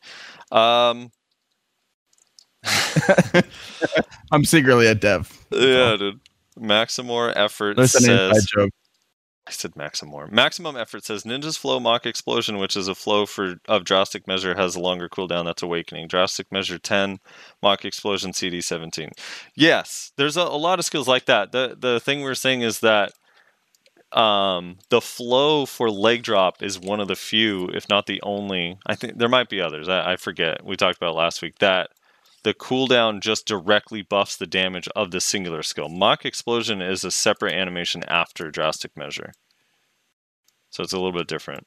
[0.51, 1.13] Um,
[4.33, 5.31] I'm secretly a dev.
[5.51, 6.21] yeah, dude.
[6.59, 8.47] Maximore effort inside says.
[9.47, 10.35] I said maximum.
[10.35, 14.55] Maximum effort says Ninja's flow mock explosion, which is a flow for of drastic measure,
[14.55, 15.45] has a longer cooldown.
[15.45, 16.09] That's awakening.
[16.09, 17.19] Drastic measure ten,
[17.63, 19.11] mock explosion CD seventeen.
[19.55, 21.53] Yes, there's a, a lot of skills like that.
[21.53, 23.13] The the thing we're saying is that
[24.13, 28.79] um, the flow for leg drop is one of the few, if not the only.
[28.87, 29.89] I think there might be others.
[29.89, 30.65] I, I forget.
[30.65, 31.91] We talked about last week that
[32.45, 35.89] the cooldown just directly buffs the damage of the singular skill.
[35.89, 39.33] Mock explosion is a separate animation after drastic measure,
[40.71, 41.67] so it's a little bit different.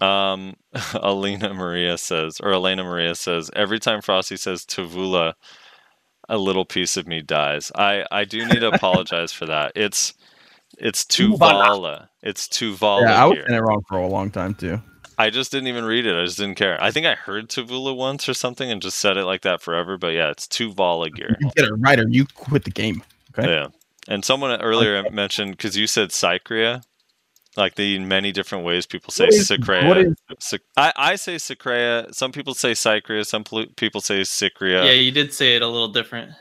[0.00, 0.54] Um,
[0.94, 5.34] Alina Maria says, or Elena Maria says, every time Frosty says Tavula,
[6.28, 7.70] a little piece of me dies.
[7.74, 9.72] I I do need to apologize for that.
[9.76, 10.14] It's
[10.78, 12.08] it's Tuvala.
[12.22, 13.44] It's Tuvala Yeah, I was here.
[13.46, 14.80] saying it wrong for a long time too.
[15.18, 16.16] I just didn't even read it.
[16.20, 16.82] I just didn't care.
[16.82, 19.96] I think I heard Tavula once or something and just said it like that forever.
[19.96, 21.36] But yeah, it's Tuvala gear.
[21.40, 23.02] You get it right or you quit the game.
[23.38, 23.48] Okay.
[23.48, 23.68] Yeah.
[24.08, 26.82] And someone earlier mentioned because you said Cycria,
[27.56, 29.88] like the many different ways people say What is- Cycrea.
[29.88, 32.12] what is- I, I say Cycrea.
[32.12, 33.24] Some people say Cycria.
[33.24, 34.84] Some pl- people say Cycria.
[34.84, 36.32] Yeah, you did say it a little different.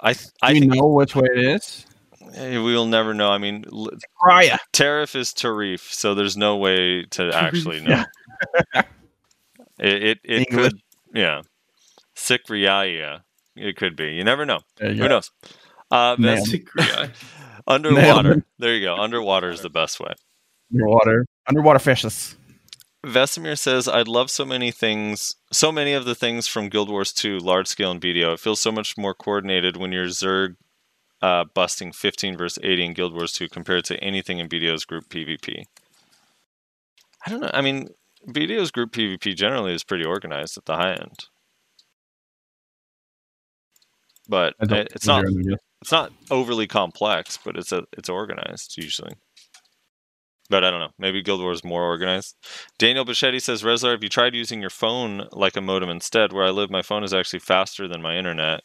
[0.00, 1.86] I th- I Do you think know which way it is?
[2.34, 3.30] Eh, we'll never know.
[3.30, 3.90] I mean, l-
[4.22, 4.58] Raya.
[4.72, 8.04] Tariff is Tarif, so there's no way to actually know.
[9.78, 10.80] it it, it could,
[11.14, 11.42] yeah.
[12.16, 13.22] Cycria,
[13.56, 14.12] it could be.
[14.14, 14.60] You never know.
[14.76, 15.08] There you Who go.
[15.08, 15.30] knows?
[15.90, 16.64] Uh, Nailed Ves- it.
[16.76, 17.10] Cycria.
[17.66, 18.32] underwater.
[18.32, 18.44] it.
[18.58, 18.96] There you go.
[18.96, 20.12] Underwater is the best way.
[20.72, 21.26] Underwater.
[21.48, 22.36] Underwater fishes.
[23.04, 27.12] Vesemir says, I'd love so many things, so many of the things from Guild Wars
[27.14, 28.34] 2, large scale and BDO.
[28.34, 30.56] It feels so much more coordinated when you're Zerg
[31.22, 35.08] uh, busting 15 versus 80 in Guild Wars 2 compared to anything in BDO's group
[35.08, 35.64] PvP.
[37.26, 37.50] I don't know.
[37.52, 37.88] I mean,
[38.28, 41.26] BDO's group PvP generally is pretty organized at the high end.
[44.28, 45.24] But it- it's not
[45.82, 49.14] it's not overly complex, but it's a it's organized usually.
[50.48, 50.90] But I don't know.
[50.98, 52.36] Maybe Guild Wars is more organized.
[52.76, 56.32] Daniel Bichetti says, Rezlar, have you tried using your phone like a modem instead?
[56.32, 58.62] Where I live, my phone is actually faster than my internet.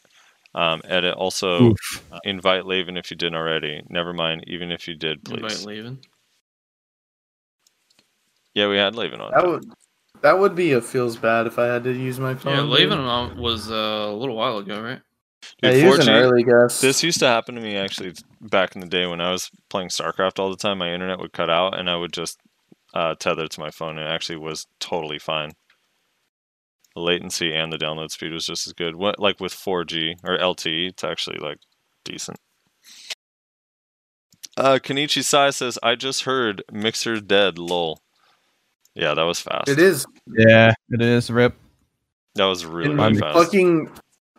[0.55, 2.03] Um, edit also Oof.
[2.13, 3.83] uh, invite Laven if you didn't already.
[3.89, 5.41] Never mind, even if you did, please.
[5.41, 5.83] Invite please.
[5.83, 5.97] Laven.
[8.53, 9.31] Yeah, we had Laven on.
[9.31, 9.65] That would
[10.21, 12.69] that would be a feels bad if I had to use my phone.
[12.69, 12.89] Yeah, dude.
[12.89, 13.73] Laven was uh,
[14.09, 15.01] a little while ago, right?
[15.61, 16.79] Yeah, he was an early guess.
[16.79, 19.89] This used to happen to me actually back in the day when I was playing
[19.89, 20.77] StarCraft all the time.
[20.77, 22.39] My internet would cut out and I would just
[22.93, 23.97] uh, tether to my phone.
[23.97, 25.51] and It actually was totally fine.
[26.95, 28.95] The latency and the download speed was just as good.
[28.95, 31.57] What like with 4G or LTE, it's actually like
[32.05, 32.37] decent.
[34.57, 37.57] Uh, Kenichi Sai says, "I just heard Mixer dead.
[37.57, 37.99] Lol."
[38.93, 39.67] Yeah, that was fast.
[39.67, 40.05] It is.
[40.27, 41.29] Yeah, it is.
[41.29, 41.53] Rip.
[42.35, 43.35] That was really, And really fast.
[43.37, 43.89] fucking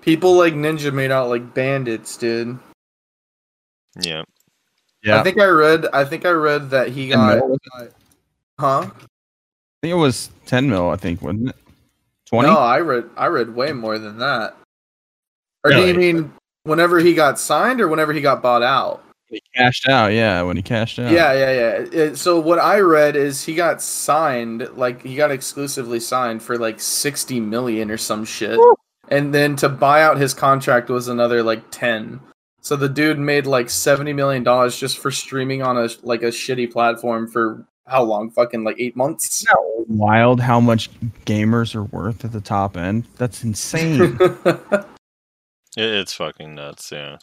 [0.01, 2.59] people like Ninja made out like bandits, dude.
[4.01, 4.23] Yeah.
[5.03, 5.21] Yeah.
[5.21, 5.87] I think I read.
[5.93, 7.37] I think I read that he got.
[7.37, 7.59] mil,
[8.59, 8.89] Huh?
[8.89, 8.91] I
[9.83, 11.57] think it was 10 mil, I think, wasn't it?
[12.27, 12.49] 20?
[12.49, 13.09] No, I read.
[13.17, 14.57] I read way more than that.
[15.65, 16.33] Or do you mean
[16.65, 19.03] whenever he got signed, or whenever he got bought out?
[19.29, 21.11] He cashed out, yeah, when he cashed out.
[21.11, 21.85] Yeah, yeah, yeah.
[22.03, 26.57] It- so what I read is he got signed, like he got exclusively signed for
[26.59, 28.59] like sixty million or some shit,
[29.09, 32.21] and then to buy out his contract was another like ten.
[32.61, 36.27] So the dude made like seventy million dollars just for streaming on a like a
[36.27, 38.31] shitty platform for how long?
[38.31, 39.43] Fucking like eight months.
[39.43, 40.91] Isn't wild how much
[41.25, 43.07] gamers are worth at the top end?
[43.17, 44.19] That's insane.
[45.79, 46.91] It, it's fucking nuts.
[46.91, 47.19] Yeah.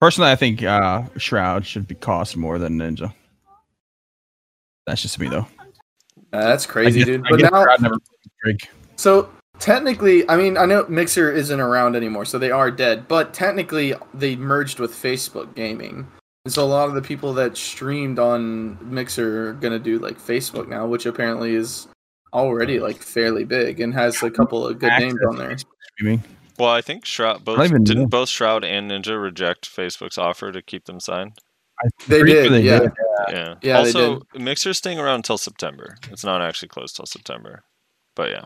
[0.00, 3.12] Personally, I think uh, Shroud should be cost more than Ninja.
[4.86, 5.46] That's just me, though.
[6.32, 7.26] Uh, that's I crazy, guess- dude.
[7.26, 7.96] I But guess now, Shroud never
[8.42, 8.60] played
[8.96, 9.28] So
[9.58, 13.06] technically, I mean, I know Mixer isn't around anymore, so they are dead.
[13.08, 16.06] But technically, they merged with Facebook Gaming,
[16.46, 20.16] and so a lot of the people that streamed on Mixer are gonna do like
[20.16, 21.88] Facebook now, which apparently is
[22.32, 25.56] already like fairly big and has a couple of good names on there.
[25.98, 26.22] Streaming.
[26.56, 28.06] Well, I think Shroud both didn't know.
[28.06, 31.32] both Shroud and Ninja reject Facebook's offer to keep them signed.
[32.06, 32.78] They did, sure yeah.
[32.78, 32.92] did.
[33.28, 33.54] Yeah.
[33.60, 35.96] Yeah, they also, Mixer's staying around until September.
[36.12, 37.64] It's not actually closed till September,
[38.14, 38.44] but yeah.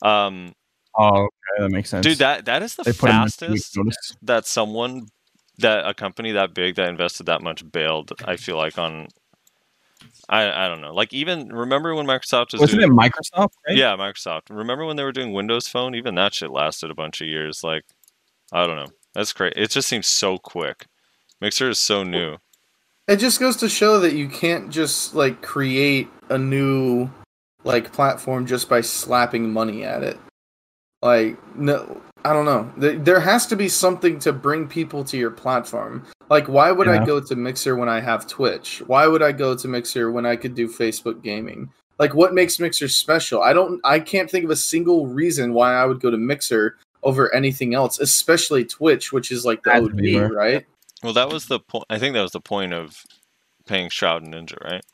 [0.00, 0.52] Um,
[0.96, 2.06] Oh, okay, that makes sense.
[2.06, 4.16] dude, that that is the they put 'em in two weeks fastest notice.
[4.22, 5.08] that someone
[5.58, 8.12] that a company that big that invested that much bailed.
[8.24, 9.08] I feel like on.
[10.28, 10.92] I, I don't know.
[10.92, 13.50] Like even remember when Microsoft was Wasn't doing, it Microsoft?
[13.66, 13.76] Right?
[13.76, 14.50] Yeah, Microsoft.
[14.50, 15.94] Remember when they were doing Windows Phone?
[15.94, 17.62] Even that shit lasted a bunch of years.
[17.62, 17.84] Like,
[18.52, 18.88] I don't know.
[19.14, 19.54] That's great.
[19.56, 20.86] It just seems so quick.
[21.40, 22.38] Mixer is so new.
[23.08, 27.08] It just goes to show that you can't just like create a new
[27.62, 30.18] like platform just by slapping money at it.
[31.02, 32.72] Like no, I don't know.
[32.76, 36.04] There, there has to be something to bring people to your platform.
[36.28, 37.00] Like why would Yeah.
[37.02, 38.82] I go to Mixer when I have Twitch?
[38.88, 41.70] Why would I go to Mixer when I could do Facebook gaming?
[42.00, 43.42] Like what makes Mixer special?
[43.42, 46.78] I don't I can't think of a single reason why I would go to Mixer
[47.04, 50.32] over anything else, especially Twitch, which is like the Has to OG, be, right?
[50.32, 50.66] right?
[51.04, 51.84] Well, that was the point.
[51.90, 53.00] I think that was the point of
[53.66, 54.84] paying Shroud and Ninja, right?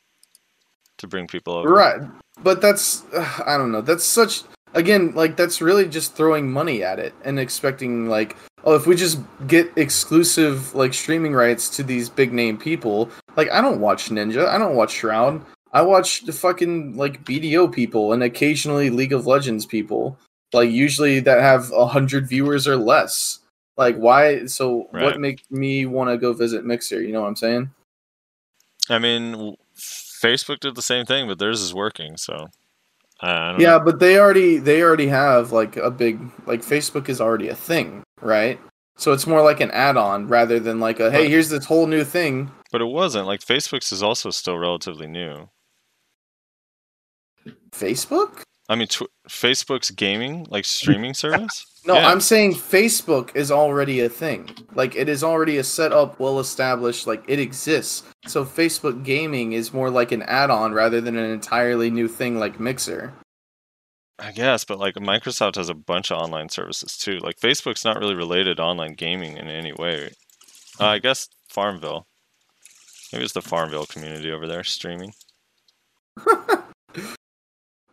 [0.99, 1.69] To bring people over.
[1.69, 2.01] Right.
[2.43, 3.81] But that's ugh, I don't know.
[3.81, 8.75] That's such again like that's really just throwing money at it and expecting like oh
[8.75, 13.61] if we just get exclusive like streaming rights to these big name people like I
[13.61, 15.41] don't watch Ninja, I don't watch Shroud.
[15.71, 20.17] I watch the fucking like BDO people and occasionally League of Legends people.
[20.53, 23.39] Like usually that have a hundred viewers or less.
[23.75, 25.03] Like why so Right.
[25.03, 27.71] what make me want to go visit Mixer, you know what I'm saying?
[28.89, 32.17] I mean, Facebook did the same thing, but theirs is working.
[32.17, 32.49] So,
[33.23, 33.85] Uh, don't Yeah, know.
[33.85, 38.03] but they already they already have like a big like Facebook is already a thing,
[38.21, 38.59] right?
[38.97, 42.03] So it's more like an add-on rather than like a hey, here's this whole new
[42.03, 42.51] thing.
[42.71, 43.25] But it wasn't.
[43.27, 45.49] Like Facebook's is also still relatively new.
[47.71, 48.41] Facebook?
[48.69, 51.65] I mean, tw- Facebook's gaming like streaming service.
[51.85, 52.07] No, Yeah.
[52.09, 54.49] I'm saying Facebook is already a thing.
[54.73, 58.03] Like it is already a set up, well established, like it exists.
[58.25, 62.59] So Facebook gaming is more like an add-on rather than an entirely new thing like
[62.59, 63.13] Mixer.
[64.19, 67.17] I guess, but like Microsoft has a bunch of online services too.
[67.19, 70.11] Like Facebook's not really related to online gaming in any way.
[70.79, 72.07] Uh, I guess Farmville.
[73.11, 75.13] Maybe it's the Farmville community over there streaming.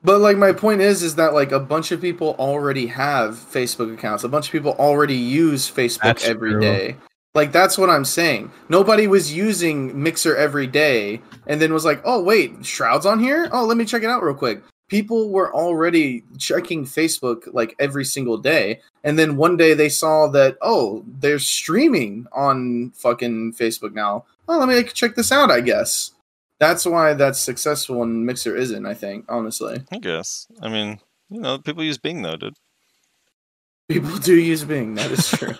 [0.02, 3.92] But like my point is is that like a bunch of people already have Facebook
[3.92, 4.24] accounts.
[4.24, 6.60] A bunch of people already use Facebook That's every true.
[6.60, 6.96] day.
[7.34, 8.50] Like that's what I'm saying.
[8.68, 13.48] Nobody was using Mixer every day and then was like, "Oh, wait, Shroud's on here?
[13.52, 18.04] Oh, let me check it out real quick." People were already checking Facebook like every
[18.04, 18.80] single day.
[19.04, 24.24] And then one day they saw that, "Oh, they're streaming on fucking Facebook now.
[24.48, 26.10] Oh, let me check this out, I guess."
[26.60, 29.82] That's why that's successful and Mixer isn't, I think, honestly.
[29.90, 30.46] I guess.
[30.60, 32.54] I mean, you know, people use Bing though, dude.
[33.88, 34.94] People do use Bing.
[34.94, 35.54] That is true.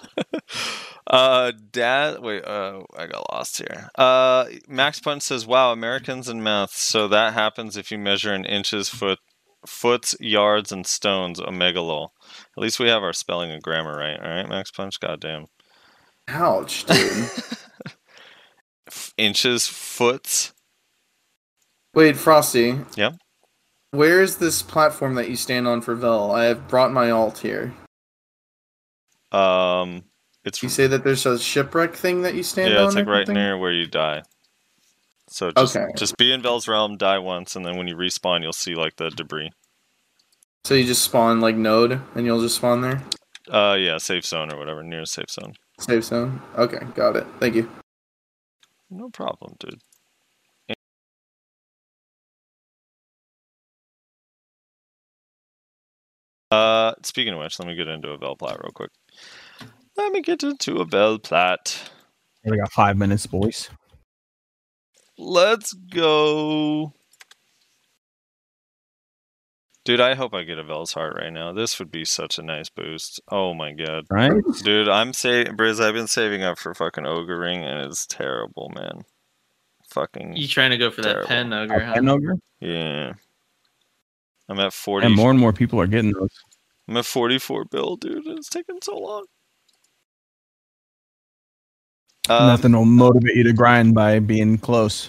[1.07, 2.21] uh, dad.
[2.21, 2.45] Wait.
[2.45, 3.89] Uh, I got lost here.
[3.97, 6.73] Uh, Max Punch says, "Wow, Americans and math.
[6.73, 9.19] So that happens if you measure in inches, foot,
[9.67, 11.41] foot, yards, and stones.
[11.41, 12.11] A megalol.
[12.57, 14.21] At least we have our spelling and grammar right.
[14.21, 15.01] All right, Max Punch.
[15.01, 15.47] Goddamn.
[16.29, 17.31] Ouch, dude.
[19.17, 20.53] Inches, foots.
[21.95, 22.79] Wait, Frosty.
[22.97, 23.13] Yeah.
[23.93, 26.31] Where's this platform that you stand on for Vell?
[26.31, 27.75] I have brought my alt here.
[29.33, 30.05] Um,
[30.45, 32.83] it's You say that there's a shipwreck thing that you stand yeah, on?
[32.83, 33.35] Yeah, it's like right something?
[33.43, 34.23] near where you die.
[35.29, 35.87] So just Okay.
[35.97, 38.97] just be in Vell's realm, die once, and then when you respawn, you'll see like
[38.97, 39.51] the debris.
[40.65, 43.03] So you just spawn like node and you'll just spawn there?
[43.49, 45.55] Uh, yeah, safe zone or whatever, near safe zone.
[45.79, 46.43] Safe zone?
[46.57, 47.27] Okay, got it.
[47.39, 47.71] Thank you.
[48.91, 49.81] No problem, dude.
[57.03, 58.91] Speaking of which, let me get into a Vell plat real quick.
[59.97, 61.91] Let me get into a Vell plat.
[62.45, 63.69] We got five minutes, boys.
[65.19, 66.93] Let's go.
[69.85, 71.53] Dude, I hope I get a Vell's heart right now.
[71.53, 73.21] This would be such a nice boost.
[73.31, 74.05] Oh my god.
[74.11, 74.33] Right?
[74.63, 78.71] Dude, I'm saving Brizz, I've been saving up for fucking Ogre Ring and it's terrible,
[78.75, 79.05] man.
[79.89, 81.29] Fucking You trying to go for that Terrible.
[81.29, 81.81] pen ogre?
[81.81, 81.95] huh?
[81.95, 82.37] Pen ogre?
[82.61, 83.13] yeah.
[84.49, 86.31] I'm at 40 And more and more people are getting those.
[86.91, 88.27] I'm at 44 bill, dude.
[88.27, 89.27] It's taking so long.
[92.29, 95.09] Um, Nothing will motivate you to grind by being close.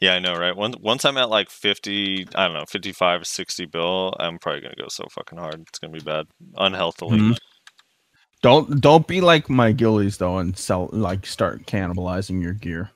[0.00, 0.56] Yeah, I know, right?
[0.56, 4.74] Once once I'm at like 50, I don't know, 55 60 bill, I'm probably going
[4.74, 5.60] to go so fucking hard.
[5.68, 6.26] It's going to be bad.
[6.56, 7.18] Unhealthily.
[7.18, 7.36] Mhm.
[8.42, 12.90] Don't don't be like my gillies though and sell like start cannibalizing your gear.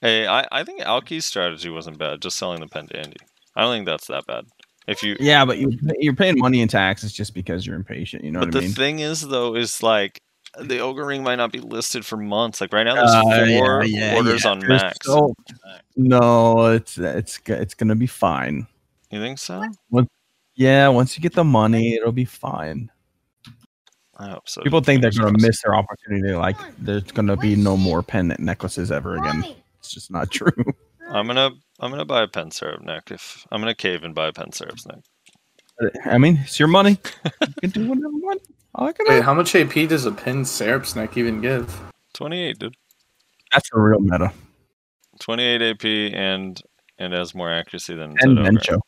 [0.00, 3.16] Hey, I, I think Alki's strategy wasn't bad, just selling the pen to Andy.
[3.56, 4.44] I don't think that's that bad.
[4.86, 8.24] If you Yeah, but you you're paying money in taxes just because you're impatient.
[8.24, 8.72] You know But what the I mean?
[8.72, 10.20] thing is though, is like
[10.58, 12.60] the ogre ring might not be listed for months.
[12.60, 14.50] Like right now there's Uh, yeah, four yeah, orders yeah.
[14.50, 14.98] on There's max.
[15.02, 15.34] so-
[15.96, 18.66] no, it's it's it's gonna be fine.
[19.10, 19.62] You think so?
[20.54, 22.90] Yeah, once you get the money, it'll be fine.
[24.18, 24.62] I hope so.
[24.62, 26.32] People think they're gonna miss their opportunity.
[26.32, 29.44] Like there's gonna be no more pendant necklaces ever again.
[29.78, 30.50] It's just not true.
[31.10, 34.28] I'm gonna I'm gonna buy a pen Serap neck if I'm gonna cave and buy
[34.28, 35.00] a pen Serap's neck.
[35.80, 36.98] Uh, I mean, it's your money.
[37.24, 38.42] You can do whatever you want.
[38.74, 39.08] I like it.
[39.08, 41.80] Wait, how much AP does a pen syrup snack even give?
[42.14, 42.76] Twenty eight, dude.
[43.52, 44.32] That's a real meta.
[45.20, 46.60] Twenty eight AP and
[46.98, 48.80] and has more accuracy than And Ted Mencho.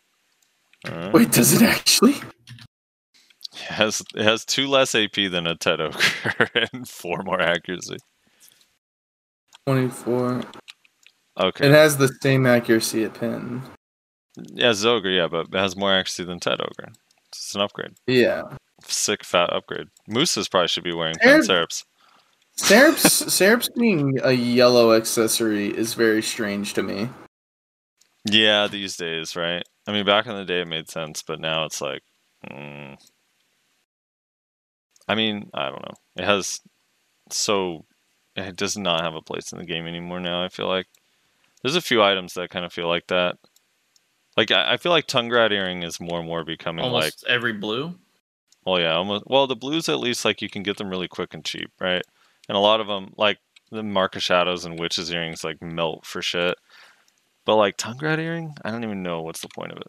[0.89, 1.13] Alright.
[1.13, 2.15] Wait, does it actually?
[3.53, 7.97] It has it has two less AP than a Ted Ogre and four more accuracy.
[9.67, 10.43] 24.
[11.39, 11.67] Okay.
[11.67, 13.63] It has the same accuracy at pin.
[14.37, 16.93] Yeah, Zogre, yeah, but it has more accuracy than Ted Ogre.
[17.29, 17.95] It's an upgrade.
[18.07, 18.43] Yeah.
[18.85, 19.89] Sick fat upgrade.
[20.09, 21.85] Musas probably should be wearing pen Syrup- syrups.
[22.57, 27.09] Syrups, syrups being a yellow accessory is very strange to me.
[28.25, 29.63] Yeah, these days, right?
[29.87, 32.03] I mean, back in the day it made sense, but now it's like,
[32.51, 32.97] mm.
[35.07, 35.95] I mean, I don't know.
[36.17, 36.61] It has
[37.31, 37.85] so
[38.37, 40.21] it does not have a place in the game anymore.
[40.21, 40.87] Now I feel like
[41.63, 43.37] there's a few items that kind of feel like that.
[44.37, 47.95] Like I, I feel like Tungrad earring is more and more becoming like every blue.
[48.65, 49.25] Well, yeah, almost.
[49.27, 52.03] Well, the blues at least like you can get them really quick and cheap, right?
[52.49, 53.39] And a lot of them, like
[53.71, 56.57] the Mark of Shadows and Witches earrings, like melt for shit.
[57.45, 59.87] But like Tungrad earring, I don't even know what's the point of it.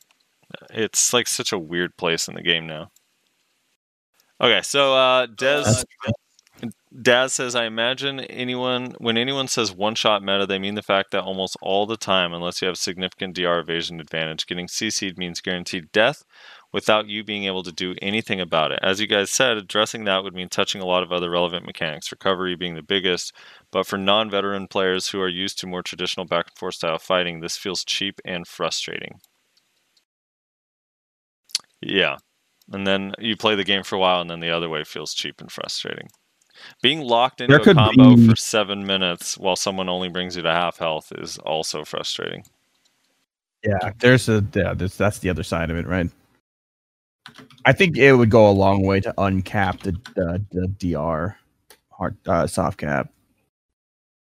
[0.71, 2.91] It's like such a weird place in the game now.
[4.41, 5.85] Okay, so uh, Des That's-
[6.91, 11.11] Daz says, I imagine anyone when anyone says one shot meta, they mean the fact
[11.11, 15.39] that almost all the time, unless you have significant DR evasion advantage, getting CC'd means
[15.39, 16.23] guaranteed death
[16.73, 18.79] without you being able to do anything about it.
[18.81, 22.11] As you guys said, addressing that would mean touching a lot of other relevant mechanics,
[22.11, 23.33] recovery being the biggest.
[23.71, 26.97] But for non veteran players who are used to more traditional back and forth style
[26.97, 29.19] fighting, this feels cheap and frustrating.
[31.81, 32.17] Yeah.
[32.71, 35.13] And then you play the game for a while, and then the other way feels
[35.13, 36.09] cheap and frustrating.
[36.81, 40.41] Being locked into There a combo be- for seven minutes while someone only brings you
[40.43, 42.43] to half health is also frustrating.
[43.63, 46.09] Yeah, there's a yeah, there's, that's the other side of it, right?
[47.65, 51.37] I think it would go a long way to uncap the the, the DR
[51.91, 53.11] hard uh, soft cap,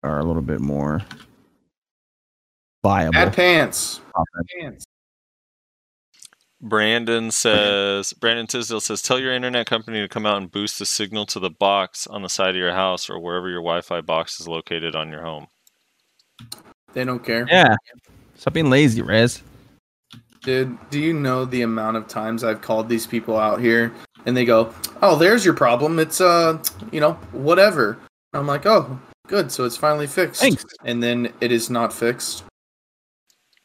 [0.04, 1.02] or a little bit more
[2.84, 3.18] viable.
[3.18, 4.02] Add pants.
[4.16, 4.48] offense.
[4.60, 4.86] Pants.
[6.62, 10.86] Brandon says, Brandon Tisdale says, tell your internet company to come out and boost the
[10.86, 14.40] signal to the box on the side of your house or wherever your Wi-Fi box
[14.40, 15.48] is located on your home.
[16.94, 17.46] They don't care.
[17.50, 17.76] Yeah,
[18.36, 19.42] stop being lazy, Rez.
[20.42, 23.94] Dude, do you know the amount of times I've called these people out here
[24.26, 26.00] and they go, "Oh, there's your problem.
[26.00, 26.58] It's uh,
[26.92, 27.98] you know, whatever."
[28.34, 29.52] I'm like, "Oh, good.
[29.52, 30.66] So it's finally fixed." Thanks.
[30.86, 32.44] And then it is not fixed.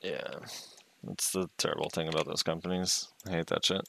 [0.02, 0.34] Yeah,
[1.06, 3.08] that's the terrible thing about those companies.
[3.26, 3.88] I hate that shit.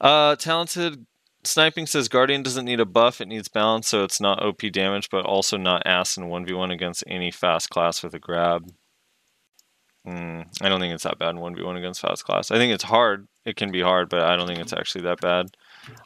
[0.00, 1.06] Uh, talented
[1.44, 5.08] sniping says Guardian doesn't need a buff; it needs balance, so it's not OP damage,
[5.10, 8.70] but also not ass in one v one against any fast class with a grab.
[10.06, 12.50] Mm, I don't think it's that bad in one v one against fast class.
[12.50, 13.26] I think it's hard.
[13.44, 15.46] It can be hard, but I don't think it's actually that bad.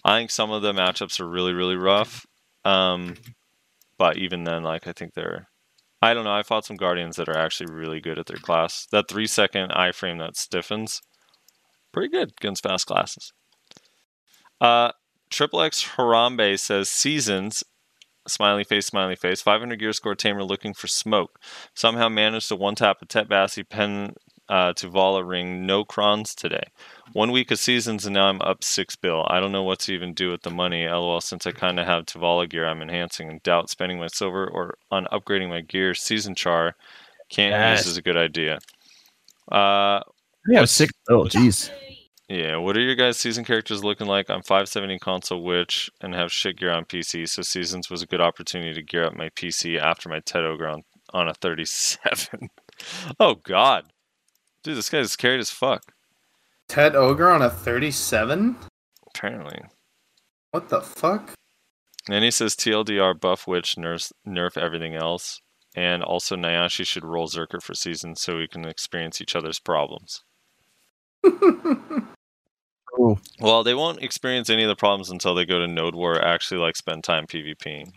[0.05, 2.27] I think some of the matchups are really, really rough.
[2.65, 3.15] Um,
[3.97, 5.49] but even then, like I think they're
[6.01, 6.33] I don't know.
[6.33, 8.87] I fought some guardians that are actually really good at their class.
[8.93, 11.03] That three second iframe that stiffens,
[11.93, 13.33] pretty good against fast classes.
[14.61, 14.93] Uh,
[15.31, 17.65] Triple X Harambe says seasons.
[18.27, 19.41] Smiley face, smiley face.
[19.41, 21.39] 500 gear score tamer looking for smoke.
[21.75, 24.15] Somehow managed to one tap a Tet Bassi pen
[24.49, 25.67] uh, Tuvala ring.
[25.67, 26.63] No crons today.
[27.13, 29.27] One week of seasons and now I'm up six bill.
[29.29, 30.87] I don't know what to even do with the money.
[30.87, 34.47] LOL, since I kind of have Tavala gear, I'm enhancing and doubt spending my silver
[34.49, 35.95] or on upgrading my gear.
[35.95, 36.75] Season char
[37.31, 37.81] can't Yes.
[37.81, 38.59] use is a good idea.
[39.51, 40.01] Uh,
[40.47, 40.93] Yeah, six.
[41.09, 41.71] Oh, jeez.
[42.29, 44.29] yeah, what are your guys' season characters looking like?
[44.31, 48.21] I'm 570 console witch and have shit gear on PC, so seasons was a good
[48.21, 52.49] opportunity to gear up my PC after my Ted Ogre on, on a 37.
[53.21, 53.85] oh god.
[54.69, 55.95] Dude, this guy is carried as fuck,
[56.69, 58.55] Ted Ogre on a 37?
[59.07, 59.63] apparently.
[60.51, 61.33] What the fuck?
[62.07, 65.41] And he says TLDR buff witch nerf nerf everything else.
[65.75, 70.23] and also Nayashe should roll Zerker for season so we can experience each other's problems.
[71.27, 73.17] Ooh.
[73.41, 76.61] Well, they won't experience any of the problems until they go to Node War, actually
[76.61, 77.93] like spend time PvPing.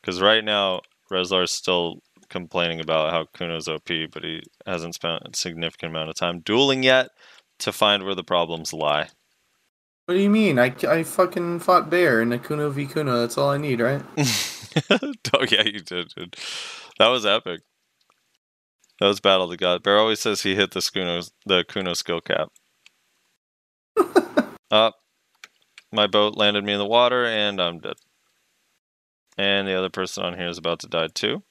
[0.00, 5.36] Because right now, Rezlar's still complaining about how Kuno's OP, but he hasn't spent a
[5.36, 7.10] significant amount of time dueling yet
[7.60, 9.08] to find where the problems lie.
[10.06, 10.58] What do you mean?
[10.58, 13.20] I, I fucking fought Bear in a Kuno v Kuno.
[13.20, 14.02] That's all I need, right?
[14.90, 16.36] oh yeah, you did, dude.
[16.98, 17.60] That was epic.
[19.00, 19.82] That was Battle of the God.
[19.82, 22.48] Bear always says he hit the Kuno the Kuno skill cap.
[24.70, 24.96] Up.
[25.92, 27.96] my boat landed me in the water and I'm dead.
[29.36, 31.42] And the other person on here is about to die too.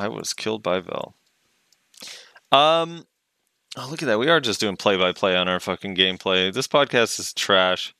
[0.00, 1.14] I was killed by Vell.
[2.50, 3.04] Um
[3.76, 4.18] Oh look at that.
[4.18, 6.52] We are just doing play by play on our fucking gameplay.
[6.52, 7.94] This podcast is trash.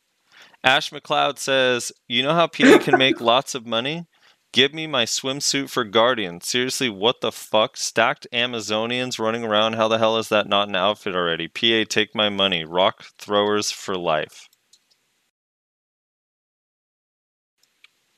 [0.64, 4.06] Ash McLeod says, You know how PA can make lots of money?
[4.52, 6.40] Give me my swimsuit for Guardian.
[6.40, 7.76] Seriously, what the fuck?
[7.76, 9.74] Stacked Amazonians running around.
[9.74, 11.46] How the hell is that not an outfit already?
[11.46, 12.64] PA, take my money.
[12.64, 14.48] Rock throwers for life.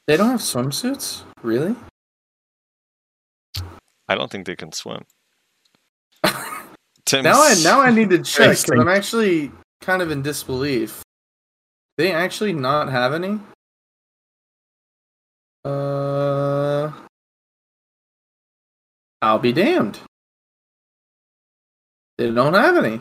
[0.06, 1.22] They don't have swimsuits?
[1.42, 1.76] Really?
[4.12, 5.04] I don't think they can swim.
[7.06, 8.78] Tim Now I now I need to check because.
[8.78, 9.50] I'm actually
[9.80, 11.02] kind of in disbelief.
[11.96, 13.40] They actually not have any?
[15.64, 16.92] Uh
[19.22, 19.98] I'll be damned.
[22.18, 23.00] They don't have any.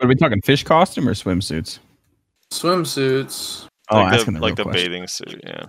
[0.00, 1.78] Are we talking fish costume or swimsuits?
[2.52, 3.66] Swimsuits.
[3.90, 5.66] Oh, like asking the, the like the bathing suit, yeah.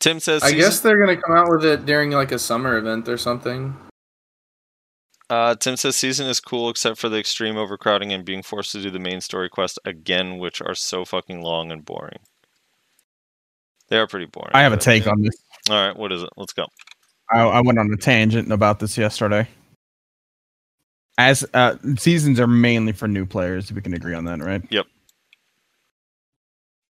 [0.00, 3.08] Tim says I guess they're gonna come out with it during like a summer event
[3.08, 3.76] or something.
[5.28, 8.82] Uh, Tim says season is cool except for the extreme overcrowding and being forced to
[8.82, 12.18] do the main story quest again, which are so fucking long and boring.
[13.88, 14.50] They are pretty boring.
[14.54, 15.34] I have a but- take on this.
[15.68, 16.30] All right, what is it?
[16.36, 16.66] Let's go.
[17.30, 19.46] I, I went on a tangent about this yesterday.
[21.18, 24.62] As uh, seasons are mainly for new players, we can agree on that, right?
[24.70, 24.86] Yep.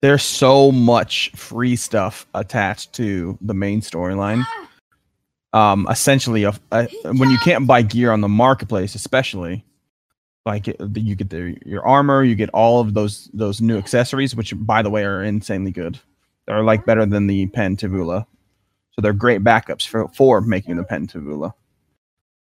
[0.02, 4.44] There's so much free stuff attached to the main storyline.
[5.52, 9.64] Um, essentially, a, a, when you can't buy gear on the marketplace, especially,
[10.44, 14.52] like you get the your armor, you get all of those those new accessories, which
[14.56, 16.00] by the way are insanely good.
[16.46, 18.26] They're like better than the pen Tavula.
[18.92, 21.52] So they're great backups for, for making the pen Tavula.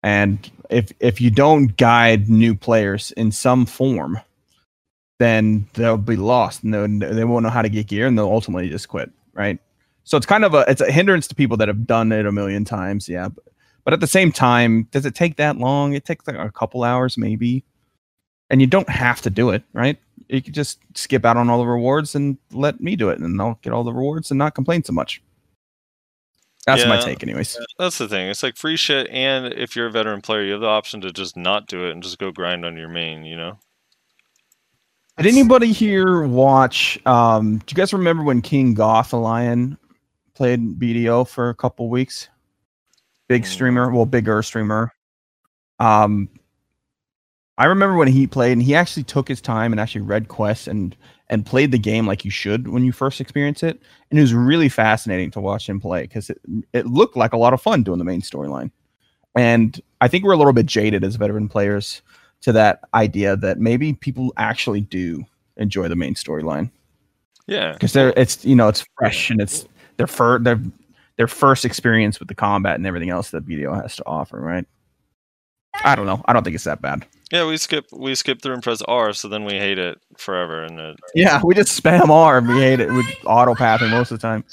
[0.03, 4.21] And if if you don't guide new players in some form,
[5.21, 8.71] then they'll be lost and they won't know how to get gear and they'll ultimately
[8.71, 9.59] just quit, right?
[10.05, 12.33] So it's kind of a it's a hindrance to people that have done it a
[12.33, 13.29] million times, yeah.
[13.29, 13.45] But,
[13.85, 15.93] but at the same time, does it take that long?
[15.93, 17.65] It takes like a couple hours maybe.
[18.49, 19.99] And you don't have to do it, right?
[20.29, 23.41] You could just skip out on all the rewards and let me do it and
[23.43, 25.23] I'll get all the rewards and not complain so much.
[26.67, 27.59] That's my take anyways.
[27.79, 28.29] That's the thing.
[28.31, 31.11] It's like free shit, and if you're a veteran player, you have the option to
[31.13, 33.25] just not do it and just go grind on your main.
[33.25, 33.59] You know?
[35.21, 36.99] Did anybody here watch?
[37.05, 39.77] Um, do you guys remember when Kinggothalion
[40.33, 42.31] played BDO for a couple weeks?
[43.29, 44.95] Big streamer, well, bigger streamer.
[45.79, 46.31] Um,
[47.59, 50.67] I remember when he played, and he actually took his time and actually read quests
[50.67, 50.97] and
[51.29, 53.79] and played the game like you should when you first experience it.
[54.09, 56.41] And it was really fascinating to watch him play because it
[56.73, 58.71] it looked like a lot of fun doing the main storyline.
[59.37, 62.01] And I think we're a little bit jaded as veteran players
[62.43, 65.25] to that idea that maybe people actually do
[65.57, 66.71] enjoy the main storyline
[67.47, 67.73] Yeah.
[67.73, 69.67] because they're it's you know it's fresh and it's
[69.99, 70.61] their fir- their
[71.17, 74.65] their first experience with the combat and everything else that BDO has to offer, right?
[75.85, 76.23] I don't know.
[76.27, 77.05] I don't think it's that bad.
[77.31, 80.63] Yeah, we skip we skip through and press R, so then we hate it forever,
[80.65, 84.11] and it, Yeah, we just spam R and we hate it We auto pathing most
[84.11, 84.45] of the time.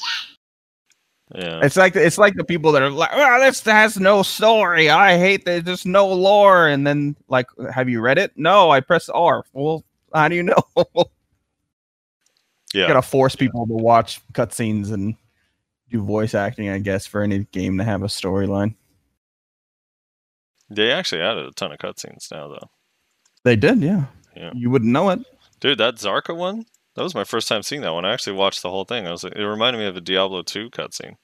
[1.36, 1.60] Yeah.
[1.64, 4.90] It's like it's like the people that are like, "Well, this has no story.
[4.90, 5.66] I hate that.
[5.66, 8.32] There's no lore." And then like, have you read it?
[8.36, 9.44] No, I press R.
[9.54, 9.84] Well,
[10.14, 10.64] how do you know?
[12.74, 12.82] Yeah.
[12.82, 15.16] You gotta force people to watch cutscenes and
[15.90, 18.76] do voice acting, I guess, for any game to have a storyline.
[20.70, 22.70] They actually added a ton of cutscenes now, though.
[23.44, 24.06] They did, yeah.
[24.36, 24.52] Yeah.
[24.54, 25.20] You wouldn't know it.
[25.62, 26.66] Dude, that Zarka one,
[26.98, 28.06] that was my first time seeing that one.
[28.06, 29.06] I actually watched the whole thing.
[29.06, 31.17] I was like, it reminded me of a Diablo 2 cutscene.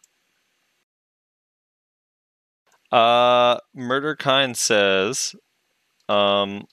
[2.92, 5.34] Uh, Murder Kind says,
[6.08, 6.68] um,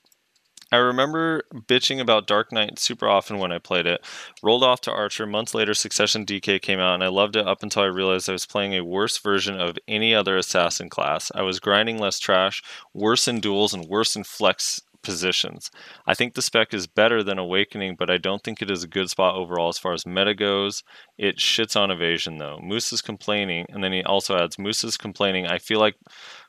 [0.70, 4.06] I remember bitching about Dark Knight super often when I played it.
[4.42, 5.26] Rolled off to Archer.
[5.26, 8.32] Months later, Succession DK came out, and I loved it up until I realized I
[8.32, 11.32] was playing a worse version of any other assassin class.
[11.34, 12.62] I was grinding less trash,
[12.92, 15.70] worse in duels, and worse in flex positions.
[16.06, 18.88] I think the spec is better than Awakening, but I don't think it is a
[18.88, 20.82] good spot overall as far as meta goes.
[21.18, 22.58] It shits on evasion though.
[22.62, 25.46] Moose is complaining, and then he also adds Moose is complaining.
[25.46, 25.96] I feel like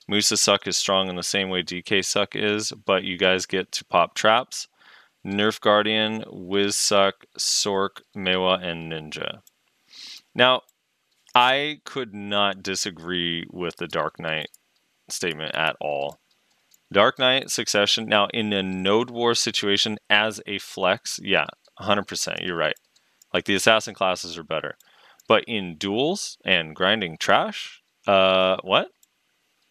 [0.08, 3.72] Moose's suck is strong in the same way DK suck is, but you guys get
[3.74, 4.68] to pop traps.
[5.26, 9.42] Nerf Guardian, Wiz Suck, Sorc, Maehwa, and Ninja.
[10.34, 10.62] Now,
[11.36, 14.50] I could not disagree with the Dark Knight
[15.10, 16.21] statement at all.
[16.92, 18.06] Dark Knight Succession.
[18.06, 21.46] Now, in a Node War situation as a flex, yeah,
[21.80, 22.46] 100%.
[22.46, 22.76] You're right.
[23.34, 24.76] Like the assassin classes are better.
[25.28, 28.90] But in duels and grinding trash, uh, what?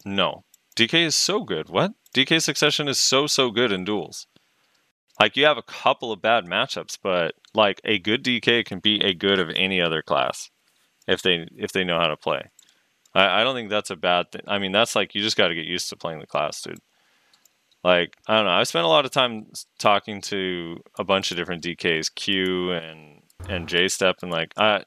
[0.05, 0.45] No.
[0.77, 1.69] DK is so good.
[1.69, 1.93] What?
[2.15, 4.27] DK Succession is so, so good in duels.
[5.21, 9.05] Like you have a couple of bad matchups, but like a good DK can beat
[9.05, 10.51] a good of any other class
[11.07, 12.51] if they if they know how to play.
[13.15, 14.43] I, I don't think that's a bad thing.
[14.47, 16.79] I mean, that's like you just got to get used to playing the class, dude.
[17.83, 18.52] Like I don't know.
[18.52, 19.47] I spent a lot of time
[19.78, 24.83] talking to a bunch of different DKs, Q and and J Step, and like I,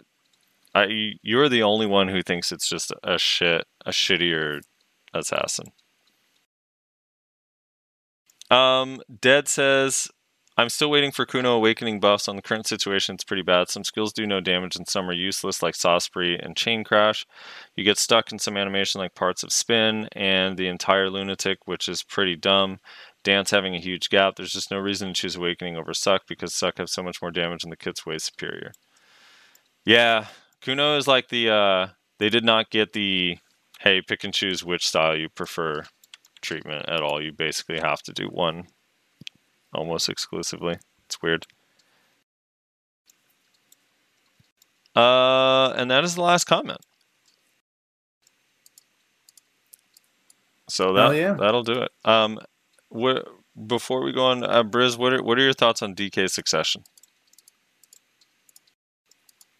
[0.75, 4.61] I you- you're the only one who thinks it's just a shit a shittier
[5.13, 5.71] assassin.
[8.51, 10.09] Um, Dead says,
[10.55, 12.27] I'm still waiting for Kuno Awakening buffs.
[12.27, 13.69] On the current situation, it's pretty bad.
[13.69, 17.25] Some skills do no damage and some are useless, like Saw and Chain Crash.
[17.75, 21.87] You get stuck in some animation like parts of Spin and the entire Lunatic, which
[21.87, 22.79] is pretty dumb.
[23.23, 24.35] Dance having a huge gap.
[24.35, 27.31] There's just no reason to choose Awakening over Suck because Suck have so much more
[27.31, 28.73] damage and the kit's way superior.
[29.85, 30.27] Yeah,
[30.61, 31.87] Kuno is like the, uh,
[32.19, 33.39] they did not get the,
[33.79, 35.83] hey, pick and choose which style you prefer
[36.41, 37.21] treatment at all.
[37.21, 38.67] You basically have to do one
[39.73, 40.77] almost exclusively.
[41.05, 41.45] It's weird.
[44.95, 46.79] Uh, and that is the last comment.
[50.69, 51.33] So that yeah.
[51.33, 51.91] that'll do it.
[52.05, 52.39] Um,
[52.89, 53.27] what
[53.67, 56.83] before we go on, uh, Brizz, what are what are your thoughts on DK Succession?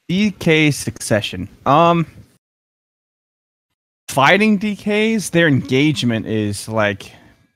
[0.10, 1.50] DK Succession.
[1.66, 2.06] Um,
[4.08, 7.12] fighting DKs, their engagement is like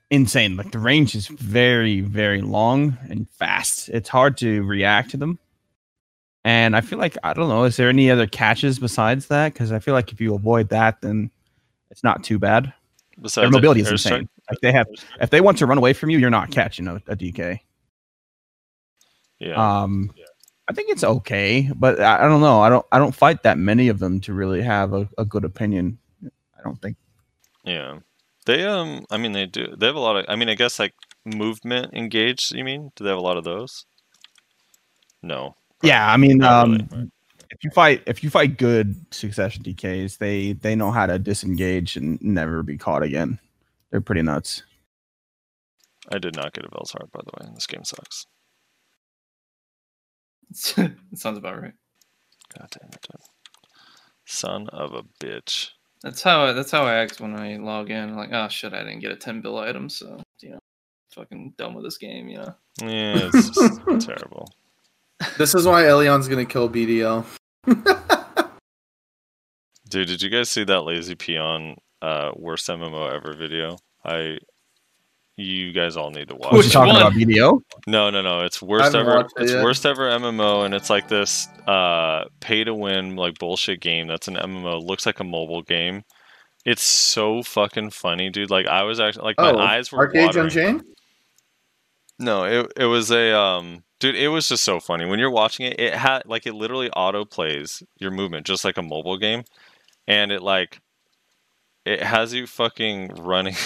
[0.10, 0.58] insane.
[0.58, 3.90] Like the range is very, very long and fast.
[3.90, 5.40] It's hard to react to them.
[6.44, 7.66] And I feel like I don't know.
[7.66, 9.54] Is there any other catches besides that?
[9.54, 11.30] Because I feel like if you avoid that, then
[11.92, 12.74] it's not too bad.
[13.20, 14.30] Besides Their mobility is insane.
[14.50, 14.88] Like they have,
[15.20, 17.60] if they want to run away from you, you're not catching a, a DK.
[19.40, 19.82] Yeah.
[19.82, 20.26] Um, yeah.
[20.70, 22.62] I think it's okay, but I, I don't know.
[22.62, 22.86] I don't.
[22.92, 25.98] I don't fight that many of them to really have a, a good opinion.
[26.26, 26.98] I don't think.
[27.64, 28.00] Yeah.
[28.48, 30.80] They um I mean they do they have a lot of I mean I guess
[30.80, 30.94] like
[31.26, 32.92] movement engaged, you mean?
[32.96, 33.86] Do they have a lot of those?
[35.22, 35.56] No.
[35.84, 37.12] Yeah, I mean, um, really,
[37.52, 41.98] if you fight if you fight good succession DKs, they they know how to disengage
[41.98, 43.38] and never be caught again.
[43.92, 44.64] They're pretty nuts.
[46.10, 47.52] I did not get a Vell's heart by the way.
[47.54, 48.28] This game sucks.
[50.78, 51.74] it sounds about right.
[52.58, 53.08] God damn it.
[54.26, 55.72] Son of a bitch.
[56.04, 58.16] That's how I, that's how I act when I log in.
[58.16, 60.60] like, oh shit, I didn't get a ten bill item, so you know,
[61.14, 62.30] fucking done with this game.
[62.30, 62.56] You know.
[62.82, 64.50] Yeah, it's just terrible.
[65.38, 67.26] This is why Elyon's gonna kill BDL.
[69.90, 73.78] Dude, did you guys see that LazyPeon uh worst MMO ever video?
[74.06, 74.38] I
[75.38, 76.52] you guys all need to watch.
[76.52, 76.74] What you it.
[76.74, 77.62] talking about BDO?
[77.86, 78.42] No, no, no.
[78.42, 79.20] It's worst ever.
[79.20, 79.64] it It's yet.
[79.64, 84.08] worst ever MMO, and it's like this uh, pay to win like bullshit game.
[84.08, 84.84] That's an MMO.
[84.84, 86.04] Looks like a mobile game.
[86.66, 88.50] It's so fucking funny, dude.
[88.50, 90.46] Like I was actually like my Oh, eyes were ArcheAge watering.
[90.46, 90.84] Unchained?
[92.20, 94.16] No, it it was a um, dude.
[94.16, 95.80] It was just so funny when you're watching it.
[95.80, 99.44] It had like it literally auto plays your movement just like a mobile game,
[100.08, 100.82] and it like
[101.86, 103.56] it has you fucking running.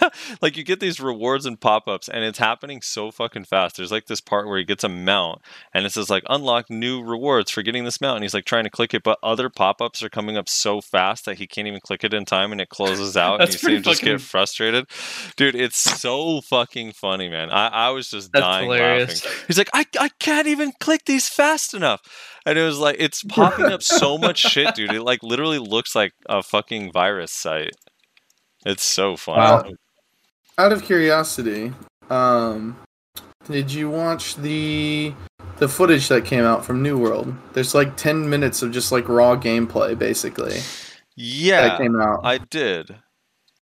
[0.42, 3.76] like you get these rewards and pop-ups and it's happening so fucking fast.
[3.76, 5.40] There's like this part where he gets a mount
[5.74, 8.64] and it says like unlock new rewards for getting this mount and he's like trying
[8.64, 11.80] to click it but other pop-ups are coming up so fast that he can't even
[11.80, 14.00] click it in time and it closes out and you That's see him pretty just
[14.00, 14.86] fucking- get frustrated.
[15.36, 17.50] Dude, it's so fucking funny, man.
[17.50, 19.24] I, I was just That's dying hilarious.
[19.24, 19.40] laughing.
[19.46, 22.00] He's like, I, I can't even click these fast enough.
[22.44, 24.92] And it was like it's popping up so much shit, dude.
[24.92, 27.70] It like literally looks like a fucking virus site.
[28.64, 29.40] It's so funny.
[29.40, 29.64] Wow.
[30.58, 31.72] Out of curiosity,
[32.10, 32.76] um,
[33.50, 35.14] did you watch the
[35.58, 37.34] the footage that came out from New World?
[37.54, 40.58] There's like ten minutes of just like raw gameplay, basically.
[41.16, 42.20] Yeah, that came out.
[42.24, 42.96] I did.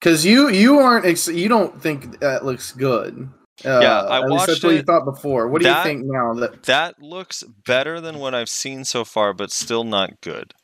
[0.00, 3.28] Because you you aren't ex- you don't think that looks good.
[3.64, 5.48] Uh, Yeah, I at least that's watched what you thought before.
[5.48, 6.32] What do That- you think now?
[6.34, 10.54] That That looks better than what I've seen so far, but still not good.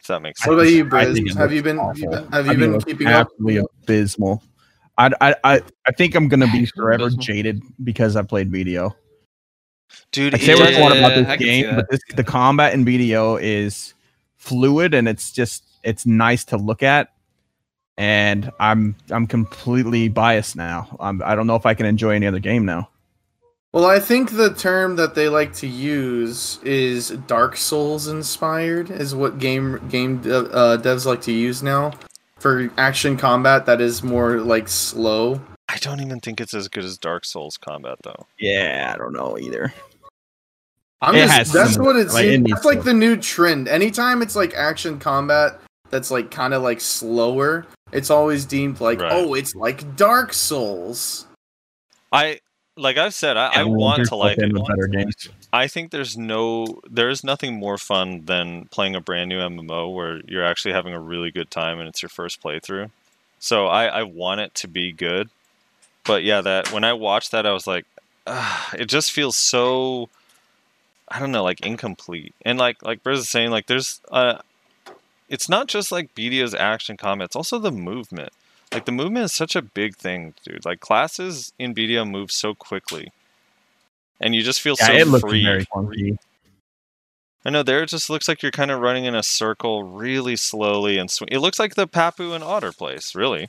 [0.00, 0.48] If that makes sense.
[0.48, 1.36] what about you, Brizz?
[1.36, 2.12] Have you been awful.
[2.12, 3.28] have you I think it been looks keeping up?
[3.28, 4.42] absolutely abysmal.
[4.96, 7.22] I, I, I, I think I'm gonna be forever abysmal.
[7.22, 8.94] jaded because I played BDO.
[10.12, 12.84] Dude, I say what I want about this I game, but this, the combat in
[12.84, 13.94] BDO is
[14.36, 17.12] fluid and it's just it's nice to look at.
[17.98, 20.96] And I'm I'm completely biased now.
[20.98, 22.88] I'm, I don't know if I can enjoy any other game now.
[23.72, 29.14] Well, I think the term that they like to use is Dark Souls inspired, is
[29.14, 31.92] what game game uh, devs like to use now
[32.38, 35.40] for action combat that is more like slow.
[35.68, 38.26] I don't even think it's as good as Dark Souls combat though.
[38.40, 39.72] Yeah, I don't know either.
[41.00, 42.42] I'm It just, has that's some- what it like, it seems.
[42.44, 42.84] needs That's like to.
[42.86, 43.68] the new trend.
[43.68, 49.00] Anytime it's like action combat that's like kind of like slower, it's always deemed like,
[49.00, 49.12] Right.
[49.12, 51.26] oh, it's like Dark Souls.
[52.12, 52.40] I
[52.80, 54.52] like I've said, I, I want to like it.
[54.52, 55.28] better games.
[55.52, 60.20] I think there's no there's nothing more fun than playing a brand new MMO where
[60.26, 62.90] you're actually having a really good time and it's your first playthrough.
[63.38, 65.28] So I, I want it to be good.
[66.04, 67.84] But yeah, that when I watched that I was like,
[68.74, 70.08] it just feels so
[71.08, 72.34] I don't know, like incomplete.
[72.42, 74.38] And like like Brizz is saying, like there's uh
[75.28, 78.32] it's not just like BDO's action combat, it's also the movement.
[78.72, 80.64] Like the movement is such a big thing, dude.
[80.64, 83.12] Like classes in BDO move so quickly.
[84.20, 86.18] And you just feel Yeah, so free.
[87.44, 90.36] I know there it just looks like you're kind of running in a circle really
[90.36, 93.48] slowly and sw- it looks like the Papu and Otter place, really.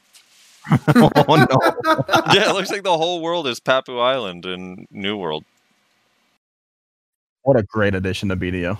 [0.96, 2.04] oh no!
[2.34, 5.44] yeah, it looks like the whole world is Papu Island in New World.
[7.44, 8.78] What a great addition to BDO.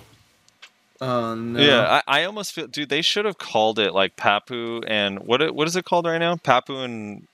[1.02, 1.58] Oh no.
[1.58, 5.42] Yeah, I, I almost feel, dude, they should have called it like Papu and what
[5.42, 6.36] it, what is it called right now?
[6.36, 7.26] Papu and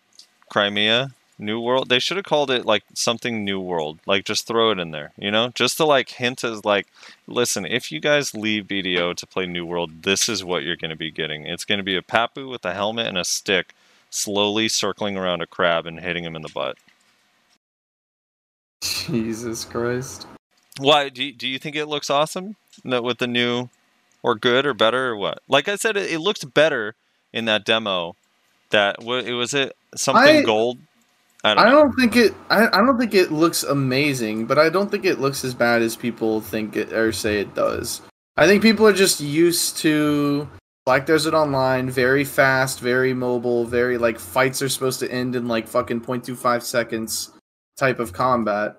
[0.48, 1.90] Crimea, New World.
[1.90, 3.98] They should have called it like something New World.
[4.06, 6.86] Like just throw it in there, you know, just to like hint as like,
[7.26, 10.88] listen, if you guys leave BDO to play New World, this is what you're going
[10.88, 11.44] to be getting.
[11.44, 13.74] It's going to be a Papu with a helmet and a stick,
[14.08, 16.78] slowly circling around a crab and hitting him in the butt.
[18.80, 20.26] Jesus Christ.
[20.78, 23.68] Why do you, do you think it looks awesome with the new,
[24.22, 25.38] or good or better or what?
[25.48, 26.94] Like I said, it, it looks better
[27.32, 28.16] in that demo.
[28.70, 30.78] That it was it something I- gold.
[31.44, 32.34] I don't I don't think it.
[32.50, 35.82] I, I don't think it looks amazing, but I don't think it looks as bad
[35.82, 38.02] as people think it or say it does.
[38.36, 40.48] I think people are just used to
[40.84, 45.36] like there's it online, very fast, very mobile, very like fights are supposed to end
[45.36, 47.30] in like fucking 0.25 seconds
[47.76, 48.76] type of combat.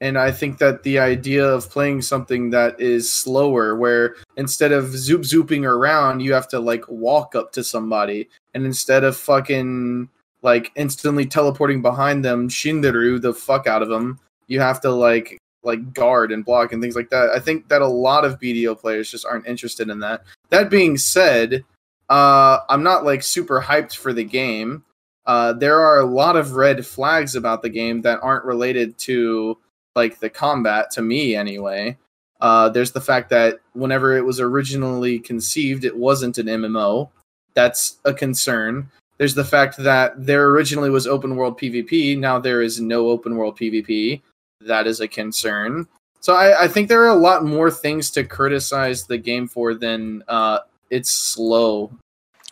[0.00, 4.96] And I think that the idea of playing something that is slower, where instead of
[4.96, 10.08] zoop zooping around, you have to like walk up to somebody, and instead of fucking
[10.42, 14.20] like instantly teleporting behind them, Shinderu the fuck out of them.
[14.46, 17.30] You have to like like guard and block and things like that.
[17.30, 20.22] I think that a lot of BDO players just aren't interested in that.
[20.50, 21.64] That being said,
[22.08, 24.84] uh, I'm not like super hyped for the game.
[25.26, 29.58] Uh, there are a lot of red flags about the game that aren't related to
[29.96, 31.96] like the combat to me anyway.
[32.40, 37.08] Uh, there's the fact that whenever it was originally conceived, it wasn't an MMO.
[37.54, 38.88] That's a concern.
[39.16, 42.16] There's the fact that there originally was open world PvP.
[42.16, 44.22] Now there is no open world PvP.
[44.60, 45.88] That is a concern.
[46.20, 49.74] So I, I think there are a lot more things to criticize the game for
[49.74, 50.60] than uh,
[50.90, 51.90] it's slow,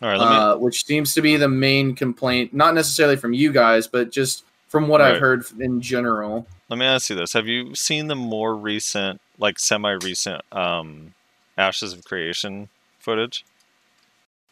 [0.01, 0.35] All right, let me.
[0.35, 2.53] uh, which seems to be the main complaint.
[2.53, 6.47] Not necessarily from you guys, but just from what I've heard in general.
[6.69, 11.13] Let me ask you this: Have you seen the more recent, like semi-recent, um,
[11.57, 13.45] Ashes of Creation footage,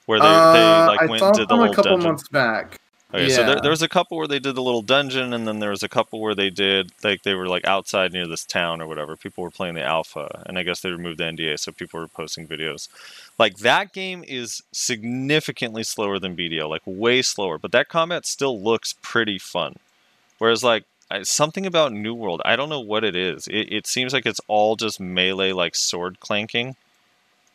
[0.05, 2.07] where they, Uh, they like I went and did the whole a couple dungeon?
[2.09, 2.79] months back.
[3.13, 5.59] Okay, so there, there was a couple where they did the little dungeon, and then
[5.59, 8.81] there was a couple where they did like they were like outside near this town
[8.81, 9.15] or whatever.
[9.15, 12.07] People were playing the alpha, and I guess they removed the NDA, so people were
[12.07, 12.89] posting videos.
[13.37, 18.59] Like that game is significantly slower than BDO, like way slower, but that combat still
[18.61, 19.75] looks pretty fun.
[20.45, 23.47] Whereas like I- something about New World, I don't know what it is.
[23.47, 26.75] It, it seems like it's all just melee, like sword clanking.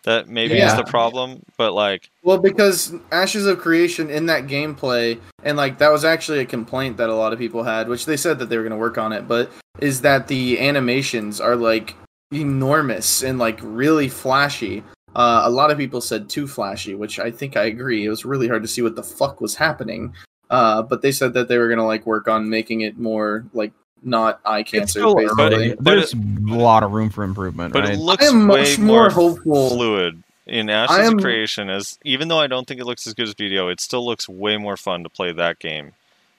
[0.03, 5.21] That maybe is the problem, but like Well, because Ashes of Creation in that gameplay,
[5.45, 8.17] and like that was actually a complaint that a lot of people had, which they
[8.17, 11.55] said that they were going to work on it, but is that the animations are
[11.55, 11.95] like
[12.33, 14.83] enormous and like really flashy.
[15.15, 18.05] Uh, a lot of people said too flashy, which I think I agree.
[18.05, 20.13] It was really hard to see what the fuck was happening.
[20.51, 23.45] Uh, but they said that they were going to like work on making it more
[23.55, 23.73] like
[24.03, 25.45] not eye cancer, still basically.
[25.45, 25.77] early.
[25.79, 27.93] There's a lot of room for improvement, but right?
[27.95, 29.71] it looks I am way much more, more hopeful.
[29.71, 31.71] fluid in Ashes am- of Creation.
[31.71, 34.29] As even though I don't think it looks as good as BDO, it still looks
[34.29, 35.93] way more fun to play that game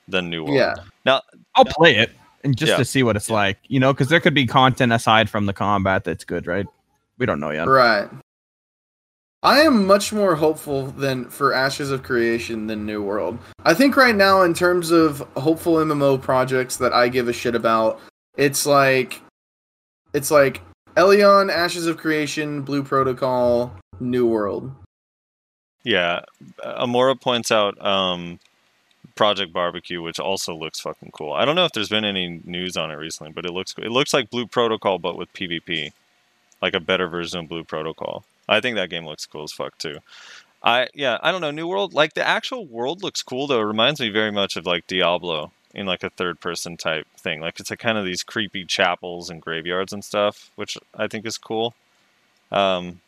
[0.07, 0.55] than New World.
[0.57, 0.73] Yeah.
[1.05, 1.21] Now,
[1.55, 2.11] I'll play it
[2.43, 2.77] and just Yeah.
[2.77, 5.53] to see what it's like, you know, because there could be content aside from the
[5.53, 6.65] combat that's good, right?
[7.17, 7.67] We don't know yet.
[7.67, 8.09] Right.
[9.43, 13.39] I am much more hopeful than for Ashes of Creation than New World.
[13.65, 17.55] I think right now, in terms of hopeful MMO projects that I give a shit
[17.55, 17.99] about,
[18.37, 19.19] it's like,
[20.13, 20.61] it's like
[20.95, 24.71] Elyon, Ashes of Creation, Blue Protocol, New World.
[25.83, 26.21] Yeah,
[26.63, 28.39] Amora points out um,
[29.15, 31.33] Project Barbecue, which also looks fucking cool.
[31.33, 33.91] I don't know if there's been any news on it recently, but it looks it
[33.91, 35.91] looks like Blue Protocol, but with PvP,
[36.61, 38.23] like a better version of Blue Protocol.
[38.47, 39.99] I think that game looks cool as fuck too.
[40.63, 41.51] I yeah, I don't know.
[41.51, 43.61] New World, like the actual world looks cool though.
[43.61, 47.39] It reminds me very much of like Diablo in like a third person type thing.
[47.41, 51.25] Like it's like kind of these creepy chapels and graveyards and stuff, which I think
[51.25, 51.73] is cool.
[52.51, 53.01] Um,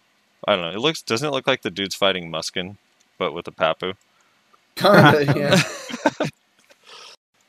[0.47, 0.71] I don't know.
[0.71, 2.77] It looks doesn't it look like the dude's fighting Muskan,
[3.17, 3.95] but with a Papu?
[4.75, 6.27] Kinda, yeah.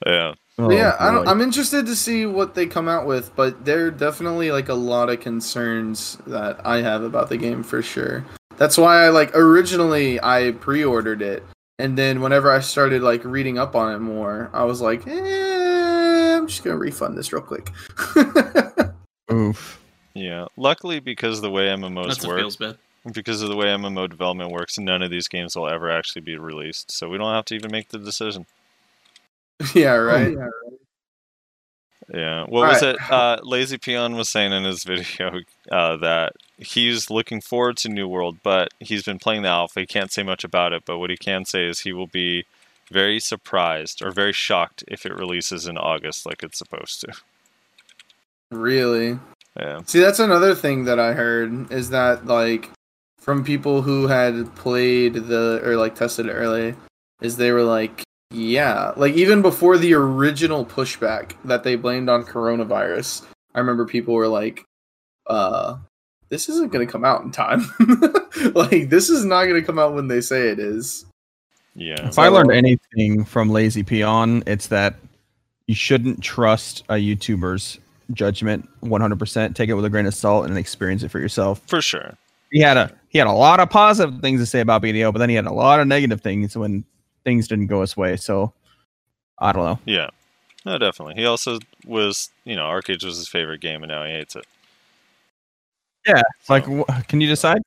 [0.05, 0.35] Yeah.
[0.57, 3.87] Oh, yeah, I don't, I'm interested to see what they come out with, but there
[3.87, 8.25] are definitely like a lot of concerns that I have about the game for sure.
[8.57, 11.43] That's why I like originally I pre-ordered it,
[11.81, 16.37] and then whenever I started like reading up on it more, I was like, eh,
[16.37, 17.73] I'm just gonna refund this real quick.
[19.33, 19.81] Oof.
[20.15, 20.47] Yeah.
[20.57, 22.79] Luckily, because the way MMOs That's work, feels bad.
[23.13, 26.37] because of the way MMO development works, none of these games will ever actually be
[26.37, 26.93] released.
[26.93, 28.47] So we don't have to even make the decision.
[29.75, 30.37] yeah, right.
[32.13, 32.43] Yeah.
[32.43, 32.97] What was Alright.
[32.97, 33.11] it?
[33.11, 38.39] Uh, LazyPeon was saying in his video uh, that he's looking forward to New World,
[38.43, 39.81] but he's been playing the alpha.
[39.81, 42.45] He can't say much about it, but what he can say is he will be
[42.91, 47.13] very surprised or very shocked if it releases in August like it's supposed to.
[48.51, 49.19] Really.
[49.59, 49.81] Yeah.
[49.87, 52.71] See, that's another thing that I heard is that like
[53.19, 56.75] from people who had played the or like tested it early,
[57.23, 58.03] is they were like,
[58.35, 64.15] yeah, like even before the original pushback that they blamed on coronavirus, I remember people
[64.15, 64.65] were like,
[65.27, 65.77] uh,
[66.29, 67.71] this isn't gonna come out in time.
[68.55, 71.07] like this is not gonna come out when they say it is.
[71.77, 72.09] Yeah.
[72.09, 74.97] If I learned anything from LazyPeon, it's that
[75.67, 77.79] you shouldn't trust a YouTuber's
[78.13, 79.55] judgment 100%.
[79.55, 81.61] Take it with a grain of salt and experience it for yourself.
[81.67, 82.17] For sure.
[82.51, 85.19] He had a he had a lot of positive things to say about BDO, but
[85.19, 86.85] then he had a lot of negative things when
[87.25, 88.17] things didn't go his way.
[88.17, 88.53] So
[89.39, 89.79] I don't know.
[89.85, 90.11] Yeah.
[90.65, 91.15] No, definitely.
[91.17, 94.47] He also was, you know, ArcheAge was his favorite game, and now he hates it.
[96.07, 97.63] Yeah, it's like wh- can you decide?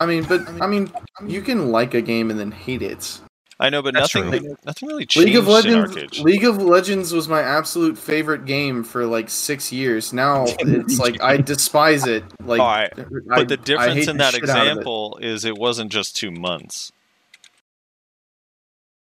[0.00, 0.90] I mean, but I mean,
[1.26, 3.20] you can like a game and then hate it.
[3.60, 4.56] I know, but That's nothing, true.
[4.66, 5.94] nothing really changed League of Legends.
[5.94, 6.22] ArcheAge.
[6.24, 10.12] League of Legends was my absolute favorite game for like six years.
[10.12, 12.24] Now it's like I despise it.
[12.44, 13.04] Like, Alright, I-
[13.36, 14.70] But the difference in that shit out of it.
[14.70, 16.90] example is it wasn't just two months.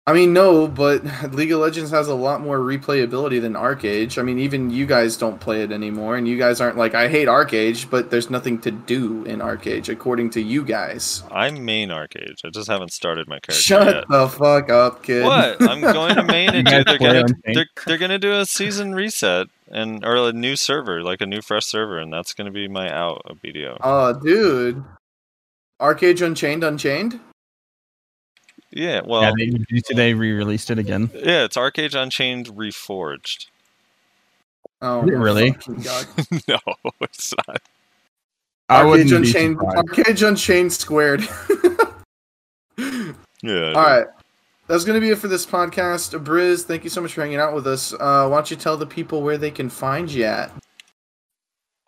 [0.07, 1.03] I mean, no, but
[1.33, 4.19] League of Legends has a lot more replayability than ArcheAge.
[4.19, 7.09] I mean, even you guys don't play it anymore, and you guys aren't like I
[7.09, 11.23] hate ArcheAge, but there's nothing to do in ArcheAge according to you guys.
[11.31, 12.45] I'm main ArcheAge.
[12.45, 14.05] I just haven't started my character Shut yet.
[14.11, 15.25] the fuck up, kid.
[15.25, 15.63] What?
[15.63, 16.87] I'm going to main it, dude.
[16.87, 21.23] They're gonna they're, they're gonna do a season reset and or a new server, like
[21.23, 23.79] a new fresh server, and that's gonna be my out of BDO.
[23.81, 24.85] Oh, dude.
[25.81, 27.21] ArcheAge Unchained Unchained?
[28.75, 31.09] Yeah, well, yeah, yeah, they, did they re-released it again.
[31.15, 33.47] Yeah, it's ArcheAge Unchained Reforged.
[34.83, 35.51] Oh, Is it my really?
[36.49, 36.59] no,
[37.01, 37.63] it's not.
[38.69, 39.59] I ArcheAge wouldn't be Unchained.
[39.59, 41.29] ArcheAge Unchained squared.
[43.45, 43.73] Yeah.
[43.73, 44.07] All right.
[44.69, 46.19] That's going to be it for this podcast.
[46.25, 47.93] Brizz, thank you so much for hanging out with us.
[47.93, 50.51] Uh, why don't you tell the people where they can find you at?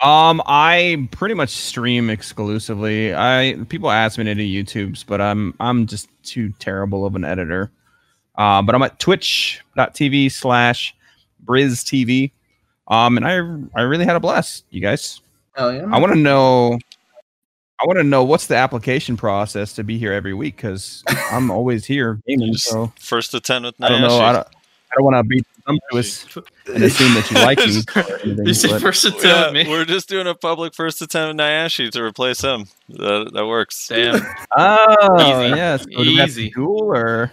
[0.03, 3.15] Um, I pretty much stream exclusively.
[3.15, 7.25] I people ask me to do YouTubes, but I'm I'm just too terrible of an
[7.25, 7.71] editor.
[8.37, 10.95] Uh, but I'm at twitch.tv slash
[11.47, 12.31] BrizzTV.
[12.89, 13.37] Um, and I
[13.79, 15.21] I really had a blast, you guys.
[15.55, 15.87] Hell yeah.
[15.91, 16.79] I want to know.
[17.81, 21.51] I want to know what's the application process to be here every week because I'm
[21.51, 22.55] always here gaming.
[22.57, 24.19] So first attempt with I don't know.
[24.19, 24.49] I don't.
[24.93, 26.25] I don't want to be presumptuous
[26.75, 27.65] and assume that you like me.
[28.25, 29.69] anything, You say but- first attempt Yeah, me.
[29.69, 32.67] we're just doing a public first attempt with Nayashe to replace him.
[32.91, 33.89] That that works.
[33.89, 34.21] Damn.
[34.57, 35.57] Oh, Easy.
[35.57, 35.77] yeah.
[35.77, 36.51] So do we have to Easy.
[36.51, 37.33] duel or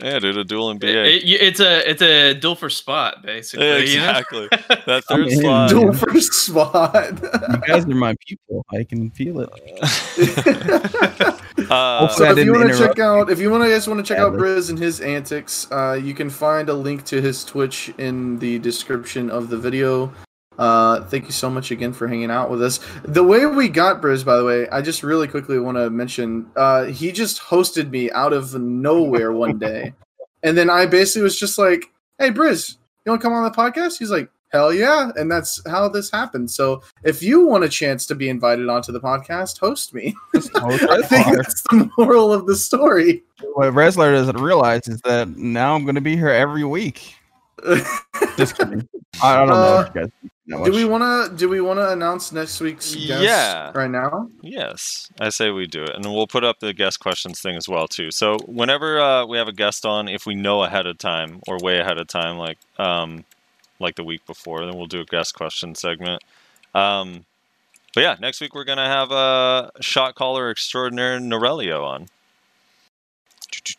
[0.00, 1.16] Yeah, dude, a dual It- NBA.
[1.16, 3.66] it- it's a it's a duel for spot basically.
[3.66, 4.10] you know?
[4.10, 4.48] exactly.
[4.86, 5.70] That I'm third slot.
[5.70, 7.20] Duel first spot.
[7.22, 8.64] you guys are my people.
[8.72, 9.50] I can feel it.
[11.70, 14.04] Uh, so if you want to interrupt check out, if you want to guys want
[14.04, 17.44] to check out Brizz and his antics, uh, you can find a link to his
[17.44, 20.12] Twitch in the description of the video.
[20.60, 22.80] Uh, thank you so much again for hanging out with us.
[23.04, 26.50] The way we got Brizz, by the way, I just really quickly want to mention,
[26.54, 29.94] uh, he just hosted me out of nowhere one day,
[30.42, 33.50] and then I basically was just like, "Hey, Brizz, you want to come on the
[33.50, 36.50] podcast?" He's like, Hell yeah, and that's how this happened.
[36.50, 40.14] So if you want a chance to be invited onto the podcast, host me.
[40.34, 43.22] I think that's the moral of the story.
[43.54, 47.14] What Rezlar doesn't realize is that now I'm going to be here every week.
[48.36, 48.88] Just kidding.
[49.22, 49.54] I, I don't know.
[49.54, 50.06] Uh,
[50.58, 51.36] if you guys know Do we want to?
[51.36, 53.70] Do we want to announce next week's guest Yeah.
[53.74, 54.28] right now?
[54.42, 57.68] Yes, I say we do it, and we'll put up the guest questions thing as
[57.68, 58.10] well too.
[58.10, 61.58] So whenever uh, we have a guest on, if we know ahead of time or
[61.58, 63.24] way ahead of time, like um,
[63.78, 66.22] like the week before, then we'll do a guest question segment.
[66.74, 67.24] Um,
[67.94, 72.06] but yeah, next week we're gonna have a shot caller extraordinaire Norelio on.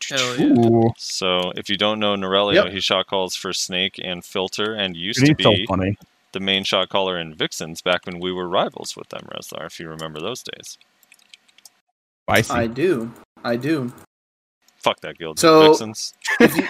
[0.09, 0.89] Hell yeah.
[0.97, 2.73] So if you don't know Norelio, Yep.
[2.73, 5.97] he shot calls for Snake and Filter, and used dude, to he's so be funny.
[6.33, 9.79] The main shot caller in Vixens back when we were rivals with them, Rezlar, if
[9.79, 10.77] you remember those days.
[12.29, 12.53] Spicy.
[12.53, 13.11] I do.
[13.43, 13.91] I do.
[14.77, 15.39] Fuck that guild.
[15.39, 16.13] So- Vixens.
[16.39, 16.67] If you,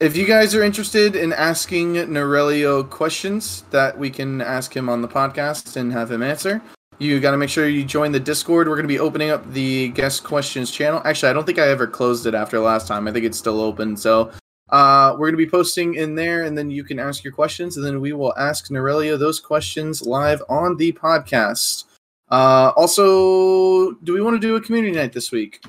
[0.00, 5.00] if you guys are interested in asking Norelio questions that we can ask him on
[5.00, 6.60] the podcast and have him answer,
[6.98, 8.68] you got to make sure you join the Discord.
[8.68, 11.00] We're going to be opening up the guest questions channel.
[11.04, 13.06] Actually, I don't think I ever closed it after last time.
[13.08, 13.96] I think it's still open.
[13.96, 14.30] So
[14.74, 17.76] uh, we're going to be posting in there, and then you can ask your questions,
[17.76, 21.84] and then we will ask Norelio those questions live on the podcast.
[22.28, 25.64] Uh, also, do we want to do a community night this week?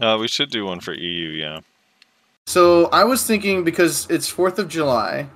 [0.00, 1.60] Uh, we should do one for EU, yeah.
[2.48, 5.28] So I was thinking because it's Fourth of July.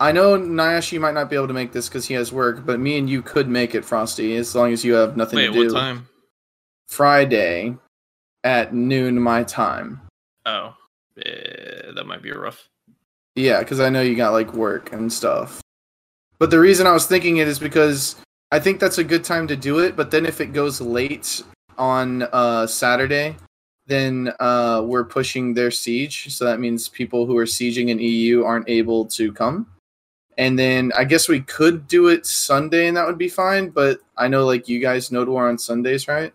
[0.00, 2.80] I know Nayashe might not be able to make this because he has work, but
[2.80, 5.52] me and you could make it, Frosty, as long as you have nothing Wait, to
[5.52, 5.64] do.
[5.66, 6.08] what time?
[6.88, 7.76] Friday
[8.42, 10.00] at noon my time.
[10.46, 10.74] Oh,
[11.18, 12.68] eh, that might be rough.
[13.34, 15.60] Yeah, because I know you got like work and stuff.
[16.38, 18.16] But the reason I was thinking it is because
[18.52, 19.96] I think that's a good time to do it.
[19.96, 21.42] But then if it goes late
[21.76, 23.36] on uh, Saturday,
[23.86, 26.34] then uh, we're pushing their siege.
[26.34, 29.66] So that means people who are sieging in EU aren't able to come.
[30.36, 33.70] And then I guess we could do it Sunday, and that would be fine.
[33.70, 36.32] But I know like you guys know to war on Sundays, right?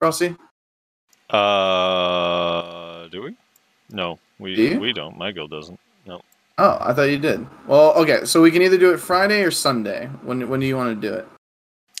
[0.00, 0.36] Rossi?
[1.30, 3.36] Uh, do we?
[3.90, 5.18] No, we do we don't.
[5.18, 5.78] My guild doesn't.
[6.06, 6.20] No.
[6.58, 7.46] Oh, I thought you did.
[7.66, 8.24] Well, okay.
[8.24, 10.06] So we can either do it Friday or Sunday.
[10.22, 11.26] When when do you want to do it?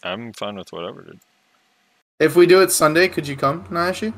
[0.02, 1.20] I'm fine with whatever, dude.
[2.18, 4.12] If we do it Sunday, could you come, Nayashe?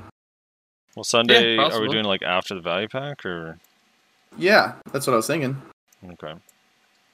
[0.96, 3.58] Well, Sunday, are we doing like after the value pack or?
[4.36, 5.60] Yeah, that's what I was thinking.
[6.12, 6.34] Okay.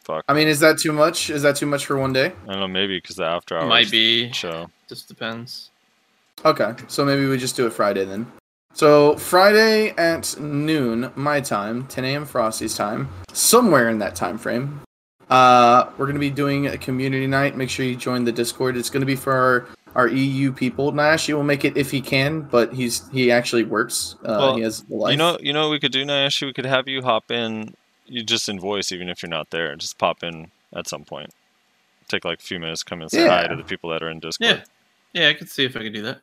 [0.04, 0.24] Fuck.
[0.26, 1.28] I mean, is that too much?
[1.30, 2.32] Is that too much for one day?
[2.46, 4.32] I don't know, maybe because the after hours Might be.
[4.32, 4.70] show.
[4.88, 5.70] Just depends.
[6.44, 8.30] Okay, so maybe we just do it Friday then.
[8.74, 12.26] So Friday at noon, my time, 10 a.m.
[12.26, 14.80] Frosty's time, somewhere in that time frame.
[15.30, 17.56] Uh, we're gonna be doing a community night.
[17.56, 18.76] Make sure you join the Discord.
[18.76, 20.92] It's gonna be for our, our EU people.
[20.92, 24.14] Nayashe will make it if he can, but he's he actually works.
[24.22, 25.10] Uh, Well, he has a life.
[25.12, 26.46] You know, you know, what we could do Nayashe.
[26.46, 27.74] We could have you hop in.
[28.06, 29.76] You just in voice, even if you're not there.
[29.76, 31.30] Just pop in at some point.
[32.08, 34.18] Take like a few minutes, come and say hi to the people that are in
[34.20, 34.62] Discord.
[35.14, 36.20] Yeah, yeah, I could see if I could do that.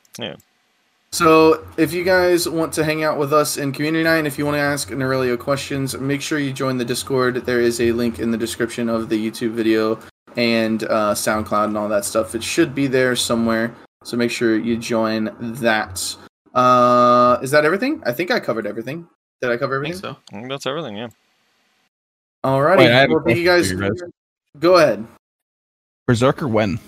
[1.12, 4.38] So, if you guys want to hang out with us in Community Night, and if
[4.38, 7.36] you want to ask Norelio questions, make sure you join the Discord.
[7.46, 9.98] There is a link in the description of the YouTube video
[10.36, 12.36] and uh, SoundCloud and all that stuff.
[12.36, 13.74] It should be there somewhere.
[14.04, 16.16] So make sure you join that.
[16.54, 18.04] Uh, is that everything?
[18.06, 19.08] I think I covered everything.
[19.42, 20.16] Did I cover I think everything?
[20.16, 20.36] so.
[20.36, 20.98] I think that's everything.
[20.98, 21.08] Yeah.
[22.44, 22.78] Alrighty.
[22.80, 23.72] Wait, I have a well, thank you guys.
[23.72, 24.12] question for you
[24.60, 25.06] Go ahead.
[26.08, 26.80] Berserker when?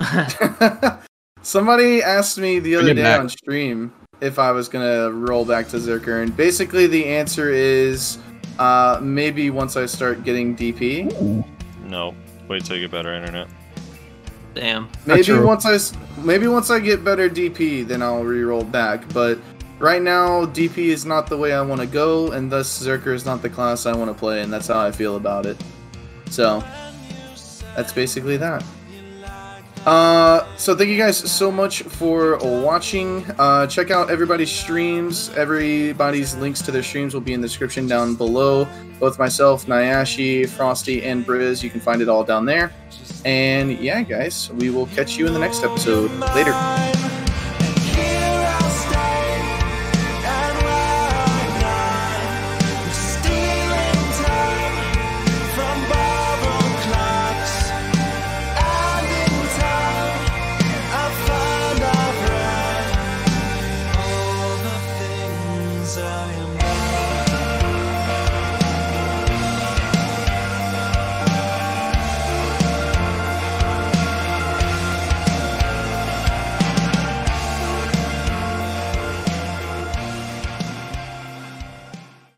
[1.44, 3.20] Somebody asked me the other day back.
[3.20, 3.92] on stream
[4.22, 8.16] if I was gonna roll back to Zerker, and basically the answer is
[8.58, 11.44] uh, maybe once I start getting DP.
[11.86, 12.14] No.
[12.48, 13.48] Wait till you get better internet.
[14.54, 14.88] Damn.
[15.04, 15.78] Maybe once I
[16.22, 19.06] maybe once I get better DP, then I'll re-roll back.
[19.12, 19.38] But
[19.78, 23.26] right now, DP is not the way I want to go, and thus Zerker is
[23.26, 25.62] not the class I want to play, and that's how I feel about it.
[26.30, 26.64] So
[27.76, 28.64] that's basically that.
[29.86, 33.24] Uh, so thank you guys so much for watching.
[33.38, 35.28] Uh, check out everybody's streams.
[35.30, 38.66] Everybody's links to their streams will be in the description down below.
[38.98, 41.62] Both myself, Nayashe, Frosty, and Brizz.
[41.62, 42.72] You can find it all down there.
[43.24, 46.10] And yeah, guys, we will catch you in the next episode.
[46.34, 47.23] Later.